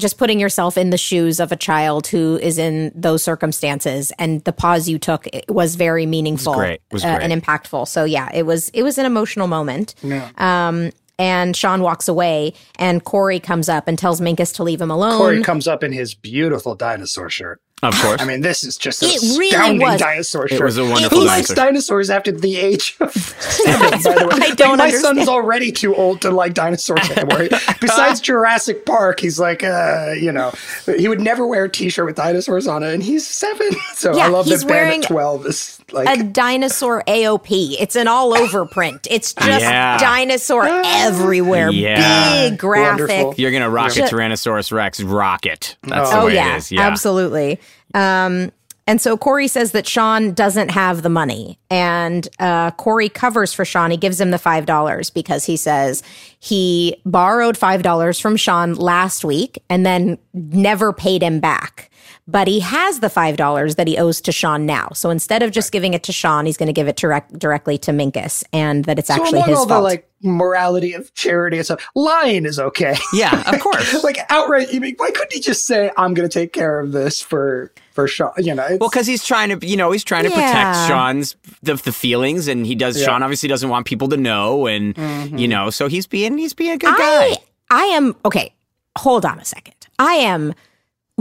just 0.03 0.18
putting 0.18 0.38
yourself 0.38 0.76
in 0.76 0.90
the 0.90 0.98
shoes 0.98 1.40
of 1.40 1.53
a 1.53 1.57
child 1.57 2.07
who 2.09 2.38
is 2.42 2.59
in 2.59 2.92
those 2.94 3.22
circumstances, 3.22 4.12
and 4.18 4.44
the 4.44 4.53
pause 4.53 4.88
you 4.88 4.98
took 4.98 5.26
it 5.28 5.46
was 5.48 5.76
very 5.76 6.05
meaningful, 6.05 6.55
great. 6.55 6.82
It 6.90 6.92
was 6.92 7.05
uh, 7.05 7.16
great. 7.16 7.30
and 7.30 7.42
impactful. 7.42 7.88
So 7.88 8.05
yeah, 8.05 8.28
it 8.34 8.44
was 8.44 8.68
it 8.70 8.82
was 8.82 8.98
an 8.98 9.07
emotional 9.07 9.46
moment. 9.46 9.94
Um, 10.36 10.90
and 11.18 11.57
Shawn 11.57 11.82
walks 11.82 12.09
away, 12.09 12.55
and 12.76 13.05
Cory 13.05 13.38
comes 13.38 13.68
up 13.68 13.86
and 13.86 13.98
tells 13.98 14.20
Minkus 14.20 14.55
to 14.57 14.62
leave 14.62 14.80
him 14.80 14.90
alone. 14.90 15.18
Cory 15.18 15.42
comes 15.42 15.68
up 15.68 15.84
in 15.84 15.92
his 15.92 16.14
beautiful 16.14 16.74
dinosaur 16.74 17.30
shirt. 17.30 17.61
Of 17.83 18.01
course. 18.01 18.20
I 18.22 18.24
mean, 18.26 18.43
this 18.43 18.62
is 18.62 18.76
just 18.76 19.03
an 19.03 19.09
It 19.11 19.20
really 19.37 19.49
astounding 19.49 19.80
was. 19.80 19.99
dinosaur 20.01 20.47
shirt. 20.47 20.61
It 20.61 20.64
was 20.64 20.78
a 20.78 20.85
wonderful 20.85 21.18
Who 21.18 21.24
likes 21.26 21.53
dinosaurs 21.53 22.11
after 22.11 22.30
the 22.30 22.57
age 22.57 22.97
of 23.01 23.12
seven, 23.14 23.91
by 23.91 23.99
the 23.99 24.28
way? 24.28 24.35
I 24.47 24.55
don't 24.55 24.78
like, 24.78 24.78
my 24.78 24.85
understand. 24.85 25.16
son's 25.16 25.28
already 25.28 25.72
too 25.72 25.93
old 25.95 26.20
to 26.20 26.30
like 26.30 26.55
dinosaurs 26.55 27.11
anymore. 27.11 27.49
Besides 27.80 28.20
Jurassic 28.20 28.87
Park, 28.87 29.18
he's 29.18 29.41
like, 29.41 29.64
uh, 29.64 30.12
you 30.16 30.30
know, 30.30 30.53
he 30.97 31.09
would 31.09 31.20
never 31.20 31.45
wear 31.47 31.64
a 31.64 31.68
t-shirt 31.68 32.07
with 32.07 32.14
dinosaurs 32.16 32.68
on 32.68 32.85
it, 32.85 32.95
and 32.95 33.03
he's 33.03 33.26
seven. 33.26 33.70
So 33.95 34.14
Yeah, 34.16 34.26
I 34.26 34.28
love 34.28 34.47
he's 34.47 34.61
that 34.62 34.68
Ben 34.68 34.76
wearing 34.76 35.03
at 35.03 35.09
12 35.09 35.47
is 35.47 35.80
like... 35.91 36.09
a 36.18 36.22
dinosaur 36.22 37.03
AOP. 37.09 37.76
It's 37.80 37.97
an 37.97 38.07
all 38.07 38.33
over 38.33 38.64
print. 38.64 39.09
It's 39.11 39.35
just 39.41 39.61
Yeah. 39.61 39.99
dinosaur 39.99 40.66
everywhere. 40.66 41.70
Yeah. 41.70 42.49
Big 42.51 42.59
graphic. 42.59 43.09
Wonderful. 43.09 43.35
You're 43.39 43.51
gonna 43.51 43.70
rock 43.70 43.97
Yeah. 43.97 44.07
a 44.07 44.09
Tyrannosaurus 44.09 44.70
Rex 44.72 45.01
rocket. 45.03 45.76
That's 45.83 46.11
Oh, 46.11 46.12
the 46.14 46.20
Oh 46.22 46.26
way 46.26 46.35
yeah, 46.35 46.55
it 46.55 46.59
is. 46.59 46.70
Yeah. 46.72 46.83
absolutely. 46.83 47.59
Um, 47.95 48.53
and 48.87 49.01
so 49.01 49.16
Cory 49.16 49.47
says 49.47 49.73
that 49.73 49.87
Shawn 49.87 50.33
doesn't 50.35 50.70
have 50.70 51.03
the 51.03 51.09
money, 51.09 51.59
and 51.70 52.29
uh, 52.41 52.73
Cory 52.73 53.09
covers 53.09 53.53
for 53.53 53.64
Shawn. 53.64 53.93
He 53.93 53.97
gives 53.97 54.20
him 54.20 54.33
the 54.33 54.39
five 54.39 54.66
dollars 54.66 55.09
because 55.09 55.45
he 55.45 55.57
says 55.57 56.03
he 56.41 56.97
borrowed 57.07 57.57
five 57.57 57.83
dollars 57.83 58.18
from 58.18 58.37
Shawn 58.37 58.75
last 58.75 59.25
week 59.25 59.62
and 59.70 59.87
then 59.87 60.18
never 60.35 60.93
paid 60.93 61.23
him 61.23 61.39
back. 61.39 61.91
But 62.29 62.47
he 62.47 62.61
has 62.61 63.01
the 63.01 63.11
five 63.11 63.37
dollars 63.37 63.75
that 63.75 63.89
he 63.89 63.99
owes 63.99 64.20
to 64.23 64.33
Shawn 64.33 64.64
now. 64.64 64.91
So 64.95 65.11
instead 65.11 65.43
of 65.43 65.51
just 65.51 65.73
giving 65.73 65.93
it 65.93 66.05
to 66.05 66.12
Shawn, 66.12 66.47
he's 66.47 66.57
going 66.57 66.68
to 66.68 66.73
give 66.73 66.87
it 66.87 66.95
direct, 66.97 67.37
directly 67.37 67.79
to 67.79 67.91
Minkus, 67.91 68.45
and 68.53 68.85
that 68.85 68.99
it's 69.01 69.09
so 69.09 69.14
actually 69.14 69.39
among 69.41 69.49
his 69.49 69.59
all 69.59 69.66
fault. 69.66 69.81
the 69.81 69.83
like 69.83 70.09
morality 70.23 70.93
of 70.93 71.12
charity 71.14 71.57
and 71.57 71.66
stuff, 71.66 71.85
lying 71.97 72.45
is 72.47 72.61
okay. 72.61 72.95
Yeah, 73.12 73.43
of 73.53 73.59
course. 73.61 74.05
like 74.05 74.18
outright, 74.31 74.73
you 74.73 74.81
mean, 74.81 74.95
why 74.99 75.11
couldn't 75.11 75.33
he 75.33 75.41
just 75.41 75.66
say, 75.66 75.91
"I'm 75.97 76.14
going 76.14 76.29
to 76.29 76.33
take 76.33 76.53
care 76.53 76.79
of 76.79 76.93
this 76.93 77.20
for 77.20 77.73
for 77.91 78.07
Shawn"? 78.07 78.33
You 78.39 78.55
know, 78.55 78.64
it's, 78.66 78.79
Well, 78.79 78.89
because 78.89 79.09
he's 79.09 79.25
trying 79.25 79.59
to, 79.59 79.66
you 79.66 79.77
know, 79.77 79.91
he's 79.91 80.05
trying 80.05 80.23
to 80.23 80.31
Yeah. 80.31 80.37
protect 80.37 80.89
Shawn's 80.89 81.35
the, 81.62 81.75
the 81.75 81.93
feelings, 81.93 82.47
and 82.47 82.64
he 82.64 82.77
does. 82.77 83.01
Yeah. 83.01 83.07
Shawn 83.07 83.25
obviously 83.25 83.49
doesn't 83.49 83.68
want 83.68 83.85
people 83.87 84.09
to 84.11 84.16
know, 84.16 84.68
and 84.68 84.95
Mm-hmm. 84.95 85.39
you 85.39 85.49
know, 85.49 85.70
so 85.70 85.89
he's 85.89 86.07
being 86.07 86.39
he's 86.39 86.55
being 86.55 86.70
a 86.73 86.79
good 86.79 86.95
guy. 86.95 87.31
I, 87.31 87.37
I 87.70 87.83
am 87.87 88.14
okay. 88.25 88.55
Hold 88.99 89.27
on 89.27 89.41
a 89.41 89.45
second. 89.45 89.75
I 89.99 90.14
am 90.14 90.55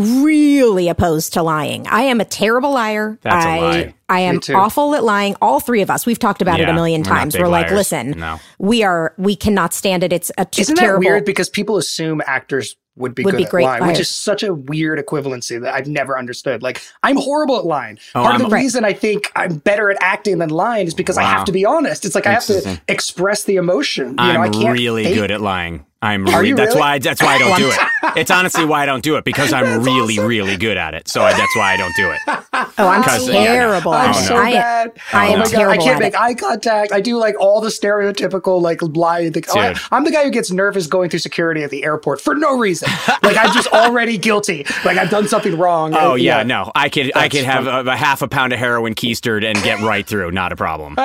really 0.02 0.88
opposed 0.90 1.34
to 1.34 1.44
lying. 1.44 1.88
I 1.88 2.02
am 2.04 2.20
a 2.22 2.26
terrible 2.26 2.72
liar. 2.74 3.18
That's 3.22 3.46
a 3.46 3.50
I, 3.50 3.60
lie. 3.60 3.94
I 4.10 4.20
am 4.22 4.40
awful 4.54 4.96
at 4.96 5.04
lying. 5.04 5.36
All 5.42 5.60
three 5.60 5.82
of 5.82 5.90
us. 5.90 6.06
We've 6.06 6.20
talked 6.20 6.42
about 6.42 6.60
it 6.60 6.68
a 6.68 6.74
million 6.74 7.02
we're 7.02 7.06
times. 7.06 7.38
We're 7.38 7.48
like, 7.48 7.68
liars. 7.68 7.78
listen, 7.78 8.12
No. 8.12 8.40
we 8.60 8.84
are. 8.84 9.14
We 9.18 9.36
cannot 9.36 9.74
stand 9.74 10.04
it. 10.04 10.12
It's 10.12 10.32
a 10.38 10.46
t- 10.46 10.62
Isn't 10.62 10.76
terrible. 10.76 11.02
that 11.04 11.08
weird? 11.10 11.26
Because 11.26 11.50
people 11.50 11.78
assume 11.78 12.22
actors 12.26 12.76
would 12.98 13.16
be 13.16 13.24
Would 13.24 13.32
good 13.32 13.38
be 13.38 13.44
at 13.46 13.50
great 13.52 13.64
lying, 13.64 13.88
which 13.88 14.02
is 14.02 14.10
such 14.10 14.44
a 14.44 14.54
weird 14.54 15.00
equivalency 15.00 15.60
that 15.62 15.74
I've 15.74 15.88
never 15.88 16.20
understood. 16.20 16.62
Like, 16.62 16.82
I'm 17.04 17.16
horrible 17.16 17.58
at 17.58 17.66
lying. 17.66 17.98
Oh, 18.14 18.22
Part 18.22 18.36
of 18.36 18.42
I'm- 18.42 18.50
the 18.50 18.54
Right. 18.54 18.62
reason 18.64 18.84
I 18.84 18.92
think 18.92 19.32
I'm 19.34 19.58
better 19.60 19.90
at 19.90 19.98
acting 20.02 20.40
than 20.40 20.50
lying 20.50 20.88
is 20.88 20.94
because 20.94 21.18
I 21.18 21.24
have 21.24 21.46
to 21.46 21.54
be 21.54 21.64
honest. 21.66 22.04
It's 22.04 22.16
like 22.16 22.28
I 22.28 22.34
have 22.34 22.46
to 22.48 22.82
express 22.90 23.46
the 23.46 23.56
emotion. 23.56 24.10
You 24.10 24.16
I'm 24.20 24.34
know, 24.34 24.42
I 24.42 24.50
can't 24.50 24.78
really 24.78 25.06
fake- 25.06 25.16
good 25.16 25.32
at 25.32 25.40
lying. 25.40 25.86
I'm 26.04 26.28
Are 26.28 26.42
re- 26.42 26.54
that's 26.54 26.70
really? 26.70 26.80
why 26.80 27.00
that's 27.00 27.22
why 27.22 27.36
I 27.36 27.38
don't 27.38 27.58
do 27.58 27.70
it. 27.70 27.78
It's 28.14 28.32
honestly 28.32 28.66
why 28.66 28.82
I 28.84 28.86
don't 28.88 29.04
do 29.04 29.16
it 29.16 29.24
because 29.24 29.54
I'm 29.54 29.84
really 29.86 30.20
really 30.20 30.58
good 30.58 30.76
at 30.76 30.94
it. 30.96 31.08
So 31.08 31.22
I, 31.22 31.32
that's 31.32 31.56
why 31.56 31.74
I 31.74 31.78
don't 31.78 31.96
do 31.96 32.10
it. 32.12 32.20
oh, 32.28 32.88
I'm 32.88 33.04
'Cause, 33.04 33.30
yeah, 33.30 33.44
terrible. 33.46 33.94
I'm 33.94 34.10
Oh, 34.10 34.14
so 34.14 34.36
no. 34.36 34.42
Bad. 34.52 34.92
I 35.14 35.30
oh 35.30 35.34
am 35.34 35.40
my 35.40 35.46
God, 35.46 35.52
terrible 35.52 35.72
I 35.72 35.78
can't 35.78 35.96
at 35.96 36.00
make 36.00 36.14
it. 36.14 36.20
eye 36.20 36.34
contact. 36.34 36.92
I 36.92 37.00
do 37.00 37.16
like 37.18 37.40
all 37.40 37.62
the 37.62 37.70
stereotypical 37.70 38.62
like 38.62 38.82
lying. 38.82 39.32
Things. 39.32 39.48
Oh, 39.56 39.60
I, 39.60 39.76
I'm 39.92 40.04
the 40.04 40.12
guy 40.12 40.24
who 40.26 40.30
gets 40.32 40.52
nervous 40.52 40.88
going 40.88 41.10
through 41.10 41.20
security 41.20 41.64
at 41.64 41.70
the 41.70 41.86
airport 41.86 42.20
for 42.20 42.36
no 42.36 42.58
reason. 42.58 42.90
like 43.24 43.38
I'm 43.38 43.54
just 43.54 43.68
already 43.70 44.18
guilty. 44.18 44.66
Like 44.84 44.98
I've 44.98 45.10
done 45.12 45.30
something 45.30 45.58
wrong. 45.58 45.94
Oh 45.94 46.12
Uh, 46.12 46.16
yeah, 46.16 46.44
no, 46.44 46.70
I 46.76 46.90
could 46.90 47.16
I 47.16 47.30
could 47.30 47.46
have 47.46 47.68
a, 47.68 47.92
a 47.92 47.96
half 47.96 48.22
a 48.22 48.28
pound 48.28 48.52
of 48.52 48.60
heroin 48.60 48.94
keistered 48.96 49.46
and 49.46 49.62
get 49.64 49.80
right 49.80 50.06
through, 50.06 50.32
not 50.32 50.52
a 50.52 50.58
problem. 50.58 50.96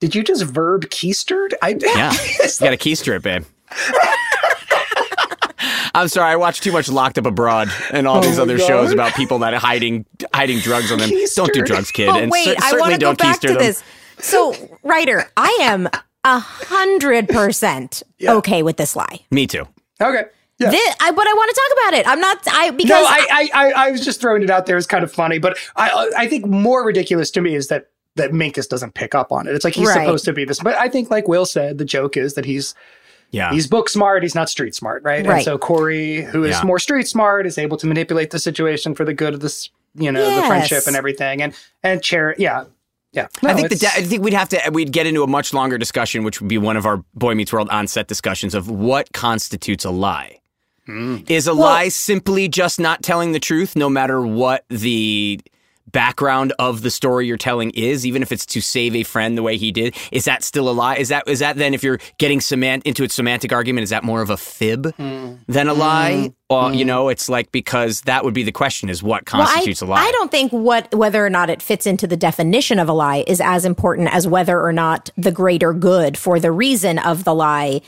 Did 0.00 0.14
you 0.14 0.22
just 0.22 0.44
verb 0.44 0.86
keistered? 0.86 1.50
I 1.62 1.70
Yeah, 1.80 2.12
you 2.12 2.48
got 2.60 2.72
a 2.72 2.76
keister 2.76 3.16
it, 3.16 3.22
babe. 3.22 3.44
I'm 5.94 6.08
sorry, 6.08 6.32
I 6.32 6.36
watched 6.36 6.64
too 6.64 6.72
much 6.72 6.88
Locked 6.88 7.18
Up 7.18 7.26
Abroad 7.26 7.70
and 7.92 8.08
all 8.08 8.18
oh 8.18 8.20
these 8.20 8.38
other 8.38 8.58
God. 8.58 8.66
shows 8.66 8.92
about 8.92 9.14
people 9.14 9.38
that 9.40 9.54
are 9.54 9.60
hiding 9.60 10.04
hiding 10.34 10.58
drugs 10.58 10.90
on 10.90 10.98
them. 10.98 11.10
Don't 11.36 11.52
do 11.52 11.62
drugs, 11.62 11.90
kid. 11.92 12.08
But 12.08 12.22
and 12.22 12.32
wait, 12.32 12.44
cer- 12.44 12.54
I 12.58 12.70
certainly 12.70 12.80
want 12.80 12.92
to 12.94 12.98
go 12.98 13.06
don't 13.06 13.18
back 13.18 13.36
keister 13.36 13.48
to 13.48 13.54
them. 13.54 13.58
this. 13.58 13.82
So, 14.18 14.54
Rider, 14.82 15.30
I 15.36 15.56
am 15.60 15.88
a 16.24 16.38
hundred 16.40 17.28
percent 17.28 18.02
okay 18.26 18.62
with 18.62 18.76
this 18.76 18.96
lie. 18.96 19.20
Me 19.30 19.46
too. 19.46 19.66
Okay. 20.00 20.24
Yeah. 20.58 20.70
Thi- 20.70 20.94
I, 21.00 21.10
but 21.10 21.26
I 21.26 21.32
want 21.32 21.54
to 21.54 21.60
talk 21.60 21.88
about 21.88 22.00
it. 22.00 22.08
I'm 22.08 22.20
not. 22.20 22.38
I 22.48 22.70
because 22.70 22.90
no, 22.90 23.04
I, 23.06 23.26
I, 23.30 23.50
I, 23.54 23.72
I 23.86 23.90
was 23.92 24.04
just 24.04 24.20
throwing 24.20 24.42
it 24.42 24.50
out 24.50 24.66
there 24.66 24.76
It's 24.76 24.86
kind 24.86 25.04
of 25.04 25.12
funny, 25.12 25.38
but 25.38 25.56
I, 25.76 26.10
I 26.16 26.28
think 26.28 26.46
more 26.46 26.84
ridiculous 26.84 27.30
to 27.32 27.40
me 27.40 27.54
is 27.54 27.68
that 27.68 27.90
that 28.16 28.30
Minkus 28.30 28.68
doesn't 28.68 28.94
pick 28.94 29.14
up 29.14 29.32
on 29.32 29.46
it. 29.48 29.54
It's 29.54 29.64
like 29.64 29.74
he's 29.74 29.88
Right. 29.88 29.94
supposed 30.04 30.24
to 30.26 30.32
be 30.32 30.44
this, 30.44 30.60
but 30.60 30.76
I 30.76 30.88
think, 30.88 31.10
like 31.10 31.26
Will 31.28 31.46
said, 31.46 31.78
the 31.78 31.84
joke 31.84 32.16
is 32.16 32.34
that 32.34 32.44
he's 32.44 32.74
Yeah. 33.30 33.50
He's 33.52 33.66
book 33.66 33.88
smart, 33.88 34.22
he's 34.22 34.36
not 34.36 34.48
street 34.48 34.76
smart, 34.76 35.02
right? 35.02 35.18
And 35.20 35.28
Right. 35.28 35.44
so 35.44 35.58
Cory, 35.58 36.22
who 36.22 36.44
is 36.44 36.50
Yeah. 36.50 36.62
more 36.62 36.78
street 36.78 37.08
smart, 37.08 37.46
is 37.46 37.58
able 37.58 37.76
to 37.78 37.86
manipulate 37.88 38.30
the 38.30 38.38
situation 38.38 38.94
for 38.94 39.04
the 39.04 39.12
good 39.12 39.34
of 39.34 39.40
this, 39.40 39.70
you 39.96 40.12
know, 40.12 40.36
the 40.40 40.46
friendship 40.46 40.86
and 40.86 40.94
everything. 40.94 41.42
And 41.42 41.52
and 41.82 42.00
chair, 42.00 42.36
yeah. 42.38 42.64
Yeah. 43.12 43.26
I 43.42 43.54
think 43.54 43.70
the 43.70 43.76
da- 43.76 43.88
I 43.96 44.02
think 44.02 44.22
we'd 44.22 44.34
have 44.34 44.48
to 44.50 44.60
we'd 44.72 44.92
get 44.92 45.08
into 45.08 45.24
a 45.24 45.26
much 45.26 45.52
longer 45.52 45.78
discussion, 45.78 46.22
which 46.22 46.40
would 46.40 46.46
be 46.48 46.58
one 46.58 46.76
of 46.76 46.86
our 46.86 47.02
Boy 47.14 47.34
Meets 47.34 47.52
World 47.52 47.68
on-set 47.70 48.06
discussions 48.06 48.54
of 48.54 48.70
what 48.70 49.12
constitutes 49.12 49.84
a 49.84 49.90
lie. 49.90 50.38
Hmm. 50.86 51.18
Is 51.28 51.48
a 51.48 51.54
lie 51.54 51.88
simply 51.88 52.46
just 52.46 52.78
not 52.78 53.02
telling 53.02 53.32
the 53.32 53.40
truth, 53.40 53.74
no 53.74 53.88
matter 53.88 54.20
what 54.24 54.64
the 54.68 55.40
background 55.90 56.52
of 56.58 56.82
the 56.82 56.90
story 56.90 57.26
you're 57.26 57.36
telling 57.36 57.70
is, 57.70 58.04
even 58.06 58.22
if 58.22 58.32
it's 58.32 58.46
to 58.46 58.60
save 58.60 58.94
a 58.94 59.02
friend 59.02 59.36
the 59.36 59.42
way 59.42 59.56
he 59.56 59.72
did? 59.72 59.94
Is 60.12 60.24
that 60.24 60.42
still 60.42 60.68
a 60.68 60.72
lie? 60.72 60.96
Is 60.96 61.08
that 61.08 61.28
is 61.28 61.38
that 61.40 61.56
then 61.56 61.74
if 61.74 61.82
you're 61.82 61.98
getting 62.18 62.40
semant 62.40 62.84
into 62.84 63.04
a 63.04 63.08
semantic 63.08 63.52
argument, 63.52 63.84
is 63.84 63.90
that 63.90 64.04
more 64.04 64.22
of 64.22 64.30
a 64.30 64.36
fib 64.36 64.84
mm. 64.96 65.38
than 65.46 65.68
a 65.68 65.74
lie? 65.74 66.12
Mm. 66.12 66.34
Or 66.50 66.72
you 66.72 66.84
mm. 66.84 66.88
know, 66.88 67.08
it's 67.08 67.28
like 67.28 67.52
because 67.52 68.02
that 68.02 68.24
would 68.24 68.34
be 68.34 68.42
the 68.42 68.52
question: 68.52 68.88
is 68.88 69.02
what 69.02 69.24
constitutes 69.24 69.82
well, 69.82 69.92
a 69.92 69.94
I, 69.94 69.96
lie? 69.96 70.08
I 70.08 70.12
don't 70.12 70.30
think 70.30 70.52
what 70.52 70.94
whether 70.94 71.24
or 71.24 71.30
not 71.30 71.50
it 71.50 71.62
fits 71.62 71.86
into 71.86 72.06
the 72.06 72.16
definition 72.16 72.78
of 72.78 72.88
a 72.88 72.92
lie 72.92 73.24
is 73.26 73.40
as 73.40 73.64
important 73.64 74.12
as 74.12 74.26
whether 74.26 74.60
or 74.60 74.72
not 74.72 75.10
the 75.16 75.32
greater 75.32 75.72
good 75.72 76.18
for 76.18 76.38
the 76.40 76.52
reason 76.52 76.98
of 76.98 77.24
the 77.24 77.34
lie 77.34 77.80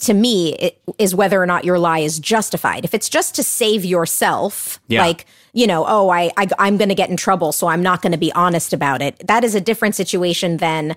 to 0.00 0.14
me 0.14 0.54
it, 0.54 0.80
is 0.98 1.14
whether 1.14 1.40
or 1.40 1.46
not 1.46 1.64
your 1.64 1.78
lie 1.78 2.00
is 2.00 2.18
justified. 2.18 2.84
If 2.84 2.94
it's 2.94 3.08
just 3.08 3.34
to 3.36 3.42
save 3.42 3.84
yourself, 3.84 4.80
Yeah. 4.88 5.04
like 5.04 5.26
you 5.52 5.66
know, 5.66 5.84
oh, 5.86 6.10
I, 6.10 6.30
I 6.36 6.48
I'm 6.58 6.76
going 6.76 6.88
to 6.88 6.94
get 6.94 7.10
in 7.10 7.16
trouble, 7.16 7.52
so 7.52 7.66
I'm 7.66 7.82
not 7.82 8.02
going 8.02 8.12
to 8.12 8.18
be 8.18 8.32
honest 8.32 8.72
about 8.72 9.02
it. 9.02 9.26
That 9.26 9.44
is 9.44 9.54
a 9.54 9.60
different 9.60 9.94
situation 9.94 10.58
than. 10.58 10.96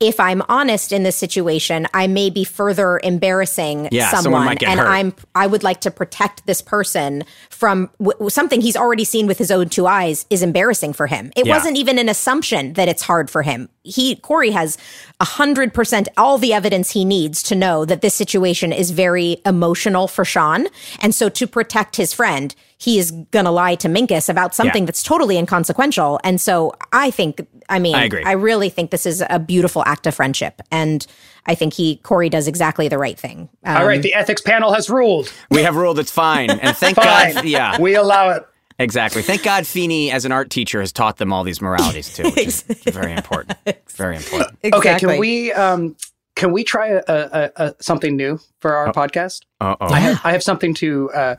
If 0.00 0.20
I'm 0.20 0.42
honest 0.48 0.92
in 0.92 1.02
this 1.02 1.16
situation, 1.16 1.88
I 1.92 2.06
may 2.06 2.30
be 2.30 2.44
further 2.44 3.00
embarrassing 3.02 3.88
Yeah, 3.90 4.10
someone 4.10 4.42
someone, 4.46 4.58
and 4.64 4.78
hurt. 4.78 4.86
I'm 4.88 5.12
I 5.34 5.48
would 5.48 5.64
like 5.64 5.80
to 5.80 5.90
protect 5.90 6.46
this 6.46 6.62
person 6.62 7.24
from 7.50 7.90
w- 8.00 8.30
something 8.30 8.60
he's 8.60 8.76
already 8.76 9.02
seen 9.02 9.26
with 9.26 9.38
his 9.38 9.50
own 9.50 9.68
two 9.70 9.88
eyes 9.88 10.24
is 10.30 10.40
embarrassing 10.40 10.92
for 10.92 11.08
him. 11.08 11.32
It 11.34 11.46
Yeah. 11.46 11.56
wasn't 11.56 11.76
even 11.78 11.98
an 11.98 12.08
assumption 12.08 12.74
that 12.74 12.86
it's 12.86 13.02
hard 13.02 13.28
for 13.28 13.42
him. 13.42 13.70
He 13.82 14.14
Cory 14.14 14.52
has 14.52 14.78
a 15.18 15.24
hundred 15.24 15.74
percent 15.74 16.08
all 16.16 16.38
the 16.38 16.52
evidence 16.52 16.92
he 16.92 17.04
needs 17.04 17.42
to 17.44 17.56
know 17.56 17.84
that 17.84 18.00
this 18.00 18.14
situation 18.14 18.72
is 18.72 18.92
very 18.92 19.38
emotional 19.44 20.06
for 20.06 20.24
Shawn, 20.24 20.68
and 21.00 21.12
so 21.12 21.28
to 21.28 21.46
protect 21.48 21.96
his 21.96 22.12
friend, 22.12 22.54
he 22.76 23.00
is 23.00 23.10
gonna 23.32 23.50
lie 23.50 23.74
to 23.74 23.88
Minkus 23.88 24.28
about 24.28 24.54
something 24.54 24.84
Yeah. 24.84 24.86
that's 24.86 25.02
totally 25.02 25.36
inconsequential. 25.38 26.20
And 26.22 26.40
so 26.40 26.72
I 26.92 27.10
think, 27.10 27.44
I 27.68 27.78
mean, 27.78 27.94
I 27.94 28.04
agree. 28.04 28.22
I 28.24 28.32
really 28.32 28.70
think 28.70 28.90
this 28.90 29.06
is 29.06 29.22
a 29.28 29.38
beautiful 29.38 29.82
act 29.86 30.06
of 30.06 30.14
friendship, 30.14 30.62
and 30.70 31.06
I 31.46 31.54
think 31.54 31.74
he 31.74 31.96
Cory 31.96 32.28
does 32.28 32.48
exactly 32.48 32.88
the 32.88 32.98
right 32.98 33.18
thing. 33.18 33.48
Um, 33.64 33.76
All 33.76 33.86
right, 33.86 34.00
the 34.02 34.14
ethics 34.14 34.40
panel 34.40 34.72
has 34.72 34.88
ruled. 34.88 35.32
we 35.50 35.62
have 35.62 35.76
ruled 35.76 35.98
it's 35.98 36.10
fine, 36.10 36.50
and 36.50 36.76
thank 36.76 36.96
Fine. 37.02 37.34
God, 37.34 37.44
yeah, 37.44 37.80
We 37.80 37.94
allow 37.94 38.30
it. 38.30 38.46
Exactly. 38.80 39.22
Thank 39.22 39.42
God 39.42 39.66
Feeny, 39.66 40.12
as 40.12 40.24
an 40.24 40.30
art 40.30 40.50
teacher, 40.50 40.78
has 40.80 40.92
taught 40.92 41.16
them 41.16 41.32
all 41.32 41.42
these 41.42 41.60
moralities 41.60 42.14
too, 42.14 42.22
which 42.24 42.38
is 42.38 42.62
very 42.84 43.12
important. 43.12 43.58
Very 43.90 44.16
important. 44.16 44.56
Okay, 44.72 44.98
can 44.98 45.18
we 45.18 45.52
um 45.52 45.96
can 46.36 46.52
we 46.52 46.62
try 46.62 46.88
a, 46.88 47.02
a, 47.08 47.50
a 47.56 47.74
something 47.80 48.16
new 48.16 48.38
for 48.60 48.74
our 48.74 48.92
podcast? 48.92 49.40
Uh 49.60 49.74
oh. 49.80 49.86
I 49.88 49.98
have 49.98 50.20
I 50.24 50.30
have 50.32 50.42
something 50.44 50.74
to 50.74 51.10
uh 51.10 51.36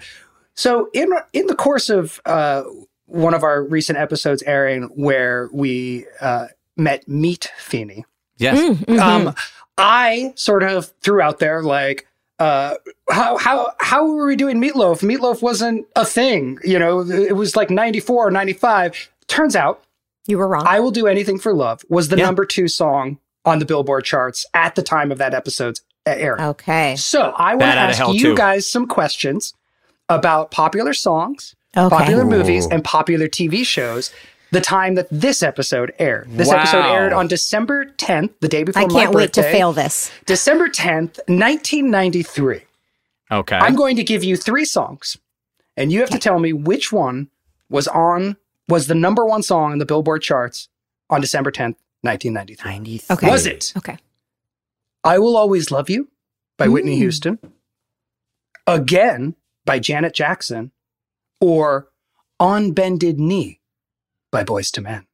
so 0.55 0.89
in 0.93 1.09
in 1.31 1.47
the 1.47 1.55
course 1.55 1.89
of 1.89 2.19
uh 2.25 2.63
one 3.09 3.33
of 3.33 3.43
our 3.43 3.63
recent 3.63 3.97
episodes 3.97 4.41
airing 4.43 4.83
where 4.95 5.49
we 5.51 6.05
uh 6.21 6.47
met 6.77 7.07
Meet 7.07 7.51
Feeny. 7.57 8.05
Yes. 8.37 8.57
Mm-hmm. 8.57 8.99
Um 8.99 9.35
I 9.77 10.33
sort 10.35 10.63
of 10.63 10.91
threw 11.01 11.21
out 11.21 11.39
there 11.39 11.61
like 11.63 12.07
uh 12.39 12.75
how 13.09 13.37
how 13.37 13.71
how 13.79 14.05
were 14.09 14.25
we 14.27 14.35
doing 14.35 14.61
meatloaf? 14.61 15.01
Meatloaf 15.01 15.41
wasn't 15.41 15.85
a 15.95 16.05
thing, 16.05 16.57
you 16.63 16.79
know, 16.79 17.01
it 17.01 17.35
was 17.35 17.55
like 17.55 17.69
94 17.69 18.27
or 18.27 18.31
95. 18.31 19.09
Turns 19.27 19.55
out 19.55 19.83
You 20.27 20.37
were 20.37 20.47
wrong. 20.47 20.65
I 20.67 20.79
Will 20.79 20.91
Do 20.91 21.07
Anything 21.07 21.37
for 21.39 21.53
Love 21.53 21.83
was 21.89 22.07
the 22.09 22.17
Yeah. 22.17 22.25
number 22.25 22.45
two 22.45 22.67
song 22.67 23.19
on 23.45 23.59
the 23.59 23.65
Billboard 23.65 24.03
charts 24.05 24.45
at 24.53 24.75
the 24.75 24.81
time 24.83 25.11
of 25.11 25.17
that 25.17 25.33
episode's 25.33 25.81
airing. 26.05 26.41
okay. 26.41 26.95
So 26.95 27.33
I 27.37 27.51
want 27.55 27.61
to 27.73 27.77
ask 27.79 28.13
you 28.13 28.19
too. 28.19 28.35
guys 28.35 28.67
some 28.69 28.87
questions 28.87 29.53
about 30.07 30.49
popular 30.49 30.93
songs, 30.93 31.55
Okay. 31.77 31.95
popular 31.95 32.25
movies, 32.25 32.65
and 32.67 32.83
popular 32.83 33.27
TV 33.27 33.65
shows. 33.65 34.11
The 34.51 34.61
time 34.61 34.95
that 34.95 35.07
this 35.11 35.43
episode 35.43 35.93
aired. 35.99 36.27
This 36.31 36.47
Wow. 36.47 36.55
episode 36.57 36.83
aired 36.85 37.13
on 37.13 37.27
December 37.27 37.85
10th, 37.97 38.31
the 38.39 38.47
day 38.47 38.63
before 38.63 38.81
I 38.81 38.85
my 38.87 39.01
can't 39.03 39.13
wait 39.13 39.33
to 39.33 39.43
fail 39.43 39.73
this. 39.73 40.09
December 40.25 40.67
10th, 40.69 41.19
1993. 41.27 42.61
Okay. 43.31 43.55
I'm 43.55 43.75
going 43.75 43.95
to 43.97 44.03
give 44.03 44.23
you 44.23 44.35
three 44.35 44.65
songs, 44.65 45.17
and 45.77 45.91
you 45.91 45.99
have 45.99 46.09
to 46.09 46.17
tell 46.17 46.39
me 46.39 46.51
which 46.51 46.91
one 46.91 47.29
was 47.69 47.87
on 47.89 48.37
was 48.67 48.87
the 48.87 48.95
number 48.95 49.23
one 49.23 49.43
song 49.43 49.71
in 49.73 49.77
the 49.77 49.85
Billboard 49.85 50.23
charts 50.23 50.67
on 51.11 51.21
December 51.21 51.51
10th, 51.51 51.75
1993. 52.01 52.71
93. 52.71 53.13
Okay. 53.15 53.29
Was 53.29 53.45
it 53.45 53.71
Okay. 53.77 53.97
I 55.03 55.19
Will 55.19 55.37
Always 55.37 55.69
Love 55.69 55.91
You 55.91 56.07
by 56.57 56.67
Whitney 56.67 56.95
Mm. 56.95 57.01
Houston, 57.01 57.39
Again 58.65 59.35
by 59.65 59.77
Janet 59.79 60.13
Jackson, 60.15 60.71
or 61.41 61.87
On 62.39 62.71
Bended 62.71 63.19
Knee 63.19 63.59
by 64.31 64.43
Boyz 64.43 64.77
II 64.77 64.83
Men? 64.83 65.05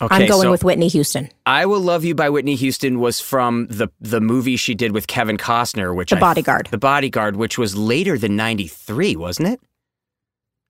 Okay, 0.00 0.14
I'm 0.14 0.28
going 0.28 0.42
so 0.42 0.50
with 0.52 0.62
Whitney 0.62 0.86
Houston. 0.88 1.28
I 1.44 1.66
Will 1.66 1.80
Love 1.80 2.04
You 2.04 2.14
by 2.14 2.30
Whitney 2.30 2.54
Houston 2.54 3.00
was 3.00 3.20
from 3.20 3.66
the 3.66 3.88
the 4.00 4.20
movie 4.20 4.56
she 4.56 4.74
did 4.74 4.92
with 4.92 5.08
Kevin 5.08 5.36
Costner, 5.36 5.94
which 5.94 6.10
The 6.10 6.16
I- 6.16 6.20
Bodyguard. 6.20 6.68
The 6.70 6.78
Bodyguard, 6.78 7.34
which 7.36 7.58
was 7.58 7.74
later 7.74 8.16
than 8.16 8.36
93, 8.36 9.16
wasn't 9.16 9.48
it? 9.48 9.60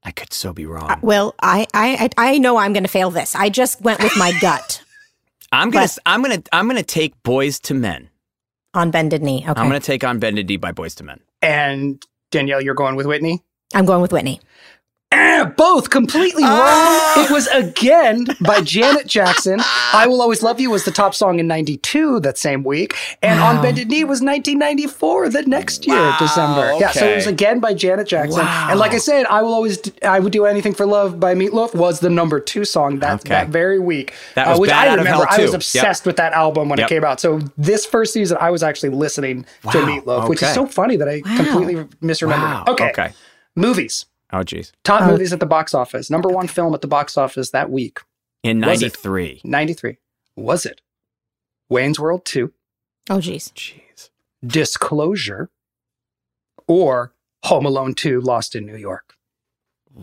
I 0.02 0.12
could 0.12 0.32
so 0.32 0.52
be 0.54 0.64
wrong. 0.64 0.90
Uh, 0.90 0.96
well, 1.02 1.34
I, 1.42 1.66
I 1.74 2.08
I 2.16 2.30
I 2.34 2.38
know 2.38 2.56
I'm 2.56 2.72
going 2.72 2.84
to 2.84 2.88
fail 2.88 3.10
this. 3.10 3.34
I 3.34 3.50
just 3.50 3.82
went 3.82 4.02
with 4.02 4.16
my 4.16 4.32
gut 4.40 4.82
I'm 5.52 5.70
gonna 5.70 5.88
I'm 6.06 6.22
gonna 6.22 6.42
I'm 6.52 6.66
gonna 6.66 6.82
take 6.82 7.20
Boyz 7.22 7.70
II 7.70 7.78
Men. 7.78 8.08
on 8.72 8.90
bended 8.90 9.22
knee. 9.22 9.40
Okay. 9.46 9.60
I'm 9.60 9.66
gonna 9.68 9.80
take 9.80 10.04
on 10.04 10.18
Bended 10.18 10.46
Knee 10.48 10.56
by 10.56 10.72
Boyz 10.72 10.98
II 11.00 11.06
Men. 11.06 11.20
And 11.42 12.02
Danielle, 12.30 12.62
you're 12.62 12.74
going 12.74 12.96
with 12.96 13.06
Whitney? 13.06 13.42
I'm 13.74 13.84
going 13.86 14.00
with 14.02 14.12
Whitney. 14.12 14.40
Eh, 15.10 15.44
both 15.56 15.88
completely 15.88 16.42
Ah! 16.44 17.14
wrong. 17.16 17.24
It 17.24 17.30
was 17.30 17.46
Again 17.46 18.26
by 18.42 18.60
Janet 18.60 19.06
Jackson. 19.06 19.58
I 19.94 20.06
Will 20.06 20.20
Always 20.20 20.42
Love 20.42 20.60
You 20.60 20.70
was 20.70 20.84
the 20.84 20.90
top 20.90 21.14
song 21.14 21.38
in 21.38 21.46
92 21.46 22.20
that 22.20 22.36
same 22.36 22.62
week. 22.62 22.94
And 23.22 23.40
On 23.40 23.62
Bended 23.62 23.88
Knee 23.88 24.04
was 24.04 24.20
1994 24.20 25.30
the 25.30 25.42
next 25.44 25.86
year, 25.86 25.96
Wow, 25.96 26.16
December. 26.18 26.74
Yeah, 26.78 26.90
so 26.90 27.06
it 27.08 27.14
was. 27.16 27.26
Again 27.26 27.58
by 27.58 27.72
Janet 27.72 28.06
Jackson. 28.06 28.40
Wow. 28.44 28.66
And 28.70 28.78
like 28.78 28.92
I 28.92 28.98
said, 28.98 29.24
I 29.26 29.40
Will 29.40 29.54
Always, 29.54 29.80
I 30.02 30.20
Would 30.20 30.32
Do 30.32 30.44
Anything 30.44 30.74
for 30.74 30.84
Love 30.84 31.18
by 31.18 31.34
Meatloaf 31.34 31.74
was 31.74 32.00
the 32.00 32.10
number 32.10 32.38
two 32.38 32.66
song 32.66 32.98
that, 32.98 33.20
Okay. 33.20 33.30
that 33.30 33.48
very 33.48 33.78
week. 33.78 34.12
That 34.34 34.48
was 34.50 34.58
which 34.60 34.70
Bad 34.70 34.88
I 34.88 34.90
Out 34.92 34.98
of 34.98 35.04
remember. 35.06 35.24
Hell, 35.24 35.38
I 35.38 35.40
was 35.42 35.52
too. 35.52 35.56
obsessed 35.56 36.04
with 36.04 36.16
that 36.16 36.34
album 36.34 36.68
when 36.68 36.78
Yep. 36.80 36.86
it 36.86 36.94
came 36.94 37.04
out. 37.04 37.18
So 37.18 37.40
this 37.56 37.86
first 37.86 38.12
season, 38.12 38.36
I 38.42 38.50
was 38.50 38.62
actually 38.62 38.90
listening 38.90 39.46
to 39.72 39.78
Wow, 39.78 39.86
Meatloaf, 39.86 40.28
which 40.28 40.42
is 40.42 40.52
so 40.52 40.66
funny 40.66 40.96
that 40.96 41.08
I 41.08 41.22
Wow. 41.24 41.36
completely 41.36 41.76
misremembered. 42.02 42.28
Wow. 42.42 42.64
Okay. 42.68 42.90
Okay. 42.90 43.08
Movies. 43.58 44.06
Oh 44.32 44.42
geez. 44.42 44.72
Top 44.84 45.02
Oh. 45.02 45.10
movies 45.12 45.32
at 45.32 45.40
the 45.40 45.46
box 45.46 45.74
office. 45.74 46.10
Number 46.10 46.28
one 46.28 46.46
film 46.48 46.74
at 46.74 46.80
the 46.80 46.86
box 46.88 47.16
office 47.16 47.50
that 47.50 47.70
week. 47.70 48.00
In 48.42 48.58
Was 48.60 48.80
93. 48.82 49.40
93. 49.44 49.96
Was 50.36 50.64
it 50.64 50.80
Wayne's 51.68 51.98
World 51.98 52.24
2, 52.24 52.52
Oh, 53.10 53.20
geez. 53.20 53.50
Jeez. 53.56 54.10
Disclosure, 54.46 55.50
or 56.66 57.12
Home 57.44 57.64
Alone 57.66 57.94
2, 57.94 58.20
Lost 58.20 58.54
in 58.54 58.64
New 58.66 58.76
York? 58.76 59.07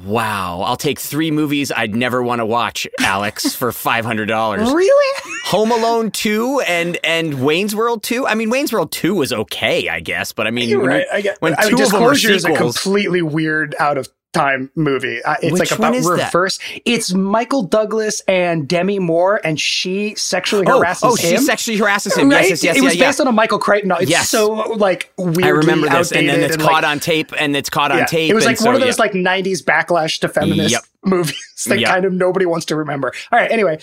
Wow. 0.03 0.61
I'll 0.61 0.75
take 0.75 0.99
three 0.99 1.31
movies 1.31 1.71
I'd 1.71 1.95
never 1.95 2.21
want 2.21 2.39
to 2.39 2.45
watch, 2.45 2.85
Alex, 2.99 3.55
for 3.55 3.71
five 3.71 4.05
hundred 4.05 4.27
dollars. 4.27 4.71
Really? 4.71 5.21
Home 5.45 5.71
Alone 5.71 6.11
2 6.11 6.61
and 6.67 6.97
and 7.03 7.45
Wayne's 7.45 7.75
World 7.75 8.03
2. 8.03 8.27
I 8.27 8.33
mean, 8.33 8.49
Wayne's 8.49 8.73
World 8.73 8.91
2 8.91 9.13
was 9.15 9.31
okay, 9.31 9.87
I 9.89 9.99
guess, 9.99 10.31
but 10.31 10.47
I 10.47 10.51
mean, 10.51 10.69
You're 10.69 10.81
when 10.81 10.89
right. 10.89 11.05
I 11.13 11.21
get, 11.21 11.39
when 11.39 11.53
I 11.57 11.67
mean, 11.67 11.77
two 11.77 11.83
of 11.83 11.91
them 11.91 12.01
are 12.03 12.13
Disclosure 12.13 12.33
is 12.33 12.45
a 12.45 12.53
completely 12.53 13.21
weird, 13.21 13.75
out 13.79 13.97
of 13.97 14.09
time 14.35 14.71
movie. 14.75 15.23
Uh, 15.23 15.35
it's 15.41 15.59
Which 15.59 15.71
like 15.71 15.79
one 15.79 15.89
about 15.89 15.97
is 15.99 16.05
that? 16.05 16.25
reverse. 16.25 16.59
It's 16.85 17.13
Michael 17.13 17.63
Douglas 17.63 18.21
and 18.27 18.67
Demi 18.67 18.99
Moore, 18.99 19.41
and 19.43 19.59
she 19.59 20.15
sexually 20.15 20.65
oh, 20.67 20.79
harasses 20.79 21.03
oh, 21.03 21.15
him. 21.15 21.33
Oh, 21.33 21.37
she 21.37 21.37
sexually 21.37 21.77
harasses 21.77 22.15
him. 22.15 22.29
Right? 22.29 22.41
Yes, 22.49 22.49
yes, 22.49 22.63
yes, 22.63 22.77
it 22.77 22.83
was 22.83 22.95
yeah, 22.95 23.01
yeah. 23.03 23.09
based 23.09 23.21
on 23.21 23.27
a 23.27 23.31
Michael 23.31 23.59
Crichton. 23.59 23.91
It's 23.99 24.09
Yes. 24.09 24.29
so 24.29 24.51
like 24.51 25.11
weirdly 25.17 25.43
I 25.43 25.49
remember 25.49 25.89
this, 25.89 26.11
and 26.11 26.27
then 26.29 26.41
it's 26.41 26.55
and, 26.55 26.61
caught 26.63 26.83
like, 26.83 26.91
on 26.91 26.99
tape, 26.99 27.31
and 27.39 27.55
it's 27.55 27.69
caught 27.69 27.91
on 27.91 27.99
Yeah, 27.99 28.05
tape. 28.05 28.29
It 28.29 28.33
was 28.33 28.45
and 28.45 28.51
like 28.51 28.57
so, 28.57 28.65
one 28.65 28.75
of 28.75 28.81
those 28.81 28.97
yeah. 28.97 29.03
like 29.03 29.13
'90s 29.13 29.63
backlash 29.63 30.19
to 30.19 30.29
feminist 30.29 30.71
Yep. 30.71 30.83
movies 31.05 31.65
that 31.67 31.79
Yep. 31.79 31.89
kind 31.89 32.05
of 32.05 32.13
nobody 32.13 32.45
wants 32.45 32.65
to 32.67 32.75
remember. 32.75 33.13
All 33.31 33.39
right. 33.39 33.51
Anyway, 33.51 33.79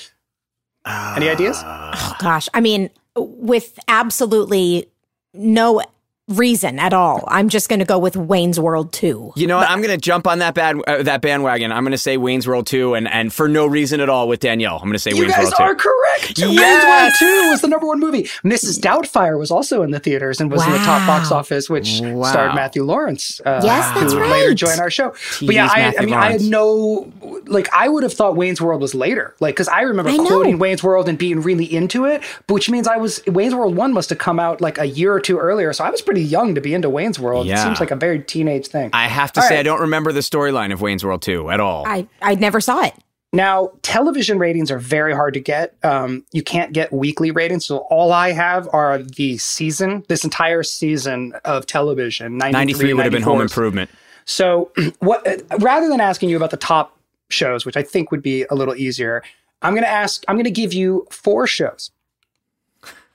any 0.86 1.28
ideas? 1.28 1.60
Oh, 1.64 2.16
gosh. 2.20 2.48
I 2.54 2.60
mean, 2.60 2.90
with 3.16 3.78
absolutely 3.88 4.88
no 5.34 5.82
reason 6.28 6.78
at 6.78 6.94
all. 6.94 7.24
I'm 7.26 7.48
just 7.48 7.68
going 7.68 7.80
to 7.80 7.84
go 7.84 7.98
with 7.98 8.16
Wayne's 8.16 8.58
World 8.60 8.92
2. 8.92 9.32
You 9.36 9.46
know 9.46 9.56
what? 9.58 9.68
I'm 9.68 9.82
going 9.82 9.90
to 9.90 10.00
jump 10.00 10.26
on 10.26 10.38
that 10.38 10.54
bad 10.54 10.76
uh, 10.86 11.02
that 11.02 11.20
bandwagon. 11.20 11.72
I'm 11.72 11.82
going 11.82 11.90
to 11.92 11.98
say 11.98 12.16
Wayne's 12.16 12.46
World 12.46 12.66
2 12.66 12.94
and 12.94 13.08
and 13.08 13.32
for 13.32 13.48
no 13.48 13.66
reason 13.66 14.00
at 14.00 14.08
all 14.08 14.28
with 14.28 14.40
Danielle. 14.40 14.76
I'm 14.76 14.82
going 14.84 14.92
to 14.92 14.98
say 15.00 15.10
You 15.10 15.22
Wayne's 15.22 15.32
guys 15.34 15.42
World 15.46 15.54
2. 15.58 15.62
are 15.64 15.74
correct. 15.74 16.38
Yes! 16.38 17.18
Wayne's 17.20 17.20
World 17.30 17.44
2 17.46 17.50
was 17.50 17.60
the 17.62 17.68
number 17.68 17.86
one 17.86 17.98
movie. 18.00 18.22
Mrs. 18.44 18.78
Doubtfire 18.80 19.38
was 19.38 19.50
also 19.50 19.82
in 19.82 19.90
the 19.90 19.98
theaters 19.98 20.40
and 20.40 20.50
was 20.50 20.64
in 20.64 20.70
the 20.72 20.78
top 20.78 21.06
box 21.06 21.30
office, 21.32 21.68
which 21.68 22.00
Wow. 22.02 22.30
starred 22.30 22.54
Matthew 22.54 22.84
Lawrence. 22.84 23.40
Uh, 23.44 23.60
Yes, 23.64 23.92
that's 23.98 24.12
who 24.12 24.20
would 24.20 24.28
later 24.30 24.48
right. 24.48 24.56
join 24.56 24.78
our 24.80 24.90
show. 24.90 25.14
but 25.44 25.54
yeah, 25.54 25.66
I, 25.70 25.80
I 25.80 25.82
Matthew 25.90 26.06
mean, 26.06 26.14
I 26.14 26.32
had 26.32 26.40
no, 26.42 27.12
like, 27.46 27.68
I 27.74 27.88
would 27.88 28.02
have 28.04 28.12
thought 28.12 28.36
Wayne's 28.36 28.60
World 28.60 28.80
was 28.80 28.94
later. 28.94 29.34
Like, 29.40 29.54
because 29.56 29.68
I 29.68 29.82
remember 29.82 30.10
I 30.10 30.16
know. 30.16 30.26
quoting 30.26 30.58
Wayne's 30.58 30.82
World 30.84 31.08
and 31.08 31.18
being 31.18 31.40
really 31.40 31.64
into 31.64 32.04
it, 32.04 32.22
which 32.48 32.70
means 32.70 32.86
I 32.86 32.96
was, 32.96 33.20
Wayne's 33.26 33.54
World 33.54 33.74
1 33.76 33.92
must 33.92 34.08
have 34.10 34.18
come 34.18 34.38
out 34.38 34.60
like 34.60 34.78
a 34.78 34.86
year 34.86 35.12
or 35.12 35.20
two 35.20 35.38
earlier. 35.38 35.72
So 35.72 35.84
I 35.84 35.90
was 35.90 36.00
pretty 36.00 36.11
young 36.20 36.54
to 36.54 36.60
be 36.60 36.74
into 36.74 36.90
Wayne's 36.90 37.18
World. 37.18 37.46
It 37.46 37.58
seems 37.58 37.80
like 37.80 37.90
a 37.90 37.96
very 37.96 38.20
teenage 38.20 38.66
thing. 38.66 38.90
I 38.92 39.08
have 39.08 39.32
to 39.32 39.40
All 39.40 39.48
say 39.48 39.54
right. 39.54 39.60
I 39.60 39.62
don't 39.62 39.80
remember 39.80 40.12
the 40.12 40.20
storyline 40.20 40.72
of 40.72 40.80
Wayne's 40.80 41.04
World 41.04 41.22
2 41.22 41.50
at 41.50 41.60
all. 41.60 41.86
I, 41.86 42.06
I 42.20 42.34
never 42.34 42.60
saw 42.60 42.84
it. 42.84 42.94
Now, 43.34 43.70
television 43.80 44.38
ratings 44.38 44.70
are 44.70 44.78
very 44.78 45.14
hard 45.14 45.32
to 45.34 45.40
get. 45.40 45.74
Um, 45.82 46.26
you 46.32 46.42
can't 46.42 46.74
get 46.74 46.92
weekly 46.92 47.30
ratings. 47.30 47.64
So 47.64 47.78
all 47.88 48.12
I 48.12 48.32
have 48.32 48.68
are 48.74 48.98
the 48.98 49.38
season, 49.38 50.04
this 50.08 50.22
entire 50.22 50.62
season 50.62 51.32
of 51.46 51.64
television. 51.64 52.36
93, 52.36 52.52
93 52.52 52.94
would 52.94 53.04
have 53.04 53.12
been 53.12 53.22
Home 53.22 53.40
Improvement. 53.40 53.90
So, 54.26 54.70
what 54.98 55.26
uh, 55.26 55.38
rather 55.58 55.88
than 55.88 56.00
asking 56.00 56.28
you 56.28 56.36
about 56.36 56.50
the 56.50 56.58
top 56.58 56.98
shows, 57.30 57.64
which 57.64 57.76
I 57.76 57.82
think 57.82 58.10
would 58.10 58.22
be 58.22 58.44
a 58.50 58.54
little 58.54 58.76
easier, 58.76 59.22
I'm 59.62 59.72
going 59.72 59.84
to 59.84 59.90
ask. 59.90 60.22
I'm 60.28 60.36
going 60.36 60.44
to 60.44 60.50
give 60.50 60.74
you 60.74 61.06
four 61.10 61.46
shows. 61.46 61.90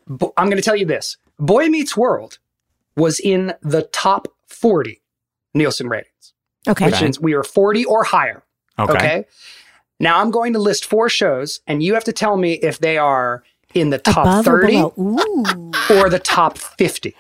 Bo- 0.07 0.33
I'm 0.35 0.47
going 0.47 0.57
to 0.57 0.63
tell 0.63 0.75
you 0.75 0.85
this: 0.85 1.17
Boy 1.39 1.67
Meets 1.67 1.95
World 1.95 2.39
was 2.97 3.19
in 3.21 3.53
the 3.61 3.83
top 3.83 4.27
40 4.47 5.01
Nielsen 5.53 5.87
ratings, 5.87 6.33
Okay. 6.67 6.87
which 6.87 7.01
means 7.01 7.19
we 7.19 7.33
are 7.33 7.43
40 7.43 7.85
or 7.85 8.03
higher. 8.03 8.43
Okay. 8.77 8.93
Okay. 8.93 9.25
Now 9.99 10.19
I'm 10.19 10.29
going 10.31 10.53
to 10.53 10.59
list 10.59 10.85
four 10.85 11.07
shows, 11.09 11.61
and 11.65 11.81
you 11.81 11.93
have 11.93 12.03
to 12.03 12.11
tell 12.13 12.37
me 12.37 12.53
if 12.53 12.79
they 12.79 12.97
are 12.97 13.43
in 13.73 13.89
the 13.89 13.97
top 13.97 14.25
Above 14.25 14.45
30 14.45 14.81
or 14.81 14.91
or 15.89 16.09
the 16.09 16.21
top 16.23 16.57
50. 16.57 17.15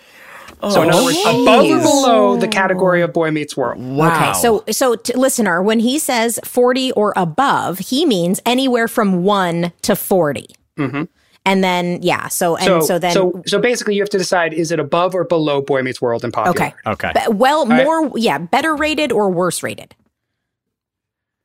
so 0.69 0.81
in 0.83 0.89
other 0.91 1.03
words, 1.03 1.17
Oh, 1.25 1.43
above 1.43 1.65
or 1.65 1.81
below 1.81 2.37
the 2.37 2.47
category 2.47 3.01
of 3.01 3.13
Boy 3.13 3.31
Meets 3.31 3.55
World. 3.57 3.81
Wow. 3.81 4.15
Okay, 4.15 4.33
so 4.39 4.63
so 4.71 4.95
t- 4.95 5.13
listener, 5.13 5.61
when 5.63 5.79
he 5.79 5.97
says 5.99 6.39
40 6.43 6.91
or 6.93 7.13
above, 7.15 7.79
he 7.79 8.05
means 8.05 8.39
anywhere 8.45 8.87
from 8.87 9.23
1 9.23 9.71
to 9.83 9.95
40. 9.95 10.45
Mm-hmm. 10.77 11.03
And 11.47 11.63
then 11.63 11.99
yeah, 12.01 12.27
so 12.27 12.57
and 12.57 12.65
So, 12.65 12.81
so, 12.81 12.99
then 12.99 13.11
so 13.13 13.41
so 13.45 13.59
basically, 13.59 13.95
you 13.95 14.01
have 14.01 14.09
to 14.09 14.17
decide: 14.17 14.53
is 14.53 14.71
it 14.71 14.79
above 14.79 15.15
or 15.15 15.23
below 15.23 15.61
Boy 15.61 15.81
Meets 15.81 16.01
World 16.01 16.25
in 16.25 16.31
popularity? 16.31 16.75
okay. 16.85 17.07
Okay. 17.07 17.25
Be- 17.27 17.33
well, 17.33 17.65
right. 17.65 17.85
more 17.85 18.11
yeah, 18.17 18.37
better 18.37 18.75
rated 18.75 19.11
or 19.13 19.29
worse 19.29 19.63
rated. 19.63 19.95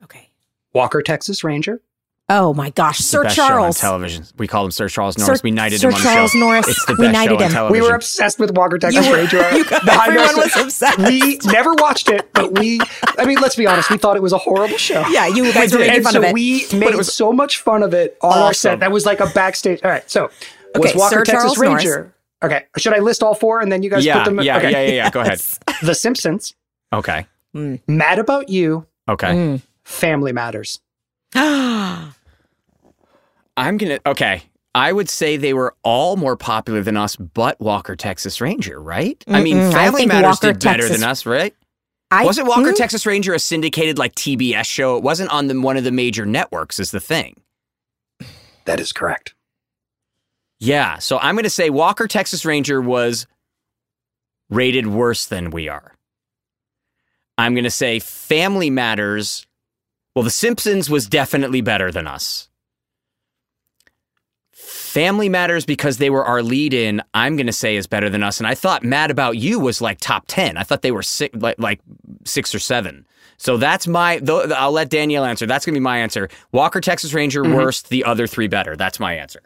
Okay. 0.02 0.30
Walker, 0.74 1.02
Texas 1.02 1.44
Ranger. 1.44 1.80
Oh 2.34 2.54
my 2.54 2.70
gosh, 2.70 2.96
The 2.98 3.02
Sir 3.04 3.22
best 3.24 3.36
show 3.36 3.42
on 3.42 3.48
Charles. 3.48 3.78
television. 3.78 4.24
We 4.38 4.46
called 4.46 4.66
him 4.66 4.70
Sir 4.70 4.88
Charles 4.88 5.16
Sir- 5.16 5.26
Norris. 5.26 5.42
we 5.42 5.50
knighted 5.50 5.80
Sir 5.80 5.88
him 5.90 5.94
on 5.96 6.00
Charles 6.00 6.32
the 6.32 6.38
show. 6.38 6.44
Norris. 6.46 6.68
It's 6.68 6.84
the 6.86 6.94
We 6.98 7.04
best 7.06 7.12
knighted 7.12 7.30
show 7.30 7.36
on 7.36 7.42
him. 7.42 7.52
television. 7.52 7.82
We 7.82 7.88
were 7.90 7.94
obsessed 7.94 8.38
with 8.38 8.56
Walker, 8.56 8.78
Texas 8.78 9.06
were- 9.06 9.14
Ranger. 9.16 9.50
you 9.56 9.64
guys- 9.64 9.80
everyone 10.08 10.36
was 10.38 10.56
obsessed. 10.56 10.98
We 10.98 11.38
never 11.52 11.74
watched 11.74 12.08
it, 12.08 12.32
but 12.32 12.58
we, 12.58 12.80
I 13.18 13.26
mean, 13.26 13.38
let's 13.40 13.56
be 13.56 13.66
honest, 13.66 13.90
we 13.90 13.98
thought 13.98 14.16
it 14.16 14.22
was 14.22 14.32
a 14.32 14.38
horrible 14.38 14.78
show. 14.78 15.04
Yeah, 15.10 15.26
you 15.26 15.52
guys 15.52 15.72
were 15.74 15.80
making 15.80 16.04
fun 16.04 16.12
so 16.14 16.18
of 16.20 16.24
it. 16.24 16.32
we 16.34 16.64
made 16.72 16.88
it 16.90 16.96
was 16.96 17.12
so 17.12 17.32
much 17.32 17.58
fun 17.58 17.82
of 17.82 17.92
it 17.92 18.16
on 18.22 18.32
our 18.32 18.38
awesome. 18.48 18.54
set. 18.54 18.80
That 18.80 18.92
was 18.92 19.04
like 19.04 19.20
a 19.20 19.26
backstage. 19.26 19.80
All 19.84 19.90
right, 19.90 20.08
so 20.10 20.30
was 20.74 20.90
Okay, 20.90 20.98
Walker 20.98 21.16
Sir 21.16 21.24
Texas 21.24 21.42
Charles 21.54 21.58
Ranger? 21.58 22.14
Okay, 22.42 22.64
should 22.78 22.94
I 22.94 23.00
list 23.00 23.22
all 23.22 23.34
four 23.34 23.60
and 23.60 23.70
then 23.70 23.82
you 23.82 23.90
guys 23.90 24.04
yeah, 24.06 24.24
put 24.24 24.34
them? 24.34 24.40
yeah, 24.40 24.56
okay. 24.56 24.70
yeah, 24.70 24.80
yeah, 24.86 24.92
yeah. 24.94 25.10
Go 25.10 25.20
ahead. 25.20 25.40
The 25.82 25.94
Simpsons, 25.94 26.54
Okay. 26.92 27.26
Mad 27.52 28.18
About 28.18 28.48
You, 28.48 28.86
Okay. 29.08 29.28
Mm. 29.28 29.62
Family 29.84 30.32
Matters. 30.32 30.80
I'm 33.56 33.76
going 33.76 33.98
to, 33.98 34.08
okay. 34.10 34.42
I 34.74 34.92
would 34.92 35.10
say 35.10 35.36
they 35.36 35.52
were 35.52 35.74
all 35.82 36.16
more 36.16 36.36
popular 36.36 36.82
than 36.82 36.96
us, 36.96 37.14
but 37.16 37.60
Walker, 37.60 37.94
Texas 37.94 38.40
Ranger, 38.40 38.80
right? 38.80 39.22
I 39.28 39.42
mean, 39.42 39.56
Mm-mm, 39.56 39.68
I 39.68 39.84
Family 39.84 40.00
think 40.00 40.08
Matters 40.08 40.28
Walker, 40.42 40.52
did 40.52 40.62
better 40.64 40.82
Texas- 40.84 41.00
than 41.00 41.08
us, 41.08 41.26
right? 41.26 41.54
I, 42.10 42.26
Wasn't 42.26 42.46
Walker, 42.46 42.72
Mm, 42.72 42.76
Texas 42.76 43.06
Ranger 43.06 43.32
a 43.32 43.38
syndicated 43.38 43.96
like 43.98 44.14
TBS 44.14 44.66
show? 44.66 44.98
It 44.98 45.02
wasn't 45.02 45.30
on 45.30 45.46
the, 45.46 45.58
one 45.58 45.78
of 45.78 45.84
the 45.84 45.90
major 45.90 46.26
networks, 46.26 46.78
is 46.78 46.90
the 46.90 47.00
thing. 47.00 47.40
That 48.66 48.80
is 48.80 48.92
correct. 48.92 49.34
Yeah. 50.60 50.98
So 50.98 51.18
I'm 51.18 51.34
going 51.34 51.44
to 51.44 51.50
say 51.50 51.70
Walker, 51.70 52.06
Texas 52.06 52.44
Ranger 52.44 52.82
was 52.82 53.26
rated 54.50 54.86
worse 54.86 55.24
than 55.24 55.50
we 55.50 55.68
are. 55.68 55.94
I'm 57.38 57.54
going 57.54 57.64
to 57.64 57.70
say 57.70 57.98
Family 57.98 58.68
Matters. 58.68 59.46
Well, 60.14 60.22
The 60.22 60.30
Simpsons 60.30 60.90
was 60.90 61.06
definitely 61.06 61.62
better 61.62 61.90
than 61.90 62.06
us. 62.06 62.50
Family 64.92 65.30
Matters 65.30 65.64
because 65.64 65.96
they 65.96 66.10
were 66.10 66.22
our 66.22 66.42
lead 66.42 66.74
in, 66.74 67.00
I'm 67.14 67.36
going 67.36 67.46
to 67.46 67.52
say 67.52 67.76
is 67.76 67.86
better 67.86 68.10
than 68.10 68.22
us. 68.22 68.38
And 68.38 68.46
I 68.46 68.54
thought 68.54 68.84
Mad 68.84 69.10
About 69.10 69.38
You 69.38 69.58
was 69.58 69.80
like 69.80 69.98
top 70.00 70.24
10. 70.28 70.58
I 70.58 70.64
thought 70.64 70.82
they 70.82 70.90
were 70.90 71.02
six, 71.02 71.34
like, 71.40 71.58
like 71.58 71.80
six 72.26 72.54
or 72.54 72.58
seven. 72.58 73.06
So 73.38 73.56
that's 73.56 73.86
my, 73.88 74.18
though, 74.22 74.42
I'll 74.54 74.72
let 74.72 74.90
Danielle 74.90 75.24
answer. 75.24 75.46
That's 75.46 75.64
going 75.64 75.72
to 75.72 75.80
be 75.80 75.82
my 75.82 75.96
answer. 75.96 76.28
Walker, 76.52 76.82
Texas 76.82 77.14
Ranger, 77.14 77.42
mm-hmm. 77.42 77.54
worst. 77.54 77.88
The 77.88 78.04
other 78.04 78.26
three 78.26 78.48
better. 78.48 78.76
That's 78.76 79.00
my 79.00 79.14
answer. 79.14 79.40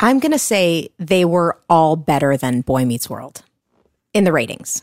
I'm 0.00 0.20
going 0.20 0.32
to 0.32 0.38
say 0.38 0.88
they 0.98 1.26
were 1.26 1.60
all 1.68 1.96
better 1.96 2.38
than 2.38 2.62
Boy 2.62 2.86
Meets 2.86 3.10
World 3.10 3.42
in 4.14 4.24
the 4.24 4.32
ratings. 4.32 4.82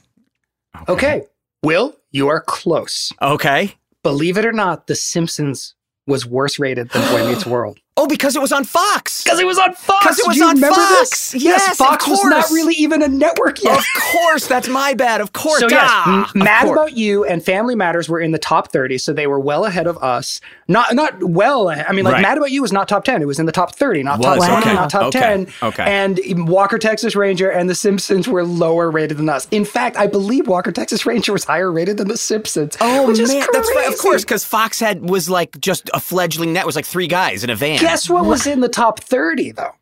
Okay. 0.88 1.24
Will, 1.64 1.96
you 2.12 2.28
are 2.28 2.42
close. 2.42 3.12
Okay. 3.24 3.74
Believe 4.04 4.38
it 4.38 4.46
or 4.46 4.54
not, 4.54 4.86
The 4.86 4.94
Simpsons 4.94 5.74
was 6.06 6.28
worse 6.28 6.60
rated 6.60 6.92
than 6.92 7.02
Boy 7.12 7.28
Meets 7.28 7.46
World. 7.48 7.80
Oh, 7.98 8.08
because 8.08 8.36
it 8.36 8.42
was 8.42 8.52
on 8.52 8.66
Fox. 8.66 9.24
Because 9.24 9.40
it 9.40 9.46
was 9.48 9.58
on 9.58 9.74
Fox. 9.74 10.04
Because 10.06 10.20
it 10.20 10.28
was 10.28 10.36
Do 10.36 10.44
you 10.44 10.50
on 10.50 10.56
remember 10.56 10.76
Fox. 10.76 11.32
This? 11.32 11.42
Yes, 11.42 11.72
of 11.72 11.78
Fox 11.78 12.06
was 12.06 12.22
not 12.26 12.50
really 12.52 12.74
even 12.74 13.02
a 13.02 13.08
network 13.08 13.64
yet. 13.64 13.78
Of 13.78 13.86
course, 14.12 14.48
that's 14.48 14.68
my 14.68 14.94
bad. 14.94 15.22
Of 15.22 15.32
course. 15.32 15.62
So 15.62 15.70
yes, 15.70 15.82
Ah, 15.90 16.30
M- 16.36 16.44
Mad 16.44 16.66
course. 16.66 16.78
About 16.78 16.98
You 16.98 17.24
and 17.24 17.42
Family 17.42 17.74
Matters 17.74 18.10
were 18.10 18.20
in 18.20 18.32
the 18.32 18.38
top 18.38 18.70
30, 18.74 18.98
so 18.98 19.14
they 19.14 19.28
were 19.28 19.40
well 19.40 19.64
ahead 19.64 19.88
of 19.88 19.98
us. 20.04 20.42
Not 20.68 20.94
not 20.94 21.24
well. 21.24 21.70
ahead- 21.70 21.86
I 21.88 21.94
mean, 21.94 22.04
like 22.04 22.16
Right. 22.16 22.22
Mad 22.22 22.38
About 22.38 22.52
You 22.52 22.62
was 22.64 22.74
not 22.74 22.90
top 22.90 23.06
10. 23.06 23.22
It 23.22 23.26
was 23.28 23.40
in 23.40 23.46
the 23.46 23.52
top 23.54 23.76
30, 23.76 24.04
not 24.04 24.22
top 24.22 24.40
Was, 24.40 24.46
20, 24.48 24.62
okay. 24.64 24.74
not 24.74 24.90
top 24.90 25.04
Okay, 25.06 25.20
10. 25.20 25.48
okay. 25.64 25.84
And 25.84 26.20
Walker 26.50 26.78
Texas 26.78 27.16
Ranger 27.16 27.50
and 27.50 27.70
The 27.70 27.76
Simpsons 27.76 28.28
were 28.28 28.44
lower 28.44 28.92
rated 28.92 29.18
than 29.18 29.30
us. 29.30 29.48
In 29.52 29.64
fact, 29.64 29.96
I 29.96 30.08
believe 30.08 30.48
Walker 30.48 30.74
Texas 30.74 31.06
Ranger 31.06 31.32
was 31.32 31.46
higher 31.46 31.72
rated 31.72 31.96
than 31.98 32.10
The 32.10 32.18
Simpsons. 32.18 32.76
Oh 32.82 33.08
which 33.08 33.20
is 33.20 33.32
man, 33.32 33.46
that's 33.54 33.72
right. 33.74 33.88
Of 33.88 33.98
course, 34.00 34.24
because 34.26 34.44
Fox 34.44 34.82
had 34.82 35.10
was 35.10 35.30
like 35.30 35.58
just 35.62 35.90
a 35.94 36.00
fledgling 36.02 36.52
net. 36.52 36.66
Was 36.66 36.76
like 36.76 36.86
three 36.86 37.08
guys 37.08 37.44
in 37.46 37.50
a 37.50 37.56
van. 37.56 37.85
Guess 37.86 38.10
what 38.10 38.26
was 38.26 38.46
in 38.48 38.60
the 38.62 38.70
top 38.70 39.00
30 39.00 39.52
though? 39.52 39.76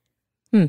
Hmm. 0.51 0.65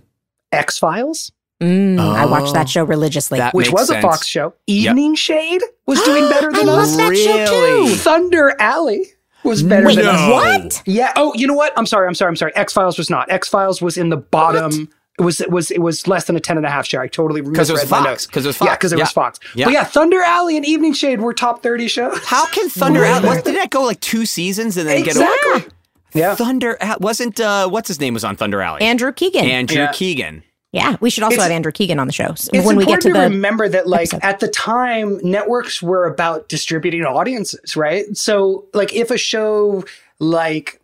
X 0.52 0.78
Files, 0.78 1.32
Mm, 1.62 1.98
I 2.01 2.27
watched 2.27 2.48
Oh. 2.48 2.52
that 2.55 2.69
show 2.69 2.82
religiously. 2.85 3.39
That 3.39 3.55
which 3.55 3.69
makes 3.69 3.81
was 3.82 3.90
a. 3.90 4.02
Fox 4.02 4.27
show. 4.27 4.55
Evening 4.66 5.15
Shade 5.15 5.62
was 5.86 6.02
doing 6.02 6.28
better 6.28 6.51
than 6.52 6.69
I 6.69 6.73
us. 6.73 6.97
love 6.97 6.97
that 6.98 7.16
show 7.16 7.36
Really? 7.61 7.89
too. 7.90 7.94
Thunder 7.94 8.55
Alley 8.59 9.06
was 9.44 9.62
better 9.62 9.86
Wait, 9.86 9.97
than 9.97 10.06
us. 10.06 10.20
No. 10.20 10.32
what? 10.35 10.82
Yeah. 10.85 11.12
Oh, 11.16 11.32
you 11.35 11.47
know 11.47 11.55
what? 11.55 11.73
I'm 11.77 11.86
sorry. 11.86 12.09
I'm 12.09 12.15
sorry. 12.15 12.31
I'm 12.31 12.36
sorry. 12.36 12.55
X 12.56 12.73
Files 12.73 12.98
was 12.98 13.09
not. 13.09 13.31
X 13.31 13.48
Files 13.48 13.81
was 13.81 13.97
in 13.97 14.09
the 14.11 14.16
bottom. 14.16 14.89
It 15.19 15.23
was 15.23 15.40
it 15.40 15.51
was 15.51 15.70
it 15.70 15.78
was 15.81 16.09
less 16.09 16.24
than 16.24 16.35
a 16.35 16.40
ten 16.40 16.56
and 16.56 16.66
a 16.66 16.70
half 16.70 16.86
share. 16.86 17.01
I 17.01 17.06
totally 17.06 17.40
'Cause 17.40 17.70
it 17.70 17.74
was 17.74 17.85
Fox. 17.85 18.05
notes. 18.05 18.27
'Cause 18.27 18.44
it 18.44 18.48
was 18.48 18.56
Fox. 18.56 18.69
Yeah, 18.69 18.74
because 18.74 18.93
it 18.93 18.98
Yeah. 18.98 19.05
was 19.05 19.12
Fox. 19.12 19.39
Yeah. 19.55 19.66
But 19.66 19.74
yeah, 19.74 19.85
Thunder 19.85 20.20
Alley 20.23 20.56
and 20.56 20.66
Evening 20.66 20.93
Shade 20.93 21.20
were 21.20 21.32
top 21.32 21.62
thirty 21.62 21.86
shows. 21.86 22.19
How 22.24 22.47
can 22.47 22.69
Thunder 22.69 23.05
Alley? 23.05 23.40
Did 23.43 23.55
that 23.55 23.70
go 23.70 23.82
like 23.85 24.01
two 24.01 24.27
seasons 24.27 24.77
and 24.77 24.89
then 24.89 24.98
get 25.05 25.12
Exactly. 25.15 25.52
over? 25.52 25.65
Yeah. 26.14 26.34
Thunder 26.34 26.78
wasn't. 27.00 27.40
Uh, 27.40 27.68
what's 27.68 27.88
his 27.88 28.00
name 28.00 28.14
was 28.14 28.24
on 28.24 28.36
Thunder 28.36 28.60
Alley? 28.62 28.80
Andrew 28.82 29.12
Keegan. 29.12 29.44
Andrew 29.44 29.78
Yeah. 29.78 29.92
Keegan. 29.92 30.42
yeah, 30.72 30.96
we 31.00 31.10
should 31.10 31.22
also 31.24 31.34
It's- 31.34 31.44
have 31.48 31.52
Andrew 31.52 31.72
Keegan 31.72 31.98
on 31.98 32.06
the 32.06 32.12
show 32.12 32.26
s- 32.30 32.48
It's 32.52 32.66
when 32.66 32.76
we 32.76 32.84
get 32.84 32.94
important 32.94 33.02
to 33.02 33.08
to, 33.08 33.14
the. 33.14 33.34
remember 33.34 33.68
that, 33.68 33.86
like 33.86 34.12
episode. 34.14 34.20
at 34.28 34.40
the 34.40 34.48
time, 34.48 35.20
networks 35.22 35.82
were 35.82 36.06
about 36.06 36.48
distributing 36.48 37.04
audiences, 37.04 37.76
right? 37.76 38.04
So, 38.16 38.64
like, 38.74 38.92
if 38.94 39.10
a 39.10 39.18
show 39.18 39.84
like 40.20 40.80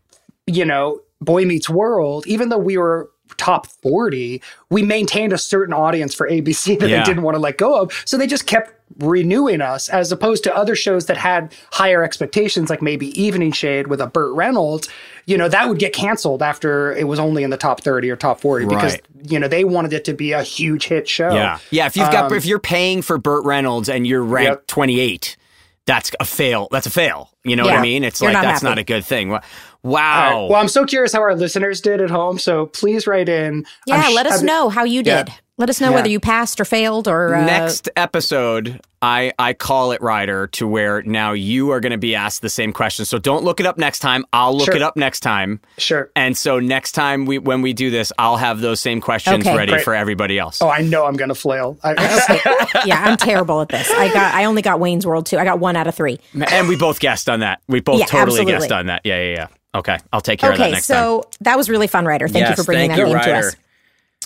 you 0.46 0.64
know 0.64 1.00
Boy 1.20 1.44
Meets 1.44 1.68
World, 1.70 2.26
even 2.26 2.48
though 2.48 2.58
we 2.58 2.76
were 2.78 3.10
top 3.36 3.66
40 3.68 4.42
we 4.70 4.82
maintained 4.82 5.32
a 5.32 5.38
certain 5.38 5.72
audience 5.72 6.12
for 6.12 6.28
abc 6.28 6.78
that 6.80 6.88
Yeah. 6.88 6.98
they 6.98 7.04
didn't 7.04 7.22
want 7.22 7.36
to 7.36 7.38
let 7.38 7.56
go 7.56 7.80
of 7.80 7.92
so 8.04 8.18
they 8.18 8.26
just 8.26 8.44
kept 8.46 8.72
renewing 8.98 9.60
us 9.60 9.88
as 9.88 10.10
opposed 10.12 10.44
to 10.44 10.54
other 10.54 10.74
shows 10.74 11.06
that 11.06 11.16
had 11.16 11.54
higher 11.72 12.02
expectations 12.02 12.68
like 12.68 12.82
maybe 12.82 13.08
evening 13.20 13.52
shade 13.52 13.86
with 13.86 14.00
a 14.00 14.06
burt 14.06 14.34
reynolds 14.34 14.88
you 15.26 15.38
know 15.38 15.48
that 15.48 15.68
would 15.68 15.78
get 15.78 15.92
canceled 15.92 16.42
after 16.42 16.92
it 16.92 17.06
was 17.06 17.18
only 17.20 17.42
in 17.44 17.50
the 17.50 17.56
top 17.56 17.80
30 17.82 18.10
or 18.10 18.16
top 18.16 18.40
40 18.40 18.66
because 18.66 18.92
Right. 18.94 19.02
you 19.30 19.38
know 19.38 19.46
they 19.48 19.64
wanted 19.64 19.92
it 19.92 20.04
to 20.06 20.12
be 20.12 20.32
a 20.32 20.42
huge 20.42 20.86
hit 20.86 21.08
show 21.08 21.32
Yeah, 21.32 21.58
yeah. 21.70 21.86
If 21.86 21.96
you've 21.96 22.10
got 22.10 22.30
Um, 22.32 22.36
if 22.36 22.44
you're 22.44 22.58
paying 22.58 23.00
for 23.00 23.16
Burt 23.16 23.44
Reynolds 23.44 23.88
and 23.88 24.06
you're 24.06 24.24
ranked 24.24 24.50
Yep. 24.50 24.66
28, 24.66 25.36
that's 25.86 26.10
a 26.20 26.24
fail. 26.24 26.68
That's 26.70 26.86
a 26.86 26.90
fail. 26.90 27.30
You 27.44 27.56
know 27.56 27.64
what 27.64 27.74
I 27.74 27.80
mean? 27.82 28.04
It's 28.04 28.20
You're 28.20 28.32
like 28.32 28.42
not 28.42 28.48
that's 28.48 28.62
happy. 28.62 28.70
not 28.70 28.78
a 28.78 28.84
good 28.84 29.04
thing. 29.04 29.30
Wow. 29.30 29.40
right. 29.82 30.50
Well, 30.50 30.60
I'm 30.60 30.68
so 30.68 30.84
curious 30.84 31.12
how 31.12 31.20
our 31.20 31.34
listeners 31.34 31.80
did 31.80 32.00
at 32.00 32.10
home. 32.10 32.38
So 32.38 32.66
please 32.66 33.06
write 33.06 33.28
in. 33.28 33.64
yeah, 33.86 34.02
sh- 34.02 34.14
let 34.14 34.26
us 34.26 34.38
I'm- 34.38 34.46
know 34.46 34.68
how 34.68 34.84
you 34.84 35.02
Yeah. 35.04 35.24
Did. 35.60 35.62
Let 35.62 35.70
us 35.70 35.80
know 35.80 35.90
Yeah. 35.90 35.94
whether 35.96 36.08
you 36.08 36.20
passed 36.20 36.60
or 36.60 36.64
failed 36.64 37.06
or 37.08 37.34
uh, 37.34 37.44
Next 37.44 37.88
episode, 37.96 38.80
I 39.02 39.32
I 39.38 39.52
call 39.52 39.92
it 39.92 40.00
Rider 40.02 40.46
to 40.48 40.66
where 40.66 41.02
now 41.02 41.32
you 41.32 41.70
are 41.70 41.80
going 41.80 41.92
to 41.92 41.98
be 41.98 42.14
asked 42.14 42.42
the 42.42 42.50
same 42.50 42.72
question. 42.72 43.04
So 43.04 43.18
don't 43.18 43.44
look 43.44 43.60
it 43.60 43.66
up 43.66 43.78
next 43.78 44.00
time. 44.00 44.24
I'll 44.32 44.54
look 44.56 44.66
Sure. 44.66 44.76
it 44.76 44.82
up 44.82 44.96
next 44.96 45.20
time. 45.20 45.60
Sure. 45.78 46.10
And 46.16 46.36
so 46.36 46.60
next 46.60 46.92
time 46.92 47.24
we 47.26 47.38
when 47.38 47.62
we 47.62 47.72
do 47.72 47.90
this, 47.90 48.12
I'll 48.18 48.36
have 48.36 48.60
those 48.60 48.80
same 48.80 49.00
questions 49.00 49.46
Okay. 49.46 49.56
ready 49.56 49.72
Great. 49.72 49.84
for 49.84 49.94
everybody 49.94 50.38
else. 50.38 50.60
Oh, 50.62 50.68
I 50.68 50.82
know 50.82 51.06
I'm 51.06 51.16
gonna 51.16 51.34
flail. 51.34 51.78
I, 51.84 51.92
yeah, 52.86 53.02
I'm 53.04 53.16
terrible 53.16 53.60
at 53.60 53.68
this. 53.68 53.90
I 53.90 54.12
got 54.12 54.34
I 54.34 54.44
only 54.46 54.62
got 54.62 54.80
Wayne's 54.80 55.06
World 55.06 55.26
too. 55.26 55.38
I 55.38 55.44
got 55.44 55.60
one 55.60 55.76
out 55.76 55.86
of 55.86 55.94
three. 55.94 56.18
And 56.50 56.68
we 56.68 56.76
both 56.76 57.00
guessed 57.00 57.28
on 57.28 57.40
that. 57.40 57.60
We 57.68 57.80
both 57.80 58.00
Yeah, 58.00 58.06
totally 58.06 58.40
absolutely. 58.40 58.52
guessed 58.52 58.72
on 58.72 58.86
that. 58.86 59.02
Yeah, 59.04 59.20
yeah, 59.22 59.32
yeah. 59.34 59.46
Okay, 59.72 59.98
I'll 60.12 60.20
take 60.20 60.40
care 60.40 60.50
of 60.50 60.58
that 60.58 60.64
Okay, 60.64 60.72
next 60.72 60.88
time. 60.88 60.96
so 60.96 61.24
that 61.42 61.56
was 61.56 61.70
really 61.70 61.86
fun, 61.86 62.04
Rider. 62.04 62.26
Thank 62.28 62.48
you 62.48 62.56
for 62.56 62.64
bringing 62.64 62.88
that 62.90 62.98
you, 62.98 63.04
game 63.06 63.20
to 63.20 63.34
us. 63.36 63.56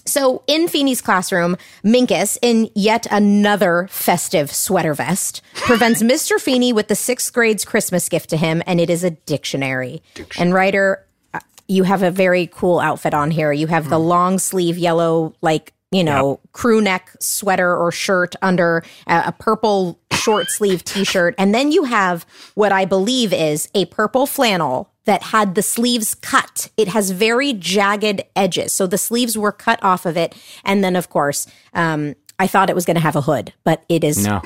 So, 0.06 0.42
in 0.46 0.68
Feeny's 0.68 1.00
classroom, 1.00 1.56
Minkus, 1.82 2.36
in 2.42 2.70
yet 2.74 3.06
another 3.10 3.88
festive 3.90 4.52
sweater 4.52 4.92
vest, 4.94 5.40
prevents 5.54 6.02
Mr. 6.02 6.38
Feeny 6.38 6.72
with 6.72 6.88
the 6.88 6.94
sixth 6.94 7.32
grade's 7.32 7.64
Christmas 7.64 8.08
gift 8.08 8.28
to 8.30 8.36
him, 8.36 8.62
and 8.66 8.80
it 8.80 8.90
is 8.90 9.02
a 9.02 9.10
dictionary. 9.10 10.02
And 10.38 10.52
Rider, 10.52 11.04
uh, 11.32 11.40
you 11.68 11.84
have 11.84 12.02
a 12.02 12.10
very 12.10 12.46
cool 12.48 12.80
outfit 12.80 13.14
on 13.14 13.30
here. 13.30 13.50
You 13.52 13.66
have 13.68 13.88
the 13.88 13.98
Hmm. 13.98 14.06
long 14.06 14.38
sleeve 14.38 14.76
yellow, 14.76 15.34
like, 15.40 15.72
you 15.90 16.04
know, 16.04 16.40
crew 16.52 16.80
neck 16.80 17.10
sweater 17.20 17.74
or 17.74 17.90
shirt 17.92 18.34
under 18.42 18.82
a, 19.06 19.24
a 19.26 19.32
purple 19.32 19.98
short 20.12 20.50
sleeve 20.50 20.84
t 20.90 21.04
shirt. 21.04 21.34
And 21.38 21.54
then 21.54 21.72
you 21.72 21.84
have 21.84 22.26
what 22.54 22.72
I 22.72 22.84
believe 22.84 23.32
is 23.32 23.68
a 23.74 23.84
purple 23.86 24.26
flannel 24.26 24.90
that 25.04 25.22
had 25.22 25.54
the 25.54 25.62
sleeves 25.62 26.14
cut. 26.14 26.70
It 26.76 26.88
has 26.88 27.10
very 27.10 27.52
jagged 27.52 28.22
edges. 28.34 28.72
So 28.72 28.86
the 28.86 28.98
sleeves 28.98 29.36
were 29.36 29.52
cut 29.52 29.82
off 29.82 30.06
of 30.06 30.16
it. 30.16 30.34
And 30.64 30.82
then, 30.82 30.96
of 30.96 31.10
course, 31.10 31.46
um, 31.74 32.14
I 32.38 32.46
thought 32.46 32.70
it 32.70 32.74
was 32.74 32.84
going 32.84 32.96
to 32.96 33.00
have 33.00 33.16
a 33.16 33.20
hood, 33.20 33.52
but 33.64 33.84
it 33.88 34.02
is 34.04 34.24
no. 34.24 34.42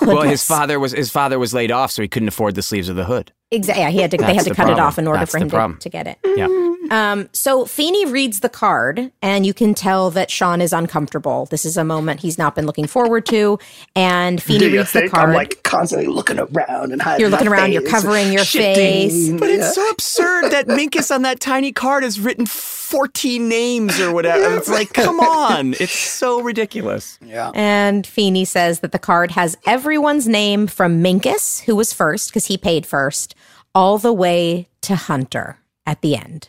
Well, 0.00 0.22
his 0.22 0.44
father 0.44 0.80
was 0.80 0.92
his 0.92 1.10
father 1.10 1.38
was 1.38 1.52
laid 1.52 1.70
off, 1.70 1.90
so 1.90 2.00
he 2.00 2.08
couldn't 2.08 2.28
afford 2.28 2.54
the 2.54 2.62
sleeves 2.62 2.88
of 2.88 2.96
the 2.96 3.04
hood. 3.04 3.32
Exactly. 3.52 3.82
Yeah, 3.82 3.90
he 3.90 3.98
had 3.98 4.10
to. 4.12 4.16
they 4.16 4.34
had 4.34 4.44
to 4.44 4.50
the 4.50 4.54
cut 4.54 4.70
it 4.70 4.78
off 4.78 4.98
in 4.98 5.08
order 5.08 5.18
That's 5.18 5.32
for 5.32 5.38
him 5.38 5.50
to, 5.50 5.56
problem. 5.56 5.78
to 5.80 5.88
get 5.88 6.06
it. 6.06 6.18
Yeah. 6.36 6.46
Um, 6.90 7.28
so 7.32 7.64
Feeny 7.66 8.06
reads 8.06 8.40
the 8.40 8.48
card, 8.48 9.10
and 9.22 9.44
you 9.44 9.52
can 9.52 9.74
tell 9.74 10.10
that 10.10 10.30
Shawn 10.30 10.60
is 10.60 10.72
uncomfortable. 10.72 11.46
This 11.46 11.64
is 11.64 11.76
a 11.76 11.84
moment 11.84 12.20
he's 12.20 12.38
not 12.38 12.54
been 12.54 12.66
looking 12.66 12.86
forward 12.86 13.26
to. 13.26 13.58
And 13.96 14.40
Feeny 14.40 14.58
do 14.60 14.70
you 14.70 14.78
reads 14.78 14.92
the 14.92 15.08
card. 15.08 15.30
I'm 15.30 15.34
like 15.34 15.62
constantly 15.64 16.06
looking 16.06 16.38
around 16.38 16.92
and 16.92 17.02
hiding 17.02 17.20
You're 17.20 17.30
looking 17.30 17.48
my 17.48 17.56
around, 17.56 17.72
you're 17.72 17.82
covering 17.88 18.32
your 18.32 18.44
shifting, 18.44 18.74
face. 19.10 19.30
But 19.30 19.50
it's 19.50 19.74
so 19.74 19.88
absurd 19.90 20.50
that 20.52 20.66
Minkus 20.66 21.12
on 21.12 21.22
that 21.22 21.40
tiny 21.40 21.72
card 21.72 22.02
has 22.04 22.20
written 22.20 22.46
14 22.46 23.48
names 23.48 24.00
or 24.00 24.12
whatever. 24.12 24.56
It's 24.56 24.68
like, 24.68 24.92
come 24.92 25.20
on. 25.20 25.74
It's 25.74 25.92
so 25.92 26.40
ridiculous. 26.40 27.18
yeah. 27.24 27.50
and 27.54 28.06
Feeny 28.06 28.44
says 28.44 28.80
that 28.80 28.92
the 28.92 28.98
card 28.98 29.32
has 29.32 29.56
everyone's 29.66 30.26
name 30.26 30.66
from 30.66 31.02
Minkus, 31.02 31.62
who 31.64 31.76
was 31.76 31.92
first 31.92 32.30
because 32.30 32.46
he 32.46 32.56
paid 32.58 32.86
first, 32.86 33.34
all 33.74 33.98
the 33.98 34.12
way 34.12 34.68
to 34.82 34.96
Hunter 34.96 35.58
at 35.86 36.00
the 36.00 36.16
end. 36.16 36.48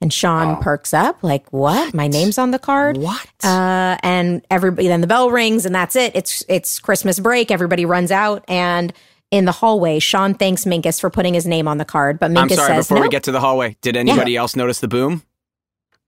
And 0.00 0.12
Shawn 0.12 0.60
perks 0.60 0.92
up, 0.92 1.22
like, 1.22 1.48
what? 1.52 1.94
My 1.94 2.08
name's 2.08 2.36
on 2.36 2.50
the 2.50 2.58
card? 2.58 2.96
What? 2.96 3.28
Uh, 3.44 3.96
and 4.02 4.44
everybody, 4.50 4.88
then 4.88 5.00
the 5.00 5.06
bell 5.06 5.30
rings 5.30 5.64
and 5.64 5.72
that's 5.72 5.94
it. 5.94 6.16
It's, 6.16 6.44
it's 6.48 6.80
Christmas 6.80 7.20
break. 7.20 7.52
Everybody 7.52 7.84
runs 7.84 8.10
out. 8.10 8.44
And 8.48 8.92
in 9.30 9.44
the 9.44 9.52
hallway, 9.52 10.00
Shawn 10.00 10.34
thanks 10.34 10.64
Minkus 10.64 11.00
for 11.00 11.08
putting 11.08 11.34
his 11.34 11.46
name 11.46 11.68
on 11.68 11.78
the 11.78 11.84
card. 11.84 12.18
But 12.18 12.32
Minkus 12.32 12.36
I'm 12.40 12.48
sorry, 12.48 12.74
says, 12.74 12.88
before 12.88 13.00
we 13.00 13.08
get 13.10 13.22
to 13.24 13.32
the 13.32 13.38
hallway, 13.38 13.76
did 13.80 13.96
anybody 13.96 14.34
else 14.36 14.56
notice 14.56 14.80
the 14.80 14.88
boom? 14.88 15.22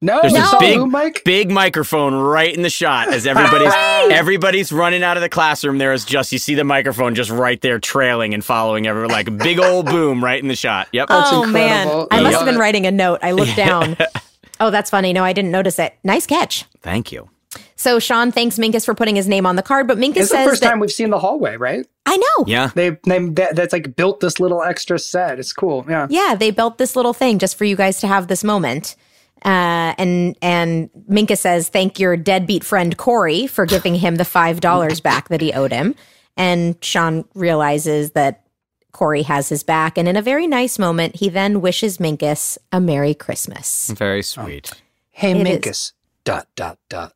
No, 0.02 0.20
There's 0.20 0.34
you 0.34 0.40
this 0.40 0.54
big, 0.60 0.78
Boom 0.78 0.90
Mike? 0.90 1.22
big 1.24 1.50
microphone 1.50 2.14
right 2.14 2.54
in 2.54 2.62
the 2.62 2.70
shot 2.70 3.12
as 3.12 3.26
everybody's 3.26 3.72
everybody's 4.12 4.70
running 4.70 5.02
out 5.02 5.16
of 5.16 5.22
the 5.22 5.28
classroom. 5.28 5.78
There 5.78 5.92
is 5.92 6.04
just 6.04 6.30
you 6.30 6.38
see 6.38 6.54
the 6.54 6.64
microphone 6.64 7.14
just 7.14 7.30
right 7.30 7.60
there 7.60 7.78
trailing 7.78 8.34
and 8.34 8.44
following 8.44 8.86
everyone 8.86 9.10
like 9.10 9.28
a 9.28 9.30
big 9.30 9.58
old 9.58 9.86
boom 9.90 10.22
right 10.22 10.42
in 10.42 10.48
the 10.48 10.56
shot. 10.56 10.88
Yep. 10.92 11.08
That's 11.08 11.30
oh 11.32 11.46
man, 11.46 11.86
incredible. 11.86 12.08
I 12.10 12.18
I 12.18 12.22
must 12.22 12.36
have 12.36 12.44
been 12.44 12.58
writing 12.58 12.86
a 12.86 12.90
note. 12.90 13.20
I 13.22 13.32
looked 13.32 13.56
down. 13.56 13.96
oh, 14.60 14.70
that's 14.70 14.90
funny. 14.90 15.12
No, 15.12 15.24
I 15.24 15.32
didn't 15.32 15.52
notice 15.52 15.78
it. 15.78 15.94
Nice 16.04 16.26
catch. 16.26 16.66
Thank 16.82 17.10
you. 17.10 17.30
So 17.76 17.98
Shawn 17.98 18.30
thanks 18.30 18.58
Minkus 18.58 18.84
for 18.84 18.94
putting 18.94 19.16
his 19.16 19.28
name 19.28 19.46
on 19.46 19.56
the 19.56 19.62
card, 19.62 19.86
but 19.86 19.96
Minkus 19.96 20.16
It's 20.16 20.30
the 20.30 20.38
first 20.38 20.60
that 20.62 20.70
time 20.70 20.80
we've 20.80 20.92
seen 20.92 21.10
the 21.10 21.18
hallway, 21.18 21.56
right? 21.56 21.86
I 22.04 22.16
know. 22.16 22.44
Yeah. 22.46 22.70
They, 22.74 22.90
they 22.90 23.28
that, 23.30 23.56
that's 23.56 23.72
like 23.72 23.96
built 23.96 24.20
this 24.20 24.38
little 24.38 24.62
extra 24.62 24.98
set. 24.98 25.38
It's 25.38 25.52
cool. 25.52 25.86
Yeah. 25.88 26.06
Yeah, 26.10 26.34
they 26.34 26.50
built 26.50 26.78
this 26.78 26.94
little 26.96 27.14
thing 27.14 27.38
just 27.38 27.56
for 27.56 27.64
you 27.64 27.76
guys 27.76 28.00
to 28.00 28.06
have 28.06 28.28
this 28.28 28.44
moment. 28.44 28.96
Uh, 29.44 29.94
and 29.98 30.36
and 30.40 30.88
Minkus 31.10 31.38
says, 31.38 31.68
"Thank 31.68 31.98
your 31.98 32.16
deadbeat 32.16 32.64
friend 32.64 32.96
Cory 32.96 33.46
for 33.46 33.66
giving 33.66 33.94
him 33.94 34.16
the 34.16 34.24
five 34.24 34.60
dollars 34.60 35.00
back 35.00 35.28
that 35.28 35.40
he 35.40 35.52
owed 35.52 35.72
him." 35.72 35.94
And 36.36 36.82
Shawn 36.82 37.24
realizes 37.34 38.12
that 38.12 38.44
Cory 38.92 39.22
has 39.22 39.48
his 39.48 39.62
back, 39.62 39.98
and 39.98 40.08
in 40.08 40.16
a 40.16 40.22
very 40.22 40.46
nice 40.46 40.78
moment, 40.78 41.16
he 41.16 41.28
then 41.28 41.60
wishes 41.60 41.98
Minkus 41.98 42.56
a 42.72 42.80
Merry 42.80 43.12
Christmas. 43.14 43.90
Very 43.90 44.22
sweet. 44.22 44.72
Hey, 45.10 45.32
It 45.38 45.46
Minkus. 45.46 45.92
Dot 46.24 46.46
dot 46.56 46.78
dot. 46.88 47.12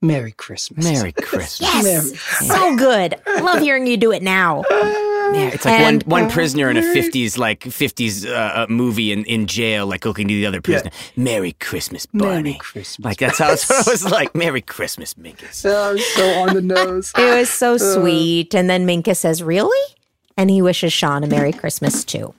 Merry 0.00 0.32
Christmas. 0.32 0.84
Merry 0.84 1.12
Christmas. 1.12 1.60
Yes, 1.60 2.20
so 2.20 2.76
good. 2.76 3.16
Love 3.26 3.60
hearing 3.60 3.86
you 3.86 3.96
do 3.96 4.12
it 4.12 4.22
now. 4.22 4.62
It's 5.32 5.64
like 5.64 5.80
And- 5.80 6.02
one 6.04 6.22
one 6.22 6.30
prisoner 6.30 6.70
in 6.70 6.76
a 6.76 6.82
fifties 6.82 7.38
like 7.38 7.62
fifties 7.64 8.26
uh, 8.26 8.30
uh, 8.54 8.66
movie 8.68 9.12
in, 9.12 9.24
in 9.24 9.46
jail, 9.46 9.86
like 9.86 10.04
looking 10.04 10.28
to 10.28 10.34
the 10.34 10.46
other 10.46 10.60
prisoner. 10.60 10.90
Merry 11.16 11.52
Christmas, 11.52 12.06
Barney. 12.06 12.42
Merry 12.42 12.58
Christmas. 12.58 13.04
Like 13.04 13.18
that's 13.18 13.38
how 13.38 13.52
it 13.52 13.64
was 13.86 14.04
like. 14.04 14.34
Merry 14.34 14.60
Christmas, 14.62 15.14
Minkus. 15.14 15.54
So, 15.54 15.96
so 15.96 16.28
on 16.40 16.54
the 16.54 16.62
nose. 16.62 17.12
It 17.18 17.38
was 17.38 17.50
so 17.50 17.76
sweet. 17.78 18.54
And 18.54 18.68
then 18.68 18.86
Minkus 18.86 19.16
says, 19.18 19.42
Really? 19.42 19.94
And 20.36 20.50
he 20.50 20.60
wishes 20.62 20.92
Shawn 20.92 21.22
a 21.24 21.26
Merry 21.28 21.52
Christmas 21.52 22.04
too. 22.04 22.34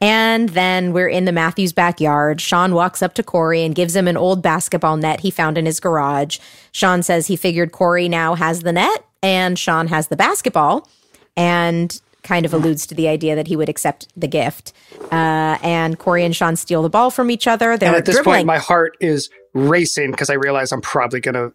And 0.00 0.48
then 0.50 0.92
we're 0.92 1.08
in 1.08 1.26
the 1.26 1.32
Matthews 1.32 1.72
backyard. 1.72 2.40
Shawn 2.40 2.74
walks 2.74 3.02
up 3.02 3.14
to 3.14 3.22
Cory 3.22 3.62
and 3.62 3.74
gives 3.74 3.94
him 3.94 4.08
an 4.08 4.16
old 4.16 4.42
basketball 4.42 4.96
net 4.96 5.20
he 5.20 5.30
found 5.30 5.56
in 5.58 5.66
his 5.66 5.78
garage. 5.78 6.38
Shawn 6.72 7.02
says 7.02 7.26
he 7.28 7.36
figured 7.36 7.70
Cory 7.72 8.08
now 8.08 8.34
has 8.34 8.62
the 8.62 8.72
net 8.72 9.04
and 9.22 9.58
Shawn 9.58 9.88
has 9.88 10.08
the 10.08 10.16
basketball 10.16 10.88
and 11.36 12.00
kind 12.22 12.44
of 12.46 12.52
alludes 12.54 12.86
to 12.86 12.94
the 12.94 13.08
idea 13.08 13.34
that 13.34 13.46
he 13.48 13.56
would 13.56 13.68
accept 13.68 14.08
the 14.16 14.28
gift. 14.28 14.72
Uh, 15.12 15.58
and 15.62 15.98
Cory 15.98 16.24
and 16.24 16.34
Shawn 16.34 16.56
steal 16.56 16.82
the 16.82 16.90
ball 16.90 17.10
from 17.10 17.30
each 17.30 17.46
other. 17.46 17.76
They're 17.76 17.88
And 17.88 17.96
at 17.96 18.04
this 18.04 18.16
dribbling. 18.16 18.36
point, 18.38 18.46
my 18.46 18.58
heart 18.58 18.96
is 19.00 19.30
racing 19.54 20.10
because 20.12 20.30
I 20.30 20.34
realize 20.34 20.72
I'm 20.72 20.80
probably 20.80 21.20
going 21.20 21.34
to 21.34 21.52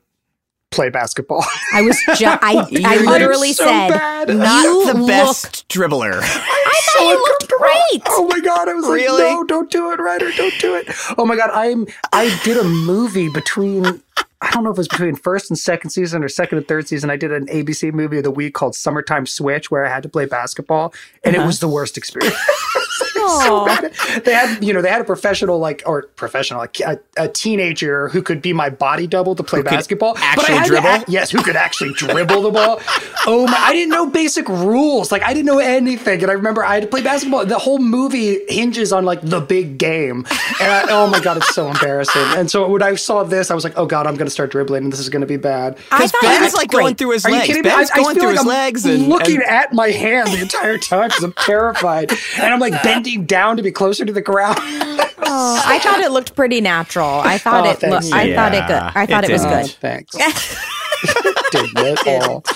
play 0.76 0.90
basketball. 0.90 1.44
I 1.74 1.82
was 1.82 2.00
just, 2.16 2.22
I, 2.44 2.68
I 2.86 2.98
literally 2.98 3.54
so 3.54 3.66
said, 3.66 3.90
bad. 3.90 4.28
Not 4.30 4.64
you 4.64 4.86
the 4.88 5.00
look 5.00 5.08
best 5.08 5.68
dribbler. 5.70 6.20
I 6.22 6.82
thought 6.94 7.10
you 7.10 7.18
looked 7.18 7.48
great. 7.50 8.02
Oh 8.10 8.28
my 8.28 8.40
god! 8.40 8.70
I 8.70 8.74
was 8.74 8.86
Really? 8.88 9.24
like, 9.24 9.34
no, 9.34 9.44
don't 9.44 9.72
do 9.72 9.92
it, 9.92 10.00
Rider, 10.00 10.32
don't 10.32 10.58
do 10.60 10.76
it. 10.76 10.88
Oh 11.18 11.26
my 11.26 11.36
god, 11.36 11.50
I'm 11.54 11.88
I 12.14 12.40
did 12.44 12.58
a 12.58 12.64
movie 12.64 13.30
between 13.30 14.02
I 14.42 14.52
don't 14.52 14.64
know 14.64 14.70
if 14.70 14.76
it 14.76 14.80
was 14.80 14.88
between 14.88 15.16
first 15.16 15.50
and 15.50 15.58
second 15.58 15.90
season 15.90 16.24
or 16.24 16.30
second 16.30 16.60
and 16.60 16.68
third 16.68 16.88
season. 16.88 17.10
I 17.10 17.16
did 17.16 17.32
an 17.32 17.48
ABC 17.48 17.92
movie 17.94 18.18
of 18.18 18.24
the 18.24 18.32
week 18.32 18.54
called 18.54 18.76
Summertime 18.76 19.26
Switch, 19.26 19.72
where 19.72 19.86
I 19.86 19.90
had 19.90 20.04
to 20.04 20.10
play 20.10 20.26
basketball, 20.26 20.94
and 21.24 21.36
it 21.36 21.40
uh-huh. 21.40 21.48
was 21.48 21.60
the 21.60 21.68
worst 21.68 21.98
experience. 21.98 22.36
so 23.28 23.66
bad. 23.66 23.94
They 24.24 24.34
had, 24.34 24.64
you 24.64 24.74
know, 24.74 24.82
they 24.82 24.90
had 24.90 25.02
a 25.02 25.06
professional, 25.06 25.60
like, 25.60 25.84
or 25.86 26.04
professional, 26.16 26.60
like 26.60 26.80
a, 26.80 27.00
a 27.18 27.28
teenager 27.28 28.10
who 28.10 28.22
could 28.22 28.42
be 28.42 28.54
my 28.54 28.70
body 28.70 29.08
double 29.08 29.36
to 29.36 29.44
play 29.44 29.60
could 29.60 29.70
basketball. 29.70 30.14
but 30.14 30.22
I 30.24 30.26
actually 30.28 30.56
had 30.56 30.68
dribble? 30.68 30.88
act- 30.88 31.10
yes, 31.10 31.32
who 31.32 31.42
could 31.42 31.56
actually 31.56 31.94
dribble 31.94 32.42
the 32.42 32.52
ball. 32.52 32.82
Oh 33.28 33.48
my, 33.48 33.58
I 33.58 33.74
didn't 33.74 33.90
know 33.90 34.06
basic 34.08 34.48
rules. 34.48 35.12
Like, 35.12 35.24
I 35.24 35.34
didn't 35.34 35.48
know 35.48 35.58
anything. 35.58 36.22
And 36.22 36.30
I 36.30 36.36
remember 36.36 36.64
I 36.64 36.76
had 36.76 36.84
to 36.84 36.88
play 36.88 37.02
basketball. 37.02 37.44
The 37.44 37.58
whole 37.58 37.80
movie 37.80 38.46
hinges 38.48 38.94
on, 38.94 39.04
like, 39.04 39.22
the 39.22 39.42
big 39.42 39.80
game. 39.80 40.28
And 40.62 40.72
I, 40.72 40.86
oh 40.90 41.08
my 41.08 41.20
God, 41.20 41.38
it's 41.38 41.56
so 41.56 41.68
embarrassing. 41.68 42.22
And 42.38 42.52
so 42.52 42.70
when 42.70 42.84
I 42.84 42.94
saw 42.94 43.24
this, 43.24 43.50
I 43.50 43.56
was 43.56 43.64
like, 43.64 43.74
oh 43.78 43.88
God, 43.88 44.06
I'm 44.06 44.14
going 44.14 44.28
to 44.28 44.32
start 44.32 44.52
dribbling 44.52 44.84
and 44.84 44.94
this 44.94 45.00
is 45.00 45.10
going 45.10 45.22
to 45.22 45.26
be 45.28 45.38
bad. 45.38 45.76
I 45.92 46.06
thought 46.06 46.22
you 46.22 46.28
Ben's 46.30 46.42
looked 46.44 46.56
like 46.56 46.70
great. 46.70 46.82
going 46.84 46.96
through 46.98 47.12
his 47.14 47.26
Are 47.26 47.30
you 47.32 47.36
legs. 47.38 47.48
kidding 47.48 47.64
me? 47.64 47.70
Ben's 47.70 47.90
I, 47.90 47.94
I 47.96 48.04
going 48.04 48.14
feel 48.16 48.22
through 48.26 48.30
like 48.30 48.38
his 48.38 48.42
I'm 48.42 48.48
legs 48.48 48.86
and 48.86 49.08
looking 49.10 49.36
and- 49.38 49.44
at 49.46 49.74
my 49.74 49.88
hand 49.90 50.28
the 50.30 50.42
entire 50.42 50.78
time 50.78 51.08
because 51.08 51.24
I'm 51.24 51.34
terrified, 51.34 52.12
and 52.38 52.54
I'm 52.54 52.60
like 52.60 52.84
bending 52.84 53.15
down 53.18 53.58
to 53.58 53.64
be 53.64 53.72
closer 53.72 54.06
to 54.06 54.14
the 54.14 54.22
ground. 54.22 54.60
Oh, 55.28 55.62
I 55.66 55.80
thought 55.80 56.02
it 56.02 56.12
looked 56.12 56.36
pretty 56.36 56.62
natural. 56.62 57.08
I 57.22 57.38
thought 57.40 57.66
Oh, 57.66 57.70
it. 57.72 57.82
Look, 57.82 58.02
thanks. 58.04 58.12
I 58.12 58.36
thought 58.36 58.54
it 58.54 58.68
good. 58.68 58.76
I 58.76 59.06
thought 59.06 59.24
it 59.24 59.30
it, 59.30 59.34
was 59.34 59.42
did. 59.44 59.50
good. 59.50 59.72
Thanks. 59.80 60.16
Didn't 61.52 61.74
it 62.06 62.30
all? 62.30 62.44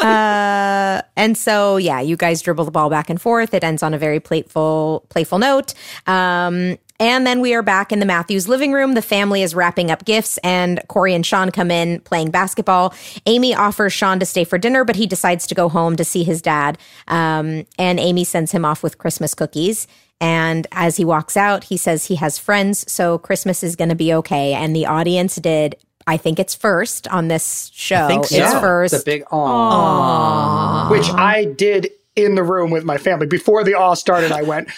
Uh, 0.00 1.02
and 1.16 1.36
so 1.36 1.76
yeah, 1.76 2.00
you 2.00 2.16
guys 2.16 2.40
dribble 2.40 2.64
the 2.64 2.70
ball 2.70 2.88
back 2.88 3.10
and 3.10 3.20
forth. 3.20 3.52
It 3.52 3.64
ends 3.64 3.82
on 3.82 3.94
a 3.94 3.98
very 3.98 4.20
playful, 4.20 5.04
playful 5.08 5.40
note. 5.40 5.74
Um, 6.06 6.78
and 7.00 7.26
then 7.26 7.40
we 7.40 7.54
are 7.54 7.62
back 7.62 7.92
in 7.92 8.00
the 8.00 8.06
Matthews 8.06 8.48
living 8.48 8.72
room. 8.72 8.94
The 8.94 9.02
family 9.02 9.42
is 9.42 9.54
wrapping 9.54 9.90
up 9.90 10.04
gifts, 10.04 10.38
and 10.38 10.80
Cory 10.88 11.14
and 11.14 11.24
Shawn 11.24 11.50
come 11.50 11.70
in 11.70 12.00
playing 12.00 12.30
basketball. 12.30 12.94
Amy 13.26 13.54
offers 13.54 13.92
Shawn 13.92 14.18
to 14.20 14.26
stay 14.26 14.44
for 14.44 14.58
dinner, 14.58 14.84
but 14.84 14.96
he 14.96 15.06
decides 15.06 15.46
to 15.46 15.54
go 15.54 15.68
home 15.68 15.96
to 15.96 16.04
see 16.04 16.24
his 16.24 16.42
dad. 16.42 16.78
Um, 17.06 17.66
and 17.78 18.00
Amy 18.00 18.24
sends 18.24 18.52
him 18.52 18.64
off 18.64 18.82
with 18.82 18.98
Christmas 18.98 19.34
cookies. 19.34 19.86
And 20.20 20.66
as 20.72 20.96
he 20.96 21.04
walks 21.04 21.36
out, 21.36 21.64
he 21.64 21.76
says 21.76 22.06
he 22.06 22.16
has 22.16 22.38
friends, 22.38 22.90
so 22.90 23.18
Christmas 23.18 23.62
is 23.62 23.76
going 23.76 23.90
to 23.90 23.94
be 23.94 24.12
okay. 24.14 24.52
And 24.52 24.74
the 24.74 24.86
audience 24.86 25.36
did 25.36 25.76
I 26.08 26.16
think 26.16 26.38
it's 26.38 26.54
first 26.54 27.06
on 27.08 27.28
this 27.28 27.70
show. 27.74 28.08
think 28.08 28.24
so. 28.24 28.36
It's 28.36 28.52
first. 28.54 28.94
The 28.94 29.02
big 29.04 29.24
aw. 29.30 30.88
Which 30.90 31.06
I 31.10 31.44
did 31.44 31.90
in 32.16 32.34
the 32.34 32.42
room 32.42 32.70
with 32.70 32.82
my 32.82 32.96
family. 32.96 33.26
Before 33.26 33.62
the 33.62 33.74
awe 33.74 33.92
started, 33.92 34.32
I 34.32 34.40
went, 34.40 34.70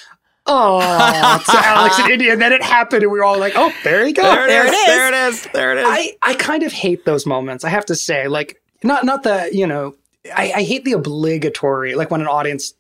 oh, 0.51 1.43
to 1.51 1.57
Alex 1.67 1.99
and 1.99 2.11
India. 2.11 2.33
And 2.33 2.43
then 2.43 2.53
it 2.53 2.63
happened, 2.63 3.03
and 3.03 3.11
we 3.13 3.19
were 3.19 3.25
all 3.25 3.39
like, 3.39 3.55
oh, 3.57 3.73
there 3.85 4.07
you 4.07 4.13
go. 4.15 4.23
There 4.23 4.67
it 4.67 4.75
is. 4.75 4.87
There 4.87 5.09
it 5.09 5.15
is. 5.29 5.49
There 5.55 5.73
it 5.73 5.79
is. 5.79 5.87
I, 5.89 6.17
I 6.23 6.35
kind 6.35 6.63
of 6.63 6.73
hate 6.73 7.05
those 7.05 7.25
moments. 7.27 7.65
I 7.65 7.69
have 7.71 7.87
to 7.87 7.95
say, 7.95 8.29
like, 8.29 8.61
not 8.83 9.05
not 9.05 9.23
the 9.23 9.49
you 9.53 9.67
know, 9.67 9.95
I, 10.37 10.53
I 10.57 10.63
hate 10.63 10.85
the 10.85 10.93
obligatory, 10.93 11.95
like 11.95 12.11
when 12.11 12.21
an 12.21 12.27
audience 12.29 12.75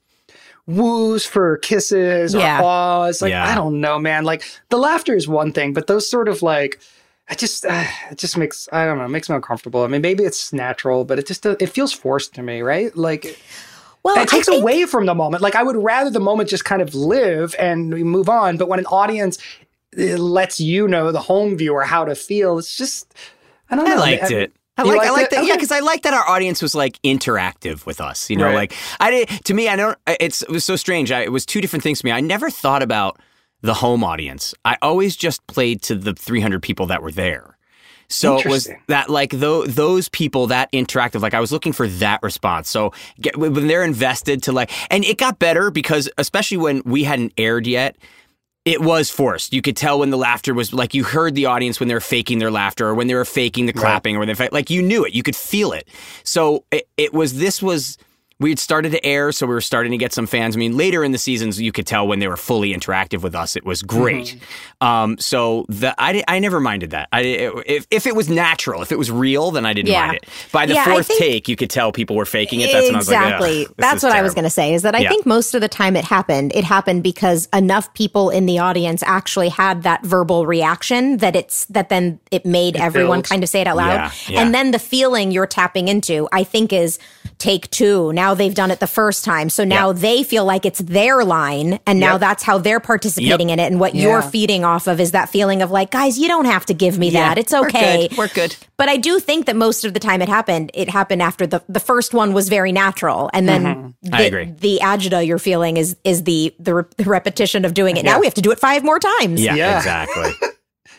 woos 0.66 1.26
for 1.26 1.56
kisses 1.58 2.34
or 2.34 2.38
Yeah. 2.38 2.60
awes. 2.62 3.22
Like, 3.22 3.30
Yeah. 3.30 3.46
I 3.48 3.54
don't 3.54 3.80
know, 3.80 3.98
man. 3.98 4.24
Like 4.24 4.42
the 4.68 4.76
laughter 4.78 5.16
is 5.16 5.26
one 5.26 5.52
thing, 5.52 5.72
but 5.72 5.86
those 5.86 6.08
sort 6.08 6.28
of 6.28 6.42
like. 6.42 6.80
I 7.28 7.34
just, 7.34 7.64
uh, 7.64 7.84
it 8.10 8.18
just 8.18 8.36
makes, 8.36 8.68
I 8.72 8.84
don't 8.84 8.98
know, 8.98 9.04
it 9.04 9.08
makes 9.10 9.30
me 9.30 9.36
uncomfortable. 9.36 9.84
I 9.84 9.86
mean, 9.86 10.02
maybe 10.02 10.24
it's 10.24 10.52
natural, 10.52 11.04
but 11.04 11.16
it 11.20 11.28
just, 11.28 11.46
uh, 11.46 11.54
it 11.60 11.68
feels 11.68 11.92
forced 11.92 12.34
to 12.34 12.42
me, 12.42 12.60
right? 12.60 12.96
Like, 12.96 13.38
well, 14.02 14.16
it 14.18 14.28
takes 14.28 14.46
think, 14.48 14.62
away 14.62 14.86
from 14.86 15.06
the 15.06 15.14
moment. 15.14 15.42
Like 15.42 15.54
I 15.54 15.62
would 15.62 15.76
rather 15.76 16.10
the 16.10 16.20
moment 16.20 16.48
just 16.48 16.64
kind 16.64 16.82
of 16.82 16.94
live 16.94 17.54
and 17.58 17.90
move 17.90 18.28
on. 18.28 18.56
But 18.56 18.68
when 18.68 18.78
an 18.78 18.86
audience 18.86 19.38
uh, 19.98 20.02
lets 20.16 20.60
you 20.60 20.86
know, 20.88 21.12
the 21.12 21.20
home 21.20 21.56
viewer, 21.56 21.82
how 21.82 22.04
to 22.04 22.14
feel, 22.14 22.58
it's 22.58 22.76
just 22.76 23.12
I 23.70 23.76
don't 23.76 23.84
know. 23.84 23.92
I 23.92 23.96
liked 23.96 24.30
it. 24.30 24.52
I 24.76 24.84
You 24.84 24.88
like, 24.96 25.00
I 25.00 25.10
liked 25.10 25.12
like 25.12 25.24
it? 25.24 25.30
that. 25.36 25.44
Yeah, 25.46 25.54
because 25.56 25.70
I 25.72 25.80
like 25.80 26.02
that 26.02 26.14
our 26.14 26.26
audience 26.28 26.62
was 26.62 26.74
like 26.74 27.00
interactive 27.02 27.84
with 27.86 28.00
us. 28.00 28.30
You 28.30 28.36
know, 28.36 28.46
Right. 28.46 28.54
like 28.54 28.74
I 29.00 29.10
did. 29.10 29.28
To 29.44 29.54
me, 29.54 29.68
I 29.68 29.76
don't. 29.76 29.98
It's 30.06 30.42
it 30.42 30.48
was 30.50 30.64
so 30.64 30.76
strange. 30.76 31.12
I, 31.12 31.20
it 31.22 31.32
was 31.32 31.44
two 31.44 31.60
different 31.60 31.82
things 31.82 32.00
to 32.00 32.06
me. 32.06 32.12
I 32.12 32.20
never 32.20 32.48
thought 32.50 32.82
about 32.82 33.18
the 33.62 33.74
home 33.74 34.02
audience. 34.02 34.54
I 34.64 34.78
always 34.80 35.16
just 35.16 35.46
played 35.46 35.82
to 35.82 35.94
the 35.94 36.14
300 36.14 36.62
people 36.62 36.86
that 36.86 37.02
were 37.02 37.12
there. 37.12 37.58
So 38.10 38.38
it 38.38 38.46
was 38.46 38.68
that 38.88 39.08
like 39.08 39.30
tho- 39.30 39.66
those 39.66 40.08
people 40.08 40.48
that 40.48 40.70
interactive. 40.72 41.22
Like 41.22 41.34
I 41.34 41.40
was 41.40 41.52
looking 41.52 41.72
for 41.72 41.86
that 41.86 42.22
response. 42.22 42.68
So 42.68 42.92
get, 43.20 43.36
when 43.36 43.66
they're 43.66 43.84
invested 43.84 44.42
to 44.44 44.52
like, 44.52 44.70
and 44.92 45.04
it 45.04 45.16
got 45.16 45.38
better 45.38 45.70
because 45.70 46.10
especially 46.18 46.56
when 46.58 46.82
we 46.84 47.04
hadn't 47.04 47.32
aired 47.38 47.66
yet. 47.66 47.96
It 48.66 48.82
was 48.82 49.08
forced. 49.08 49.54
You 49.54 49.62
could 49.62 49.74
tell 49.74 50.00
when 50.00 50.10
the 50.10 50.18
laughter 50.18 50.52
was 50.52 50.74
like 50.74 50.92
you 50.92 51.02
heard 51.02 51.34
the 51.34 51.46
audience 51.46 51.80
when 51.80 51.88
they 51.88 51.94
were 51.94 51.98
faking 51.98 52.40
their 52.40 52.50
laughter 52.50 52.86
or 52.86 52.94
when 52.94 53.06
they 53.06 53.14
were 53.14 53.24
faking 53.24 53.64
the 53.64 53.72
clapping 53.72 54.16
or 54.16 54.18
when 54.18 54.28
they 54.28 54.48
like 54.50 54.68
you 54.68 54.82
knew 54.82 55.02
it. 55.02 55.14
You 55.14 55.22
could 55.22 55.34
feel 55.34 55.72
it. 55.72 55.88
So 56.24 56.66
it, 56.70 56.86
it 56.98 57.14
was 57.14 57.38
this 57.38 57.62
was 57.62 57.96
we 58.40 58.50
had 58.50 58.58
started 58.58 58.90
to 58.92 59.06
air, 59.06 59.30
so 59.32 59.46
we 59.46 59.52
were 59.54 59.60
starting 59.60 59.92
to 59.92 59.98
get 59.98 60.12
some 60.12 60.26
fans. 60.26 60.56
I 60.56 60.58
mean, 60.58 60.76
later 60.76 61.04
in 61.04 61.12
the 61.12 61.18
seasons, 61.18 61.60
you 61.60 61.70
could 61.72 61.86
tell 61.86 62.08
when 62.08 62.18
they 62.18 62.26
were 62.26 62.36
fully 62.38 62.74
interactive 62.74 63.22
with 63.22 63.34
us. 63.34 63.54
It 63.54 63.64
was 63.64 63.82
great. 63.82 64.36
Mm-hmm. 64.80 64.86
Um, 64.86 65.18
so 65.18 65.66
the 65.68 65.94
I, 65.98 66.24
I 66.26 66.38
never 66.38 66.58
minded 66.58 66.90
that. 66.90 67.08
I 67.12 67.20
if 67.20 67.86
if 67.90 68.06
it 68.06 68.16
was 68.16 68.28
natural, 68.28 68.82
if 68.82 68.90
it 68.90 68.98
was 68.98 69.10
real, 69.10 69.50
then 69.50 69.66
I 69.66 69.72
didn't 69.74 69.90
Yeah. 69.90 70.06
mind 70.06 70.16
it. 70.22 70.28
By 70.50 70.66
the 70.66 70.74
Yeah, 70.74 70.84
fourth 70.86 71.06
think- 71.06 71.20
take, 71.20 71.48
you 71.48 71.56
could 71.56 71.70
tell 71.70 71.92
people 71.92 72.16
were 72.16 72.24
faking 72.24 72.60
it. 72.60 72.72
That's 72.72 72.86
was 72.90 73.08
like, 73.08 73.18
exactly. 73.22 73.66
That's 73.76 74.02
what 74.02 74.12
I 74.12 74.22
was 74.22 74.34
going 74.34 74.44
to 74.44 74.50
say 74.50 74.74
is 74.74 74.82
that 74.82 74.94
I 74.94 75.00
Yeah. 75.00 75.10
think 75.10 75.26
most 75.26 75.54
of 75.54 75.60
the 75.60 75.68
time 75.68 75.94
it 75.94 76.04
happened, 76.04 76.52
it 76.54 76.64
happened 76.64 77.02
because 77.02 77.46
enough 77.52 77.92
people 77.94 78.30
in 78.30 78.46
the 78.46 78.58
audience 78.58 79.02
actually 79.04 79.50
had 79.50 79.82
that 79.82 80.02
verbal 80.02 80.46
reaction 80.46 81.18
that 81.18 81.36
it's 81.36 81.66
that 81.66 81.90
then 81.90 82.18
it 82.30 82.46
made 82.46 82.76
everyone 82.76 83.18
builds. 83.18 83.28
kind 83.28 83.42
of 83.42 83.48
say 83.50 83.60
it 83.60 83.66
out 83.66 83.76
loud. 83.76 84.10
And 84.32 84.54
then 84.54 84.70
the 84.70 84.78
feeling 84.78 85.30
you're 85.30 85.46
tapping 85.46 85.88
into, 85.88 86.26
I 86.32 86.42
think 86.44 86.72
is 86.72 86.98
take 87.38 87.68
two. 87.70 88.12
Now 88.14 88.29
they've 88.34 88.54
done 88.54 88.70
it 88.70 88.80
the 88.80 88.86
first 88.86 89.24
time. 89.24 89.50
So 89.50 89.64
now 89.64 89.88
Yeah. 89.88 89.92
they 89.94 90.22
feel 90.22 90.44
like 90.44 90.64
it's 90.66 90.80
their 90.80 91.24
line 91.24 91.78
and 91.86 91.98
now 92.00 92.12
Yep. 92.12 92.20
that's 92.20 92.42
how 92.42 92.58
they're 92.58 92.80
participating 92.80 93.48
Yep. 93.48 93.54
in 93.54 93.60
it. 93.60 93.66
And 93.72 93.80
what 93.80 93.94
you're 93.94 94.22
feeding 94.22 94.64
off 94.64 94.86
of 94.86 95.00
is 95.00 95.12
that 95.12 95.28
feeling 95.28 95.62
of 95.62 95.70
like, 95.70 95.90
guys, 95.90 96.18
you 96.18 96.28
don't 96.28 96.44
have 96.46 96.66
to 96.66 96.74
give 96.74 96.98
me 96.98 97.08
Yeah, 97.10 97.28
that. 97.28 97.38
It's 97.38 97.52
we're 97.52 97.66
okay. 97.68 98.08
good. 98.08 98.18
We're 98.18 98.28
good. 98.28 98.56
But 98.76 98.88
I 98.88 98.96
do 98.96 99.20
think 99.20 99.46
that 99.46 99.56
most 99.56 99.84
of 99.84 99.92
the 99.94 100.00
time 100.00 100.22
it 100.22 100.28
happened, 100.28 100.70
it 100.74 100.88
happened 100.88 101.22
after 101.22 101.46
the 101.46 101.62
the 101.68 101.80
first 101.80 102.14
one 102.14 102.32
was 102.32 102.48
very 102.48 102.72
natural, 102.72 103.28
and 103.34 103.48
then 103.48 103.64
mm-hmm. 103.64 103.88
the, 104.10 104.16
I 104.16 104.20
agree. 104.22 104.54
the 104.58 104.80
agita 104.82 105.26
you're 105.26 105.38
feeling 105.38 105.76
is 105.76 105.96
is 106.04 106.24
the 106.24 106.54
the, 106.58 106.74
re- 106.74 106.84
the 106.96 107.04
repetition 107.04 107.64
of 107.64 107.74
doing 107.74 107.96
it. 107.96 108.04
Now 108.04 108.18
we 108.20 108.26
have 108.26 108.34
to 108.34 108.40
do 108.40 108.50
it 108.52 108.58
five 108.58 108.82
more 108.82 108.98
times. 108.98 109.40
Yeah, 109.42 109.54
Yeah. 109.54 109.76
exactly. 109.76 110.32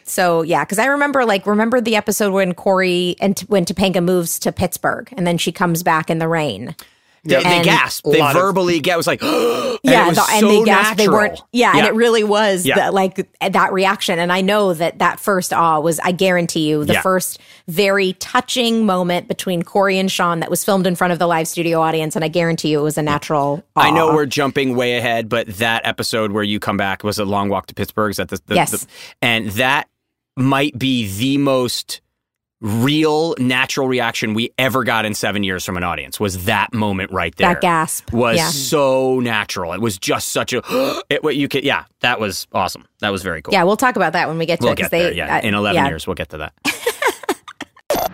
So 0.04 0.42
yeah, 0.42 0.66
because 0.66 0.80
I 0.80 0.88
remember 0.88 1.26
like 1.26 1.46
remember 1.46 1.80
the 1.80 1.96
episode 1.96 2.34
when 2.34 2.54
Cory 2.54 3.16
and 3.22 3.40
when 3.48 3.64
Topanga 3.66 4.04
moves 4.04 4.40
to 4.40 4.52
Pittsburgh, 4.52 5.08
and 5.16 5.26
then 5.26 5.38
she 5.38 5.52
comes 5.52 5.84
back 5.84 6.10
in 6.10 6.18
the 6.20 6.28
rain. 6.28 6.76
They, 7.24 7.36
they 7.44 7.62
gasped. 7.64 8.10
They 8.12 8.20
of- 8.20 8.34
verbally 8.34 8.80
get 8.80 8.98
was 8.98 9.06
like, 9.06 9.22
and 9.24 9.80
yeah, 9.84 10.06
it 10.06 10.10
was 10.10 10.18
the- 10.18 10.26
and 10.32 10.40
so 10.40 10.48
they 10.48 10.64
gasped. 10.64 10.98
They 10.98 11.08
weren't. 11.08 11.34
natural. 11.34 11.50
Yeah, 11.52 11.74
and 11.78 11.86
it 11.86 11.94
really 11.94 12.24
was 12.24 12.66
Yeah. 12.66 12.88
the, 12.88 12.92
like 12.92 13.28
that 13.48 13.72
reaction. 13.74 14.18
And 14.18 14.32
I 14.32 14.42
know 14.42 14.74
that 14.74 14.98
that 15.00 15.20
first 15.20 15.54
awe 15.54 15.80
was. 15.80 16.00
I 16.00 16.12
guarantee 16.14 16.68
you, 16.68 16.84
the 16.84 16.94
Yeah. 16.94 17.02
first 17.02 17.40
very 17.68 18.14
touching 18.14 18.86
moment 18.88 19.28
between 19.28 19.62
Cory 19.62 20.00
and 20.00 20.12
Shawn 20.12 20.40
that 20.40 20.50
was 20.50 20.64
filmed 20.66 20.88
in 20.88 20.96
front 20.96 21.14
of 21.14 21.20
the 21.20 21.28
live 21.28 21.48
studio 21.48 21.80
audience. 21.80 22.16
And 22.16 22.26
I 22.26 22.28
guarantee 22.28 22.70
you, 22.70 22.80
it 22.80 22.84
was 22.84 22.98
a 22.98 23.04
natural. 23.04 23.64
Awe. 23.76 23.82
I 23.82 23.92
know 23.92 24.14
we're 24.16 24.26
jumping 24.26 24.76
way 24.76 24.98
ahead, 24.98 25.30
but 25.30 25.46
that 25.58 25.86
episode 25.86 26.32
where 26.32 26.44
you 26.44 26.60
come 26.60 26.78
back 26.78 27.04
was 27.04 27.20
a 27.20 27.26
long 27.26 27.50
walk 27.50 27.68
to 27.68 27.76
Pittsburgh. 27.76 28.10
Is 28.12 28.18
that 28.18 28.30
the, 28.30 28.42
the, 28.48 28.56
Yes. 28.56 28.72
the- 28.72 28.88
and 29.22 29.48
that 29.52 29.88
might 30.38 30.78
be 30.80 31.08
the 31.18 31.38
most 31.38 32.02
real 32.62 33.34
natural 33.40 33.88
reaction 33.88 34.34
we 34.36 34.52
ever 34.58 34.84
got 34.84 35.04
in 35.06 35.14
seven 35.16 35.44
years 35.44 35.66
from 35.66 35.78
an 35.78 35.84
audience 35.84 36.20
was 36.20 36.46
that 36.46 36.74
moment 36.74 37.12
right 37.12 37.36
there. 37.36 37.54
that 37.54 37.62
gasp 37.62 38.14
was 38.14 38.38
Yeah. 38.38 38.48
so 38.50 39.20
natural. 39.20 39.74
It 39.74 39.82
was 39.82 39.98
just 39.98 40.30
such 40.30 40.54
a 40.54 40.62
it 41.10 41.24
what 41.24 41.36
you 41.36 41.48
could 41.48 41.64
yeah, 41.64 41.86
that 42.02 42.20
was 42.20 42.48
awesome. 42.54 42.86
That 43.00 43.10
was 43.10 43.24
very 43.24 43.42
cool. 43.42 43.52
Yeah, 43.54 43.64
we'll 43.64 43.78
talk 43.78 43.96
about 43.96 44.14
that 44.14 44.28
when 44.28 44.38
we 44.38 44.46
get 44.46 44.60
to 44.60 44.66
We'll 44.66 44.74
it. 44.74 44.78
get 44.78 44.92
there. 44.92 45.10
they- 45.10 45.18
Yeah, 45.18 45.38
uh, 45.38 45.42
in 45.42 45.54
11 45.56 45.76
yeah. 45.84 45.90
years 45.90 46.06
we'll 46.06 46.16
get 46.16 46.30
to 46.30 46.38
that. 46.38 46.54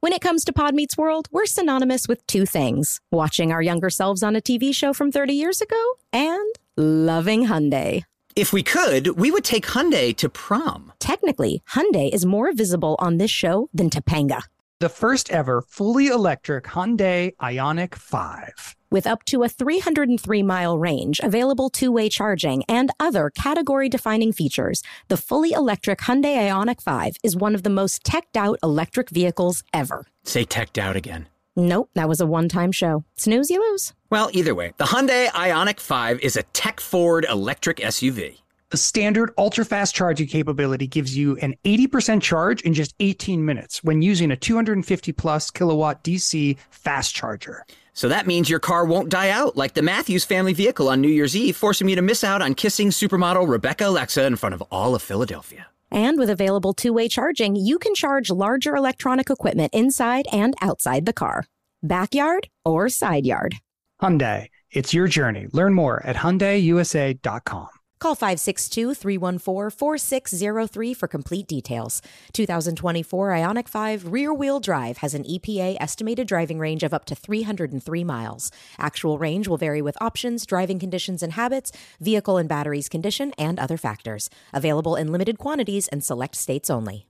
When 0.00 0.12
it 0.12 0.20
comes 0.20 0.44
to 0.44 0.52
Pod 0.52 0.74
Meets 0.74 0.98
World, 0.98 1.28
we're 1.32 1.46
synonymous 1.46 2.06
with 2.06 2.26
two 2.26 2.44
things 2.44 3.00
watching 3.10 3.52
our 3.52 3.62
younger 3.62 3.88
selves 3.88 4.22
on 4.22 4.36
a 4.36 4.40
TV 4.40 4.74
show 4.74 4.92
from 4.92 5.10
30 5.10 5.32
years 5.32 5.62
ago 5.62 5.82
and 6.12 6.54
loving 6.76 7.46
Hyundai. 7.46 8.04
If 8.36 8.52
we 8.52 8.64
could, 8.64 9.16
we 9.16 9.30
would 9.30 9.44
take 9.44 9.64
Hyundai 9.64 10.16
to 10.16 10.28
prom. 10.28 10.92
Technically, 10.98 11.62
Hyundai 11.70 12.12
is 12.12 12.26
more 12.26 12.52
visible 12.52 12.96
on 12.98 13.18
this 13.18 13.30
show 13.30 13.68
than 13.72 13.90
Topanga. 13.90 14.42
The 14.80 14.88
first 14.88 15.30
ever 15.30 15.62
fully 15.62 16.08
electric 16.08 16.64
Hyundai 16.64 17.36
Ioniq 17.40 17.94
5. 17.94 18.74
With 18.90 19.06
up 19.06 19.24
to 19.26 19.44
a 19.44 19.48
303 19.48 20.42
mile 20.42 20.76
range, 20.76 21.20
available 21.22 21.70
two 21.70 21.92
way 21.92 22.08
charging, 22.08 22.64
and 22.68 22.90
other 22.98 23.30
category 23.30 23.88
defining 23.88 24.32
features, 24.32 24.82
the 25.06 25.16
fully 25.16 25.52
electric 25.52 26.00
Hyundai 26.00 26.48
Ioniq 26.48 26.82
5 26.82 27.18
is 27.22 27.36
one 27.36 27.54
of 27.54 27.62
the 27.62 27.70
most 27.70 28.02
teched 28.02 28.36
out 28.36 28.58
electric 28.64 29.10
vehicles 29.10 29.62
ever. 29.72 30.06
Say 30.24 30.44
teched 30.44 30.76
out 30.76 30.96
again. 30.96 31.28
Nope, 31.56 31.90
that 31.94 32.08
was 32.08 32.20
a 32.20 32.26
one 32.26 32.48
time 32.48 32.72
show. 32.72 33.04
Snooze, 33.16 33.50
you 33.50 33.60
lose. 33.60 33.92
Well, 34.10 34.30
either 34.32 34.54
way, 34.54 34.72
the 34.76 34.84
Hyundai 34.84 35.28
Ioniq 35.28 35.80
5 35.80 36.20
is 36.20 36.36
a 36.36 36.42
tech 36.52 36.80
forward 36.80 37.26
electric 37.28 37.78
SUV. 37.78 38.38
The 38.70 38.76
standard 38.76 39.30
ultra 39.38 39.64
fast 39.64 39.94
charging 39.94 40.26
capability 40.26 40.88
gives 40.88 41.16
you 41.16 41.36
an 41.36 41.54
80% 41.62 42.22
charge 42.22 42.62
in 42.62 42.74
just 42.74 42.92
18 42.98 43.44
minutes 43.44 43.84
when 43.84 44.02
using 44.02 44.32
a 44.32 44.36
250 44.36 45.12
plus 45.12 45.50
kilowatt 45.50 46.02
DC 46.02 46.58
fast 46.70 47.14
charger. 47.14 47.64
So 47.92 48.08
that 48.08 48.26
means 48.26 48.50
your 48.50 48.58
car 48.58 48.84
won't 48.84 49.10
die 49.10 49.30
out 49.30 49.56
like 49.56 49.74
the 49.74 49.82
Matthews 49.82 50.24
family 50.24 50.54
vehicle 50.54 50.88
on 50.88 51.00
New 51.00 51.08
Year's 51.08 51.36
Eve, 51.36 51.56
forcing 51.56 51.86
me 51.86 51.94
to 51.94 52.02
miss 52.02 52.24
out 52.24 52.42
on 52.42 52.54
kissing 52.54 52.88
supermodel 52.90 53.48
Rebecca 53.48 53.86
Alexa 53.86 54.24
in 54.24 54.34
front 54.34 54.56
of 54.56 54.62
all 54.72 54.96
of 54.96 55.02
Philadelphia. 55.02 55.68
And 55.94 56.18
with 56.18 56.28
available 56.28 56.74
two 56.74 56.92
way 56.92 57.08
charging, 57.08 57.54
you 57.54 57.78
can 57.78 57.94
charge 57.94 58.30
larger 58.30 58.74
electronic 58.74 59.30
equipment 59.30 59.72
inside 59.72 60.26
and 60.32 60.54
outside 60.60 61.06
the 61.06 61.12
car, 61.12 61.46
backyard 61.84 62.48
or 62.64 62.88
side 62.88 63.24
yard. 63.24 63.54
Hyundai, 64.02 64.48
it's 64.72 64.92
your 64.92 65.06
journey. 65.06 65.46
Learn 65.52 65.72
more 65.72 66.04
at 66.04 66.16
HyundaiUSA.com. 66.16 67.68
Call 68.04 68.14
562 68.14 68.92
314 68.92 69.70
4603 69.70 70.92
for 70.92 71.08
complete 71.08 71.46
details. 71.46 72.02
2024 72.34 73.30
Ioniq 73.30 73.66
5 73.66 74.12
rear 74.12 74.34
wheel 74.34 74.60
drive 74.60 74.98
has 74.98 75.14
an 75.14 75.24
EPA 75.24 75.78
estimated 75.80 76.26
driving 76.26 76.58
range 76.58 76.82
of 76.82 76.92
up 76.92 77.06
to 77.06 77.14
303 77.14 78.04
miles. 78.04 78.52
Actual 78.78 79.16
range 79.16 79.48
will 79.48 79.56
vary 79.56 79.80
with 79.80 79.96
options, 80.02 80.44
driving 80.44 80.78
conditions 80.78 81.22
and 81.22 81.32
habits, 81.32 81.72
vehicle 81.98 82.36
and 82.36 82.46
batteries 82.46 82.90
condition, 82.90 83.32
and 83.38 83.58
other 83.58 83.78
factors. 83.78 84.28
Available 84.52 84.96
in 84.96 85.10
limited 85.10 85.38
quantities 85.38 85.88
and 85.88 86.04
select 86.04 86.34
states 86.34 86.68
only. 86.68 87.06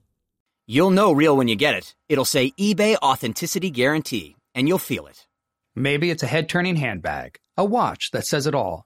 You'll 0.65 0.91
know 0.91 1.11
real 1.11 1.35
when 1.35 1.49
you 1.49 1.57
get 1.57 1.75
it. 1.75 1.93
It'll 2.07 2.23
say 2.23 2.51
eBay 2.51 2.95
Authenticity 3.03 3.69
Guarantee, 3.69 4.37
and 4.53 4.69
you'll 4.69 4.77
feel 4.77 5.07
it. 5.07 5.27
Maybe 5.75 6.09
it's 6.09 6.23
a 6.23 6.27
head 6.27 6.47
turning 6.47 6.77
handbag, 6.77 7.35
a 7.57 7.65
watch 7.65 8.11
that 8.11 8.25
says 8.25 8.47
it 8.47 8.55
all, 8.55 8.85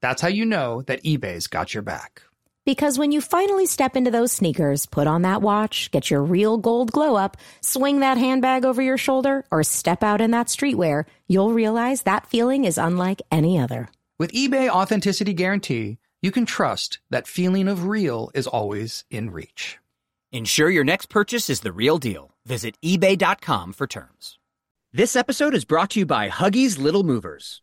That's 0.00 0.22
how 0.22 0.28
you 0.28 0.44
know 0.44 0.82
that 0.82 1.02
eBay's 1.04 1.46
got 1.46 1.74
your 1.74 1.82
back. 1.82 2.22
Because 2.64 2.98
when 2.98 3.12
you 3.12 3.20
finally 3.20 3.64
step 3.64 3.94
into 3.94 4.10
those 4.10 4.32
sneakers, 4.32 4.86
put 4.86 5.06
on 5.06 5.22
that 5.22 5.40
watch, 5.40 5.88
get 5.92 6.10
your 6.10 6.22
real 6.22 6.58
gold 6.58 6.90
glow 6.90 7.14
up, 7.14 7.36
swing 7.60 8.00
that 8.00 8.18
handbag 8.18 8.64
over 8.64 8.82
your 8.82 8.98
shoulder, 8.98 9.44
or 9.52 9.62
step 9.62 10.02
out 10.02 10.20
in 10.20 10.32
that 10.32 10.48
streetwear, 10.48 11.04
you'll 11.28 11.52
realize 11.52 12.02
that 12.02 12.26
feeling 12.26 12.64
is 12.64 12.76
unlike 12.76 13.22
any 13.30 13.58
other. 13.58 13.88
With 14.18 14.32
eBay 14.32 14.68
Authenticity 14.68 15.32
Guarantee, 15.32 15.98
you 16.22 16.32
can 16.32 16.44
trust 16.44 16.98
that 17.10 17.28
feeling 17.28 17.68
of 17.68 17.86
real 17.86 18.30
is 18.34 18.48
always 18.48 19.04
in 19.10 19.30
reach. 19.30 19.78
Ensure 20.32 20.68
your 20.68 20.84
next 20.84 21.08
purchase 21.08 21.48
is 21.48 21.60
the 21.60 21.72
real 21.72 21.98
deal. 21.98 22.34
Visit 22.44 22.76
eBay.com 22.84 23.72
for 23.72 23.86
terms. 23.86 24.38
This 24.92 25.14
episode 25.14 25.54
is 25.54 25.64
brought 25.64 25.90
to 25.90 26.00
you 26.00 26.06
by 26.06 26.30
Huggies 26.30 26.78
Little 26.80 27.04
Movers. 27.04 27.62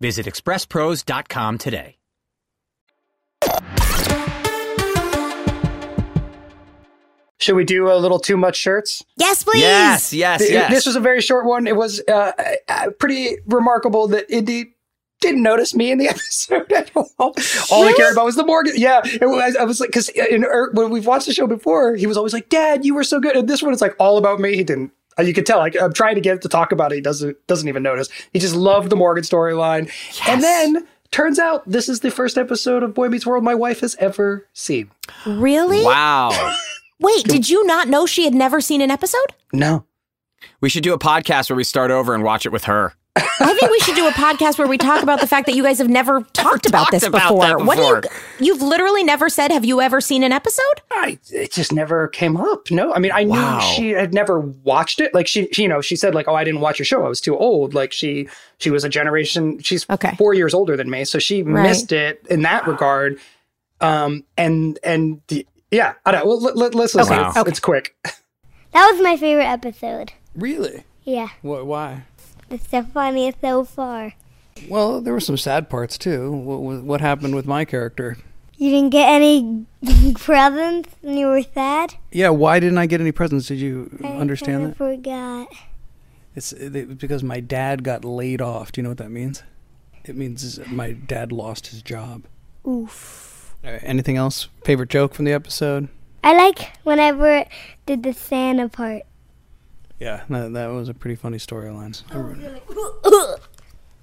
Visit 0.00 0.26
expresspros.com 0.26 1.58
today. 1.58 1.96
Should 7.40 7.54
we 7.54 7.64
do 7.64 7.90
a 7.90 7.94
little 7.96 8.18
too 8.18 8.36
much 8.36 8.56
shirts? 8.56 9.04
Yes, 9.16 9.44
please. 9.44 9.60
Yes, 9.60 10.12
yes, 10.12 10.40
Th- 10.40 10.50
yes. 10.50 10.70
This 10.70 10.86
was 10.86 10.96
a 10.96 11.00
very 11.00 11.20
short 11.20 11.46
one. 11.46 11.66
It 11.68 11.76
was 11.76 12.02
uh, 12.08 12.32
uh, 12.68 12.90
pretty 12.98 13.36
remarkable 13.46 14.08
that 14.08 14.28
Indy 14.28 14.74
didn't 15.20 15.42
notice 15.42 15.74
me 15.74 15.92
in 15.92 15.98
the 15.98 16.08
episode 16.08 16.70
at 16.72 16.90
all. 16.96 17.12
All 17.70 17.84
I 17.84 17.92
cared 17.96 18.12
about 18.12 18.24
was 18.24 18.34
the 18.34 18.44
Morgan. 18.44 18.74
Yeah, 18.76 19.02
it 19.04 19.26
was. 19.26 19.56
I 19.56 19.64
was 19.64 19.78
like, 19.78 19.90
because 19.90 20.10
er, 20.18 20.70
when 20.72 20.90
we've 20.90 21.06
watched 21.06 21.26
the 21.26 21.32
show 21.32 21.46
before, 21.46 21.94
he 21.94 22.06
was 22.08 22.16
always 22.16 22.32
like, 22.32 22.48
"Dad, 22.48 22.84
you 22.84 22.94
were 22.94 23.04
so 23.04 23.20
good." 23.20 23.36
And 23.36 23.48
this 23.48 23.62
one, 23.62 23.72
it's 23.72 23.82
like 23.82 23.94
all 24.00 24.18
about 24.18 24.40
me. 24.40 24.56
He 24.56 24.64
didn't. 24.64 24.92
Uh, 25.18 25.22
You 25.22 25.34
could 25.34 25.46
tell. 25.46 25.58
Like 25.58 25.76
I'm 25.80 25.92
trying 25.92 26.14
to 26.14 26.20
get 26.20 26.42
to 26.42 26.48
talk 26.48 26.72
about 26.72 26.92
it. 26.92 26.96
He 26.96 27.00
doesn't 27.00 27.36
doesn't 27.46 27.68
even 27.68 27.82
notice. 27.82 28.08
He 28.32 28.38
just 28.38 28.54
loved 28.54 28.90
the 28.90 28.96
Morgan 28.96 29.24
storyline. 29.24 29.90
And 30.28 30.42
then 30.42 30.86
turns 31.10 31.38
out 31.38 31.68
this 31.68 31.88
is 31.88 32.00
the 32.00 32.10
first 32.10 32.36
episode 32.38 32.82
of 32.82 32.94
Boy 32.94 33.08
Meets 33.08 33.26
World 33.26 33.42
my 33.44 33.54
wife 33.54 33.80
has 33.80 33.96
ever 33.96 34.46
seen. 34.52 34.90
Really? 35.26 35.82
wow. 35.84 36.56
Wait, 37.00 37.24
did 37.24 37.48
you 37.48 37.64
not 37.64 37.88
know 37.88 38.06
she 38.06 38.24
had 38.24 38.34
never 38.34 38.60
seen 38.60 38.80
an 38.80 38.90
episode? 38.90 39.32
No. 39.52 39.84
we 40.60 40.68
should 40.68 40.82
do 40.82 40.92
a 40.94 40.98
podcast 40.98 41.48
where 41.48 41.56
we 41.56 41.62
start 41.64 41.90
over 41.92 42.12
and 42.14 42.24
watch 42.24 42.44
it 42.44 42.50
with 42.50 42.64
her. 42.64 42.94
I 43.16 43.54
think 43.58 43.70
we 43.70 43.78
should 43.80 43.96
do 43.96 44.06
a 44.06 44.10
podcast 44.12 44.58
where 44.58 44.68
we 44.68 44.78
talk 44.78 45.02
about 45.02 45.20
the 45.20 45.26
fact 45.26 45.46
that 45.46 45.54
you 45.56 45.62
guys 45.64 45.78
have 45.78 45.88
never 45.88 46.22
talked 46.32 46.66
about 46.66 46.78
talked 46.82 46.90
this 46.92 47.02
about 47.02 47.22
before. 47.28 47.40
that 47.46 47.60
What 47.64 47.76
do 47.76 47.82
you? 47.82 48.46
You've 48.52 48.62
literally 48.62 49.02
never 49.02 49.28
said, 49.28 49.50
"Have 49.50 49.64
you 49.64 49.80
ever 49.80 50.00
seen 50.00 50.22
an 50.22 50.30
episode?" 50.32 50.82
I 50.90 51.18
it 51.30 51.50
just 51.52 51.72
never 51.72 52.06
came 52.08 52.36
up. 52.36 52.70
No, 52.70 52.92
I 52.94 52.98
mean 53.00 53.10
I 53.12 53.24
Wow. 53.24 53.56
knew 53.58 53.64
she 53.74 53.90
had 53.90 54.14
never 54.14 54.38
watched 54.40 55.00
it. 55.00 55.14
Like 55.14 55.26
she, 55.26 55.48
she, 55.52 55.62
you 55.62 55.68
know, 55.68 55.80
she 55.80 55.96
said 55.96 56.14
like, 56.14 56.28
"Oh, 56.28 56.34
I 56.34 56.44
didn't 56.44 56.60
watch 56.60 56.78
your 56.78 56.86
show. 56.86 57.04
I 57.04 57.08
was 57.08 57.20
too 57.20 57.36
old." 57.36 57.74
Like 57.74 57.92
she, 57.92 58.28
she 58.58 58.70
was 58.70 58.84
a 58.84 58.88
generation. 58.88 59.58
She's 59.60 59.84
Okay. 59.90 60.14
four 60.16 60.34
years 60.34 60.54
older 60.54 60.76
than 60.76 60.88
me, 60.90 61.04
so 61.04 61.18
she 61.18 61.42
Right. 61.42 61.62
missed 61.62 61.90
it 61.92 62.24
in 62.30 62.42
that 62.42 62.66
regard. 62.68 63.18
Um, 63.80 64.24
and 64.36 64.78
and 64.84 65.20
the, 65.28 65.46
yeah, 65.70 65.94
I 66.06 66.12
don't. 66.12 66.26
Well, 66.26 66.40
let, 66.40 66.56
let, 66.56 66.74
let's 66.74 66.94
listen. 66.94 67.14
Okay. 67.18 67.28
It's, 67.28 67.36
Okay. 67.36 67.50
it's 67.50 67.60
quick. 67.60 67.96
That 68.72 68.90
was 68.92 69.02
my 69.02 69.16
favorite 69.16 69.44
episode. 69.46 70.12
Really? 70.36 70.84
Yeah, 71.04 71.28
What? 71.42 71.64
Why? 71.66 72.02
It's 72.50 72.66
the 72.68 72.82
funniest 72.82 73.40
so 73.40 73.64
far. 73.64 74.14
Well, 74.68 75.00
there 75.00 75.12
were 75.12 75.20
some 75.20 75.36
sad 75.36 75.70
parts 75.70 75.98
too. 75.98 76.32
What, 76.32 76.82
what, 76.82 77.00
happened 77.00 77.34
with 77.34 77.46
my 77.46 77.64
character? 77.64 78.16
You 78.56 78.70
didn't 78.70 78.90
get 78.90 79.08
any 79.08 79.66
presents 80.14 80.90
and 81.02 81.18
you 81.18 81.26
were 81.26 81.42
sad? 81.42 81.94
Yeah, 82.10 82.30
why 82.30 82.58
didn't 82.58 82.78
I 82.78 82.86
get 82.86 83.00
any 83.00 83.12
presents? 83.12 83.46
Did 83.46 83.58
you 83.60 83.98
I 84.02 84.08
understand 84.08 84.66
that? 84.66 84.76
forgot. 84.76 85.48
It's 86.34 86.52
it, 86.52 86.98
because 86.98 87.22
my 87.22 87.40
dad 87.40 87.84
got 87.84 88.04
laid 88.04 88.40
off. 88.40 88.72
Do 88.72 88.80
you 88.80 88.82
know 88.82 88.90
what 88.90 88.98
that 88.98 89.10
means? 89.10 89.42
It 90.04 90.16
means 90.16 90.58
my 90.68 90.92
dad 90.92 91.32
lost 91.32 91.68
his 91.68 91.82
job. 91.82 92.24
Oof. 92.66 93.54
Right, 93.62 93.80
anything 93.82 94.16
else? 94.16 94.48
Favorite 94.64 94.88
joke 94.88 95.14
from 95.14 95.24
the 95.24 95.32
episode? 95.32 95.88
I 96.22 96.34
like 96.36 96.76
whenever 96.84 97.44
did 97.86 98.02
the 98.02 98.12
Santa 98.12 98.68
part. 98.68 99.02
Yeah, 99.98 100.22
that, 100.28 100.52
that 100.52 100.66
was 100.68 100.88
a 100.88 100.94
pretty 100.94 101.16
funny 101.16 101.38
storyline. 101.38 102.02
Oh, 102.12 103.36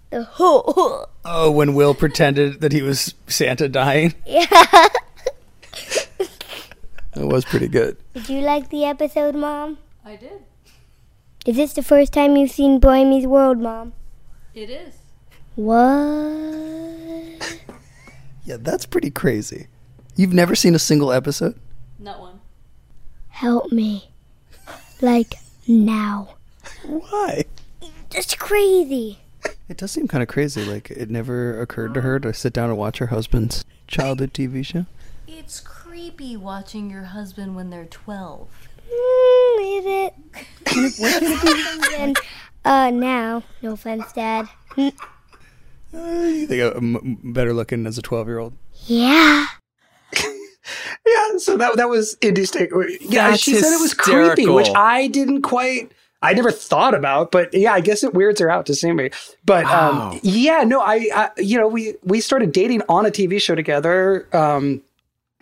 the 0.09 0.23
ho 0.23 1.05
Oh, 1.23 1.51
when 1.51 1.73
Will 1.73 1.93
pretended 1.93 2.61
that 2.61 2.71
he 2.71 2.81
was 2.81 3.13
Santa 3.27 3.67
dying. 3.69 4.13
Yeah. 4.25 4.87
It 7.17 7.23
was 7.25 7.45
pretty 7.45 7.69
good. 7.69 7.95
Did 8.13 8.27
you 8.27 8.41
like 8.41 8.69
the 8.71 8.83
episode, 8.83 9.35
Mom? 9.35 9.77
I 10.03 10.17
did. 10.17 10.41
Is 11.45 11.55
this 11.55 11.71
the 11.71 11.81
first 11.81 12.11
time 12.11 12.35
you've 12.35 12.51
seen 12.51 12.77
Boy 12.77 13.05
Meets 13.05 13.25
World, 13.25 13.57
Mom? 13.57 13.93
It 14.53 14.69
is. 14.69 14.95
What? 15.55 15.79
Yeah, 18.43 18.57
that's 18.59 18.85
pretty 18.85 19.11
crazy. 19.11 19.67
You've 20.17 20.33
never 20.33 20.55
seen 20.55 20.75
a 20.75 20.79
single 20.79 21.13
episode? 21.13 21.57
Not 21.99 22.19
one. 22.19 22.41
Help 23.29 23.71
me. 23.71 24.11
Like, 25.01 25.35
now. 25.67 26.35
Why? 26.83 27.45
That's 28.09 28.35
crazy. 28.35 29.19
It 29.67 29.77
does 29.77 29.91
seem 29.91 30.07
kind 30.07 30.21
of 30.21 30.29
crazy. 30.29 30.63
Like 30.63 30.89
it 30.91 31.09
never 31.09 31.59
occurred 31.61 31.93
to 31.95 32.01
her 32.01 32.19
to 32.19 32.33
sit 32.33 32.53
down 32.53 32.69
and 32.69 32.77
watch 32.77 32.99
her 32.99 33.07
husband's 33.07 33.65
childhood 33.87 34.33
TV 34.33 34.65
show. 34.65 34.85
It's 35.27 35.59
creepy 35.59 36.37
watching 36.37 36.89
your 36.89 37.03
husband 37.03 37.55
when 37.55 37.69
they're 37.69 37.85
12. 37.85 38.47
Mm, 38.87 39.79
is 39.79 39.85
it? 39.85 40.13
and, 41.99 42.17
uh, 42.65 42.91
now. 42.91 43.43
No 43.61 43.73
offense, 43.73 44.11
Dad. 44.13 44.47
Uh, 44.77 44.91
you 45.93 46.47
think 46.47 46.75
I'm 46.75 47.15
better 47.33 47.53
looking 47.53 47.87
as 47.87 47.97
a 47.97 48.01
12 48.01 48.27
year 48.27 48.39
old? 48.39 48.53
Yeah. 48.85 49.47
yeah, 51.05 51.37
so 51.37 51.57
that 51.57 51.77
that 51.77 51.89
was 51.89 52.17
Indy's 52.21 52.51
take. 52.51 52.71
Yeah, 53.01 53.29
That's 53.31 53.41
she 53.41 53.55
said 53.55 53.73
it 53.73 53.81
was 53.81 53.93
creepy, 53.93 54.47
which 54.47 54.69
I 54.75 55.07
didn't 55.07 55.41
quite. 55.43 55.91
I 56.21 56.33
never 56.33 56.51
thought 56.51 56.95
about, 56.95 57.31
but 57.31 57.53
yeah, 57.53 57.73
I 57.73 57.81
guess 57.81 58.03
it 58.03 58.13
weirds 58.15 58.39
her 58.39 58.49
out 58.49 58.65
to 58.67 58.73
see 58.73 58.91
me. 58.91 59.11
But 59.45 59.65
Wow. 59.65 60.11
um, 60.13 60.19
yeah, 60.23 60.63
no, 60.63 60.81
I, 60.81 61.07
I, 61.13 61.29
you 61.37 61.57
know, 61.59 61.67
we 61.67 61.93
we 62.03 62.19
started 62.19 62.51
dating 62.51 62.81
on 62.89 63.05
a 63.05 63.11
TV 63.11 63.39
show 63.39 63.53
together. 63.55 64.27
Um, 64.33 64.81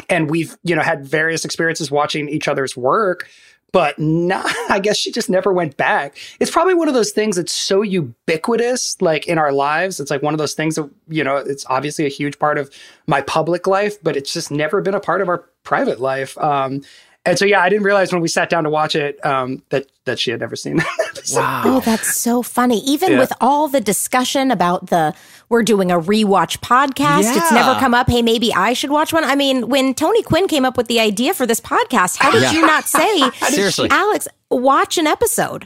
and 0.09 0.29
we've 0.29 0.57
you 0.63 0.75
know 0.75 0.81
had 0.81 1.05
various 1.05 1.45
experiences 1.45 1.89
watching 1.89 2.27
each 2.27 2.47
other's 2.49 2.75
work 2.75 3.29
but 3.73 3.99
not, 3.99 4.45
I 4.69 4.79
guess 4.79 4.95
she 4.97 5.11
just 5.11 5.29
never 5.29 5.51
went 5.51 5.75
back. 5.75 6.17
It's 6.39 6.51
probably 6.51 6.75
one 6.75 6.87
of 6.87 6.93
those 6.93 7.11
things 7.11 7.35
that's 7.35 7.51
so 7.51 7.81
ubiquitous, 7.81 9.01
like 9.01 9.27
in 9.27 9.37
our 9.37 9.51
lives. 9.51 9.99
It's 9.99 10.09
like 10.09 10.21
one 10.21 10.33
of 10.33 10.37
those 10.37 10.53
things 10.53 10.75
that, 10.75 10.89
you 11.09 11.25
know, 11.25 11.35
it's 11.35 11.65
obviously 11.67 12.05
a 12.05 12.09
huge 12.09 12.39
part 12.39 12.57
of 12.57 12.73
my 13.07 13.19
public 13.19 13.67
life, 13.67 14.01
but 14.01 14.15
it's 14.15 14.31
just 14.31 14.49
never 14.49 14.81
been 14.81 14.93
a 14.93 15.01
part 15.01 15.21
of 15.21 15.27
our 15.27 15.39
private 15.63 15.99
life. 15.99 16.37
Um, 16.37 16.81
and 17.25 17.39
so, 17.39 17.45
yeah, 17.45 17.61
I 17.61 17.69
didn't 17.69 17.83
realize 17.83 18.11
when 18.11 18.21
we 18.21 18.27
sat 18.27 18.49
down 18.49 18.63
to 18.65 18.69
watch 18.69 18.95
it 18.95 19.23
um, 19.25 19.61
that 19.69 19.85
that 20.05 20.19
she 20.19 20.31
had 20.31 20.39
never 20.41 20.55
seen 20.55 20.77
that. 20.77 20.87
Wow. 21.31 21.61
Oh, 21.65 21.79
that's 21.79 22.17
so 22.17 22.41
funny. 22.41 22.79
Even 22.83 23.13
Yeah. 23.13 23.19
with 23.19 23.31
all 23.39 23.69
the 23.69 23.79
discussion 23.79 24.51
about 24.51 24.87
the 24.87 25.13
we're 25.47 25.63
doing 25.63 25.89
a 25.89 25.97
rewatch 25.97 26.57
podcast, 26.59 27.33
it's 27.37 27.51
never 27.51 27.79
come 27.79 27.93
up. 27.93 28.09
Hey, 28.09 28.21
maybe 28.21 28.53
I 28.53 28.73
should 28.73 28.89
watch 28.89 29.13
one. 29.13 29.23
I 29.23 29.35
mean, 29.35 29.69
when 29.69 29.93
Tony 29.93 30.21
Quinn 30.21 30.47
came 30.49 30.65
up 30.65 30.75
with 30.75 30.87
the 30.87 30.99
idea 30.99 31.33
for 31.33 31.45
this 31.45 31.61
podcast, 31.61 32.17
how 32.17 32.29
did 32.31 32.41
Yeah. 32.41 32.51
you 32.51 32.61
not 32.65 32.85
say, 32.89 33.29
Seriously. 33.49 33.87
Alex, 33.89 34.27
watch 34.51 34.97
an 34.97 35.07
episode? 35.07 35.65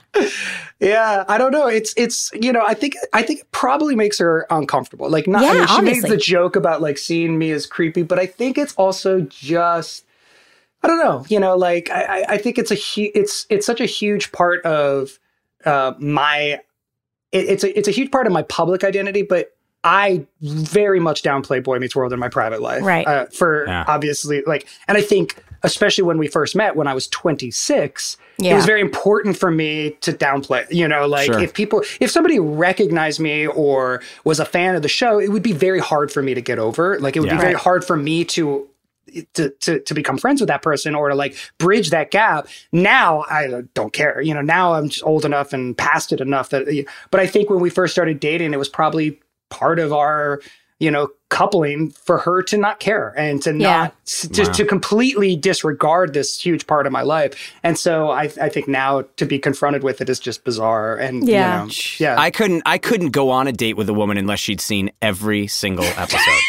Yeah, 0.79 1.23
I 1.27 1.37
don't 1.39 1.51
know. 1.51 1.65
It's 1.67 1.93
it's 1.97 2.29
you 2.33 2.51
know 2.53 2.63
I 2.67 2.75
think 2.75 2.93
I 3.13 3.23
think 3.23 3.39
it 3.41 3.51
probably 3.51 3.95
makes 3.95 4.19
her 4.19 4.45
uncomfortable. 4.51 5.09
Like 5.09 5.27
not 5.27 5.41
I 5.41 5.45
Yeah, 5.45 5.53
mean, 5.53 5.67
she 5.67 5.73
obviously. 5.73 6.09
made 6.09 6.11
the 6.11 6.21
joke 6.21 6.55
about 6.55 6.81
like 6.81 6.97
seeing 6.99 7.37
me 7.39 7.49
as 7.51 7.65
creepy, 7.65 8.03
but 8.03 8.19
I 8.19 8.27
think 8.27 8.57
it's 8.59 8.73
also 8.75 9.21
just 9.21 10.05
I 10.83 10.87
don't 10.87 10.99
know. 10.99 11.25
You 11.29 11.39
know, 11.39 11.55
like 11.57 11.89
I 11.89 12.01
I- 12.21 12.25
I 12.33 12.37
think 12.37 12.57
it's 12.57 12.71
a 12.71 12.75
hu- 12.75 13.11
it's 13.15 13.45
it's 13.49 13.65
such 13.65 13.81
a 13.81 13.85
huge 13.85 14.31
part 14.31 14.63
of 14.65 15.19
uh, 15.65 15.93
my 15.99 16.59
it, 17.31 17.45
it's 17.45 17.63
a 17.63 17.77
it's 17.77 17.87
a 17.87 17.91
huge 17.91 18.11
part 18.11 18.27
of 18.27 18.33
my 18.33 18.43
public 18.43 18.83
identity, 18.83 19.21
but. 19.23 19.51
I 19.83 20.25
very 20.41 20.99
much 20.99 21.21
downplay 21.23 21.63
Boy 21.63 21.77
Meets 21.79 21.95
World 21.95 22.11
in 22.11 22.19
my 22.19 22.27
private 22.27 22.61
life, 22.61 22.81
Right. 22.83 23.07
Uh, 23.07 23.27
for 23.27 23.65
Yeah. 23.67 23.85
obviously, 23.87 24.41
like, 24.45 24.67
and 24.87 24.97
I 24.97 25.01
think 25.01 25.41
especially 25.63 26.03
when 26.03 26.17
we 26.17 26.27
first 26.27 26.57
met, 26.57 26.75
when 26.75 26.87
I 26.87 26.93
was 26.93 27.07
26, 27.07 28.17
it 28.39 28.53
was 28.53 28.65
very 28.65 28.81
important 28.81 29.37
for 29.37 29.49
me 29.49 29.91
to 30.01 30.11
downplay. 30.11 30.65
You 30.71 30.87
know, 30.89 31.07
like 31.07 31.27
Sure. 31.27 31.39
if 31.39 31.53
people, 31.53 31.83
if 32.01 32.11
somebody 32.11 32.37
recognized 32.39 33.19
me 33.21 33.47
or 33.47 34.01
was 34.25 34.39
a 34.41 34.45
fan 34.45 34.75
of 34.75 34.81
the 34.81 34.89
show, 34.89 35.19
it 35.19 35.29
would 35.31 35.43
be 35.43 35.53
very 35.53 35.79
hard 35.79 36.11
for 36.11 36.21
me 36.21 36.33
to 36.33 36.41
get 36.41 36.59
over. 36.59 36.99
Like 36.99 37.15
it 37.15 37.21
would 37.21 37.29
Yeah. 37.29 37.35
be 37.37 37.41
very 37.41 37.53
hard 37.53 37.85
for 37.85 37.95
me 37.95 38.25
to. 38.25 38.67
To, 39.35 39.49
to, 39.49 39.79
to 39.79 39.93
become 39.93 40.17
friends 40.17 40.41
with 40.41 40.49
that 40.49 40.61
person 40.61 40.93
or 40.93 41.07
to 41.09 41.15
like 41.15 41.35
bridge 41.59 41.91
that 41.91 42.11
gap 42.11 42.47
now 42.73 43.23
i 43.29 43.47
don't 43.73 43.93
care 43.93 44.19
you 44.21 44.33
know 44.33 44.41
now 44.41 44.73
i'm 44.73 44.89
just 44.89 45.03
old 45.05 45.23
enough 45.23 45.53
and 45.53 45.77
past 45.77 46.11
it 46.11 46.19
enough 46.19 46.49
that 46.49 46.85
but 47.09 47.19
i 47.21 47.25
think 47.25 47.49
when 47.49 47.61
we 47.61 47.69
first 47.69 47.93
started 47.93 48.19
dating 48.19 48.53
it 48.53 48.57
was 48.57 48.67
probably 48.67 49.17
part 49.49 49.79
of 49.79 49.93
our 49.93 50.41
you 50.79 50.91
know 50.91 51.07
coupling 51.29 51.89
for 51.89 52.17
her 52.17 52.43
to 52.43 52.57
not 52.57 52.79
care 52.79 53.13
and 53.17 53.41
to 53.43 53.51
Yeah. 53.55 53.69
not 53.83 54.05
to, 54.05 54.45
to 54.45 54.65
completely 54.65 55.35
disregard 55.35 56.13
this 56.13 56.39
huge 56.39 56.67
part 56.67 56.85
of 56.85 56.91
my 56.91 57.01
life 57.01 57.53
and 57.63 57.77
so 57.77 58.09
I, 58.11 58.23
I 58.41 58.49
think 58.49 58.67
now 58.67 59.03
to 59.17 59.25
be 59.25 59.39
confronted 59.39 59.83
with 59.83 60.01
it 60.01 60.09
is 60.09 60.19
just 60.19 60.43
bizarre 60.43 60.95
and 60.97 61.27
Yeah. 61.27 61.61
you 61.63 61.67
know, 61.67 61.73
yeah 61.99 62.15
I 62.19 62.29
couldn't 62.29 62.63
I 62.65 62.77
couldn't 62.77 63.11
go 63.11 63.29
on 63.31 63.47
a 63.47 63.51
date 63.53 63.77
with 63.77 63.87
a 63.89 63.93
woman 63.93 64.17
unless 64.17 64.39
she'd 64.39 64.61
seen 64.61 64.91
every 65.01 65.47
single 65.47 65.85
episode. 65.85 66.41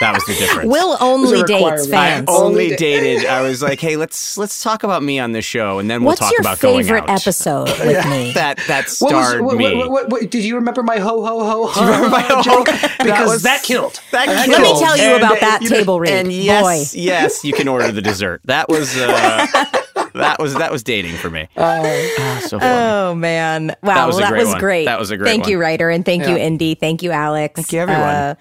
That 0.00 0.12
was 0.14 0.24
the 0.26 0.34
difference. 0.34 0.70
Will 0.70 0.96
only 1.00 1.40
a 1.40 1.44
dates 1.44 1.86
requirement. 1.86 1.94
I 1.94 2.10
fans. 2.16 2.28
only 2.28 2.64
Only 2.64 2.76
dated. 2.76 3.26
I 3.26 3.42
was 3.42 3.62
like, 3.62 3.80
"Hey, 3.80 3.96
let's 3.96 4.36
let's 4.36 4.62
talk 4.62 4.82
about 4.82 5.02
me 5.02 5.18
on 5.20 5.32
this 5.32 5.44
show, 5.44 5.78
and 5.78 5.88
then 5.88 6.00
we'll 6.02 6.08
What's 6.10 6.20
talk 6.20 6.32
about 6.40 6.58
going 6.60 6.74
out. 6.74 6.86
your 6.88 6.96
favorite 6.98 7.10
episode 7.10 7.68
with 7.78 8.04
me? 8.06 8.32
That 8.34 8.58
that 8.66 8.86
what 8.98 9.14
was 9.14 9.26
starred 9.26 9.42
what, 9.42 9.56
me. 9.56 9.76
what, 9.76 9.90
what, 9.90 10.08
what, 10.10 10.30
did 10.30 10.42
you 10.44 10.56
remember 10.56 10.82
my 10.82 10.98
ho 10.98 11.24
ho 11.24 11.44
ho 11.44 11.66
ho? 11.68 11.74
Do 11.74 11.80
you 11.80 11.86
remember 11.86 12.08
my 12.10 12.20
ho- 12.22 12.42
joke? 12.42 12.66
That 12.66 12.96
Because 12.98 13.30
was- 13.30 13.42
that 13.44 13.62
killed. 13.62 14.00
that 14.10 14.26
That 14.26 14.48
Let 14.48 14.60
me 14.60 14.78
tell 14.80 14.96
you 14.96 15.02
And, 15.04 15.22
about 15.22 15.36
uh, 15.36 15.40
that 15.40 15.62
you 15.62 15.70
know- 15.70 15.76
table 15.78 16.00
read. 16.00 16.12
And 16.12 16.32
yes, 16.32 16.62
Boy. 16.94 16.98
yes, 17.00 17.44
you 17.44 17.52
can 17.52 17.68
order 17.68 17.92
the 17.92 18.02
dessert. 18.02 18.40
That 18.44 18.68
was 18.68 18.96
uh, 18.96 19.06
that 20.14 20.36
was 20.40 20.54
that 20.54 20.72
was 20.72 20.82
dating 20.82 21.14
for 21.16 21.30
me. 21.30 21.48
Ah, 21.56 22.40
so 22.44 22.58
funny. 22.58 22.64
Oh 22.72 23.14
man! 23.14 23.68
Wow, 23.82 23.94
That 23.94 24.06
was 24.06 24.16
well, 24.16 24.24
a 24.24 24.26
that 24.26 24.30
great 24.30 24.40
was 24.40 24.48
one. 24.48 24.58
great. 24.60 24.84
That 24.86 24.98
was 24.98 25.10
a 25.12 25.16
great 25.16 25.28
Thank 25.28 25.46
you, 25.48 25.60
Rider, 25.60 25.88
and 25.88 26.04
thank 26.04 26.26
you, 26.26 26.36
Indy. 26.36 26.74
Thank 26.74 27.02
you, 27.04 27.12
Alex. 27.12 27.54
Thank 27.54 27.72
you, 27.72 27.80
everyone. 27.80 28.36